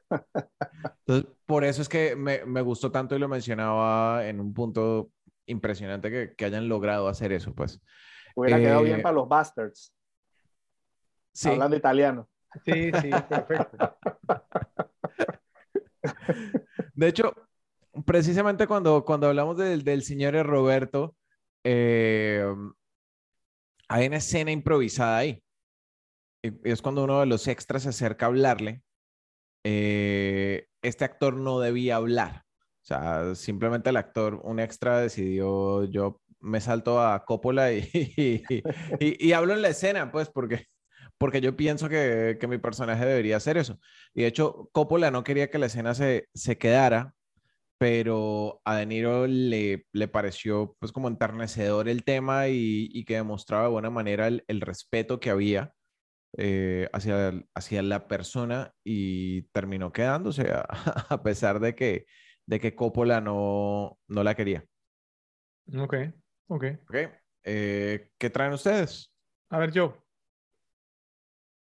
[0.99, 5.11] Entonces, por eso es que me, me, gustó tanto y lo mencionaba en un punto
[5.45, 7.81] impresionante que, que hayan logrado hacer eso, pues.
[8.35, 9.93] Hubiera eh, quedado bien para los bastards.
[11.33, 11.49] Sí.
[11.49, 12.29] Hablando italiano.
[12.65, 13.97] Sí, sí, perfecto.
[16.93, 17.33] De hecho,
[18.05, 21.15] precisamente cuando, cuando hablamos del, del señor Roberto,
[21.63, 22.45] eh,
[23.91, 25.43] hay una escena improvisada ahí.
[26.41, 28.83] Es cuando uno de los extras se acerca a hablarle.
[29.65, 32.43] Eh, este actor no debía hablar.
[32.81, 37.83] O sea, simplemente el actor, un extra decidió, yo me salto a Coppola y,
[38.99, 40.67] y, hablo en la escena, pues, porque,
[41.17, 43.77] porque yo pienso que, que, mi personaje debería hacer eso.
[44.13, 47.13] Y de hecho, Coppola no quería que la escena se, se quedara
[47.81, 53.63] pero a De Niro le, le pareció pues como enternecedor el tema y, que demostraba
[53.63, 55.73] de buena manera el, respeto que había
[56.37, 60.61] eh, hacia, hacia la persona y terminó quedándose a,
[61.09, 62.05] a, pesar de que,
[62.45, 64.63] de que Coppola no, no la quería.
[65.75, 65.95] Ok,
[66.49, 66.65] ok.
[66.87, 66.95] Ok.
[67.45, 69.11] Eh, ¿Qué traen ustedes?
[69.49, 69.97] A ver, yo.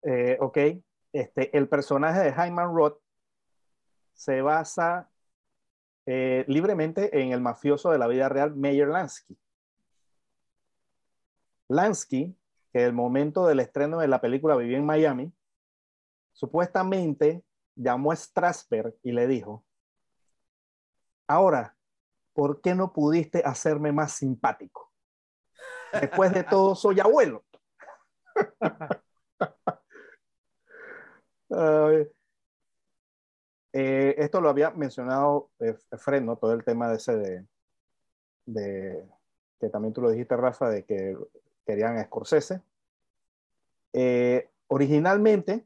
[0.03, 0.57] Eh, ok,
[1.11, 3.01] este, el personaje de Hyman Roth
[4.13, 5.09] se basa
[6.05, 9.37] eh, libremente en el mafioso de la vida real, Meyer Lansky.
[11.69, 12.35] Lansky,
[12.71, 15.33] que en el momento del estreno de la película vivía en Miami,
[16.33, 17.43] supuestamente
[17.75, 19.63] llamó a Strasberg y le dijo,
[21.27, 21.75] ahora,
[22.33, 24.91] ¿por qué no pudiste hacerme más simpático?
[25.93, 27.43] Después de todo, soy abuelo.
[31.49, 32.07] Uh,
[33.73, 36.37] eh, esto lo había mencionado eh, Fred, ¿no?
[36.37, 37.45] Todo el tema de ese de,
[38.45, 39.03] de,
[39.59, 41.17] que también tú lo dijiste, Rafa, de que
[41.65, 42.61] querían a Scorsese.
[43.93, 45.65] Eh, originalmente,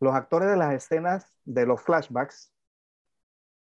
[0.00, 2.52] los actores de las escenas de los flashbacks,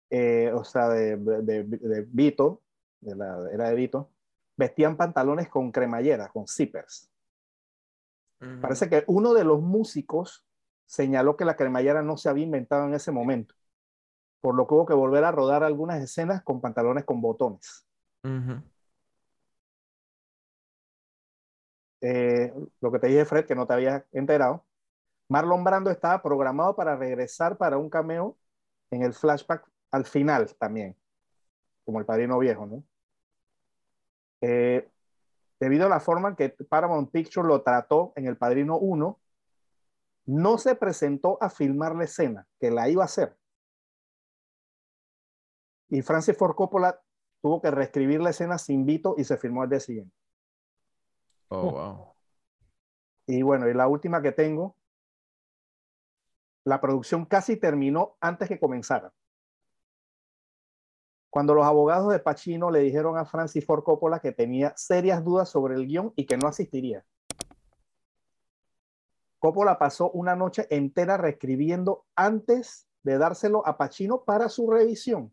[0.08, 2.62] eh, o sea, de, de, de, Vito,
[3.00, 4.10] de la era de Vito,
[4.56, 7.10] vestían pantalones con cremallera, con zippers.
[8.40, 8.60] Uh -huh.
[8.62, 10.46] Parece que uno de los músicos
[10.90, 13.54] señaló que la cremallera no se había inventado en ese momento,
[14.40, 17.86] por lo que hubo que volver a rodar algunas escenas con pantalones con botones.
[18.24, 18.62] Uh -huh.
[22.00, 24.66] eh, lo que te dije, Fred, que no te había enterado,
[25.28, 28.36] Marlon Brando estaba programado para regresar para un cameo
[28.90, 30.96] en el flashback al final también,
[31.84, 32.84] como el padrino viejo, ¿no?
[34.40, 34.88] Eh,
[35.60, 39.20] debido a la forma en que Paramount Pictures lo trató en El Padrino 1,
[40.26, 43.36] no se presentó a filmar la escena, que la iba a hacer.
[45.88, 47.00] Y Francis Ford Coppola
[47.42, 50.14] tuvo que reescribir la escena sin Vito y se filmó al día siguiente.
[51.48, 52.14] Oh, wow.
[53.26, 54.76] Y bueno, y la última que tengo,
[56.64, 59.12] la producción casi terminó antes que comenzara.
[61.30, 65.48] Cuando los abogados de Pacino le dijeron a Francis Ford Coppola que tenía serias dudas
[65.48, 67.04] sobre el guion y que no asistiría.
[69.40, 75.32] Coppola pasó una noche entera reescribiendo antes de dárselo a Pacino para su revisión.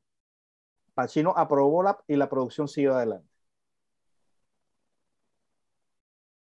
[0.93, 3.27] Pacino aprobó la, y la producción siguió adelante.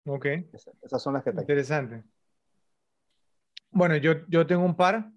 [0.07, 0.27] Ok.
[0.53, 1.41] Esas, esas son las que tengo.
[1.41, 2.05] Interesante.
[3.71, 5.11] Bueno, yo, yo tengo un par.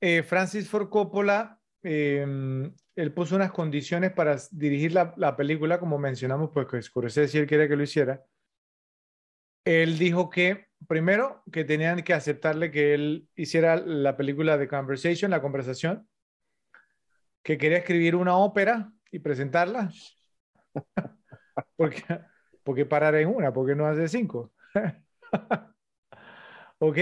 [0.00, 5.98] Eh, Francis Ford Coppola, eh, él puso unas condiciones para dirigir la, la película, como
[5.98, 8.24] mencionamos, pues que Scorsese si él quería que lo hiciera.
[9.64, 15.30] Él dijo que, primero, que tenían que aceptarle que él hiciera la película de Conversation,
[15.30, 16.08] la conversación,
[17.42, 19.90] que quería escribir una ópera y presentarla.
[21.76, 22.02] porque,
[22.62, 24.52] porque parar en una, porque no hace cinco.
[26.78, 26.98] ok.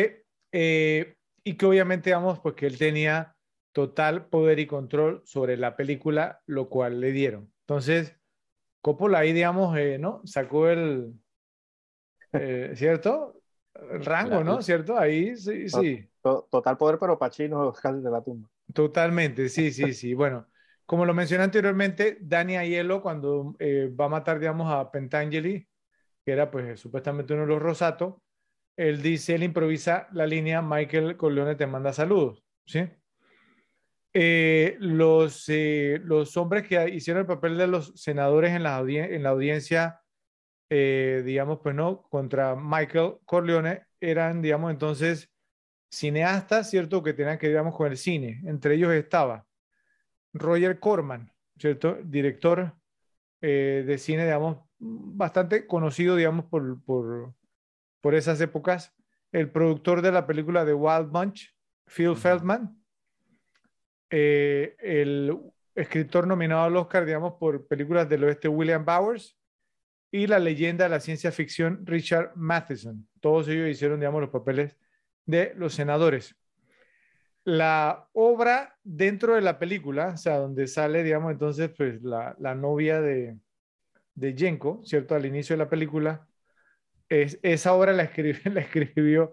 [0.52, 3.34] Eh, y que obviamente, digamos, pues que él tenía
[3.72, 7.52] total poder y control sobre la película, lo cual le dieron.
[7.62, 8.16] Entonces,
[8.82, 10.20] Coppola ahí, digamos, eh, ¿no?
[10.24, 11.14] Sacó el,
[12.32, 13.41] eh, ¿cierto?
[13.74, 14.62] Rango, ¿no?
[14.62, 14.98] ¿Cierto?
[14.98, 16.08] Ahí sí, sí.
[16.20, 18.48] Total poder, pero Pachino casi de la tumba.
[18.72, 20.14] Totalmente, sí, sí, sí.
[20.14, 20.46] Bueno,
[20.86, 25.66] como lo mencioné anteriormente, Dani Aiello, cuando eh, va a matar, digamos, a Pentangeli,
[26.24, 28.22] que era pues supuestamente uno de los Rosato,
[28.76, 32.88] él dice, él improvisa la línea, Michael Corleone te manda saludos, ¿sí?
[34.14, 39.12] Eh, los, eh, los hombres que hicieron el papel de los senadores en la, audien
[39.12, 40.01] en la audiencia,
[40.74, 45.30] eh, digamos, pues no, contra Michael Corleone, eran, digamos, entonces
[45.90, 47.02] cineastas, ¿cierto?
[47.02, 48.40] Que tenían que, digamos, con el cine.
[48.46, 49.44] Entre ellos estaba
[50.32, 51.98] Roger Corman, ¿cierto?
[52.02, 52.74] Director
[53.42, 57.34] eh, de cine, digamos, bastante conocido, digamos, por, por,
[58.00, 58.94] por esas épocas.
[59.30, 61.54] El productor de la película de Wild Bunch,
[61.86, 62.16] Phil.
[62.16, 62.82] Feldman.
[64.08, 65.38] Eh, el
[65.74, 69.36] escritor nominado al Oscar, digamos, por películas del oeste, William Bowers.
[70.14, 73.08] Y la leyenda de la ciencia ficción, Richard Matheson.
[73.20, 74.76] Todos ellos hicieron, digamos, los papeles
[75.24, 76.36] de los senadores.
[77.44, 82.54] La obra dentro de la película, o sea, donde sale, digamos, entonces, pues la, la
[82.54, 83.38] novia de,
[84.14, 85.14] de Jenko, ¿cierto?
[85.14, 86.28] Al inicio de la película,
[87.08, 89.32] es, esa obra la, escribió, la escribió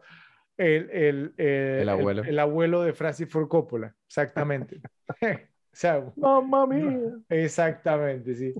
[0.57, 2.23] el, el, el, el, abuelo.
[2.23, 4.81] el, abuelo de Francis Ford Coppola, exactamente.
[5.21, 5.25] o
[5.73, 6.99] sea, ¡Mamma mía!
[7.29, 8.53] Exactamente, sí.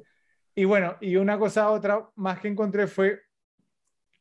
[0.59, 3.21] Y bueno, y una cosa otra más que encontré fue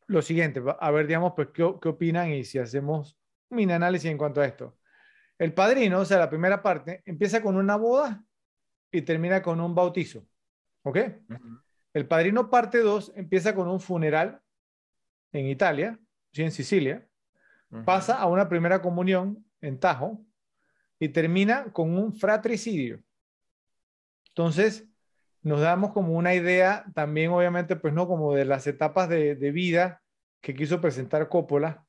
[0.06, 3.18] lo siguiente, a ver, digamos, pues, ¿qué, qué opinan y si hacemos
[3.48, 4.78] un mini análisis en cuanto a esto?
[5.36, 8.22] El padrino, o sea, la primera parte, empieza con una boda
[8.92, 10.28] y termina con un bautizo,
[10.84, 10.96] ¿ok?
[10.96, 11.62] Uh -huh.
[11.92, 14.40] El padrino parte 2 empieza con un funeral
[15.32, 15.98] en Italia,
[16.32, 16.44] ¿sí?
[16.44, 17.04] en Sicilia,
[17.70, 17.84] uh -huh.
[17.84, 20.24] pasa a una primera comunión en Tajo
[21.00, 23.02] y termina con un fratricidio.
[24.28, 24.88] Entonces,
[25.42, 29.50] nos damos como una idea también, obviamente, pues no, como de las etapas de, de
[29.52, 30.02] vida
[30.40, 31.84] que quiso presentar Coppola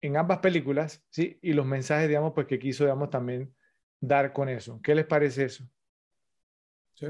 [0.00, 1.38] en ambas películas, ¿sí?
[1.42, 3.54] Y los mensajes, digamos, pues que quiso, digamos, también
[4.00, 4.80] dar con eso.
[4.82, 5.64] ¿Qué les parece eso?
[6.94, 7.06] Sí,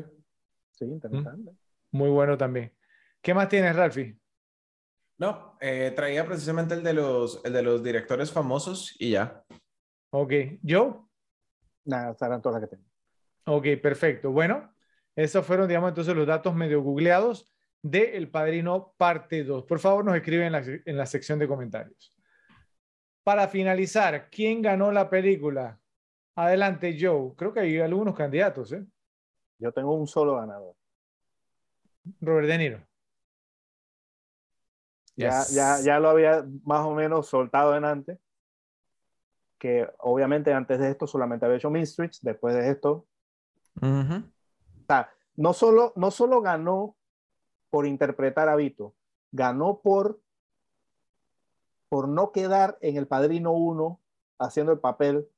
[0.70, 1.52] sí interesante.
[1.91, 2.73] Muy bueno también.
[3.20, 4.18] ¿Qué más tienes, Ralfi?
[5.18, 9.44] No, eh, traía precisamente el de, los, el de los directores famosos y ya.
[10.10, 10.33] Ok.
[10.62, 11.09] ¿Yo?
[11.84, 12.89] Nada, estarán todas las que tengo.
[13.47, 14.31] Ok, perfecto.
[14.31, 14.74] Bueno,
[15.17, 17.52] esos fueron, digamos, entonces los datos medio googleados
[17.83, 19.65] de El Padrino parte 2.
[19.65, 22.15] Por favor, nos escriben en la, en la sección de comentarios.
[23.23, 25.78] Para finalizar, ¿quién ganó la película?
[26.34, 27.34] Adelante, Joe.
[27.36, 28.84] Creo que hay algunos candidatos, ¿eh?
[29.59, 30.75] Yo tengo un solo ganador.
[32.20, 32.86] Robert De Niro.
[35.17, 38.18] Ya, ya, ya lo había más o menos soltado en antes.
[39.59, 43.07] Que obviamente antes de esto solamente había hecho Streets, después de esto.
[43.81, 44.34] o
[44.87, 46.97] sea, no solo, no solo ganó
[47.71, 48.95] por interpretar a Vito,
[49.33, 50.21] ganó por,
[51.89, 54.01] por no quedar en el Padrino 1
[54.39, 55.29] haciendo el papel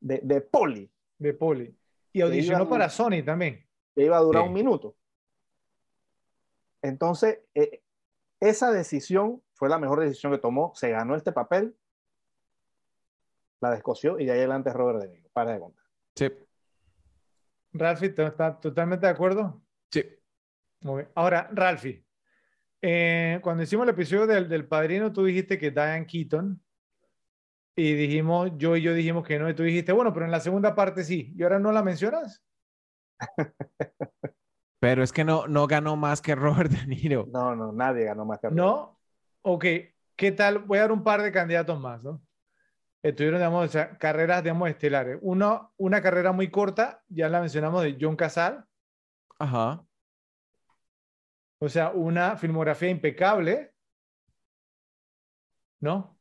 [0.00, 0.90] de, de Poli.
[1.18, 1.74] De Poli.
[2.12, 3.66] Y audicionó para Sony también.
[3.94, 4.96] Que iba a durar un minuto.
[6.82, 7.82] Entonces, eh,
[8.40, 10.72] esa decisión fue la mejor decisión que tomó.
[10.74, 11.76] Se ganó este papel,
[13.60, 15.28] la descoció y de ahí adelante Robert De Niro.
[15.32, 15.84] Para de contar.
[16.14, 16.28] Sí.
[17.72, 19.62] Ralphie, ¿estás totalmente de acuerdo?
[19.90, 20.04] Sí.
[20.80, 21.08] Muy bien.
[21.14, 22.04] Ahora, Ralphie,
[22.82, 26.60] eh, cuando hicimos el episodio del, del, Padrino, tú dijiste que Diane Keaton
[27.76, 30.40] y dijimos, yo y yo dijimos que no, y tú dijiste, bueno, pero en la
[30.40, 32.42] segunda parte sí, y ahora no la mencionas.
[34.80, 37.26] Pero es que no, no ganó más que Robert De Niro.
[37.30, 38.56] No, no, nadie ganó más que Robert.
[38.58, 38.98] No,
[39.42, 39.64] ok,
[40.16, 40.60] ¿qué tal?
[40.60, 42.22] Voy a dar un par de candidatos más, ¿no?
[43.02, 45.18] Estuvieron, digamos, carreras, digamos, estelares.
[45.22, 48.66] Uno, una carrera muy corta, ya la mencionamos, de John Casal.
[49.38, 49.84] Ajá.
[51.58, 53.72] O sea, una filmografía impecable.
[55.80, 56.18] ¿No?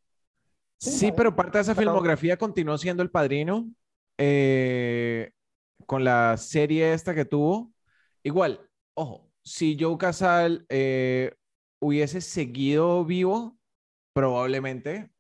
[0.77, 3.69] Sí, pero parte de esa filmografía continuó siendo El Padrino
[4.17, 5.32] eh,
[5.85, 7.74] con la serie esta que tuvo.
[8.24, 11.35] Igual, ojo, si Joe Casal eh,
[11.80, 13.58] hubiese seguido vivo,
[14.14, 15.11] probablemente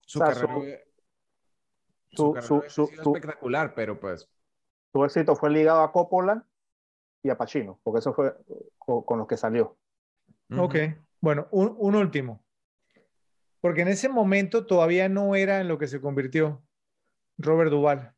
[0.00, 0.87] su carrera, su,
[2.12, 2.34] su,
[2.68, 4.28] sido espectacular, pero pues...
[4.92, 6.46] Su éxito fue ligado a Coppola
[7.22, 8.34] y a Pacino, porque eso fue
[8.78, 9.76] con, los que salió.
[10.56, 10.76] Ok,
[11.20, 12.42] bueno, un, un, último.
[13.60, 16.62] Porque en ese momento todavía no era en lo que se convirtió
[17.36, 18.14] Robert Duvall.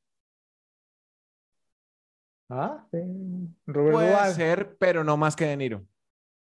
[2.48, 2.86] ¿Ah?
[3.66, 5.86] Robert Puede ser, pero no más que De Niro.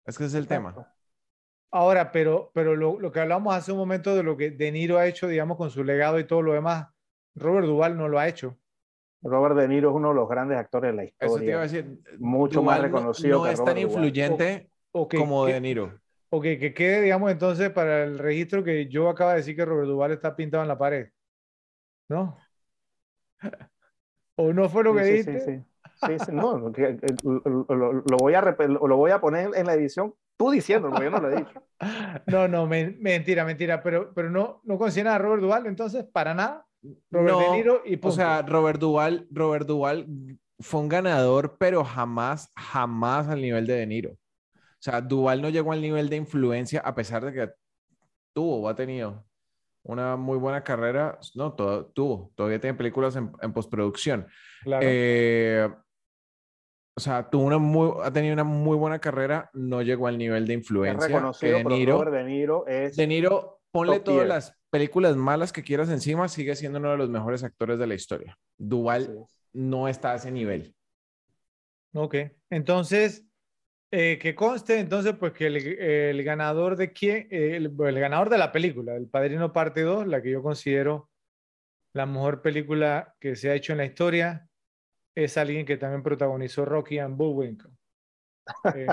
[0.05, 0.95] Es que ese es el tema.
[1.71, 4.97] Ahora, pero, pero lo, lo, que hablamos hace un momento de lo que De Niro
[4.97, 6.89] ha hecho, digamos, con su legado y todo lo demás,
[7.39, 8.57] Robert Duvall no lo ha hecho.
[9.23, 11.35] Robert De Niro es uno de los grandes actores de la historia.
[11.35, 11.99] Eso te iba a decir.
[12.19, 13.39] Mucho más reconocido.
[13.39, 15.99] No, no es tan influyente como De Niro.
[16.31, 19.89] Ok, que quede, digamos, entonces para el registro que yo acaba de decir que Robert
[19.89, 21.09] Duvall está pintado en la pared.
[22.09, 22.37] ¿No?
[24.37, 25.41] ¿O no fue lo que sí, dijiste?
[25.41, 25.65] Sí, sí.
[26.07, 30.51] Sí, sí, no, lo, lo, voy a, lo voy a poner en la edición tú
[30.51, 31.63] diciendo, porque yo no lo he dicho.
[32.27, 36.67] No, no, mentira, mentira, pero, pero no, no considera a Robert Duvall entonces para nada.
[37.11, 40.07] Robert De Niro y O sea, Robert Duvall, Robert Duvall
[40.61, 44.13] fue un ganador, pero jamás, jamás al nivel de De Niro.
[44.13, 47.53] O sea, Duvall no llegó al nivel de influencia a pesar de que
[48.33, 49.25] tuvo o ha tenido
[49.83, 51.19] una muy buena carrera.
[51.35, 54.27] No, todo, tuvo, todavía tiene películas en, en postproducción.
[54.63, 54.87] Claro.
[54.89, 55.69] Eh,
[56.99, 60.49] o sea, tuvo una muy, ha tenido una muy buena carrera, no llegó al nivel
[60.49, 61.07] de influencia.
[61.07, 62.97] Es reconocido, de Niro, De Niro es.
[62.97, 67.11] De Niro, ponle todas las películas malas que quieras encima, sigue siendo uno de los
[67.11, 68.39] mejores actores de la historia.
[68.57, 70.75] Duval no está a ese nivel.
[71.95, 72.17] Ok,
[72.51, 73.25] entonces,
[73.91, 78.53] eh, que conste entonces, pues que el, ganador de quién, el, el, ganador de la
[78.53, 81.09] película, El Padrino Parte 2, la que yo considero
[81.95, 84.49] la mejor película que se ha hecho en la historia,
[85.15, 87.78] es alguien que también protagonizó Rocky and Bullwinkle.
[88.75, 88.87] Eh,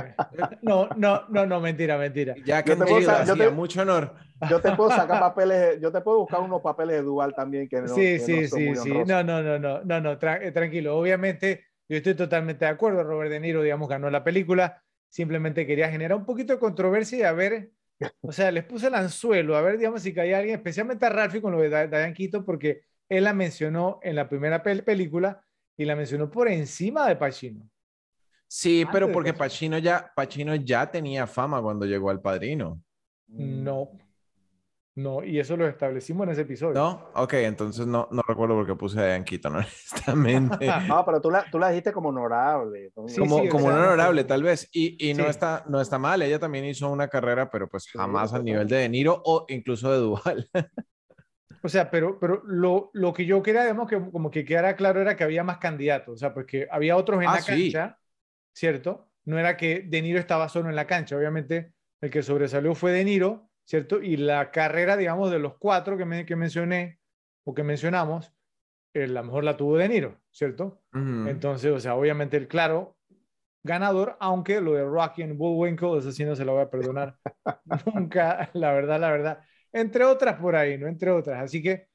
[0.62, 2.36] no, no, no, no, mentira, mentira.
[2.46, 4.14] Ya que te puedo, mucho honor.
[4.50, 7.82] Yo te puedo sacar papeles, yo te puedo buscar unos papeles de Dual también que
[7.82, 7.88] no.
[7.88, 8.90] Sí, sí, sí, sí.
[9.06, 10.98] No, no, no, no, no, no, eh, tranquilo.
[10.98, 13.04] Obviamente, yo estoy totalmente de acuerdo.
[13.04, 14.82] Robert De Niro, digamos, ganó la película.
[15.10, 17.72] Simplemente quería generar un poquito de controversia y a ver,
[18.22, 21.42] o sea, les puse el anzuelo, a ver, digamos, si caía alguien, especialmente a Ralphie
[21.42, 25.42] con lo de Diane Quito, porque él la mencionó en la primera película
[25.78, 27.70] y la mencionó por encima de Pacino.
[28.58, 32.82] Sí, pero porque Pacino ya, Pacino ya tenía fama cuando llegó al Padrino.
[33.28, 33.92] No.
[34.96, 36.74] No, y eso lo establecimos en ese episodio.
[36.74, 40.68] No, ok, entonces no, no recuerdo por qué puse a Keaton, honestamente.
[40.88, 42.94] no, pero tú la, tú la dijiste como honorable.
[42.94, 44.70] como como honorable, tal vez.
[44.72, 46.22] Y, y no, está, no está mal.
[46.22, 49.92] Ella también hizo una carrera, pero pues jamás al nivel de De Niro o incluso
[49.92, 50.50] de Duval.
[51.62, 55.02] O sea, pero, pero lo, lo que yo quería, digamos, que como que quedara claro
[55.02, 57.98] era que había más candidatos, o sea, porque había otros en ah, la cancha,
[58.56, 59.12] ¿cierto?
[59.26, 62.92] No era que De Niro estaba solo en la cancha, obviamente el que sobresalió fue
[62.92, 64.02] De Niro, ¿cierto?
[64.02, 67.00] Y la carrera, digamos, de los cuatro que, me, que mencioné
[67.44, 68.34] o que mencionamos,
[68.94, 70.82] eh, la mejor la tuvo De Niro, ¿cierto?
[70.94, 72.98] Entonces, o sea, obviamente el claro
[73.64, 77.18] ganador, aunque lo de Rocky and Bullwinkle, eso sí no se lo voy a perdonar
[77.94, 79.44] nunca, la verdad, la verdad
[79.76, 80.88] entre otras por ahí, ¿no?
[80.88, 81.44] Entre otras.
[81.44, 81.90] Así que,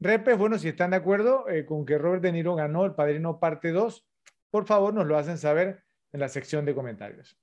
[0.00, 3.38] repes, bueno, si están de acuerdo eh, con que Robert De Niro ganó El Padrino
[3.38, 4.04] Parte 2,
[4.50, 7.38] por favor nos lo hacen saber en la sección de comentarios.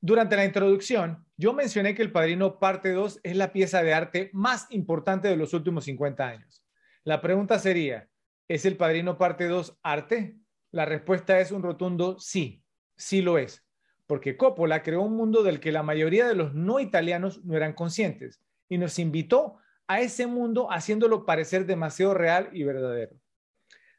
[0.00, 4.30] Durante la introducción, yo mencioné que El Padrino Parte 2 es la pieza de arte
[4.32, 6.64] más importante de los últimos 50 años.
[7.04, 8.08] La pregunta sería,
[8.48, 10.36] ¿es El Padrino Parte 2 arte?
[10.70, 12.64] La respuesta es un rotundo sí,
[12.96, 13.64] sí lo es
[14.12, 17.72] porque Coppola creó un mundo del que la mayoría de los no italianos no eran
[17.72, 23.16] conscientes y nos invitó a ese mundo haciéndolo parecer demasiado real y verdadero.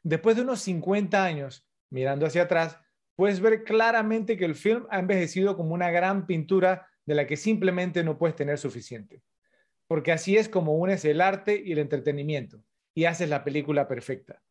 [0.04, 2.78] Después de unos 50 años, mirando hacia atrás,
[3.16, 7.36] puedes ver claramente que el film ha envejecido como una gran pintura de la que
[7.36, 9.22] simplemente no puedes tener suficiente.
[9.86, 12.62] Porque así es como unes el arte y el entretenimiento
[12.94, 14.42] y haces la película perfecta.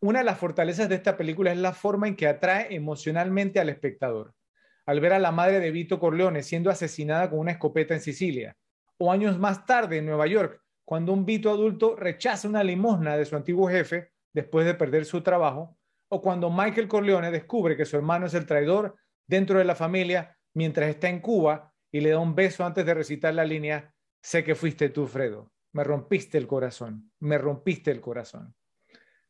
[0.00, 3.68] Una de las fortalezas de esta película es la forma en que atrae emocionalmente al
[3.68, 4.34] espectador
[4.86, 8.56] al ver a la madre de Vito Corleone siendo asesinada con una escopeta en Sicilia,
[8.98, 13.24] o años más tarde en Nueva York, cuando un Vito adulto rechaza una limosna de
[13.24, 15.75] su antiguo jefe después de perder su trabajo,
[16.08, 20.36] o cuando Michael Corleone descubre que su hermano es el traidor dentro de la familia
[20.54, 24.44] mientras está en Cuba y le da un beso antes de recitar la línea, sé
[24.44, 28.54] que fuiste tú, Fredo, me rompiste el corazón, me rompiste el corazón.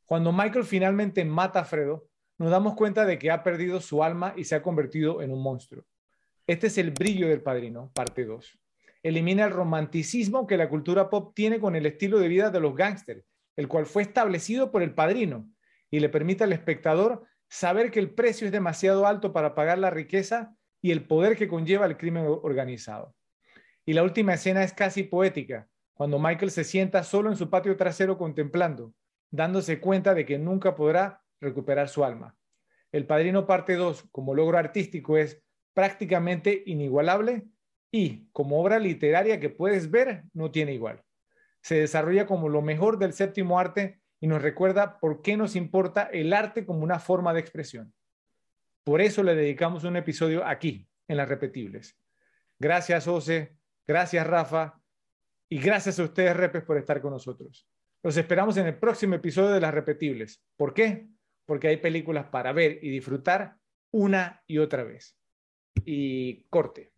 [0.04, 4.34] Cuando Michael finalmente mata a Fredo, nos damos cuenta de que ha perdido su alma
[4.36, 5.84] y se ha convertido en un monstruo.
[6.46, 8.58] Este es el brillo del padrino, parte 2.
[9.02, 12.74] Elimina el romanticismo que la cultura pop tiene con el estilo de vida de los
[12.74, 13.24] gángsters,
[13.56, 15.50] el cual fue establecido por el padrino,
[15.96, 19.88] y le permite al espectador saber que el precio es demasiado alto para pagar la
[19.88, 23.14] riqueza y el poder que conlleva el crimen organizado.
[23.86, 27.78] Y la última escena es casi poética, cuando Michael se sienta solo en su patio
[27.78, 28.92] trasero contemplando,
[29.30, 32.36] dándose cuenta de que nunca podrá recuperar su alma.
[32.92, 35.42] El Padrino parte 2 como logro artístico es
[35.72, 37.46] prácticamente inigualable
[37.90, 41.02] y como obra literaria que puedes ver no tiene igual.
[41.62, 46.04] Se desarrolla como lo mejor del séptimo arte y nos recuerda por qué nos importa
[46.04, 47.92] el arte como una forma de expresión.
[48.84, 51.98] Por eso le dedicamos un episodio aquí, en las repetibles.
[52.58, 54.80] Gracias, Ose, gracias, Rafa,
[55.48, 57.68] y gracias a ustedes, Repes, por estar con nosotros.
[58.02, 60.42] Los esperamos en el próximo episodio de las repetibles.
[60.56, 61.08] ¿Por qué?
[61.46, 63.56] porque hay películas para ver y disfrutar
[63.92, 65.16] una y otra vez.
[65.84, 66.92] Y corte.